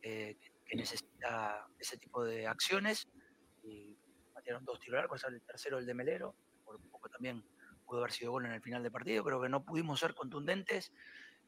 que, 0.00 0.38
necesita 0.74 1.66
ese 1.78 1.96
tipo 1.96 2.24
de 2.24 2.46
acciones. 2.46 3.08
Y 3.64 3.96
metieron 4.34 4.64
dos 4.64 4.78
tiros 4.78 4.98
largos, 4.98 5.24
el 5.24 5.40
tercero 5.42 5.78
el 5.78 5.86
de 5.86 5.94
Melero, 5.94 6.36
por 6.64 6.80
poco 6.90 7.08
también 7.08 7.44
pudo 7.84 7.98
haber 7.98 8.12
sido 8.12 8.32
gol 8.32 8.46
en 8.46 8.52
el 8.52 8.62
final 8.62 8.82
del 8.82 8.92
partido, 8.92 9.24
pero 9.24 9.40
que 9.40 9.48
no 9.48 9.64
pudimos 9.64 10.00
ser 10.00 10.14
contundentes 10.14 10.92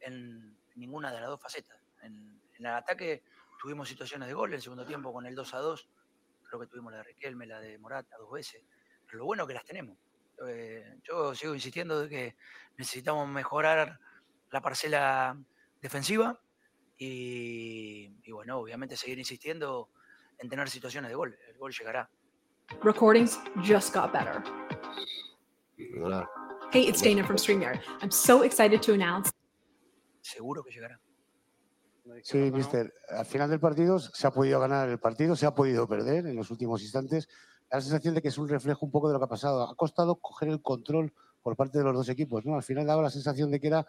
en 0.00 0.56
ninguna 0.76 1.12
de 1.12 1.20
las 1.20 1.28
dos 1.28 1.40
facetas. 1.40 1.78
En, 2.02 2.40
el 2.58 2.66
ataque 2.66 3.22
tuvimos 3.60 3.88
situaciones 3.88 4.28
de 4.28 4.34
gol, 4.34 4.50
en 4.50 4.56
el 4.56 4.62
segundo 4.62 4.86
tiempo 4.86 5.12
con 5.12 5.26
el 5.26 5.34
2 5.34 5.54
a 5.54 5.58
2, 5.58 5.88
creo 6.44 6.60
que 6.60 6.66
tuvimos 6.66 6.90
la 6.90 6.98
de 6.98 7.04
Riquelme, 7.04 7.46
la 7.46 7.60
de 7.60 7.78
Morata 7.78 8.16
dos 8.16 8.32
veces, 8.32 8.62
pero 9.04 9.18
lo 9.18 9.24
bueno 9.26 9.42
es 9.42 9.48
que 9.48 9.54
las 9.54 9.64
tenemos. 9.64 9.98
Eh, 10.48 10.98
yo 11.02 11.34
sigo 11.34 11.54
insistiendo 11.54 12.00
de 12.00 12.08
que 12.08 12.36
necesitamos 12.78 13.28
mejorar 13.28 13.98
la 14.50 14.60
parcela 14.60 15.38
defensiva 15.80 16.40
y, 16.98 18.10
bueno, 18.30 18.58
obviamente 18.58 18.96
seguir 18.96 19.18
insistiendo 19.18 19.90
en 20.38 20.48
tener 20.48 20.70
situaciones 20.70 21.10
de 21.10 21.14
gol. 21.14 21.38
El 21.48 21.58
gol 21.58 21.72
llegará. 21.72 22.08
Recordings 22.82 23.38
just 23.62 23.94
got 23.94 24.12
better. 24.12 24.42
Hey, 26.72 26.88
it's 26.88 27.00
Dana 27.00 27.22
from 27.22 27.36
StreamYard. 27.36 27.80
I'm 28.02 28.10
so 28.10 28.42
excited 28.42 28.82
to 28.82 28.92
announce 28.92 29.30
seguro 30.26 30.62
que 30.62 30.72
llegará. 30.72 31.00
Sí, 32.22 32.38
mister, 32.52 32.92
al 33.08 33.26
final 33.26 33.50
del 33.50 33.58
partido 33.58 33.98
se 33.98 34.26
ha 34.26 34.30
podido 34.30 34.60
ganar 34.60 34.88
el 34.88 34.98
partido, 34.98 35.34
se 35.34 35.46
ha 35.46 35.54
podido 35.54 35.88
perder 35.88 36.26
en 36.26 36.36
los 36.36 36.50
últimos 36.50 36.82
instantes. 36.82 37.28
Da 37.68 37.78
la 37.78 37.80
sensación 37.80 38.14
de 38.14 38.22
que 38.22 38.28
es 38.28 38.38
un 38.38 38.48
reflejo 38.48 38.86
un 38.86 38.92
poco 38.92 39.08
de 39.08 39.14
lo 39.14 39.18
que 39.18 39.24
ha 39.24 39.28
pasado. 39.28 39.68
Ha 39.68 39.74
costado 39.74 40.16
coger 40.16 40.48
el 40.48 40.62
control 40.62 41.12
por 41.42 41.56
parte 41.56 41.78
de 41.78 41.84
los 41.84 41.94
dos 41.94 42.08
equipos, 42.08 42.44
¿no? 42.44 42.54
Al 42.54 42.62
final 42.62 42.86
daba 42.86 43.02
la 43.02 43.10
sensación 43.10 43.50
de 43.50 43.58
que 43.58 43.66
era 43.66 43.86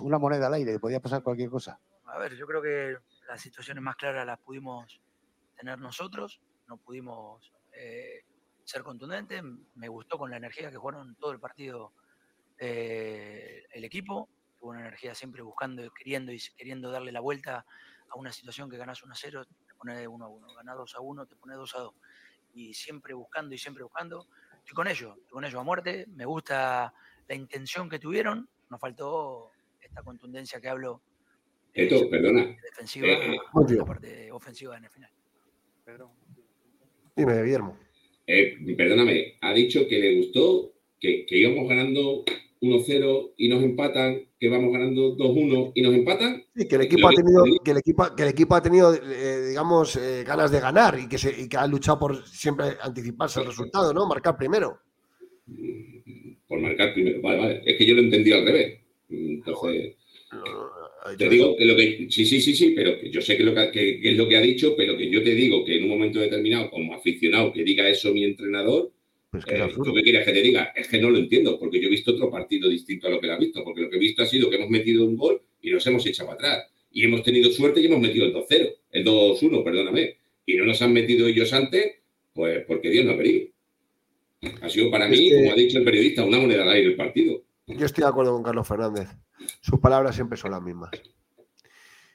una 0.00 0.18
moneda 0.18 0.46
al 0.46 0.54
aire, 0.54 0.72
que 0.72 0.78
podía 0.78 1.00
pasar 1.00 1.22
cualquier 1.22 1.50
cosa. 1.50 1.80
A 2.04 2.18
ver, 2.18 2.36
yo 2.36 2.46
creo 2.46 2.62
que 2.62 2.96
las 3.28 3.40
situaciones 3.40 3.82
más 3.82 3.96
claras 3.96 4.24
las 4.26 4.38
pudimos 4.38 5.00
tener 5.56 5.78
nosotros, 5.78 6.40
no 6.68 6.76
pudimos 6.76 7.52
eh, 7.72 8.24
ser 8.62 8.82
contundentes. 8.82 9.42
Me 9.74 9.88
gustó 9.88 10.18
con 10.18 10.30
la 10.30 10.36
energía 10.36 10.70
que 10.70 10.76
jugaron 10.76 11.16
todo 11.16 11.32
el 11.32 11.40
partido 11.40 11.92
eh, 12.58 13.64
el 13.72 13.84
equipo 13.84 14.28
una 14.66 14.80
energía 14.80 15.14
siempre 15.14 15.42
buscando, 15.42 15.82
queriendo 15.92 16.32
y 16.32 16.40
queriendo 16.56 16.90
darle 16.90 17.12
la 17.12 17.20
vuelta 17.20 17.64
a 18.08 18.16
una 18.16 18.32
situación 18.32 18.70
que 18.70 18.76
ganas 18.76 19.02
1 19.02 19.12
a 19.12 19.16
0, 19.16 19.44
te 19.66 19.74
pone 19.74 20.06
1 20.06 20.24
a 20.24 20.28
1, 20.28 20.54
ganas 20.54 20.76
2 20.76 20.94
a 20.94 21.00
1, 21.00 21.26
te 21.26 21.36
pone 21.36 21.54
2 21.54 21.74
a 21.74 21.78
2. 21.80 21.94
Y 22.54 22.74
siempre 22.74 23.14
buscando 23.14 23.54
y 23.54 23.58
siempre 23.58 23.82
buscando. 23.82 24.26
Estoy 24.58 24.74
con 24.74 24.88
ellos, 24.88 25.16
estoy 25.16 25.30
con 25.30 25.44
ellos 25.44 25.60
a 25.60 25.62
muerte. 25.62 26.06
Me 26.08 26.24
gusta 26.24 26.92
la 27.28 27.34
intención 27.34 27.88
que 27.88 27.98
tuvieron. 27.98 28.48
Nos 28.70 28.80
faltó 28.80 29.50
esta 29.80 30.02
contundencia 30.02 30.60
que 30.60 30.68
hablo. 30.68 31.02
Esto, 31.72 32.08
perdona. 32.08 32.56
Defensiva, 32.62 33.06
eh, 33.06 33.34
eh 33.34 33.76
la 33.76 33.84
parte 33.84 34.32
ofensiva 34.32 34.76
en 34.76 34.84
el 34.84 34.90
final. 34.90 35.10
Dime, 37.14 37.42
Guillermo. 37.42 37.78
Eh, 38.26 38.56
perdóname, 38.76 39.38
ha 39.40 39.52
dicho 39.52 39.86
que 39.88 39.98
le 39.98 40.16
gustó 40.16 40.72
que, 40.98 41.24
que 41.26 41.38
íbamos 41.38 41.68
ganando 41.68 42.24
1-0 42.66 43.32
y 43.36 43.48
nos 43.48 43.62
empatan, 43.62 44.20
que 44.38 44.48
vamos 44.48 44.72
ganando 44.72 45.16
2-1 45.16 45.72
y 45.74 45.82
nos 45.82 45.94
empatan. 45.94 46.44
Sí, 46.54 46.68
que 46.68 46.76
el 46.76 46.82
equipo 46.82 47.08
ha 47.08 47.12
tenido, 47.12 47.44
que 47.64 47.70
el 47.70 47.76
equipo, 47.78 48.04
que 48.16 48.22
el 48.22 48.28
equipo 48.28 48.54
ha 48.54 48.62
tenido 48.62 48.94
eh, 48.94 49.48
digamos, 49.48 49.96
eh, 49.96 50.24
ganas 50.24 50.50
de 50.50 50.60
ganar 50.60 50.98
y 50.98 51.08
que, 51.08 51.18
se, 51.18 51.42
y 51.42 51.48
que 51.48 51.56
ha 51.56 51.66
luchado 51.66 51.98
por 51.98 52.26
siempre 52.26 52.76
anticiparse 52.80 53.40
el 53.40 53.46
resultado, 53.46 53.92
¿no? 53.94 54.06
Marcar 54.06 54.36
primero. 54.36 54.78
Por 56.48 56.60
marcar 56.60 56.92
primero, 56.92 57.20
vale, 57.22 57.38
vale. 57.38 57.62
Es 57.64 57.76
que 57.76 57.86
yo 57.86 57.94
lo 57.94 58.02
entendí 58.02 58.32
al 58.32 58.44
revés. 58.44 58.80
Entonces, 59.08 59.94
te 61.16 61.28
digo 61.28 61.56
que 61.56 61.64
lo 61.64 61.76
que. 61.76 62.06
Sí, 62.10 62.26
sí, 62.26 62.40
sí, 62.40 62.54
sí, 62.54 62.72
pero 62.74 63.00
yo 63.02 63.20
sé 63.20 63.36
que, 63.36 63.44
lo 63.44 63.54
que, 63.54 64.00
es 64.02 64.16
lo 64.16 64.28
que 64.28 64.36
ha 64.36 64.40
dicho, 64.40 64.74
pero 64.76 64.96
que 64.96 65.08
yo 65.08 65.22
te 65.22 65.34
digo 65.34 65.64
que 65.64 65.76
en 65.76 65.84
un 65.84 65.90
momento 65.90 66.18
determinado, 66.18 66.70
como 66.70 66.94
aficionado, 66.94 67.52
que 67.52 67.62
diga 67.62 67.88
eso 67.88 68.12
mi 68.12 68.24
entrenador, 68.24 68.92
eh, 69.46 69.72
¿Tú 69.74 69.94
qué 69.94 70.02
quieres 70.02 70.24
que 70.24 70.32
te 70.32 70.42
diga? 70.42 70.72
Es 70.74 70.88
que 70.88 71.00
no 71.00 71.10
lo 71.10 71.18
entiendo, 71.18 71.58
porque 71.58 71.80
yo 71.80 71.88
he 71.88 71.90
visto 71.90 72.12
otro 72.12 72.30
partido 72.30 72.68
distinto 72.68 73.06
a 73.06 73.10
lo 73.10 73.20
que 73.20 73.26
lo 73.26 73.34
ha 73.34 73.38
visto, 73.38 73.62
porque 73.64 73.82
lo 73.82 73.90
que 73.90 73.96
he 73.96 74.00
visto 74.00 74.22
ha 74.22 74.26
sido 74.26 74.50
que 74.50 74.56
hemos 74.56 74.70
metido 74.70 75.04
un 75.04 75.16
gol 75.16 75.40
y 75.62 75.70
nos 75.70 75.86
hemos 75.86 76.04
echado 76.06 76.30
atrás. 76.32 76.66
Y 76.90 77.04
hemos 77.04 77.22
tenido 77.22 77.50
suerte 77.50 77.80
y 77.80 77.86
hemos 77.86 78.00
metido 78.00 78.26
el 78.26 78.34
2-0, 78.34 78.74
el 78.92 79.04
2-1, 79.04 79.64
perdóname. 79.64 80.16
Y 80.46 80.56
no 80.56 80.64
nos 80.64 80.80
han 80.80 80.92
metido 80.92 81.26
ellos 81.26 81.52
antes, 81.52 81.96
pues 82.32 82.64
porque 82.66 82.90
Dios 82.90 83.04
no 83.04 83.12
ha 83.12 83.16
querido. 83.16 83.48
Ha 84.62 84.68
sido 84.68 84.90
para 84.90 85.08
mí, 85.08 85.30
como 85.32 85.52
ha 85.52 85.54
dicho 85.54 85.78
el 85.78 85.84
periodista, 85.84 86.24
una 86.24 86.38
moneda 86.38 86.62
al 86.62 86.70
aire 86.70 86.88
el 86.88 86.96
partido. 86.96 87.42
Yo 87.66 87.86
estoy 87.86 88.02
de 88.02 88.08
acuerdo 88.08 88.32
con 88.32 88.42
Carlos 88.42 88.68
Fernández. 88.68 89.08
Sus 89.60 89.80
palabras 89.80 90.14
siempre 90.14 90.36
son 90.36 90.52
las 90.52 90.62
mismas. 90.62 90.90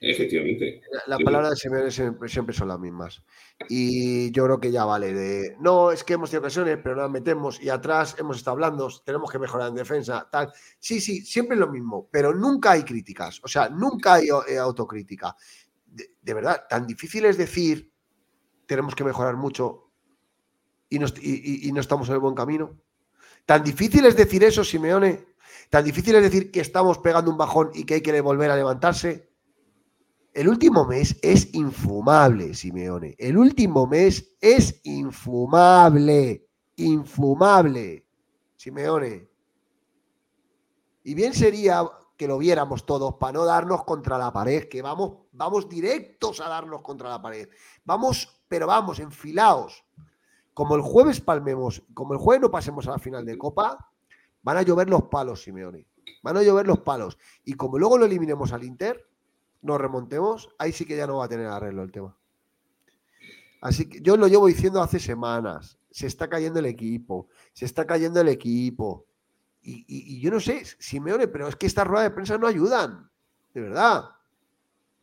Efectivamente. 0.04 0.80
Las 1.06 1.22
palabras 1.22 1.50
de 1.50 1.56
Simeone 1.56 2.28
siempre, 2.28 2.52
son 2.52 2.66
las 2.66 2.80
mismas. 2.80 3.22
Y 3.68 4.32
yo 4.32 4.44
creo 4.44 4.58
que 4.58 4.72
ya 4.72 4.84
vale 4.84 5.14
de. 5.14 5.56
No, 5.60 5.92
es 5.92 6.02
que 6.02 6.14
hemos 6.14 6.28
tenido 6.28 6.42
ocasiones, 6.42 6.78
pero 6.82 6.96
no 6.96 7.02
las 7.02 7.10
metemos. 7.10 7.62
Y 7.62 7.68
atrás 7.68 8.16
hemos 8.18 8.36
estado 8.36 8.54
hablando, 8.54 8.90
tenemos 9.04 9.30
que 9.30 9.38
mejorar 9.38 9.68
en 9.68 9.76
defensa, 9.76 10.28
tal. 10.30 10.52
Sí, 10.80 11.00
sí, 11.00 11.20
siempre 11.20 11.54
es 11.54 11.60
lo 11.60 11.68
mismo, 11.68 12.08
pero 12.10 12.34
nunca 12.34 12.72
hay 12.72 12.82
críticas. 12.82 13.40
O 13.44 13.48
sea, 13.48 13.68
nunca 13.68 14.14
hay 14.14 14.26
eh, 14.48 14.58
autocrítica. 14.58 15.36
De, 15.86 16.34
verdad, 16.34 16.64
tan 16.68 16.84
difícil 16.84 17.24
es 17.26 17.38
decir, 17.38 17.92
tenemos 18.66 18.96
que 18.96 19.04
mejorar 19.04 19.36
mucho 19.36 19.92
y 20.88 20.98
no 20.98 21.80
estamos 21.80 22.08
en 22.08 22.14
el 22.14 22.20
buen 22.20 22.34
camino. 22.34 22.76
Tan 23.46 23.62
difícil 23.62 24.04
es 24.04 24.16
decir 24.16 24.42
eso, 24.42 24.64
Simeone. 24.64 25.26
Tan 25.70 25.84
difícil 25.84 26.14
es 26.16 26.22
decir 26.22 26.50
que 26.50 26.60
estamos 26.60 26.98
pegando 26.98 27.30
un 27.30 27.38
bajón 27.38 27.70
y 27.74 27.84
que 27.84 27.94
hay 27.94 28.00
que 28.00 28.20
volver 28.20 28.50
a 28.50 28.56
levantarse. 28.56 29.31
El 30.32 30.48
último 30.48 30.86
mes 30.86 31.18
es 31.20 31.52
infumable, 31.54 32.54
Simeone. 32.54 33.14
El 33.18 33.36
último 33.36 33.86
mes 33.86 34.34
es 34.40 34.80
infumable. 34.84 36.48
Infumable, 36.76 38.06
Simeone. 38.56 39.28
Y 41.04 41.14
bien 41.14 41.34
sería 41.34 41.86
que 42.16 42.26
lo 42.26 42.38
viéramos 42.38 42.86
todos 42.86 43.16
para 43.16 43.32
no 43.32 43.44
darnos 43.44 43.84
contra 43.84 44.16
la 44.16 44.32
pared, 44.32 44.68
que 44.68 44.80
vamos, 44.80 45.18
vamos 45.32 45.68
directos 45.68 46.40
a 46.40 46.48
darnos 46.48 46.80
contra 46.80 47.10
la 47.10 47.20
pared. 47.20 47.48
Vamos, 47.84 48.42
pero 48.48 48.66
vamos, 48.66 49.00
enfilados. 49.00 49.84
Como 50.54 50.76
el 50.76 50.82
jueves 50.82 51.20
palmemos, 51.20 51.82
como 51.92 52.14
el 52.14 52.18
jueves 52.18 52.40
no 52.40 52.50
pasemos 52.50 52.86
a 52.88 52.92
la 52.92 52.98
final 52.98 53.26
de 53.26 53.36
Copa, 53.36 53.90
van 54.42 54.56
a 54.56 54.62
llover 54.62 54.88
los 54.88 55.04
palos, 55.04 55.42
Simeone. 55.42 55.86
Van 56.22 56.38
a 56.38 56.42
llover 56.42 56.66
los 56.66 56.78
palos. 56.78 57.18
Y 57.44 57.52
como 57.54 57.78
luego 57.78 57.98
lo 57.98 58.06
eliminemos 58.06 58.52
al 58.52 58.64
Inter, 58.64 59.11
nos 59.62 59.80
remontemos, 59.80 60.50
ahí 60.58 60.72
sí 60.72 60.84
que 60.84 60.96
ya 60.96 61.06
no 61.06 61.18
va 61.18 61.24
a 61.24 61.28
tener 61.28 61.46
arreglo 61.46 61.82
el 61.82 61.92
tema. 61.92 62.16
Así 63.60 63.88
que 63.88 64.00
yo 64.00 64.16
lo 64.16 64.26
llevo 64.26 64.48
diciendo 64.48 64.82
hace 64.82 64.98
semanas. 64.98 65.78
Se 65.90 66.06
está 66.06 66.28
cayendo 66.28 66.58
el 66.58 66.66
equipo, 66.66 67.28
se 67.52 67.64
está 67.64 67.86
cayendo 67.86 68.20
el 68.20 68.28
equipo. 68.28 69.06
Y, 69.64 70.20
yo 70.20 70.30
no 70.32 70.40
sé, 70.40 70.62
Simeone, 70.78 71.28
pero 71.28 71.46
es 71.46 71.54
que 71.54 71.66
estas 71.66 71.86
ruedas 71.86 72.10
de 72.10 72.14
prensa 72.14 72.36
no 72.36 72.48
ayudan. 72.48 73.08
De 73.54 73.60
verdad. 73.60 74.04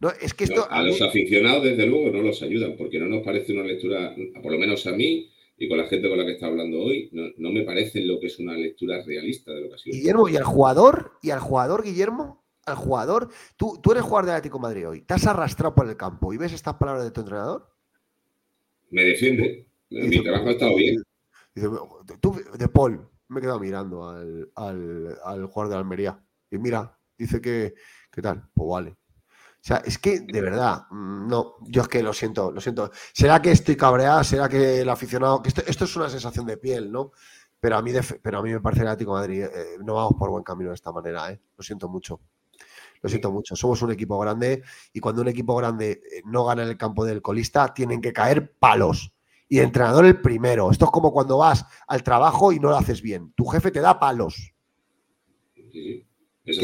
No, 0.02 0.10
es 0.10 0.34
que 0.34 0.46
esto, 0.46 0.70
a 0.70 0.82
los 0.84 1.02
aficionados, 1.02 1.64
desde 1.64 1.86
luego, 1.86 2.12
no 2.12 2.22
los 2.22 2.42
ayudan, 2.42 2.76
porque 2.78 3.00
no 3.00 3.08
nos 3.08 3.24
parece 3.24 3.54
una 3.54 3.64
lectura, 3.64 4.16
por 4.42 4.52
lo 4.52 4.60
menos 4.60 4.86
a 4.88 4.92
mí 4.92 5.30
y 5.58 5.68
con 5.68 5.78
la 5.78 5.88
gente 5.88 6.08
con 6.08 6.18
la 6.18 6.26
que 6.26 6.34
está 6.34 6.48
hablando 6.48 6.80
hoy, 6.80 7.10
no, 7.12 7.52
me 7.52 7.64
parece 7.64 8.02
lo 8.02 8.20
que 8.20 8.28
es 8.28 8.40
una 8.40 8.54
lectura 8.54 9.04
realista 9.06 9.54
de 9.54 9.62
lo 9.62 9.70
que 9.70 9.76
ha 9.76 9.78
sido. 9.78 9.98
Guillermo, 9.98 10.30
¿y 10.30 10.38
al 10.38 10.46
jugador? 10.46 11.12
¿Y 11.22 11.32
al 11.32 11.40
jugador, 11.40 11.84
Guillermo? 11.84 12.42
Al 12.70 12.76
jugador, 12.76 13.30
tú, 13.58 13.80
tú 13.82 13.92
eres 13.92 14.04
jugador 14.04 14.26
del 14.26 14.36
Atlético 14.36 14.60
Madrid 14.60 14.88
hoy, 14.88 15.02
te 15.02 15.14
has 15.14 15.26
arrastrado 15.26 15.76
por 15.76 15.88
el 15.88 15.98
campo 15.98 16.34
y 16.34 16.38
ves 16.38 16.54
estas 16.54 16.76
palabras 16.76 17.04
de 17.04 17.12
tu 17.12 17.22
entrenador. 17.22 17.70
Me 18.92 19.04
defiende. 19.04 19.68
Mi 19.90 20.24
trabajo 20.24 20.48
ha 20.48 20.52
estado 20.52 20.76
bien. 20.76 21.04
tú, 22.20 22.42
de 22.58 22.68
Paul, 22.68 23.10
me 23.28 23.40
he 23.40 23.42
quedado 23.42 23.60
mirando 23.60 24.08
al, 24.08 24.52
al 25.24 25.46
jugador 25.48 25.70
de 25.70 25.76
Almería. 25.78 26.24
Y 26.52 26.58
mira, 26.58 26.98
dice 27.18 27.42
que, 27.42 27.74
¿qué 28.12 28.22
tal? 28.22 28.50
Pues 28.54 28.70
vale. 28.70 28.98
O 29.62 29.62
sea, 29.62 29.78
es 29.86 29.98
que 29.98 30.22
de 30.22 30.42
verdad, 30.42 30.84
mm, 30.90 31.28
no, 31.28 31.56
yo 31.68 31.82
es 31.82 31.88
que 31.90 32.02
lo 32.02 32.14
siento, 32.14 32.52
lo 32.52 32.62
siento. 32.62 32.92
¿Será 33.14 33.42
que 33.42 33.52
estoy 33.52 33.76
cabreado? 33.76 34.24
¿Será 34.24 34.48
que 34.48 34.82
el 34.82 34.90
aficionado.? 34.90 35.42
Que 35.42 35.50
esto, 35.50 35.84
es 35.86 35.96
una 35.98 36.10
sensación 36.10 36.46
de 36.46 36.58
piel, 36.58 36.92
¿no? 36.92 37.12
Pero 37.60 37.76
a 37.76 37.82
mí, 37.82 37.92
pero 38.22 38.40
a 38.40 38.42
mí 38.42 38.52
me 38.52 38.62
parece 38.62 38.84
el 38.84 38.88
Atlético 38.88 39.14
Madrid, 39.14 39.44
eh, 39.44 39.78
no 39.84 39.96
vamos 39.96 40.14
por 40.18 40.30
buen 40.30 40.44
camino 40.46 40.70
de 40.70 40.76
esta 40.76 40.94
manera, 40.94 41.30
¿eh? 41.32 41.42
Lo 41.58 41.64
siento 41.64 41.90
mucho. 41.90 42.22
Lo 43.02 43.10
siento 43.10 43.32
mucho. 43.32 43.56
Somos 43.56 43.82
un 43.82 43.92
equipo 43.92 44.20
grande 44.20 44.64
y 44.94 45.00
cuando 45.00 45.22
un 45.22 45.28
equipo 45.28 45.56
grande 45.56 45.92
eh, 45.92 46.22
no 46.26 46.46
gana 46.46 46.64
en 46.64 46.70
el 46.70 46.78
campo 46.78 47.06
del 47.06 47.22
colista, 47.22 47.74
tienen 47.74 48.02
que 48.02 48.14
caer 48.14 48.54
palos. 48.58 49.14
Y 49.48 49.60
el 49.60 49.66
entrenador 49.66 50.06
el 50.06 50.22
primero. 50.22 50.70
Esto 50.70 50.86
es 50.86 50.92
como 50.92 51.12
cuando 51.12 51.38
vas 51.38 51.66
al 51.88 52.04
trabajo 52.04 52.52
y 52.52 52.60
no 52.60 52.70
lo 52.70 52.78
haces 52.78 53.02
bien. 53.02 53.34
Tu 53.36 53.46
jefe 53.46 53.72
te 53.72 53.82
da 53.82 54.00
palos. 54.00 54.54
que, 55.56 56.06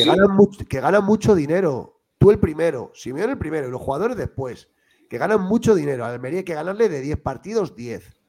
ganan 0.05 0.37
que 0.69 0.79
ganan 0.79 1.05
mucho 1.05 1.33
dinero 1.33 1.95
el 2.31 2.39
primero, 2.39 2.91
Simeone 2.93 3.33
el 3.33 3.37
primero 3.37 3.67
y 3.67 3.71
los 3.71 3.81
jugadores 3.81 4.17
después, 4.17 4.69
que 5.09 5.17
ganan 5.17 5.41
mucho 5.41 5.75
dinero. 5.75 6.05
A 6.05 6.09
Almería 6.09 6.39
hay 6.39 6.45
que 6.45 6.53
ganarle 6.53 6.89
de 6.89 7.01
10 7.01 7.21
partidos, 7.21 7.75
10. 7.75 8.21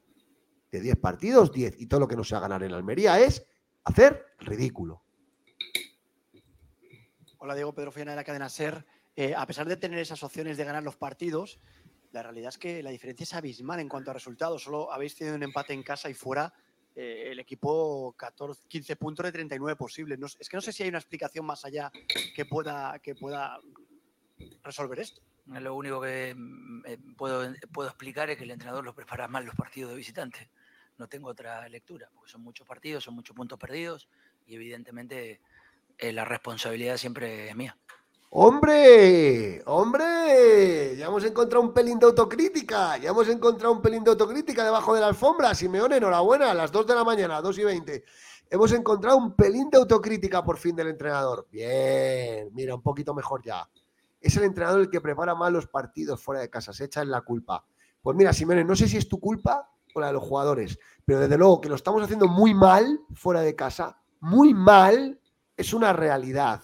De 0.71 0.81
10 0.81 0.97
partidos, 0.97 1.53
10. 1.53 1.81
Y 1.81 1.87
todo 1.87 2.01
lo 2.01 2.09
que 2.09 2.17
no 2.17 2.25
sea 2.25 2.41
ganar 2.41 2.63
en 2.63 2.73
Almería 2.73 3.21
es 3.21 3.47
hacer 3.85 4.27
ridículo. 4.41 5.03
Hola, 7.39 7.55
Diego 7.55 7.75
Pedro 7.75 7.93
Fiana 7.93 8.13
de 8.13 8.17
la 8.17 8.25
cadena 8.25 8.49
Ser. 8.49 8.87
Eh, 9.15 9.35
a 9.37 9.47
pesar 9.47 9.69
de 9.69 9.77
tener 9.77 9.99
esas 9.99 10.23
opciones 10.23 10.57
de 10.57 10.65
ganar 10.65 10.83
los 10.83 10.97
partidos, 10.97 11.61
la 12.13 12.23
realidad 12.23 12.49
es 12.49 12.57
que 12.57 12.83
la 12.83 12.89
diferencia 12.89 13.25
es 13.25 13.35
abismal 13.35 13.79
en 13.79 13.91
cuanto 13.91 14.11
a 14.11 14.15
resultados. 14.15 14.63
Solo 14.63 14.91
habéis 14.91 15.15
tenido 15.17 15.37
un 15.37 15.43
empate 15.43 15.75
en 15.75 15.83
casa 15.83 16.09
y 16.09 16.15
fuera 16.15 16.55
eh, 16.95 17.29
el 17.33 17.39
equipo 17.39 18.15
14, 18.17 18.67
15 18.69 18.97
puntos 18.97 19.27
de 19.27 19.33
39 19.33 19.77
posibles. 19.77 20.19
es 20.39 20.49
que 20.49 20.57
no 20.57 20.63
sé 20.63 20.73
si 20.73 20.83
hay 20.83 20.89
una 20.89 20.99
explicación 20.99 21.45
más 21.45 21.63
allá 21.67 21.93
que 22.35 22.47
pueda, 22.47 22.99
que 23.01 23.15
pueda 23.15 23.61
resolver 24.63 24.99
esto. 25.01 25.21
Lo 25.45 25.75
único 25.75 26.01
que 26.01 26.35
mm, 26.35 26.87
eh, 26.87 26.99
puedo, 27.19 27.53
puedo 27.71 27.89
explicar 27.91 28.31
es 28.31 28.39
que 28.39 28.45
el 28.45 28.51
entrenador 28.51 28.83
los 28.83 28.95
prepara 28.95 29.29
mal 29.29 29.45
los 29.45 29.55
partidos 29.55 29.91
de 29.91 29.97
visitante. 29.97 30.49
No 30.97 31.07
tengo 31.07 31.29
otra 31.29 31.69
lectura, 31.69 32.09
porque 32.15 32.31
son 32.31 32.41
muchos 32.41 32.67
partidos, 32.67 33.05
son 33.05 33.15
muchos 33.15 33.37
puntos 33.37 33.59
perdidos 33.59 34.09
y 34.47 34.55
evidentemente 34.55 35.43
eh, 35.99 36.13
la 36.13 36.25
responsabilidad 36.25 36.97
siempre 36.97 37.49
es 37.49 37.57
mía. 37.57 37.77
¡Hombre! 38.31 39.63
¡Hombre! 39.67 40.97
Ya 40.97 41.07
hemos 41.07 41.25
encontrado 41.25 41.65
un 41.65 41.73
pelín 41.73 41.99
de 41.99 42.07
autocrítica. 42.07 42.99
Ya 42.99 43.11
hemos 43.11 43.29
encontrado 43.29 43.73
un 43.73 43.81
pelín 43.81 44.05
de 44.05 44.11
autocrítica 44.11 44.65
debajo 44.65 44.95
de 44.95 45.01
la 45.01 45.07
alfombra. 45.07 45.55
Simeone, 45.55 45.97
enhorabuena, 45.97 46.51
a 46.51 46.55
las 46.55 46.71
2 46.71 46.87
de 46.87 46.95
la 46.95 47.05
mañana, 47.05 47.41
2 47.41 47.59
y 47.59 47.65
20. 47.65 48.05
Hemos 48.51 48.73
encontrado 48.73 49.17
un 49.17 49.35
pelín 49.35 49.71
de 49.71 49.79
autocrítica 49.79 50.45
por 50.45 50.59
fin 50.59 50.77
del 50.77 50.89
entrenador. 50.89 51.47
Bien, 51.51 52.51
mira, 52.53 52.75
un 52.75 52.83
poquito 52.83 53.15
mejor 53.15 53.43
ya. 53.43 53.69
Es 54.21 54.37
el 54.37 54.45
entrenador 54.45 54.81
el 54.81 54.91
que 54.91 55.01
prepara 55.01 55.35
mal 55.35 55.53
los 55.53 55.67
partidos 55.67 56.23
fuera 56.23 56.41
de 56.41 56.51
casa, 56.51 56.73
se 56.73 56.85
echa 56.85 57.03
en 57.03 57.11
la 57.11 57.23
culpa. 57.23 57.65
Pues 58.03 58.17
mira, 58.17 58.33
Simeone, 58.33 58.65
no 58.65 58.77
sé 58.77 58.89
si 58.89 58.97
es 58.97 59.09
tu 59.09 59.19
culpa 59.19 59.71
o 59.95 60.01
la 60.01 60.09
de 60.09 60.13
los 60.13 60.23
jugadores, 60.23 60.79
pero 61.05 61.21
desde 61.21 61.39
luego 61.39 61.61
que 61.61 61.69
lo 61.69 61.75
estamos 61.75 62.03
haciendo 62.03 62.29
muy 62.29 62.55
mal 62.55 63.01
fuera 63.15 63.41
de 63.41 63.57
casa, 63.57 63.99
muy 64.21 64.53
mal, 64.53 65.19
es 65.57 65.73
una 65.73 65.93
realidad 65.93 66.63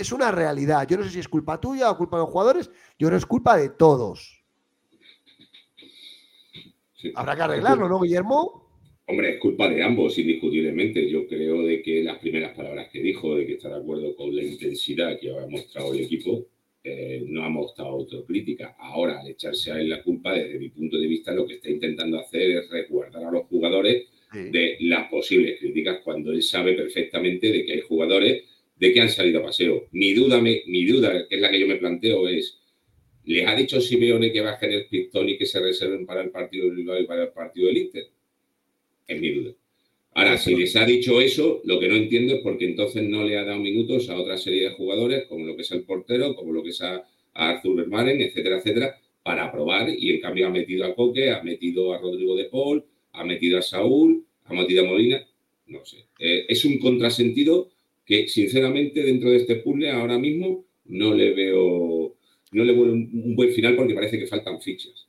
es 0.00 0.12
una 0.12 0.32
realidad. 0.32 0.86
Yo 0.88 0.96
no 0.96 1.04
sé 1.04 1.10
si 1.10 1.18
es 1.20 1.28
culpa 1.28 1.60
tuya 1.60 1.90
o 1.90 1.96
culpa 1.96 2.16
de 2.16 2.22
los 2.22 2.30
jugadores, 2.30 2.70
yo 2.98 3.06
creo 3.06 3.10
que 3.10 3.16
es 3.16 3.26
culpa 3.26 3.56
de 3.56 3.68
todos. 3.68 4.42
Habrá 7.14 7.36
que 7.36 7.42
arreglarlo, 7.42 7.88
¿no, 7.88 8.00
Guillermo? 8.00 8.68
Hombre, 9.06 9.34
es 9.34 9.40
culpa 9.40 9.68
de 9.68 9.82
ambos, 9.82 10.16
indiscutiblemente. 10.18 11.08
Yo 11.10 11.26
creo 11.26 11.62
de 11.62 11.82
que 11.82 12.02
las 12.02 12.18
primeras 12.18 12.56
palabras 12.56 12.88
que 12.90 13.02
dijo, 13.02 13.36
de 13.36 13.46
que 13.46 13.54
está 13.54 13.68
de 13.68 13.76
acuerdo 13.76 14.14
con 14.16 14.34
la 14.34 14.42
intensidad 14.42 15.18
que 15.18 15.30
ha 15.30 15.46
mostrado 15.46 15.92
el 15.92 16.00
equipo, 16.00 16.46
eh, 16.82 17.24
no 17.26 17.44
ha 17.44 17.48
mostrado 17.48 17.90
autocrítica. 17.90 18.76
Ahora, 18.78 19.20
al 19.20 19.28
echarse 19.28 19.72
a 19.72 19.80
él 19.80 19.88
la 19.88 20.02
culpa, 20.02 20.32
desde 20.32 20.58
mi 20.58 20.68
punto 20.70 20.98
de 20.98 21.06
vista, 21.06 21.32
lo 21.32 21.46
que 21.46 21.54
está 21.54 21.68
intentando 21.70 22.18
hacer 22.18 22.50
es 22.50 22.70
resguardar 22.70 23.24
a 23.24 23.30
los 23.30 23.46
jugadores 23.46 24.06
de 24.32 24.76
las 24.80 25.10
posibles 25.10 25.58
críticas 25.58 26.00
cuando 26.04 26.32
él 26.32 26.42
sabe 26.42 26.74
perfectamente 26.74 27.50
de 27.50 27.64
que 27.64 27.72
hay 27.72 27.80
jugadores 27.80 28.44
de 28.76 28.92
que 28.92 29.00
han 29.00 29.10
salido 29.10 29.40
a 29.40 29.44
paseo. 29.44 29.88
Mi 29.92 30.14
duda, 30.14 30.40
mi 30.40 30.84
duda, 30.86 31.26
que 31.28 31.36
es 31.36 31.40
la 31.40 31.50
que 31.50 31.60
yo 31.60 31.66
me 31.66 31.76
planteo, 31.76 32.28
es, 32.28 32.58
¿les 33.24 33.46
ha 33.46 33.54
dicho 33.54 33.80
Simeone 33.80 34.32
que 34.32 34.40
bajen 34.40 34.72
el 34.72 34.86
pistón 34.86 35.28
y 35.28 35.36
que 35.36 35.46
se 35.46 35.60
reserven 35.60 36.06
para 36.06 36.22
el 36.22 36.30
partido 36.30 36.66
del 36.66 36.76
Bilbao 36.76 37.00
y 37.00 37.06
para 37.06 37.24
el 37.24 37.30
partido 37.30 37.66
del 37.66 37.76
Inter? 37.76 38.06
Es 39.06 39.20
mi 39.20 39.30
duda. 39.30 39.54
Ahora, 40.14 40.38
si 40.38 40.56
les 40.56 40.74
ha 40.76 40.84
dicho 40.84 41.20
eso, 41.20 41.60
lo 41.64 41.78
que 41.78 41.88
no 41.88 41.94
entiendo 41.94 42.34
es 42.34 42.40
porque 42.42 42.64
entonces 42.64 43.02
no 43.02 43.24
le 43.24 43.38
ha 43.38 43.44
dado 43.44 43.60
minutos 43.60 44.08
a 44.10 44.18
otra 44.18 44.38
serie 44.38 44.62
de 44.62 44.70
jugadores, 44.70 45.26
como 45.26 45.46
lo 45.46 45.54
que 45.54 45.62
es 45.62 45.70
el 45.70 45.84
portero, 45.84 46.34
como 46.34 46.52
lo 46.52 46.62
que 46.62 46.70
es 46.70 46.80
a, 46.82 47.04
Arthur 47.32 47.76
Vermaelen, 47.76 48.20
etcétera, 48.20 48.58
etcétera, 48.58 48.98
para 49.22 49.52
probar. 49.52 49.88
Y 49.88 50.10
en 50.10 50.20
cambio 50.20 50.48
ha 50.48 50.50
metido 50.50 50.84
a 50.84 50.94
Coque, 50.94 51.30
ha 51.30 51.42
metido 51.42 51.92
a 51.92 51.98
Rodrigo 51.98 52.34
de 52.34 52.46
Paul, 52.46 52.84
ha 53.12 53.24
metido 53.24 53.58
a 53.58 53.62
Saúl, 53.62 54.24
ha 54.44 54.54
metido 54.54 54.84
a 54.84 54.88
Molina. 54.88 55.20
No 55.66 55.84
sé. 55.84 55.98
Eh, 56.18 56.46
es 56.48 56.64
un 56.64 56.78
contrasentido 56.78 57.70
que 58.04 58.28
sinceramente 58.28 59.02
dentro 59.02 59.30
de 59.30 59.36
este 59.36 59.56
puzzle 59.56 59.90
ahora 59.90 60.18
mismo 60.18 60.64
no 60.86 61.14
le 61.14 61.32
veo, 61.32 62.16
no 62.52 62.64
le 62.64 62.72
veo 62.72 62.82
un, 62.82 63.36
buen 63.36 63.52
final 63.52 63.76
porque 63.76 63.94
parece 63.94 64.18
que 64.18 64.26
faltan 64.26 64.60
fichas. 64.60 65.06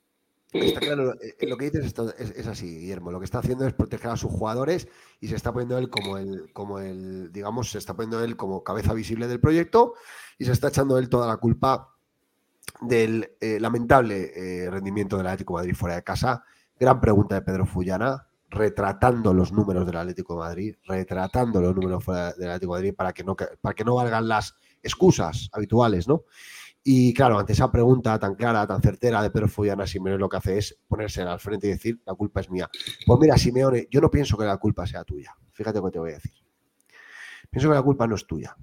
Está 0.54 0.82
claro, 0.82 1.14
eh, 1.22 1.48
lo 1.48 1.58
que 1.58 1.72
dices 1.72 1.94
es, 2.20 2.48
así, 2.48 2.80
Guillermo. 2.80 3.12
Lo 3.12 3.20
que 3.20 3.26
está 3.26 3.40
haciendo 3.40 3.66
es 3.66 3.74
proteger 3.74 4.12
a 4.12 4.18
sus 4.18 4.30
jugadores 4.30 4.88
y 5.22 5.28
se 5.28 5.36
está 5.36 5.54
poniendo 5.54 5.78
él 5.78 5.90
como 5.90 6.18
el, 6.18 6.52
como 6.52 6.80
el, 6.80 7.32
digamos, 7.32 7.72
se 7.72 7.78
está 7.78 7.96
poniendo 7.96 8.24
él 8.24 8.36
como 8.36 8.64
cabeza 8.64 8.94
visible 8.94 9.28
del 9.28 9.40
proyecto 9.40 9.94
y 10.38 10.46
se 10.46 10.52
está 10.52 10.68
echando 10.68 10.98
él 10.98 11.08
toda 11.08 11.28
la 11.28 11.38
culpa 11.38 11.96
del 12.82 13.32
eh, 13.40 13.60
lamentable 13.60 14.32
eh, 14.36 14.70
rendimiento 14.70 15.18
del 15.18 15.28
Atlético 15.28 15.54
de 15.54 15.62
Madrid 15.62 15.76
fuera 15.76 15.96
de 15.96 16.04
casa. 16.04 16.44
Gran 16.82 17.00
pregunta 17.00 17.36
de 17.36 17.44
Pedro 17.44 17.68
Fullana 17.68 18.28
retratando 18.50 19.36
los 19.36 19.52
números 19.52 19.86
del 19.86 19.98
Atlético 19.98 20.34
de 20.34 20.40
Madrid, 20.40 20.76
retratando 20.84 21.62
los 21.62 21.76
números 21.76 22.04
del 22.08 22.50
Atlético 22.50 22.74
de 22.74 22.80
Madrid 22.80 22.96
para 22.96 23.14
que 23.14 23.24
no, 23.24 23.36
para 23.36 23.76
que 23.76 23.86
no 23.86 23.94
valgan 23.94 24.28
las 24.28 24.56
excusas 24.82 25.48
habituales, 25.54 26.08
¿no? 26.08 26.24
Y 26.84 27.14
claro, 27.14 27.38
ante 27.38 27.54
esa 27.54 27.72
pregunta 27.72 28.18
tan 28.18 28.34
clara, 28.34 28.66
tan 28.66 28.82
certera 28.82 29.22
de 29.22 29.30
Pedro 29.30 29.48
Follana, 29.48 29.86
Simeone 29.86 30.18
lo 30.18 30.28
que 30.28 30.38
hace 30.38 30.58
es 30.58 30.80
ponerse 30.88 31.22
al 31.22 31.40
frente 31.40 31.68
y 31.68 31.70
decir, 31.70 32.02
la 32.04 32.16
culpa 32.16 32.42
es 32.42 32.50
mía. 32.50 32.68
Pues 33.06 33.20
mira, 33.20 33.38
Simeone, 33.38 33.88
yo 33.92 34.02
no 34.02 34.10
pienso 34.10 34.36
que 34.36 34.46
la 34.46 34.58
culpa 34.58 34.88
sea 34.88 35.04
tuya. 35.04 35.36
Fíjate 35.52 35.78
lo 35.78 35.86
que 35.86 35.92
te 35.92 36.00
voy 36.00 36.10
a 36.10 36.16
decir. 36.16 36.34
Pienso 37.52 37.70
que 37.70 37.76
la 37.76 37.84
culpa 37.84 38.08
no 38.08 38.16
es 38.16 38.26
tuya. 38.26 38.58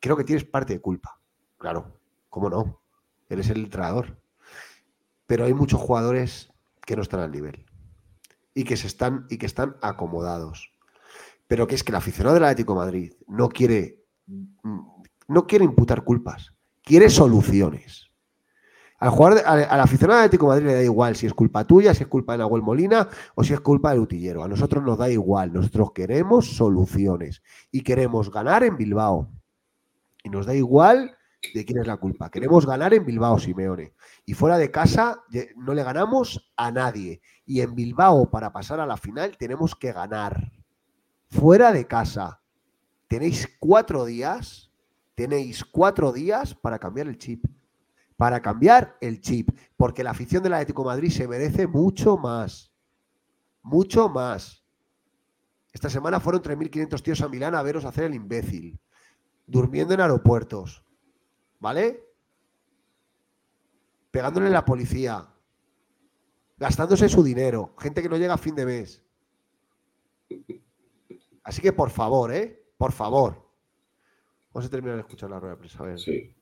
Creo 0.00 0.16
que 0.16 0.24
tienes 0.24 0.44
parte 0.44 0.72
de 0.72 0.80
culpa. 0.80 1.20
Claro, 1.58 2.00
¿cómo 2.28 2.50
no? 2.50 2.82
Eres 3.28 3.48
el 3.50 3.58
entrenador. 3.58 4.20
Pero 5.28 5.44
hay 5.44 5.54
muchos 5.54 5.80
jugadores 5.80 6.50
que 6.86 6.96
no 6.96 7.02
están 7.02 7.20
al 7.20 7.32
nivel 7.32 7.66
y 8.54 8.64
que, 8.64 8.78
se 8.78 8.86
están, 8.86 9.26
y 9.28 9.36
que 9.36 9.44
están 9.44 9.76
acomodados. 9.82 10.72
Pero 11.46 11.66
que 11.66 11.74
es 11.74 11.84
que 11.84 11.92
el 11.92 11.96
aficionado 11.96 12.34
del 12.34 12.44
Atlético 12.44 12.74
Madrid 12.74 13.12
no 13.28 13.50
quiere, 13.50 14.06
mm, 14.26 14.80
no 15.28 15.46
quiere 15.46 15.66
imputar 15.66 16.04
culpas, 16.04 16.54
quiere 16.82 17.10
soluciones. 17.10 18.10
Al, 18.98 19.10
jugador, 19.10 19.42
al, 19.44 19.80
aficionado 19.80 20.20
del 20.20 20.26
Atlético 20.26 20.46
Madrid 20.46 20.66
le 20.68 20.74
da 20.74 20.82
igual 20.82 21.16
si 21.16 21.26
es 21.26 21.34
culpa 21.34 21.66
tuya, 21.66 21.92
si 21.92 22.04
es 22.04 22.08
culpa 22.08 22.32
de 22.32 22.38
Nahuel 22.38 22.62
Molina 22.62 23.06
o 23.34 23.44
si 23.44 23.52
es 23.52 23.60
culpa 23.60 23.90
del 23.90 24.00
utillero. 24.00 24.42
A 24.42 24.48
nosotros 24.48 24.82
nos 24.82 24.96
da 24.96 25.10
igual. 25.10 25.52
Nosotros 25.52 25.92
queremos 25.92 26.56
soluciones 26.56 27.42
y 27.70 27.82
queremos 27.82 28.30
ganar 28.30 28.64
en 28.64 28.78
Bilbao. 28.78 29.28
Y 30.24 30.30
nos 30.30 30.46
da 30.46 30.54
igual 30.54 31.14
de 31.54 31.64
quién 31.64 31.78
es 31.78 31.86
la 31.86 31.96
culpa. 31.96 32.30
Queremos 32.30 32.66
ganar 32.66 32.94
en 32.94 33.04
Bilbao, 33.04 33.38
Simeone. 33.38 33.94
Y 34.24 34.34
fuera 34.34 34.58
de 34.58 34.70
casa 34.70 35.22
no 35.56 35.74
le 35.74 35.82
ganamos 35.82 36.52
a 36.56 36.70
nadie. 36.70 37.20
Y 37.44 37.60
en 37.60 37.74
Bilbao, 37.74 38.30
para 38.30 38.52
pasar 38.52 38.80
a 38.80 38.86
la 38.86 38.96
final, 38.96 39.36
tenemos 39.36 39.74
que 39.74 39.92
ganar. 39.92 40.52
Fuera 41.28 41.72
de 41.72 41.86
casa. 41.86 42.40
Tenéis 43.08 43.48
cuatro 43.60 44.04
días, 44.04 44.72
tenéis 45.14 45.64
cuatro 45.64 46.12
días 46.12 46.54
para 46.54 46.78
cambiar 46.78 47.08
el 47.08 47.18
chip. 47.18 47.44
para 48.16 48.40
cambiar 48.40 48.96
el 49.00 49.20
chip, 49.20 49.50
porque 49.76 50.02
la 50.02 50.10
afición 50.12 50.42
del 50.42 50.54
Atlético 50.54 50.82
de 50.82 50.86
Madrid 50.86 51.10
se 51.10 51.28
merece 51.28 51.66
mucho 51.66 52.16
más. 52.16 52.72
Mucho 53.62 54.08
más. 54.08 54.64
Esta 55.72 55.90
semana 55.90 56.20
fueron 56.20 56.42
3.500 56.42 57.02
tíos 57.02 57.20
a 57.20 57.28
Milán 57.28 57.54
a 57.54 57.62
veros 57.62 57.84
hacer 57.84 58.04
el 58.04 58.14
imbécil, 58.14 58.80
durmiendo 59.46 59.92
en 59.92 60.00
aeropuertos, 60.00 60.82
¿vale? 61.58 62.02
Pegándole 64.10 64.46
a 64.46 64.50
la 64.50 64.64
policía, 64.64 65.26
gastándose 66.56 67.08
su 67.08 67.22
dinero, 67.22 67.74
gente 67.78 68.02
que 68.02 68.08
no 68.08 68.16
llega 68.16 68.34
a 68.34 68.38
fin 68.38 68.54
de 68.54 68.66
mes. 68.66 69.02
Así 71.42 71.62
que 71.62 71.72
por 71.72 71.90
favor, 71.90 72.32
¿eh? 72.32 72.72
Por 72.76 72.92
favor. 72.92 73.46
Vamos 74.52 74.66
a 74.66 74.70
terminar 74.70 74.96
de 74.96 75.02
escuchar 75.02 75.30
la 75.30 75.38
rueda 75.38 75.54
de 75.54 75.58
prensa. 75.58 75.82
A 75.82 75.86
ver. 75.86 75.98
Sí. 75.98 76.34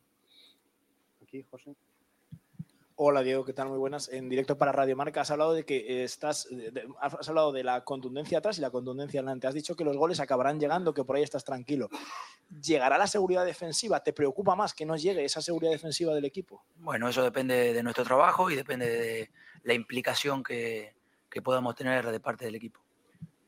Aquí, 1.23 1.43
José. 1.51 1.75
Hola 2.97 3.25
Diego, 3.25 3.45
¿qué 3.45 3.53
tal? 3.53 3.69
Muy 3.69 3.79
buenas. 3.79 4.09
En 4.09 4.29
directo 4.29 4.57
para 4.57 4.71
Radio 4.71 4.95
Marca 4.97 5.23
has 5.23 5.31
hablado 5.33 5.53
de 5.53 5.65
que 5.65 5.79
eh, 5.79 6.05
estás, 6.05 6.47
de, 6.49 6.87
has 7.01 7.29
hablado 7.29 7.51
de 7.51 7.65
la 7.65 7.83
contundencia 7.83 8.39
atrás 8.39 8.59
y 8.59 8.61
la 8.61 8.71
contundencia 8.71 9.19
adelante. 9.19 9.49
Has 9.49 9.55
dicho 9.55 9.75
que 9.75 9.83
los 9.83 9.97
goles 9.97 10.21
acabarán 10.21 10.61
llegando, 10.61 10.95
que 10.95 11.03
por 11.03 11.17
ahí 11.17 11.25
estás 11.25 11.43
tranquilo. 11.43 11.89
¿Llegará 12.63 12.97
la 12.97 13.09
seguridad 13.09 13.45
defensiva? 13.45 13.99
¿Te 13.99 14.13
preocupa 14.13 14.55
más 14.55 14.75
que 14.75 14.87
no 14.87 14.97
llegue 14.97 15.25
esa 15.25 15.43
seguridad 15.43 15.73
defensiva 15.73 16.15
del 16.15 16.25
equipo? 16.25 16.63
Bueno, 16.77 17.09
eso 17.09 17.25
depende 17.25 17.73
de 17.73 17.83
nuestro 17.83 18.05
trabajo 18.05 18.49
y 18.49 18.55
depende 18.55 18.89
de 18.89 19.31
la 19.65 19.75
implicación 19.75 20.45
que, 20.45 20.95
que 21.29 21.43
podamos 21.43 21.75
tener 21.75 22.09
de 22.09 22.21
parte 22.21 22.45
del 22.45 22.55
equipo. 22.55 22.79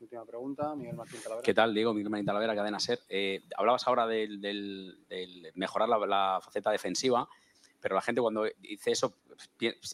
Última 0.01 0.25
pregunta, 0.25 0.75
Miguel 0.75 0.97
Martín 0.97 1.21
Talavera. 1.23 1.45
¿Qué 1.45 1.53
tal, 1.53 1.73
Diego? 1.73 1.93
Miguel 1.93 2.09
Martín 2.09 2.25
Talavera, 2.25 2.53
Cadena 2.53 2.81
Ser. 2.81 2.99
Eh, 3.07 3.41
hablabas 3.55 3.87
ahora 3.87 4.07
del, 4.07 4.41
del, 4.41 5.05
del 5.07 5.51
mejorar 5.55 5.87
la, 5.87 5.97
la 6.05 6.39
faceta 6.43 6.69
defensiva 6.69 7.29
pero 7.79 7.95
la 7.95 8.01
gente 8.01 8.21
cuando 8.21 8.45
dice 8.59 8.91
eso 8.91 9.13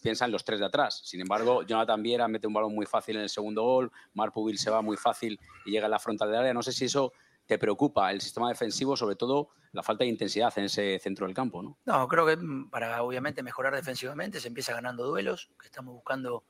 piensa 0.01 0.25
en 0.25 0.31
los 0.31 0.43
tres 0.43 0.59
de 0.59 0.65
atrás. 0.65 1.01
Sin 1.03 1.21
embargo, 1.21 1.63
Jonathan 1.63 2.01
Viera 2.01 2.27
mete 2.27 2.47
un 2.47 2.53
balón 2.53 2.73
muy 2.73 2.85
fácil 2.85 3.17
en 3.17 3.23
el 3.23 3.29
segundo 3.29 3.63
gol, 3.63 3.91
Marc 4.13 4.33
Pubil 4.33 4.57
se 4.57 4.69
va 4.69 4.81
muy 4.81 4.97
fácil 4.97 5.39
y 5.65 5.71
llega 5.71 5.87
a 5.87 5.89
la 5.89 5.99
frontal 5.99 6.29
del 6.29 6.39
área. 6.39 6.53
No 6.53 6.63
sé 6.63 6.71
si 6.71 6.85
eso 6.85 7.13
te 7.45 7.57
preocupa, 7.57 8.11
el 8.11 8.21
sistema 8.21 8.49
defensivo, 8.49 8.95
sobre 8.95 9.15
todo 9.15 9.49
la 9.73 9.83
falta 9.83 10.03
de 10.03 10.09
intensidad 10.09 10.53
en 10.57 10.65
ese 10.65 10.99
centro 10.99 11.25
del 11.25 11.35
campo, 11.35 11.61
¿no? 11.61 11.77
No, 11.85 12.07
creo 12.07 12.25
que 12.25 12.37
para 12.69 13.01
obviamente 13.03 13.43
mejorar 13.43 13.75
defensivamente 13.75 14.39
se 14.39 14.47
empieza 14.47 14.73
ganando 14.73 15.05
duelos, 15.05 15.49
que 15.59 15.65
estamos 15.65 15.93
buscando 15.93 16.43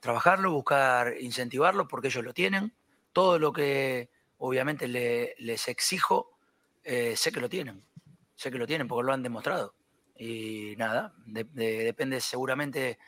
trabajarlo, 0.00 0.52
buscar 0.52 1.14
incentivarlo, 1.20 1.86
porque 1.86 2.08
ellos 2.08 2.24
lo 2.24 2.34
tienen. 2.34 2.74
Todo 3.12 3.38
lo 3.38 3.52
que 3.52 4.10
obviamente 4.38 4.88
le, 4.88 5.34
les 5.38 5.68
exijo, 5.68 6.32
eh, 6.82 7.14
sé 7.16 7.30
que 7.30 7.40
lo 7.40 7.48
tienen, 7.48 7.84
sé 8.34 8.50
que 8.50 8.58
lo 8.58 8.66
tienen 8.66 8.88
porque 8.88 9.06
lo 9.06 9.12
han 9.12 9.22
demostrado. 9.22 9.74
Y 10.16 10.74
nada, 10.76 11.14
de, 11.26 11.44
de, 11.44 11.84
depende 11.84 12.20
seguramente 12.20 12.98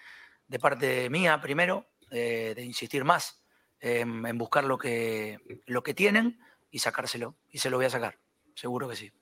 de 0.49 0.59
parte 0.59 1.09
mía 1.11 1.41
primero, 1.41 1.87
eh, 2.11 2.53
de 2.55 2.65
insistir 2.65 3.05
más 3.05 3.43
en, 3.81 4.27
en, 4.27 4.39
buscar 4.39 4.65
lo 4.65 4.78
que, 4.78 5.39
lo 5.66 5.83
que 5.83 5.95
tienen 5.95 6.39
y 6.70 6.78
sacárselo. 6.78 7.37
Y 7.51 7.59
se 7.59 7.70
lo 7.70 7.77
voy 7.77 7.87
a 7.87 7.91
sacar, 7.91 8.19
seguro 8.55 8.89
que 8.89 8.97
sí. 8.97 9.12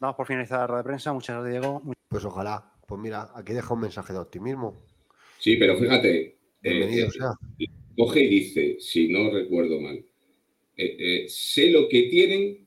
Vamos 0.00 0.16
por 0.16 0.26
finalizar 0.26 0.60
la 0.60 0.66
rueda 0.66 0.82
de 0.82 0.86
prensa. 0.86 1.12
Muchas 1.12 1.36
gracias, 1.36 1.60
Diego. 1.60 1.82
Pues 2.08 2.24
ojalá. 2.24 2.72
Pues 2.86 3.00
mira, 3.00 3.30
aquí 3.34 3.52
deja 3.52 3.74
un 3.74 3.80
mensaje 3.80 4.12
de 4.12 4.18
optimismo. 4.20 4.82
Sí, 5.38 5.56
pero 5.56 5.76
fíjate, 5.76 6.38
Bienvenido 6.62 7.08
eh, 7.08 7.10
sea. 7.10 7.32
coge 7.96 8.20
y 8.22 8.28
dice, 8.28 8.76
si 8.80 9.08
no 9.08 9.30
recuerdo 9.30 9.80
mal, 9.80 9.96
eh, 10.76 10.96
eh, 10.98 11.28
sé 11.28 11.70
lo 11.70 11.88
que 11.88 12.04
tienen 12.04 12.66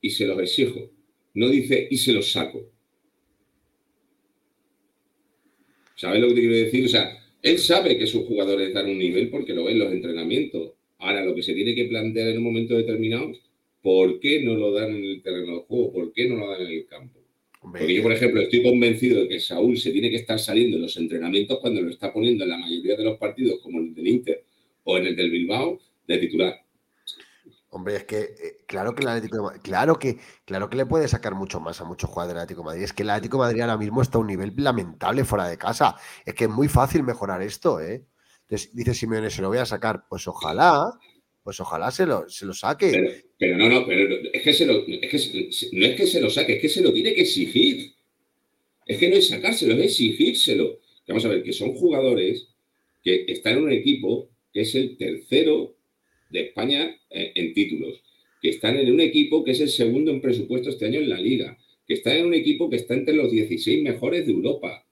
y 0.00 0.10
se 0.10 0.26
los 0.26 0.38
exijo. 0.40 0.90
No 1.34 1.48
dice 1.48 1.88
y 1.90 1.96
se 1.96 2.12
los 2.12 2.30
saco. 2.32 2.60
¿Sabes 6.04 6.20
lo 6.20 6.28
que 6.28 6.34
te 6.34 6.40
quiero 6.40 6.56
decir? 6.56 6.84
O 6.84 6.88
sea, 6.88 7.18
él 7.40 7.58
sabe 7.58 7.96
que 7.96 8.06
sus 8.06 8.26
jugadores 8.26 8.74
dan 8.74 8.90
un 8.90 8.98
nivel 8.98 9.30
porque 9.30 9.54
lo 9.54 9.64
ven 9.64 9.76
en 9.76 9.78
los 9.78 9.92
entrenamientos. 9.92 10.72
Ahora, 10.98 11.24
lo 11.24 11.34
que 11.34 11.42
se 11.42 11.54
tiene 11.54 11.74
que 11.74 11.86
plantear 11.86 12.28
en 12.28 12.36
un 12.36 12.44
momento 12.44 12.76
determinado, 12.76 13.32
¿por 13.80 14.20
qué 14.20 14.42
no 14.42 14.54
lo 14.54 14.70
dan 14.70 14.94
en 14.94 15.02
el 15.02 15.22
terreno 15.22 15.54
de 15.54 15.58
juego? 15.60 15.92
¿Por 15.94 16.12
qué 16.12 16.28
no 16.28 16.36
lo 16.36 16.50
dan 16.50 16.60
en 16.60 16.72
el 16.72 16.86
campo? 16.86 17.20
Porque 17.58 17.94
yo, 17.94 18.02
por 18.02 18.12
ejemplo, 18.12 18.42
estoy 18.42 18.62
convencido 18.62 19.22
de 19.22 19.28
que 19.28 19.40
Saúl 19.40 19.78
se 19.78 19.92
tiene 19.92 20.10
que 20.10 20.16
estar 20.16 20.38
saliendo 20.38 20.76
en 20.76 20.82
los 20.82 20.94
entrenamientos 20.98 21.58
cuando 21.60 21.80
lo 21.80 21.88
está 21.88 22.12
poniendo 22.12 22.44
en 22.44 22.50
la 22.50 22.58
mayoría 22.58 22.96
de 22.96 23.04
los 23.04 23.16
partidos, 23.16 23.60
como 23.62 23.80
en 23.80 23.86
el 23.86 23.94
del 23.94 24.06
Inter 24.06 24.44
o 24.82 24.98
en 24.98 25.06
el 25.06 25.16
del 25.16 25.30
Bilbao, 25.30 25.80
de 26.06 26.18
titular. 26.18 26.63
Hombre, 27.74 27.96
es 27.96 28.04
que 28.04 28.18
eh, 28.20 28.56
claro 28.68 28.94
que 28.94 29.02
el 29.02 29.08
Atlético 29.08 29.52
claro 29.60 29.98
que, 29.98 30.18
claro 30.44 30.70
que 30.70 30.76
le 30.76 30.86
puede 30.86 31.08
sacar 31.08 31.34
mucho 31.34 31.58
más 31.58 31.80
a 31.80 31.84
muchos 31.84 32.08
jugadores 32.08 32.34
del 32.36 32.42
Atlético 32.44 32.62
Madrid. 32.62 32.84
Es 32.84 32.92
que 32.92 33.02
el 33.02 33.10
Atlético 33.10 33.38
Madrid 33.38 33.62
ahora 33.62 33.76
mismo 33.76 34.00
está 34.00 34.18
a 34.18 34.20
un 34.20 34.28
nivel 34.28 34.52
lamentable 34.56 35.24
fuera 35.24 35.48
de 35.48 35.58
casa. 35.58 35.96
Es 36.24 36.34
que 36.34 36.44
es 36.44 36.50
muy 36.50 36.68
fácil 36.68 37.02
mejorar 37.02 37.42
esto, 37.42 37.80
¿eh? 37.80 38.04
Entonces, 38.42 38.72
dice 38.76 38.94
Simeone, 38.94 39.28
se 39.28 39.42
lo 39.42 39.48
voy 39.48 39.58
a 39.58 39.66
sacar. 39.66 40.04
Pues 40.08 40.28
ojalá, 40.28 40.84
pues 41.42 41.58
ojalá 41.58 41.90
se 41.90 42.06
lo, 42.06 42.28
se 42.28 42.46
lo 42.46 42.54
saque. 42.54 43.24
Pero, 43.36 43.56
no, 43.56 43.68
no, 43.68 43.84
pero 43.84 44.18
es 44.32 44.42
que, 44.42 44.52
se 44.52 44.66
lo, 44.66 44.74
es 44.86 45.10
que 45.10 45.50
no 45.72 45.84
es 45.84 45.96
que 45.96 46.06
se 46.06 46.20
lo 46.20 46.30
saque, 46.30 46.54
es 46.54 46.62
que 46.62 46.68
se 46.68 46.80
lo 46.80 46.92
tiene 46.92 47.12
que 47.12 47.22
exigir. 47.22 47.92
Es 48.86 48.98
que 48.98 49.08
no 49.08 49.16
es 49.16 49.26
sacárselo, 49.26 49.74
es 49.74 49.86
exigírselo. 49.86 50.78
Vamos 51.08 51.24
a 51.24 51.28
ver, 51.28 51.42
que 51.42 51.52
son 51.52 51.74
jugadores 51.74 52.50
que 53.02 53.24
están 53.26 53.54
en 53.54 53.64
un 53.64 53.72
equipo 53.72 54.30
que 54.52 54.60
es 54.60 54.72
el 54.76 54.96
tercero 54.96 55.74
de 56.34 56.40
España 56.40 57.00
eh, 57.10 57.32
en 57.36 57.54
títulos, 57.54 58.02
que 58.42 58.48
están 58.50 58.76
en 58.76 58.92
un 58.92 59.00
equipo 59.00 59.44
que 59.44 59.52
es 59.52 59.60
el 59.60 59.68
segundo 59.68 60.10
en 60.10 60.20
presupuesto 60.20 60.68
este 60.68 60.84
año 60.84 60.98
en 60.98 61.08
la 61.08 61.20
liga, 61.20 61.56
que 61.86 61.94
están 61.94 62.16
en 62.16 62.26
un 62.26 62.34
equipo 62.34 62.68
que 62.68 62.76
está 62.76 62.94
entre 62.94 63.14
los 63.14 63.30
16 63.30 63.82
mejores 63.84 64.26
de 64.26 64.32
Europa, 64.32 64.84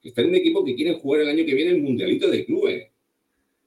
que 0.00 0.10
está 0.10 0.22
en 0.22 0.28
un 0.28 0.36
equipo 0.36 0.64
que 0.64 0.76
quiere 0.76 0.94
jugar 0.94 1.22
el 1.22 1.28
año 1.30 1.44
que 1.44 1.54
viene 1.54 1.72
el 1.72 1.82
Mundialito 1.82 2.30
de 2.30 2.44
Clubes, 2.44 2.86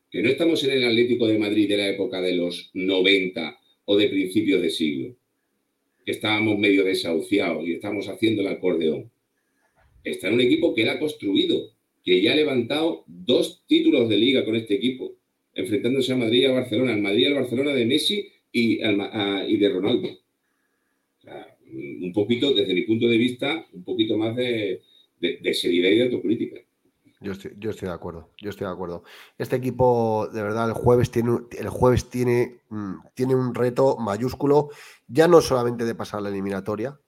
que 0.10 0.24
no 0.24 0.30
estamos 0.30 0.64
en 0.64 0.72
el 0.72 0.86
Atlético 0.86 1.28
de 1.28 1.38
Madrid 1.38 1.68
de 1.68 1.78
la 1.78 1.90
época 1.90 2.22
de 2.22 2.34
los 2.34 2.72
90 2.74 3.60
o 3.86 3.98
de 3.98 4.08
principios 4.08 4.62
de 4.62 4.70
siglo, 4.70 5.16
que 6.06 6.14
estábamos 6.14 6.58
medio 6.60 6.86
desahuciados 6.86 7.68
y 7.68 7.74
estamos 7.74 8.08
haciendo 8.08 8.42
el 8.42 8.48
acordeón. 8.48 9.12
Está 10.06 10.30
en 10.30 10.36
un 10.36 10.42
equipo 10.42 10.74
que 10.74 10.84
él 10.84 10.90
ha 10.90 11.00
construido, 11.00 11.74
que 12.06 12.22
ya 12.22 12.32
ha 12.32 12.36
levantado 12.38 13.04
dos 13.06 13.64
títulos 13.68 14.08
de 14.08 14.18
liga 14.18 14.46
con 14.46 14.56
este 14.56 14.76
equipo, 14.76 15.18
enfrentándose 15.54 16.14
a 16.14 16.18
Madrid 16.18 16.42
y 16.42 16.46
a 16.46 16.52
Barcelona, 16.52 16.94
al 16.94 17.02
Madrid 17.02 17.24
y 17.24 17.26
al 17.26 17.36
Barcelona 17.36 17.72
de 17.74 17.86
Messi 17.86 18.32
y, 18.52 18.78
de 18.78 19.70
Ronaldo. 19.70 20.10
Un 21.74 22.12
poquito, 22.14 22.54
desde 22.54 22.74
mi 22.74 22.82
punto 22.84 23.08
de 23.08 23.18
vista, 23.18 23.66
un 23.74 23.84
poquito 23.84 24.18
más 24.18 24.36
de, 24.36 24.82
seriedad 25.54 25.90
y 25.90 25.98
de 25.98 26.04
autocrítica. 26.04 26.60
Yo 27.22 27.34
estoy, 27.34 27.52
yo 27.60 27.70
estoy 27.70 27.88
de 27.88 27.94
acuerdo, 27.94 28.32
yo 28.42 28.50
estoy 28.50 28.66
de 28.66 28.74
acuerdo. 28.74 29.04
Este 29.38 29.56
equipo, 29.56 30.28
de 30.34 30.42
verdad, 30.42 30.68
el 30.68 30.74
jueves 30.74 31.12
tiene, 31.12 31.38
el 31.58 31.70
jueves 31.70 32.10
tiene, 32.10 32.62
tiene 33.14 33.36
un 33.36 33.54
reto 33.54 33.98
mayúsculo, 33.98 34.70
ya 35.08 35.28
no 35.28 35.40
solamente 35.40 35.86
de 35.86 35.94
pasar 35.94 36.24
la 36.24 36.30
eliminatoria, 36.30 37.00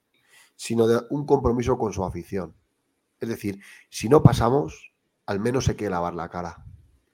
sino 0.54 0.86
de 0.86 1.00
un 1.10 1.26
compromiso 1.26 1.76
con 1.76 1.92
su 1.92 2.04
afición. 2.04 2.54
Es 3.20 3.28
decir, 3.28 3.58
si 3.88 4.08
no 4.08 4.22
pasamos, 4.22 4.92
al 5.26 5.40
menos 5.40 5.68
hay 5.68 5.74
que 5.74 5.90
lavar 5.90 6.14
la 6.14 6.28
cara. 6.28 6.64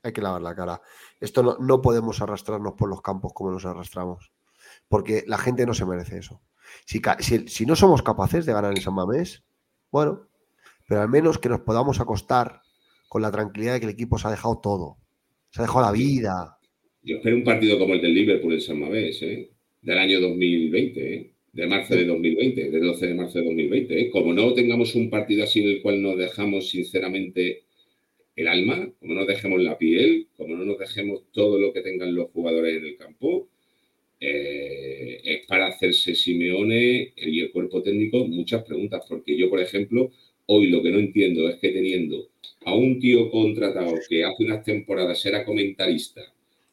Hay 0.02 0.12
que 0.12 0.22
lavar 0.22 0.42
la 0.42 0.54
cara. 0.54 0.80
Esto 1.20 1.42
no, 1.42 1.56
no 1.58 1.82
podemos 1.82 2.20
arrastrarnos 2.20 2.74
por 2.74 2.88
los 2.88 3.02
campos 3.02 3.32
como 3.34 3.50
nos 3.50 3.66
arrastramos, 3.66 4.32
porque 4.88 5.24
la 5.26 5.38
gente 5.38 5.66
no 5.66 5.74
se 5.74 5.86
merece 5.86 6.18
eso. 6.18 6.40
Si, 6.84 7.00
si, 7.20 7.48
si 7.48 7.66
no 7.66 7.76
somos 7.76 8.02
capaces 8.02 8.46
de 8.46 8.52
ganar 8.52 8.72
en 8.72 8.80
San 8.80 8.94
Mamés, 8.94 9.44
bueno, 9.90 10.28
pero 10.88 11.02
al 11.02 11.08
menos 11.08 11.38
que 11.38 11.48
nos 11.48 11.60
podamos 11.60 12.00
acostar 12.00 12.62
con 13.08 13.22
la 13.22 13.30
tranquilidad 13.30 13.74
de 13.74 13.80
que 13.80 13.86
el 13.86 13.92
equipo 13.92 14.18
se 14.18 14.28
ha 14.28 14.30
dejado 14.30 14.60
todo. 14.60 14.96
Se 15.50 15.60
ha 15.60 15.64
dejado 15.64 15.84
la 15.84 15.92
vida. 15.92 16.58
Yo 17.02 17.16
espero 17.16 17.36
un 17.36 17.44
partido 17.44 17.78
como 17.78 17.94
el 17.94 18.00
del 18.00 18.14
Liverpool 18.14 18.54
en 18.54 18.60
San 18.60 18.78
Mamés, 18.78 19.20
¿eh? 19.22 19.50
del 19.82 19.98
año 19.98 20.20
2020, 20.20 21.14
¿eh? 21.14 21.32
de 21.52 21.66
marzo 21.66 21.94
de 21.94 22.04
2020, 22.04 22.70
del 22.70 22.86
12 22.86 23.06
de 23.06 23.14
marzo 23.14 23.38
de 23.38 23.44
2020. 23.46 24.00
¿eh? 24.00 24.10
Como 24.10 24.32
no 24.32 24.52
tengamos 24.54 24.94
un 24.94 25.10
partido 25.10 25.44
así 25.44 25.60
en 25.60 25.70
el 25.70 25.82
cual 25.82 26.02
nos 26.02 26.18
dejamos 26.18 26.70
sinceramente 26.70 27.64
el 28.36 28.48
alma, 28.48 28.90
como 28.98 29.14
no 29.14 29.26
dejemos 29.26 29.60
la 29.62 29.78
piel, 29.78 30.28
como 30.36 30.56
no 30.56 30.64
nos 30.64 30.78
dejemos 30.78 31.22
todo 31.32 31.58
lo 31.58 31.72
que 31.72 31.82
tengan 31.82 32.14
los 32.14 32.30
jugadores 32.30 32.78
en 32.78 32.84
el 32.84 32.96
campo, 32.96 33.48
eh, 34.20 35.20
es 35.24 35.46
para 35.46 35.68
hacerse 35.68 36.14
Simeone 36.14 37.12
y 37.16 37.40
el 37.40 37.50
cuerpo 37.52 37.82
técnico 37.82 38.26
muchas 38.26 38.64
preguntas, 38.64 39.04
porque 39.08 39.36
yo, 39.36 39.48
por 39.48 39.60
ejemplo, 39.60 40.10
hoy 40.46 40.68
lo 40.68 40.82
que 40.82 40.90
no 40.90 40.98
entiendo 40.98 41.48
es 41.48 41.56
que 41.56 41.70
teniendo 41.70 42.28
a 42.64 42.74
un 42.74 43.00
tío 43.00 43.30
contratado 43.30 43.94
que 44.08 44.24
hace 44.24 44.44
unas 44.44 44.64
temporadas 44.64 45.24
era 45.24 45.44
comentarista 45.44 46.22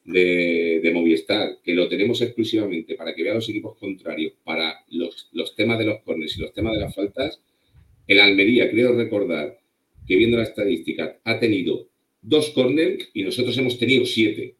de, 0.04 0.80
de, 0.82 0.90
Movistar, 0.92 1.58
que 1.62 1.74
lo 1.74 1.88
tenemos 1.88 2.20
exclusivamente 2.20 2.94
para 2.94 3.14
que 3.14 3.22
vea 3.22 3.34
los 3.34 3.48
equipos 3.48 3.76
contrarios, 3.78 4.32
para 4.44 4.84
los, 4.90 5.28
los 5.32 5.54
temas 5.54 5.78
de 5.78 5.84
los 5.86 6.00
corners 6.00 6.36
y 6.36 6.40
los 6.40 6.52
temas 6.52 6.74
de 6.74 6.80
las 6.80 6.94
faltas, 6.94 7.40
el 8.06 8.20
Almería, 8.20 8.70
creo 8.70 8.94
recordar 8.94 9.58
que 10.08 10.16
viendo 10.16 10.38
la 10.38 10.44
estadística, 10.44 11.20
ha 11.22 11.38
tenido 11.38 11.88
dos 12.22 12.50
corners 12.50 13.10
y 13.12 13.22
nosotros 13.22 13.56
hemos 13.58 13.78
tenido 13.78 14.06
siete. 14.06 14.56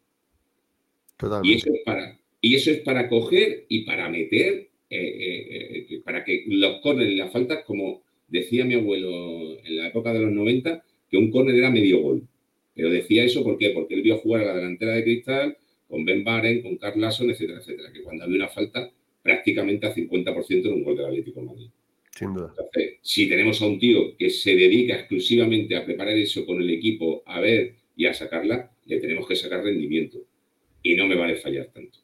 Y 1.42 1.54
eso 1.54 1.70
es 1.72 1.80
para, 1.84 2.20
y 2.40 2.54
eso 2.54 2.70
es 2.70 2.80
para 2.80 3.08
coger 3.08 3.64
y 3.68 3.84
para 3.84 4.08
meter, 4.08 4.68
eh, 4.90 5.86
eh, 5.90 6.00
para 6.04 6.22
que 6.22 6.44
los 6.46 6.80
corners 6.80 7.10
y 7.10 7.16
las 7.16 7.32
faltas 7.32 7.64
como 7.64 8.02
decía 8.28 8.64
mi 8.64 8.74
abuelo 8.74 9.58
en 9.64 9.76
la 9.76 9.88
época 9.88 10.12
de 10.12 10.20
los 10.20 10.30
90 10.30 10.84
que 11.10 11.16
un 11.16 11.30
córner 11.30 11.56
era 11.56 11.70
medio 11.70 12.00
gol. 12.00 12.28
Pero 12.74 12.90
decía 12.90 13.24
eso 13.24 13.42
¿por 13.42 13.58
qué? 13.58 13.70
porque 13.70 13.94
él 13.94 14.02
vio 14.02 14.18
jugar 14.18 14.42
a 14.42 14.46
la 14.46 14.56
delantera 14.56 14.94
de 14.94 15.02
Cristal 15.02 15.56
con 15.88 16.04
Ben 16.04 16.22
Baren, 16.22 16.62
con 16.62 16.76
Carl 16.76 17.00
Lasson, 17.00 17.30
etcétera, 17.30 17.60
etcétera, 17.60 17.90
que 17.92 18.02
cuando 18.02 18.24
había 18.24 18.36
una 18.36 18.48
falta 18.48 18.92
prácticamente 19.22 19.86
a 19.86 19.94
50% 19.94 20.66
en 20.66 20.72
un 20.72 20.84
gol 20.84 20.96
del 20.96 21.06
Atlético 21.06 21.40
de 21.40 21.46
Madrid. 21.46 21.68
Sin 22.18 22.34
duda. 22.34 22.48
Entonces, 22.48 22.98
si 23.00 23.28
tenemos 23.28 23.62
a 23.62 23.66
un 23.66 23.78
tío 23.78 24.16
que 24.16 24.28
se 24.28 24.50
dedica 24.50 24.96
exclusivamente 24.96 25.76
a 25.76 25.84
preparar 25.84 26.16
eso 26.16 26.44
con 26.44 26.60
el 26.60 26.68
equipo, 26.68 27.22
a 27.24 27.38
ver 27.38 27.76
y 27.94 28.06
a 28.06 28.12
sacarla, 28.12 28.72
le 28.86 28.98
tenemos 28.98 29.28
que 29.28 29.36
sacar 29.36 29.62
rendimiento. 29.62 30.18
Y 30.82 30.96
no 30.96 31.06
me 31.06 31.14
vale 31.14 31.36
fallar 31.36 31.66
tanto. 31.66 32.00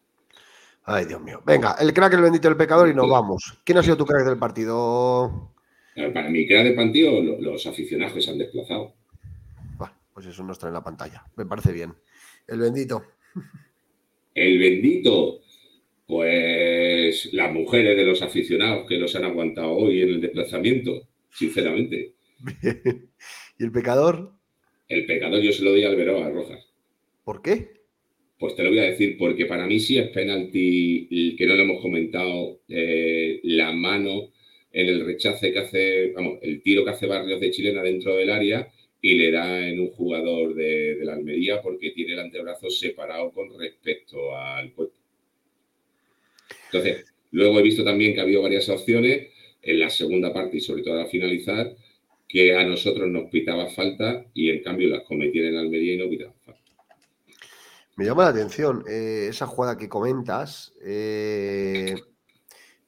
Ay, 0.84 1.06
Dios 1.06 1.20
mío. 1.20 1.42
Venga, 1.44 1.74
el 1.80 1.92
crack, 1.92 2.14
el 2.14 2.20
bendito 2.20 2.46
del 2.46 2.56
pecador 2.56 2.88
y 2.88 2.94
nos 2.94 3.10
vamos. 3.10 3.58
¿Quién 3.64 3.78
ha 3.78 3.82
sido 3.82 3.96
tu 3.96 4.06
crack 4.06 4.24
del 4.24 4.38
partido? 4.38 5.52
Para 5.96 6.30
mí, 6.30 6.46
crack 6.46 6.62
del 6.62 6.76
partido, 6.76 7.20
los 7.20 7.66
aficionados 7.66 8.24
se 8.24 8.30
han 8.30 8.38
desplazado. 8.38 8.94
pues 10.12 10.26
eso 10.26 10.44
no 10.44 10.52
está 10.52 10.68
en 10.68 10.74
la 10.74 10.84
pantalla. 10.84 11.24
Me 11.34 11.44
parece 11.44 11.72
bien. 11.72 11.92
El 12.46 12.60
bendito. 12.60 13.02
El 14.32 14.60
bendito. 14.60 15.40
Pues 16.06 17.32
las 17.32 17.52
mujeres 17.52 17.96
de 17.96 18.04
los 18.04 18.20
aficionados 18.22 18.86
que 18.86 18.98
los 18.98 19.14
han 19.16 19.24
aguantado 19.24 19.72
hoy 19.72 20.02
en 20.02 20.10
el 20.10 20.20
desplazamiento, 20.20 21.08
sinceramente. 21.30 22.14
¿Y 23.58 23.64
el 23.64 23.72
pecador? 23.72 24.32
El 24.88 25.06
pecador 25.06 25.40
yo 25.40 25.52
se 25.52 25.62
lo 25.62 25.70
doy 25.70 25.84
al 25.84 25.96
Verón 25.96 26.22
a 26.22 26.30
Rojas. 26.30 26.66
¿Por 27.24 27.40
qué? 27.40 27.74
Pues 28.38 28.54
te 28.54 28.62
lo 28.62 28.68
voy 28.68 28.80
a 28.80 28.90
decir, 28.90 29.16
porque 29.16 29.46
para 29.46 29.66
mí 29.66 29.80
sí 29.80 29.96
es 29.96 30.10
penalti, 30.10 31.36
que 31.38 31.46
no 31.46 31.54
lo 31.54 31.62
hemos 31.62 31.80
comentado, 31.80 32.60
eh, 32.68 33.40
la 33.44 33.72
mano 33.72 34.32
en 34.72 34.88
el 34.88 35.06
rechace 35.06 35.52
que 35.52 35.60
hace, 35.60 36.12
vamos, 36.12 36.38
el 36.42 36.60
tiro 36.62 36.84
que 36.84 36.90
hace 36.90 37.06
Barrios 37.06 37.40
de 37.40 37.50
Chilena 37.50 37.82
dentro 37.82 38.16
del 38.16 38.30
área 38.30 38.68
y 39.00 39.14
le 39.14 39.30
da 39.30 39.66
en 39.66 39.80
un 39.80 39.90
jugador 39.90 40.54
de, 40.54 40.96
de 40.96 41.04
la 41.04 41.14
Almería 41.14 41.62
porque 41.62 41.92
tiene 41.92 42.14
el 42.14 42.18
antebrazo 42.18 42.68
separado 42.68 43.30
con 43.30 43.58
respecto 43.58 44.36
al 44.36 44.72
cuerpo. 44.72 45.03
Entonces, 46.66 47.06
luego 47.30 47.58
he 47.58 47.62
visto 47.62 47.84
también 47.84 48.14
que 48.14 48.20
ha 48.20 48.24
habido 48.24 48.42
varias 48.42 48.68
opciones 48.68 49.28
en 49.62 49.80
la 49.80 49.90
segunda 49.90 50.32
parte 50.32 50.58
y 50.58 50.60
sobre 50.60 50.82
todo 50.82 51.00
al 51.00 51.08
finalizar 51.08 51.74
que 52.28 52.54
a 52.56 52.64
nosotros 52.64 53.08
nos 53.08 53.30
pitaba 53.30 53.68
falta 53.68 54.26
y 54.34 54.50
en 54.50 54.62
cambio 54.62 54.88
las 54.88 55.04
cometían 55.04 55.46
en 55.46 55.56
Almería 55.56 55.94
y 55.94 55.98
no 55.98 56.08
pitaban 56.08 56.34
falta. 56.44 56.60
Me 57.96 58.04
llama 58.04 58.24
la 58.24 58.30
atención 58.30 58.84
eh, 58.88 59.28
esa 59.30 59.46
jugada 59.46 59.78
que 59.78 59.88
comentas. 59.88 60.72
Eh, 60.84 61.94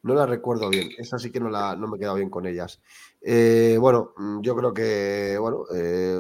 no 0.03 0.15
la 0.15 0.27
recuerdo 0.27 0.69
bien. 0.69 0.91
Esa 0.99 1.19
sí 1.19 1.31
que 1.31 1.39
no, 1.39 1.49
la, 1.49 1.77
no 1.77 1.87
me 1.87 1.97
he 1.97 2.01
quedado 2.01 2.17
bien 2.17 2.31
con 2.31 2.47
ellas. 2.47 2.81
Eh, 3.29 3.77
bueno, 3.81 4.13
mm, 4.17 4.41
yo 4.41 4.55
creo 4.55 4.73
que, 4.73 5.37
bueno, 5.37 5.65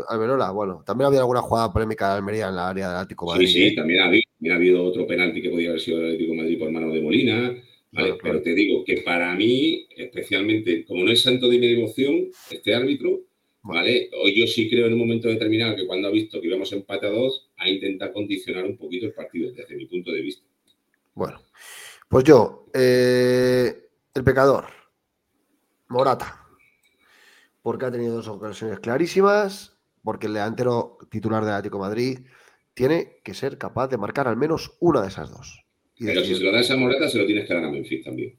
Alberola, 0.08 0.50
bueno, 0.50 0.82
también 0.84 1.06
había 1.06 1.20
alguna 1.20 1.40
jugada 1.40 1.72
polémica 1.72 2.08
de 2.08 2.16
Almería 2.16 2.48
en 2.48 2.56
la 2.56 2.68
área 2.68 2.88
del 2.88 2.96
Atlético 2.96 3.26
Madrid. 3.26 3.46
Sí, 3.46 3.68
sí, 3.68 3.74
también 3.76 4.00
ha, 4.00 4.06
habido, 4.06 4.24
ha 4.50 4.54
habido 4.56 4.84
otro 4.84 5.06
penalti 5.06 5.40
que 5.40 5.50
podía 5.50 5.68
haber 5.68 5.80
sido 5.80 5.98
del 5.98 6.14
Atlético 6.14 6.34
Madrid 6.34 6.58
por 6.58 6.72
mano 6.72 6.92
de 6.92 7.00
Molina. 7.00 7.54
Pero 7.92 8.42
te 8.42 8.54
digo 8.54 8.84
que 8.84 8.98
para 8.98 9.34
mí, 9.34 9.86
especialmente, 9.96 10.84
como 10.84 11.04
no 11.04 11.12
es 11.12 11.22
santo 11.22 11.48
de 11.48 11.58
mi 11.58 11.68
devoción, 11.68 12.28
este 12.50 12.74
árbitro, 12.74 13.20
¿vale? 13.62 14.10
Hoy 14.22 14.34
yo 14.38 14.46
sí 14.46 14.68
creo 14.68 14.86
en 14.86 14.94
un 14.94 14.98
momento 14.98 15.28
determinado 15.28 15.76
que 15.76 15.86
cuando 15.86 16.08
ha 16.08 16.10
visto 16.10 16.40
que 16.40 16.48
íbamos 16.48 16.72
empate 16.72 17.06
a 17.06 17.10
dos, 17.10 17.50
ha 17.56 17.70
intentado 17.70 18.12
condicionar 18.12 18.64
un 18.64 18.76
poquito 18.76 19.06
el 19.06 19.14
partido, 19.14 19.52
desde 19.52 19.76
mi 19.76 19.86
punto 19.86 20.10
de 20.10 20.20
vista. 20.20 20.44
Bueno, 21.14 21.40
pues 22.08 22.24
yo, 22.24 22.66
eh, 22.74 23.72
el 24.12 24.24
pecador, 24.24 24.66
Morata, 25.88 26.45
porque 27.66 27.84
ha 27.84 27.90
tenido 27.90 28.14
dos 28.14 28.28
ocasiones 28.28 28.78
clarísimas, 28.78 29.76
porque 30.04 30.28
el 30.28 30.34
delantero 30.34 30.98
titular 31.10 31.44
del 31.44 31.54
Atlético 31.54 31.80
Madrid 31.80 32.20
tiene 32.74 33.18
que 33.24 33.34
ser 33.34 33.58
capaz 33.58 33.88
de 33.88 33.98
marcar 33.98 34.28
al 34.28 34.36
menos 34.36 34.76
una 34.78 35.02
de 35.02 35.08
esas 35.08 35.32
dos. 35.32 35.66
Pero 35.98 36.22
si 36.22 36.36
se 36.36 36.44
lo 36.44 36.52
das 36.52 36.70
a 36.70 36.76
Morata, 36.76 37.08
se 37.08 37.18
lo 37.18 37.26
tienes 37.26 37.48
que 37.48 37.54
dar 37.54 37.64
a 37.64 37.68
Memphis 37.68 38.04
también. 38.04 38.36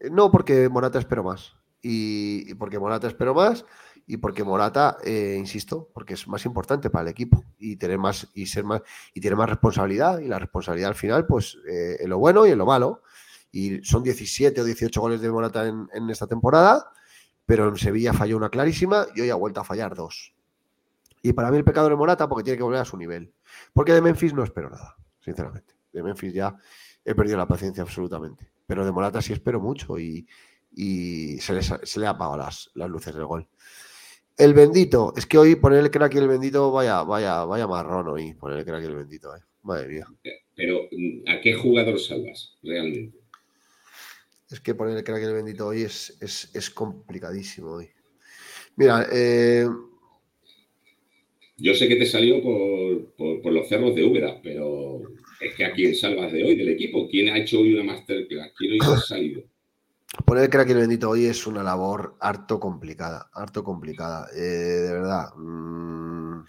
Eh, 0.00 0.10
no, 0.10 0.28
porque 0.28 0.68
Morata 0.68 0.98
espero 0.98 1.22
más. 1.22 1.52
Y, 1.82 2.52
porque 2.54 2.80
Morata 2.80 3.06
espero 3.06 3.32
más 3.32 3.64
y 4.08 4.16
porque 4.16 4.42
Morata, 4.42 4.98
eh, 5.04 5.36
insisto, 5.38 5.88
porque 5.94 6.14
es 6.14 6.26
más 6.26 6.44
importante 6.44 6.90
para 6.90 7.02
el 7.04 7.10
equipo 7.10 7.44
y 7.60 7.76
tener 7.76 7.98
más 7.98 8.26
y 8.34 8.46
ser 8.46 8.64
más 8.64 8.82
y 9.14 9.20
tiene 9.20 9.36
más 9.36 9.50
responsabilidad 9.50 10.18
y 10.18 10.26
la 10.26 10.40
responsabilidad 10.40 10.88
al 10.88 10.96
final, 10.96 11.28
pues 11.28 11.58
eh, 11.70 11.98
en 12.00 12.10
lo 12.10 12.18
bueno 12.18 12.44
y 12.44 12.50
en 12.50 12.58
lo 12.58 12.66
malo. 12.66 13.02
Y 13.52 13.84
son 13.84 14.02
17 14.02 14.60
o 14.60 14.64
18 14.64 15.00
goles 15.00 15.20
de 15.20 15.30
Morata 15.30 15.64
en, 15.64 15.86
en, 15.94 16.10
esta 16.10 16.26
temporada, 16.26 16.90
pero 17.46 17.68
en 17.68 17.76
Sevilla 17.76 18.12
falló 18.12 18.36
una 18.36 18.48
clarísima 18.48 19.06
y 19.14 19.20
hoy 19.20 19.30
ha 19.30 19.34
vuelto 19.34 19.60
a 19.60 19.64
fallar 19.64 19.94
dos. 19.94 20.34
Y 21.22 21.32
para 21.32 21.50
mí 21.50 21.56
el 21.56 21.64
pecado 21.64 21.88
de 21.88 21.96
Morata 21.96 22.28
porque 22.28 22.44
tiene 22.44 22.56
que 22.56 22.62
volver 22.62 22.80
a 22.80 22.84
su 22.84 22.96
nivel. 22.96 23.32
Porque 23.72 23.92
de 23.92 24.02
Memphis 24.02 24.34
no 24.34 24.44
espero 24.44 24.70
nada, 24.70 24.96
sinceramente. 25.20 25.74
De 25.92 26.02
Memphis 26.02 26.34
ya 26.34 26.56
he 27.04 27.14
perdido 27.14 27.38
la 27.38 27.48
paciencia 27.48 27.82
absolutamente. 27.82 28.50
Pero 28.66 28.84
de 28.84 28.92
Morata 28.92 29.22
sí 29.22 29.32
espero 29.32 29.60
mucho 29.60 29.98
y, 29.98 30.26
se, 31.40 31.54
le, 31.54 31.62
se 31.62 32.00
le 32.00 32.06
apagado 32.06 32.36
las, 32.36 32.70
las 32.74 32.90
luces 32.90 33.14
del 33.14 33.24
gol. 33.24 33.48
El 34.36 34.52
bendito, 34.52 35.14
es 35.16 35.26
que 35.26 35.38
hoy 35.38 35.54
poner 35.54 35.78
el 35.78 35.90
crack 35.90 36.14
y 36.14 36.18
el 36.18 36.28
bendito, 36.28 36.72
vaya, 36.72 37.02
vaya, 37.04 37.44
vaya 37.44 37.68
marrón 37.68 38.08
hoy, 38.08 38.34
poner 38.34 38.58
el 38.58 38.64
crack 38.64 38.82
y 38.82 38.86
el 38.86 38.96
bendito, 38.96 39.34
eh. 39.36 39.40
Madre 39.62 39.88
mía. 39.88 40.06
Pero, 40.54 40.80
¿a 41.26 41.40
qué 41.40 41.54
jugador 41.54 41.98
salvas 41.98 42.54
realmente? 42.62 43.23
Es 44.50 44.60
que 44.60 44.74
poner 44.74 44.96
el 44.96 45.22
el 45.22 45.32
bendito 45.32 45.66
hoy 45.66 45.82
es, 45.82 46.16
es, 46.20 46.70
complicadísimo 46.70 47.72
hoy. 47.72 47.88
Mira, 48.76 49.06
eh... 49.10 49.66
Yo 51.56 51.74
sé 51.74 51.88
que 51.88 51.96
te 51.96 52.06
salió 52.06 52.42
por, 52.42 53.42
por 53.42 53.52
los 53.52 53.68
cerros 53.68 53.94
de 53.94 54.04
Úbeda, 54.04 54.40
pero 54.42 55.00
es 55.40 55.54
que 55.54 55.64
a 55.64 55.72
quién 55.72 55.94
salvas 55.94 56.32
de 56.32 56.42
hoy 56.42 56.56
del 56.56 56.68
equipo. 56.68 57.08
¿Quién 57.08 57.28
ha 57.28 57.38
hecho 57.38 57.60
hoy 57.60 57.74
una 57.74 57.84
masterclass? 57.84 58.52
¿Quién 58.56 58.72
hoy 58.72 58.78
ha 58.80 58.96
salido? 59.00 59.42
Poner 60.24 60.48
crack 60.48 60.70
el 60.70 60.78
bendito 60.78 61.10
hoy 61.10 61.26
es 61.26 61.46
una 61.46 61.62
labor 61.62 62.16
harto 62.20 62.60
complicada, 62.60 63.30
harto 63.32 63.64
complicada. 63.64 64.28
Eh, 64.34 64.40
de 64.40 64.92
verdad. 64.92 65.34
Mm, 65.36 66.44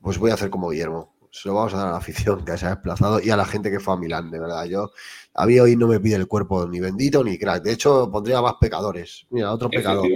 pues 0.00 0.18
voy 0.18 0.30
a 0.30 0.34
hacer 0.34 0.50
como 0.50 0.70
Guillermo. 0.70 1.13
Se 1.34 1.48
lo 1.48 1.56
vamos 1.56 1.74
a 1.74 1.78
dar 1.78 1.88
a 1.88 1.90
la 1.90 1.96
afición 1.96 2.44
que 2.44 2.56
se 2.56 2.64
ha 2.64 2.76
desplazado 2.76 3.20
y 3.20 3.28
a 3.28 3.36
la 3.36 3.44
gente 3.44 3.68
que 3.68 3.80
fue 3.80 3.94
a 3.94 3.96
Milán, 3.96 4.30
de 4.30 4.38
verdad. 4.38 4.66
Yo, 4.66 4.92
a 5.34 5.46
mí 5.46 5.58
hoy 5.58 5.74
no 5.74 5.88
me 5.88 5.98
pide 5.98 6.14
el 6.14 6.28
cuerpo 6.28 6.64
ni 6.68 6.78
bendito 6.78 7.24
ni 7.24 7.36
crack. 7.36 7.60
De 7.64 7.72
hecho, 7.72 8.08
pondría 8.08 8.40
más 8.40 8.54
pecadores. 8.60 9.26
Mira, 9.30 9.52
otro 9.52 9.68
pecador. 9.68 10.06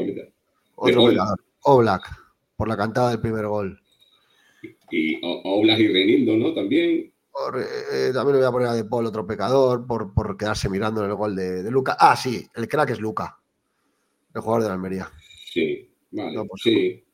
Otro 0.76 1.06
pecador. 1.06 1.40
Oblak, 1.62 2.02
por 2.54 2.68
la 2.68 2.76
cantada 2.76 3.10
del 3.10 3.20
primer 3.20 3.48
gol. 3.48 3.80
Y 4.92 5.18
Oblak 5.24 5.80
y 5.80 5.88
Renildo, 5.88 6.36
¿no? 6.36 6.54
También. 6.54 7.12
Eh, 7.56 8.10
también 8.14 8.36
le 8.36 8.38
voy 8.38 8.48
a 8.48 8.52
poner 8.52 8.68
a 8.68 8.74
De 8.74 8.84
Paul, 8.84 9.06
otro 9.06 9.26
pecador, 9.26 9.88
por, 9.88 10.14
por 10.14 10.36
quedarse 10.36 10.68
mirando 10.68 11.02
en 11.02 11.10
el 11.10 11.16
gol 11.16 11.34
de, 11.34 11.64
de, 11.64 11.70
Luca. 11.72 11.96
Ah, 11.98 12.14
sí, 12.14 12.46
el 12.54 12.68
crack 12.68 12.90
es 12.90 13.00
Luca, 13.00 13.40
el 14.32 14.40
jugador 14.40 14.62
de 14.62 14.68
la 14.68 14.74
Almería. 14.74 15.10
Sí, 15.52 15.90
vale, 16.12 16.44
pues, 16.48 16.62
sí. 16.62 17.04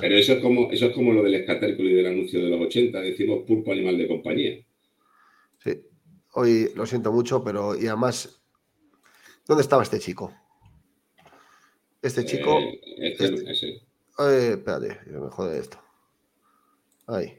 Pero 0.00 0.16
eso 0.16 0.32
es, 0.34 0.40
como, 0.40 0.70
eso 0.70 0.86
es 0.86 0.94
como 0.94 1.12
lo 1.12 1.22
del 1.22 1.34
escatérculo 1.34 1.88
y 1.88 1.94
del 1.94 2.06
anuncio 2.06 2.42
de 2.42 2.50
los 2.50 2.60
80, 2.60 3.00
decimos 3.00 3.44
pulpo 3.46 3.72
animal 3.72 3.98
de 3.98 4.08
compañía. 4.08 4.66
Sí, 5.58 5.82
hoy 6.34 6.70
lo 6.74 6.86
siento 6.86 7.12
mucho, 7.12 7.42
pero 7.42 7.74
y 7.74 7.86
además, 7.86 8.42
¿dónde 9.46 9.62
estaba 9.62 9.82
este 9.82 9.98
chico? 9.98 10.32
Este 12.00 12.24
chico. 12.24 12.58
Eh, 12.58 12.80
este, 12.98 13.26
este, 13.50 14.52
espérate, 14.52 14.98
me 15.06 15.30
jode 15.30 15.58
esto. 15.58 15.78
Ahí. 17.06 17.32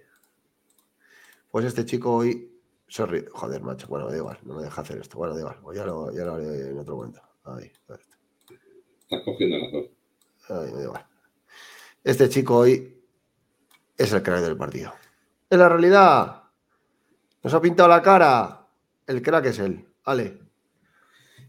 Pues 1.51 1.65
este 1.65 1.85
chico 1.85 2.15
hoy. 2.15 2.49
Sorry, 2.87 3.25
joder, 3.31 3.61
macho. 3.61 3.87
Bueno, 3.87 4.09
da 4.09 4.17
igual, 4.17 4.37
no 4.43 4.55
me 4.55 4.63
deja 4.63 4.81
hacer 4.81 4.99
esto. 4.99 5.17
Bueno, 5.17 5.33
da 5.33 5.41
igual, 5.41 5.57
pues 5.61 5.77
ya 5.77 5.85
lo, 5.85 6.13
ya 6.13 6.25
lo 6.25 6.35
haré 6.35 6.69
en 6.69 6.77
otro 6.77 6.95
momento. 6.95 7.21
Ahí, 7.43 7.71
Estás 8.99 9.21
cogiendo 9.25 9.57
la 9.57 9.71
dos. 9.71 9.89
Ahí, 10.49 10.71
me 10.71 10.77
da 10.77 10.83
igual. 10.83 11.12
Este 12.03 12.27
chico 12.27 12.57
hoy 12.57 13.01
es 13.97 14.11
el 14.11 14.21
crack 14.21 14.41
del 14.41 14.57
partido. 14.57 14.93
En 15.49 15.59
la 15.59 15.69
realidad, 15.69 16.43
nos 17.41 17.53
ha 17.53 17.61
pintado 17.61 17.87
la 17.87 18.01
cara. 18.01 18.67
El 19.07 19.21
crack 19.21 19.45
es 19.45 19.59
él. 19.59 19.85
Vale. 20.05 20.37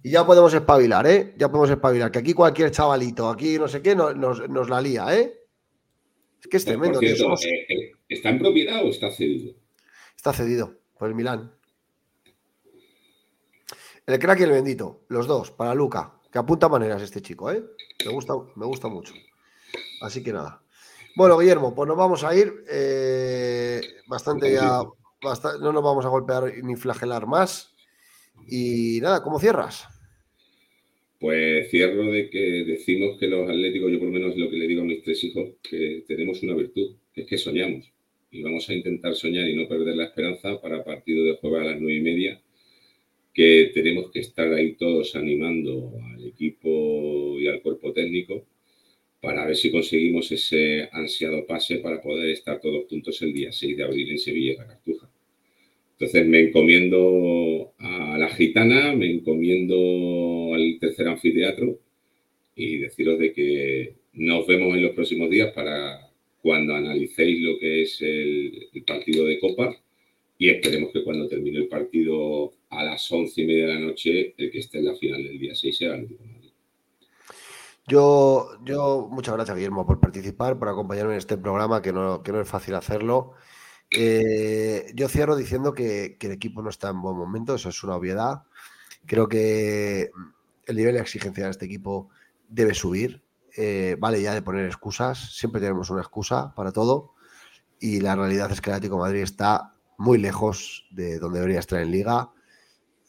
Y 0.03 0.11
ya 0.11 0.25
podemos 0.25 0.53
espabilar, 0.55 1.07
¿eh? 1.07 1.35
Ya 1.37 1.49
podemos 1.49 1.71
espabilar. 1.71 2.13
Que 2.13 2.21
aquí 2.21 2.35
cualquier 2.35 2.71
chavalito, 2.71 3.29
aquí 3.29 3.59
no 3.59 3.67
sé 3.67 3.83
qué, 3.83 3.97
nos, 3.97 4.15
nos, 4.17 4.69
la 4.69 4.81
lía, 4.81 5.19
¿eh? 5.19 5.35
Es 6.41 6.47
que 6.47 6.59
es 6.59 6.65
tremendo. 6.65 7.01
Eh, 7.01 7.17
eh, 7.69 7.93
¿Está 8.09 8.29
en 8.29 8.39
propiedad 8.39 8.85
o 8.85 8.91
está 8.91 9.11
cedido? 9.11 9.55
Está 10.15 10.33
cedido 10.33 10.79
por 10.99 11.09
el 11.09 11.15
Milán. 11.15 11.53
El 14.07 14.19
crack 14.19 14.41
y 14.41 14.43
el 14.43 14.51
bendito, 14.51 15.05
los 15.09 15.27
dos, 15.27 15.51
para 15.51 15.75
Luca, 15.75 16.21
que 16.31 16.39
apunta 16.39 16.69
maneras 16.69 17.01
este 17.01 17.23
chico, 17.23 17.51
¿eh? 17.51 17.65
Me 18.05 18.13
gusta, 18.13 18.35
me 18.55 18.67
gusta 18.67 18.89
mucho. 18.89 19.15
Así 20.01 20.23
que 20.23 20.33
nada. 20.33 20.61
Bueno, 21.17 21.39
Guillermo, 21.39 21.75
pues 21.75 21.87
nos 21.89 21.97
vamos 21.97 22.25
a 22.25 22.37
ir. 22.37 22.65
Eh, 22.69 23.81
bastante 24.07 24.53
ya. 24.53 24.83
no 25.61 25.73
nos 25.73 25.83
vamos 25.83 26.05
a 26.05 26.09
golpear 26.09 26.53
ni 26.63 26.75
flagelar 26.75 27.27
más. 27.27 27.75
Y 28.49 28.99
nada, 29.01 29.23
¿cómo 29.23 29.39
cierras? 29.39 29.87
Pues 31.21 31.71
cierro 31.71 32.05
de 32.13 32.29
que 32.29 32.65
decimos 32.65 33.17
que 33.19 33.29
los 33.29 33.49
atléticos, 33.49 33.91
yo 33.91 33.99
por 33.99 34.09
lo 34.09 34.15
menos 34.15 34.37
lo 34.37 34.51
que 34.51 34.57
le 34.57 34.67
digo 34.67 34.83
a 34.83 34.85
mis 34.85 35.03
tres 35.03 35.23
hijos, 35.25 35.51
que 35.63 36.05
tenemos 36.07 36.43
una 36.43 36.55
virtud, 36.55 36.97
que 37.15 37.23
es 37.23 37.27
que 37.27 37.39
soñamos. 37.39 37.91
Y 38.33 38.43
vamos 38.43 38.69
a 38.69 38.75
intentar 38.75 39.15
soñar 39.15 39.49
y 39.49 39.55
no 39.55 39.69
perder 39.69 39.97
la 39.97 40.07
esperanza 40.07 40.61
para 40.61 40.85
partido 40.85 41.25
de 41.25 41.37
jueves 41.37 41.61
a 41.61 41.65
las 41.71 41.81
nueve 41.81 41.95
y 41.95 42.01
media, 42.01 42.43
que 43.33 43.71
tenemos 43.73 44.11
que 44.11 44.21
estar 44.21 44.53
ahí 44.53 44.75
todos 44.75 45.15
animando 45.15 45.93
al 46.15 46.27
equipo 46.27 47.39
y 47.39 47.47
al 47.47 47.63
cuerpo 47.63 47.93
técnico 47.93 48.45
para 49.25 49.47
ver 49.47 49.57
si 49.57 49.71
conseguimos 49.71 50.31
ese 50.31 50.89
ansiado 50.93 51.47
pase 51.47 51.79
para 51.79 52.01
poder 52.03 52.31
estar 52.31 52.61
todos 52.61 52.87
juntos 52.89 53.21
el 53.23 53.33
día 53.33 53.51
6 53.51 53.77
de 53.77 53.83
abril 53.83 54.11
en 54.11 54.19
Sevilla, 54.19 54.55
la 54.59 54.67
Cartuja. 54.67 55.11
Entonces 55.93 56.27
me 56.27 56.41
encomiendo 56.41 57.73
a 57.79 58.19
la 58.19 58.29
gitana, 58.29 58.95
me 58.95 59.11
encomiendo 59.11 60.53
al 60.55 60.79
tercer 60.79 61.09
anfiteatro 61.09 61.79
y 62.55 62.79
deciros 62.79 63.19
de 63.19 63.33
que 63.33 63.95
nos 64.13 64.47
vemos 64.47 64.75
en 64.75 64.83
los 64.83 64.93
próximos 64.93 65.31
días 65.31 65.53
para 65.53 66.11
cuando 66.43 66.75
analicéis 66.75 67.41
lo 67.41 67.59
que 67.59 67.83
es 67.83 68.03
el, 68.03 68.69
partido 68.87 69.25
de 69.25 69.39
Copa 69.39 69.75
y 70.37 70.51
esperemos 70.51 70.93
que 70.93 71.03
cuando 71.03 71.27
termine 71.29 71.59
el 71.59 71.69
partido 71.69 72.53
a 72.69 72.85
las 72.85 73.11
once 73.11 73.41
y 73.41 73.47
media 73.47 73.69
de 73.69 73.75
la 73.75 73.81
noche, 73.81 74.35
el 74.37 74.51
que 74.51 74.59
esté 74.59 74.79
en 74.79 74.85
la 74.87 74.95
final 74.95 75.23
del 75.23 75.39
día 75.39 75.55
6 75.55 75.77
sea 75.77 75.95
el 75.95 76.09
yo, 77.87 78.51
yo, 78.65 79.09
muchas 79.11 79.35
gracias, 79.35 79.57
Guillermo, 79.57 79.87
por 79.87 80.01
participar, 80.01 80.59
por 80.59 80.69
acompañarme 80.69 81.13
en 81.13 81.19
este 81.19 81.37
programa, 81.37 81.83
que 81.83 81.93
no, 81.93 82.23
que 82.23 82.33
no 82.33 82.41
es 82.41 82.49
fácil 82.49 82.75
hacerlo. 82.75 83.35
Eh, 83.91 84.91
yo 84.95 85.09
cierro 85.09 85.37
diciendo 85.37 85.75
que, 85.75 86.17
el 86.21 86.33
equipo 86.33 86.63
no 86.63 86.71
está 86.71 86.89
en 86.91 87.03
buen 87.03 87.17
momento, 87.17 87.55
eso 87.55 87.69
es 87.69 87.85
una 87.85 87.97
obviedad. 87.97 88.45
Creo 89.07 89.29
que 89.29 90.11
el 90.67 90.77
nivel 90.77 90.95
de 90.95 91.01
exigencia 91.01 91.45
de 91.45 91.51
este 91.51 91.67
equipo 91.67 92.09
debe 92.49 92.75
subir. 92.75 93.23
Eh, 93.57 93.97
vale 94.01 94.21
ya 94.21 94.35
de 94.35 94.43
poner 94.43 94.67
excusas, 94.67 95.37
siempre 95.37 95.61
tenemos 95.61 95.91
una 95.91 96.01
excusa 96.01 96.55
para 96.55 96.73
todo. 96.73 97.15
Y 97.79 98.01
la 98.01 98.17
realidad 98.17 98.51
es 98.51 98.61
que 98.61 98.71
el 98.71 98.77
Atlético 98.77 98.99
Madrid 98.99 99.21
está 99.21 99.75
muy 99.99 100.19
lejos 100.19 100.87
de 100.91 101.19
donde 101.19 101.41
debería 101.41 101.61
estar 101.61 101.81
en 101.81 101.91
liga. 101.91 102.31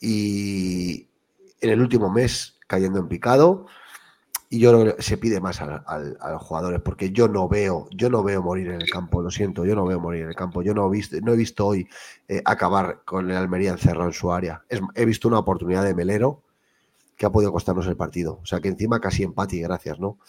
Y 0.02 1.10
en 1.62 1.70
el 1.70 1.82
último 1.82 2.12
mes 2.12 2.60
cayendo 2.68 3.00
en 3.00 3.08
picado 3.08 3.68
y 4.50 4.60
yo 4.60 4.72
creo 4.72 4.96
que 4.96 5.02
se 5.02 5.18
pide 5.18 5.42
más 5.42 5.60
a, 5.62 6.00
los 6.32 6.42
jugadores 6.42 6.80
porque 6.82 7.12
yo 7.12 7.28
no 7.28 7.50
veo, 7.50 7.88
yo 7.92 8.10
no 8.10 8.24
veo 8.24 8.44
morir 8.44 8.68
en 8.68 8.82
el 8.82 8.90
campo, 8.90 9.22
lo 9.22 9.32
siento, 9.32 9.66
yo 9.66 9.76
no 9.76 9.86
veo 9.86 10.00
morir 10.00 10.24
en 10.24 10.30
el 10.30 10.36
campo. 10.36 10.62
Yo 10.62 10.74
no 10.74 10.88
he 10.88 10.92
visto, 10.92 11.18
no 11.22 11.34
he 11.34 11.38
visto 11.38 11.66
hoy 11.66 11.88
eh, 12.28 12.42
acabar 12.46 13.02
con 13.04 13.30
el 13.30 13.38
Almería 13.38 13.72
encerrado 13.72 14.08
en 14.08 14.14
su 14.14 14.32
área. 14.32 14.64
he 14.94 15.06
visto 15.06 15.28
una 15.28 15.40
oportunidad 15.40 15.84
de 15.84 15.96
Melero 15.96 16.44
que 17.18 17.26
ha 17.26 17.32
podido 17.32 17.52
costarnos 17.52 17.88
el 17.88 17.98
partido. 17.98 18.40
O 18.44 18.46
sea 18.46 18.60
que 18.60 18.68
encima 18.68 19.00
casi 19.00 19.24
empate 19.24 19.58
gracias, 19.58 20.00
¿no? 20.00 20.20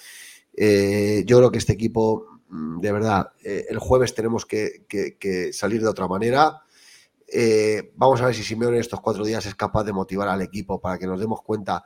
Eh, 0.56 1.22
yo 1.26 1.38
creo 1.38 1.50
que 1.50 1.58
este 1.58 1.74
equipo, 1.74 2.40
mm, 2.48 2.80
de 2.80 2.92
verdad, 2.92 3.32
eh, 3.44 3.66
el 3.68 3.78
jueves 3.78 4.14
tenemos 4.14 4.46
que, 4.46 4.86
que 4.88 5.52
salir 5.52 5.82
de 5.82 5.88
otra 5.88 6.08
manera. 6.08 6.62
vamos 7.96 8.20
a 8.20 8.26
ver 8.26 8.34
si 8.34 8.42
Simeone 8.42 8.76
en 8.76 8.80
estos 8.80 9.00
cuatro 9.00 9.24
días 9.24 9.44
es 9.46 9.54
capaz 9.54 9.84
de 9.84 9.92
motivar 9.92 10.28
al 10.28 10.40
equipo 10.42 10.80
para 10.80 10.96
que 10.96 11.06
nos 11.06 11.20
demos 11.20 11.42
cuenta 11.42 11.84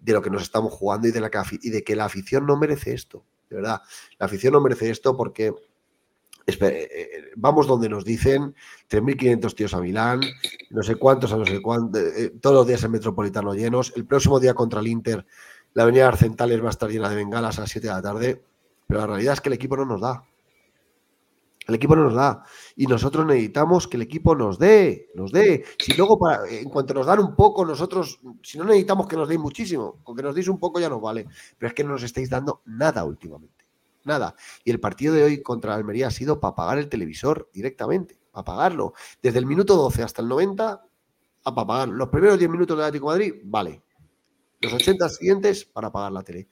de 0.00 0.12
lo 0.12 0.22
que 0.22 0.30
nos 0.30 0.42
estamos 0.42 0.72
jugando 0.72 1.08
y 1.08 1.10
de, 1.10 1.20
la 1.20 1.30
que, 1.30 1.40
y 1.62 1.70
de 1.70 1.82
que 1.82 1.96
la 1.96 2.04
afición 2.04 2.46
no 2.46 2.56
merece 2.56 2.92
esto. 2.92 3.24
De 3.50 3.56
verdad, 3.56 3.80
la 4.18 4.26
afición 4.26 4.52
no 4.52 4.60
merece 4.60 4.90
esto 4.90 5.16
porque 5.16 5.54
eh, 6.48 6.56
eh, 6.60 7.08
vamos 7.36 7.66
donde 7.66 7.90
nos 7.90 8.04
dicen 8.04 8.54
3.500 8.88 9.54
tíos 9.54 9.74
a 9.74 9.80
Milán, 9.80 10.20
no 10.70 10.82
sé 10.82 10.96
cuántos 10.96 11.32
a 11.32 11.36
no 11.36 11.44
sé 11.44 11.60
cuántos, 11.60 12.00
eh, 12.00 12.32
todos 12.40 12.56
los 12.56 12.66
días 12.66 12.82
en 12.84 12.90
Metropolitano 12.90 13.54
llenos. 13.54 13.92
El 13.96 14.06
próximo 14.06 14.40
día 14.40 14.54
contra 14.54 14.80
el 14.80 14.86
Inter, 14.86 15.26
la 15.74 15.82
avenida 15.82 16.08
Arcentales 16.08 16.62
va 16.62 16.68
a 16.68 16.70
estar 16.70 16.88
llena 16.90 17.10
de 17.10 17.16
bengalas 17.16 17.58
a 17.58 17.62
las 17.62 17.70
7 17.70 17.86
de 17.86 17.92
la 17.92 18.02
tarde, 18.02 18.42
pero 18.86 19.00
la 19.00 19.06
realidad 19.06 19.34
es 19.34 19.40
que 19.42 19.50
el 19.50 19.54
equipo 19.54 19.76
no 19.76 19.84
nos 19.84 20.00
da. 20.00 20.24
El 21.68 21.74
equipo 21.74 21.94
no 21.94 22.04
nos 22.04 22.14
da. 22.14 22.42
Y 22.76 22.86
nosotros 22.86 23.26
necesitamos 23.26 23.86
que 23.86 23.98
el 23.98 24.02
equipo 24.02 24.34
nos 24.34 24.58
dé, 24.58 25.10
nos 25.14 25.30
dé. 25.30 25.66
Si 25.78 25.92
luego, 25.92 26.18
para, 26.18 26.48
en 26.48 26.70
cuanto 26.70 26.94
nos 26.94 27.04
dan 27.04 27.20
un 27.20 27.36
poco, 27.36 27.62
nosotros, 27.64 28.20
si 28.42 28.56
no 28.56 28.64
necesitamos 28.64 29.06
que 29.06 29.16
nos 29.16 29.28
deis 29.28 29.38
muchísimo, 29.38 30.02
con 30.02 30.16
que 30.16 30.22
nos 30.22 30.34
deis 30.34 30.48
un 30.48 30.58
poco 30.58 30.80
ya 30.80 30.88
nos 30.88 31.02
vale. 31.02 31.26
Pero 31.58 31.68
es 31.68 31.74
que 31.74 31.84
no 31.84 31.90
nos 31.90 32.02
estáis 32.02 32.30
dando 32.30 32.62
nada 32.64 33.04
últimamente. 33.04 33.66
Nada. 34.04 34.34
Y 34.64 34.70
el 34.70 34.80
partido 34.80 35.12
de 35.12 35.24
hoy 35.24 35.42
contra 35.42 35.74
Almería 35.74 36.06
ha 36.06 36.10
sido 36.10 36.40
para 36.40 36.54
pagar 36.54 36.78
el 36.78 36.88
televisor 36.88 37.50
directamente, 37.52 38.18
para 38.32 38.44
pagarlo. 38.44 38.94
Desde 39.22 39.38
el 39.38 39.44
minuto 39.44 39.76
12 39.76 40.02
hasta 40.02 40.22
el 40.22 40.28
90, 40.28 40.82
a 41.44 41.54
para 41.54 41.66
pagar. 41.66 41.88
Los 41.88 42.08
primeros 42.08 42.38
10 42.38 42.50
minutos 42.50 42.78
del 42.78 42.86
Atlético 42.86 43.08
Madrid, 43.08 43.34
vale. 43.44 43.82
Los 44.62 44.72
80 44.72 45.06
siguientes 45.10 45.66
para 45.66 45.92
pagar 45.92 46.12
la 46.12 46.22
tele. 46.22 46.48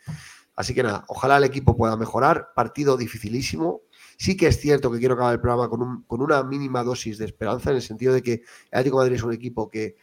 Así 0.56 0.74
que 0.74 0.82
nada, 0.82 1.04
ojalá 1.08 1.36
el 1.36 1.44
equipo 1.44 1.76
pueda 1.76 1.96
mejorar. 1.96 2.52
Partido 2.54 2.96
dificilísimo, 2.96 3.82
Sí 4.16 4.36
que 4.36 4.46
es 4.46 4.58
cierto 4.58 4.90
que 4.90 4.98
quiero 4.98 5.14
acabar 5.14 5.34
el 5.34 5.40
programa 5.40 5.68
con, 5.68 6.22
una 6.22 6.42
mínima 6.42 6.82
dosis 6.82 7.18
de 7.18 7.26
esperanza, 7.26 7.70
en 7.70 7.76
el 7.76 7.82
sentido 7.82 8.14
de 8.14 8.22
que 8.22 8.32
el 8.32 8.42
Atlético 8.70 8.98
Madrid 8.98 9.16
es 9.16 9.22
un 9.22 9.32
equipo 9.32 9.68
que 9.68 9.96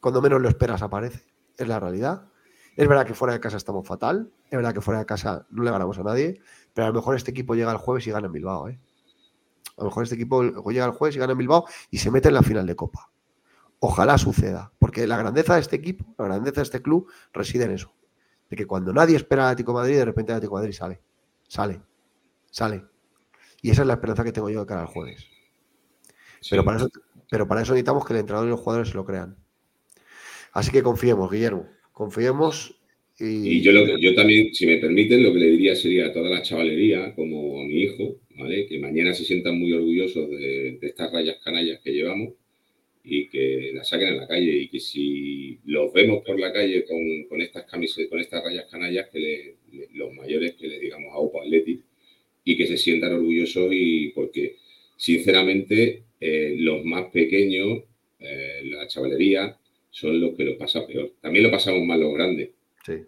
cuando 0.00 0.20
menos 0.20 0.42
lo 0.42 0.48
esperas 0.48 0.82
aparece, 0.82 1.24
es 1.56 1.68
la 1.68 1.78
realidad. 1.78 2.26
Es 2.76 2.88
verdad 2.88 3.06
que 3.06 3.14
fuera 3.14 3.34
de 3.34 3.40
casa 3.40 3.58
estamos 3.58 3.86
fatal, 3.86 4.32
es 4.46 4.56
verdad 4.56 4.74
que 4.74 4.80
fuera 4.80 5.00
de 5.00 5.06
casa 5.06 5.46
no 5.50 5.62
le 5.62 5.70
ganamos 5.70 5.98
a 5.98 6.02
nadie, 6.02 6.40
pero 6.74 6.86
a 6.86 6.88
lo 6.88 6.94
mejor 6.94 7.14
este 7.14 7.30
equipo 7.30 7.54
llega 7.54 7.70
el 7.70 7.78
jueves 7.78 8.06
y 8.06 8.10
gana 8.10 8.26
en 8.26 8.32
Bilbao. 8.32 8.68
¿eh? 8.68 8.80
A 9.76 9.82
lo 9.82 9.84
mejor 9.86 10.02
este 10.02 10.16
equipo 10.16 10.42
llega 10.42 10.86
el 10.86 10.92
jueves 10.92 11.14
y 11.16 11.18
gana 11.18 11.32
en 11.32 11.38
Bilbao 11.38 11.66
y 11.90 11.98
se 11.98 12.10
mete 12.10 12.28
en 12.28 12.34
la 12.34 12.42
final 12.42 12.66
de 12.66 12.74
Copa. 12.74 13.10
Ojalá 13.78 14.16
suceda, 14.16 14.72
porque 14.78 15.06
la 15.06 15.16
grandeza 15.16 15.54
de 15.54 15.60
este 15.60 15.76
equipo, 15.76 16.04
la 16.18 16.26
grandeza 16.26 16.56
de 16.56 16.62
este 16.62 16.82
club 16.82 17.10
reside 17.32 17.64
en 17.64 17.72
eso. 17.72 17.92
De 18.48 18.56
que 18.56 18.66
cuando 18.66 18.92
nadie 18.92 19.16
espera 19.16 19.44
al 19.44 19.52
Atlético 19.52 19.72
Madrid, 19.72 19.96
de 19.96 20.04
repente 20.04 20.32
el 20.32 20.36
Atlético 20.36 20.56
Madrid 20.56 20.72
sale. 20.72 21.02
Sale. 21.48 21.82
Sale. 22.50 22.91
Y 23.62 23.70
esa 23.70 23.82
es 23.82 23.88
la 23.88 23.94
esperanza 23.94 24.24
que 24.24 24.32
tengo 24.32 24.50
yo 24.50 24.60
de 24.60 24.66
cara 24.66 24.82
al 24.82 24.88
jueves. 24.88 25.26
Pero, 26.50 26.64
para 26.64 26.78
eso, 26.78 26.90
pero 27.30 27.46
para 27.46 27.62
eso 27.62 27.72
necesitamos 27.72 28.04
que 28.04 28.12
el 28.12 28.20
entrenador 28.20 28.48
y 28.48 28.50
los 28.50 28.60
jugadores 28.60 28.88
se 28.88 28.94
lo 28.94 29.04
crean. 29.04 29.36
Así 30.52 30.72
que 30.72 30.82
confiemos, 30.82 31.30
Guillermo. 31.30 31.68
Confiemos. 31.92 32.76
Y, 33.18 33.60
yo, 33.60 33.70
yo 33.98 34.14
también, 34.16 34.52
si 34.52 34.66
me 34.66 34.78
permiten, 34.78 35.22
lo 35.22 35.32
que 35.32 35.38
le 35.38 35.50
diría 35.50 35.76
sería 35.76 36.06
a 36.06 36.12
toda 36.12 36.28
la 36.28 36.42
chavalería, 36.42 37.14
como 37.14 37.60
a 37.60 37.64
mi 37.64 37.82
hijo, 37.82 38.16
¿vale? 38.36 38.66
que 38.66 38.80
mañana 38.80 39.14
se 39.14 39.24
sientan 39.24 39.58
muy 39.58 39.72
orgullosos 39.72 40.28
de, 40.30 40.78
estas 40.82 41.12
rayas 41.12 41.36
canallas 41.44 41.80
que 41.80 41.92
llevamos 41.92 42.34
y 43.04 43.28
que 43.28 43.72
las 43.74 43.88
saquen 43.88 44.08
a 44.08 44.16
la 44.16 44.28
calle 44.28 44.56
y 44.56 44.68
que 44.68 44.80
si 44.80 45.58
los 45.66 45.92
vemos 45.92 46.24
por 46.24 46.38
la 46.38 46.52
calle 46.52 46.84
con, 46.84 47.40
estas 47.40 47.64
camisetas, 47.64 48.10
con 48.10 48.18
estas 48.18 48.42
rayas 48.42 48.66
canallas, 48.70 49.08
que 49.10 49.56
los 49.94 50.12
mayores 50.14 50.54
que 50.54 50.66
le 50.66 50.80
digamos 50.80 51.12
a 51.12 51.18
Opa 51.18 51.42
Atleti, 51.42 51.80
y 52.44 52.56
que 52.56 52.66
se 52.66 52.76
sientan 52.76 53.12
orgullosos 53.12 53.68
y 53.72 54.08
porque 54.08 54.56
sinceramente 54.96 56.04
eh, 56.20 56.56
los 56.58 56.84
más 56.84 57.10
pequeños, 57.10 57.82
eh, 58.18 58.62
la 58.64 58.86
chavalería, 58.86 59.58
son 59.90 60.20
los 60.20 60.36
que 60.36 60.44
lo 60.44 60.56
pasan 60.56 60.86
peor. 60.86 61.12
También 61.20 61.44
lo 61.44 61.50
pasamos 61.50 61.84
más 61.84 61.98
los 61.98 62.14
grandes, 62.14 62.50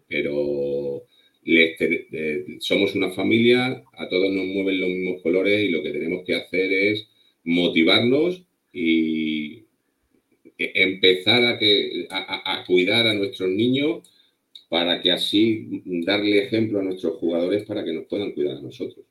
pero 0.08 1.04
somos 2.60 2.94
una 2.94 3.10
familia, 3.10 3.84
a 3.92 4.08
todos 4.08 4.32
nos 4.32 4.46
mueven 4.46 4.80
los 4.80 4.88
mismos 4.88 5.22
colores 5.22 5.62
y 5.62 5.68
lo 5.68 5.82
que 5.82 5.90
tenemos 5.90 6.24
que 6.24 6.34
hacer 6.34 6.72
es 6.72 7.08
motivarnos 7.44 8.42
y 8.72 9.64
e, 10.58 10.72
empezar 10.74 11.44
a, 11.44 11.58
que, 11.58 12.06
a 12.10 12.64
cuidar 12.66 13.06
a 13.06 13.14
nuestros 13.14 13.50
niños 13.50 14.02
para 14.68 15.00
que 15.00 15.12
así 15.12 15.82
darle 16.04 16.44
ejemplo 16.44 16.80
a 16.80 16.82
nuestros 16.82 17.14
jugadores 17.18 17.64
para 17.64 17.84
que 17.84 17.92
nos 17.92 18.06
puedan 18.06 18.32
cuidar 18.32 18.56
a 18.56 18.60
nosotros. 18.60 19.06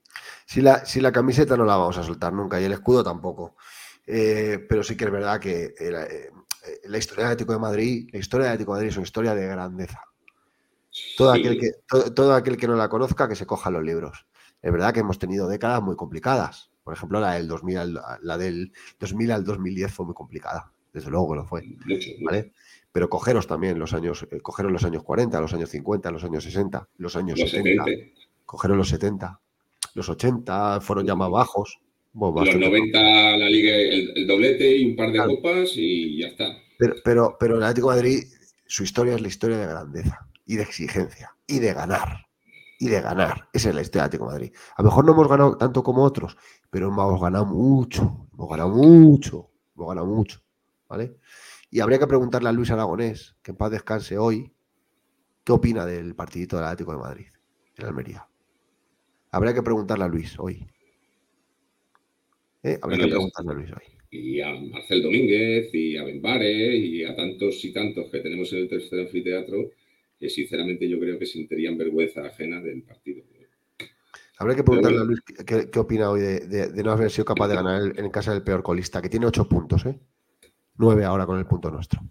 Si 0.46 0.62
la, 0.62 0.86
si 0.86 1.02
la 1.02 1.12
camiseta 1.12 1.58
no 1.58 1.66
la 1.66 1.78
vamos 1.78 1.98
a 1.98 2.04
soltar 2.04 2.34
nunca 2.34 2.60
y 2.60 2.66
el 2.66 2.74
escudo 2.74 3.04
tampoco. 3.04 3.56
Eh, 4.06 4.66
pero 4.68 4.84
sí 4.84 4.98
que 4.98 5.06
es 5.06 5.12
verdad 5.12 5.40
que 5.40 5.74
eh, 5.80 5.80
eh, 5.80 6.32
la 6.86 6.98
historia 6.98 7.26
del 7.26 7.34
Atlético 7.34 7.54
de 7.54 7.60
Madrid, 7.60 8.10
la 8.12 8.20
historia 8.20 8.46
del 8.46 8.54
Atlético 8.54 8.74
de 8.74 8.78
Madrid 8.78 8.90
es 8.90 8.98
una 8.98 9.06
historia 9.06 9.36
de 9.36 9.48
grandeza. 9.48 10.02
Todo, 11.18 11.32
aquel 11.32 11.60
que, 11.60 11.72
todo, 12.12 12.34
aquel 12.34 12.58
que 12.58 12.68
no 12.68 12.76
la 12.76 12.90
conozca, 12.90 13.28
que 13.28 13.36
se 13.36 13.46
coja 13.46 13.72
los 13.72 13.84
libros. 13.84 14.28
Es 14.62 14.72
verdad 14.72 14.94
que 14.94 15.00
hemos 15.00 15.18
tenido 15.18 15.48
décadas 15.48 15.82
muy 15.82 15.96
complicadas. 15.96 16.70
Por 16.84 16.94
ejemplo, 16.94 17.20
la 17.20 17.34
del 17.34 17.48
2000 17.48 17.78
al, 17.78 18.02
la 18.22 18.38
del 18.38 18.72
2000 19.00 19.32
al 19.32 19.44
2010 19.44 19.92
fue 19.92 20.06
muy 20.06 20.14
complicada. 20.14 20.72
Desde 20.92 21.10
luego 21.10 21.32
que 21.32 21.36
lo 21.38 21.46
fue. 21.46 21.64
¿vale? 22.24 22.54
Pero 22.92 23.10
cogeros 23.10 23.48
también 23.48 23.80
los 23.80 23.94
años, 23.94 24.28
cogeros 24.44 24.72
los 24.72 24.84
años 24.84 25.02
40, 25.02 25.42
los 25.42 25.54
años 25.54 25.70
50, 25.70 26.12
los 26.12 26.24
años 26.24 26.44
60, 26.44 26.90
los 26.98 27.16
años 27.16 27.40
70, 27.40 27.86
cogeros 28.46 28.78
los 28.78 28.90
70, 28.90 29.40
los 29.94 30.10
80 30.10 30.82
fueron 30.82 31.06
ya 31.06 31.16
más 31.16 31.30
bajos. 31.30 31.80
los 32.14 32.56
90 32.56 33.38
la 33.38 33.50
liga, 33.50 33.76
el, 33.76 34.28
doblete 34.28 34.78
y 34.78 34.86
un 34.92 34.96
par 34.96 35.12
de 35.12 35.20
copas 35.26 35.72
y 35.76 36.20
ya 36.20 36.28
está. 36.28 36.58
Pero, 36.78 36.96
pero, 37.04 37.38
pero 37.40 37.58
el 37.58 37.64
Atlético 37.64 37.92
de 37.92 37.96
Madrid, 37.96 38.24
su 38.66 38.84
historia 38.84 39.16
es 39.16 39.22
la 39.22 39.28
historia 39.28 39.58
de 39.58 39.68
grandeza 39.68 40.28
y 40.46 40.56
de 40.56 40.64
exigencia 40.64 41.36
y 41.48 41.60
de 41.60 41.74
ganar. 41.74 42.28
Y 42.80 42.88
de 42.88 43.02
ganar. 43.02 43.48
Esa 43.54 43.70
es 43.70 43.76
la 43.76 43.82
historia 43.82 44.04
del 44.04 44.08
Atlético 44.08 44.26
de 44.26 44.34
Madrid. 44.34 44.54
A 44.76 44.82
lo 44.82 44.90
mejor 44.90 45.06
no 45.06 45.14
hemos 45.14 45.28
ganado 45.28 45.58
tanto 45.58 45.84
como 45.84 46.04
otros, 46.04 46.36
pero 46.70 46.88
hemos 46.88 47.22
ganado 47.22 47.46
mucho. 47.46 48.28
Hemos 48.34 48.50
ganado 48.50 48.70
mucho. 48.70 49.50
Hemos 49.76 49.88
ganado 49.88 50.08
mucho. 50.08 50.42
¿Vale? 50.90 51.18
Y 51.70 51.80
habría 51.80 51.98
que 51.98 52.08
preguntarle 52.08 52.50
a 52.50 52.52
Luis 52.52 52.72
Aragonés, 52.72 53.36
que 53.42 53.52
en 53.52 53.58
paz 53.58 53.72
descanse 53.72 54.18
hoy, 54.18 54.54
¿Qué 55.44 55.52
opina 55.52 55.86
del 55.86 56.16
partidito 56.16 56.56
del 56.56 56.66
Atlético 56.66 56.94
de 56.94 57.00
Madrid, 57.00 57.28
en 57.76 57.86
Almería? 57.86 58.26
Habría 59.34 59.54
que 59.54 59.64
preguntarle 59.64 60.06
a 60.06 60.08
Luis 60.08 60.38
hoy. 60.40 60.66
¿Eh? 62.62 62.78
Habría 62.82 62.98
Bueno, 63.00 63.04
que 63.06 63.10
preguntarle 63.10 63.52
a 63.52 63.54
Luis 63.56 63.72
hoy. 63.72 63.98
y 64.12 64.42
a 64.42 64.54
Marcel 64.54 65.02
Domínguez 65.02 65.74
y 65.74 65.98
a 65.98 66.04
Benbares 66.04 66.76
y 66.80 67.04
a 67.04 67.16
tantos 67.16 67.66
y 67.66 67.74
tantos 67.74 68.10
que 68.12 68.20
tenemos 68.20 68.54
en 68.54 68.60
el 68.60 68.70
tercer 68.70 69.00
anfiteatro 69.02 69.72
que 70.20 70.30
sinceramente 70.30 70.88
yo 70.88 71.00
creo 71.00 71.18
que 71.18 71.26
sentirían 71.26 71.78
vergüenza 71.78 72.22
ajena 72.26 72.62
del 72.62 72.84
partido. 72.84 73.24
Habría 74.38 74.56
que 74.56 74.64
preguntarle 74.64 75.00
a 75.00 75.04
Luis 75.04 75.22
qué, 75.22 75.44
qué- 75.44 75.70
qué 75.72 75.80
opina 75.80 76.10
hoy 76.12 76.22
de, 76.22 76.40
de- 76.48 76.68
de 76.70 76.84
no 76.84 76.92
haber 76.92 77.10
sido 77.12 77.26
capaz 77.26 77.48
de 77.48 77.56
ganar 77.56 77.82
el- 77.82 78.00
en 78.00 78.10
casa 78.12 78.32
del 78.34 78.44
peor 78.44 78.62
colista, 78.62 79.02
que 79.02 79.10
tiene 79.10 79.26
ocho 79.26 79.50
puntos, 79.50 79.86
¿eh? 79.88 80.00
Nueve 80.76 81.06
ahora 81.06 81.26
con 81.26 81.38
el 81.40 81.46
punto 81.48 81.70
nuestro. 81.72 82.02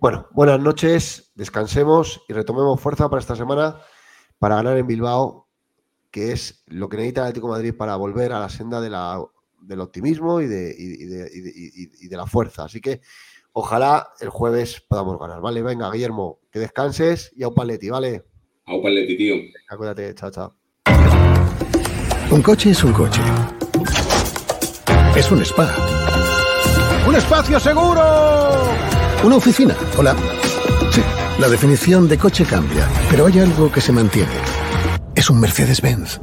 Bueno, 0.00 0.28
buenas 0.32 0.60
noches, 0.60 1.32
descansemos 1.34 2.22
y 2.28 2.32
retomemos 2.32 2.80
fuerza 2.80 3.08
para 3.10 3.20
esta 3.20 3.34
semana 3.36 3.76
para 4.38 4.56
ganar 4.56 4.78
en 4.78 4.86
Bilbao, 4.86 5.49
que 6.10 6.32
es 6.32 6.62
lo 6.66 6.88
que 6.88 6.96
necesita 6.96 7.20
el 7.22 7.26
Atlético 7.28 7.46
de 7.48 7.52
Madrid 7.58 7.74
para 7.76 7.96
volver 7.96 8.32
a 8.32 8.40
la 8.40 8.48
senda 8.48 8.80
de 8.80 8.90
la- 8.90 9.22
del 9.60 9.80
optimismo 9.80 10.40
y 10.40 10.46
de, 10.46 10.74
y- 10.76 11.02
y 11.02 11.06
de- 11.06 11.30
y 11.32 11.40
de- 11.40 11.50
y- 11.54 11.90
y 12.06 12.08
de 12.08 12.16
la 12.16 12.26
fuerza. 12.26 12.64
Así 12.64 12.80
que 12.80 13.00
ojalá 13.52 14.08
el 14.20 14.28
jueves 14.30 14.82
podamos 14.88 15.18
ganar, 15.18 15.40
¿vale? 15.40 15.62
Venga, 15.62 15.90
Guillermo, 15.90 16.40
que 16.50 16.58
descanses 16.58 17.32
y 17.36 17.42
a 17.42 17.48
un 17.48 17.54
paletti, 17.54 17.90
¿vale? 17.90 18.24
A 18.66 18.74
un 18.74 18.82
paleti, 18.82 19.16
tío. 19.16 19.34
Acuérdate, 19.68 20.14
chao, 20.14 20.30
chao. 20.30 20.54
Un 22.30 22.42
coche 22.42 22.70
es 22.70 22.82
un 22.84 22.92
coche. 22.92 23.20
Es 25.16 25.30
un 25.30 25.42
spa. 25.42 25.68
¡Un 27.06 27.14
espacio 27.16 27.58
seguro! 27.58 28.00
Una 29.24 29.36
oficina. 29.36 29.76
Hola. 29.98 30.14
Sí, 30.92 31.02
la 31.38 31.48
definición 31.48 32.08
de 32.08 32.16
coche 32.18 32.44
cambia, 32.44 32.88
pero 33.10 33.26
hay 33.26 33.38
algo 33.40 33.70
que 33.70 33.80
se 33.80 33.92
mantiene. 33.92 34.30
Es 35.14 35.28
un 35.28 35.40
Mercedes-Benz. 35.40 36.20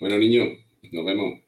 Bueno, 0.00 0.18
niño, 0.18 0.44
nos 0.92 1.04
vemos. 1.04 1.45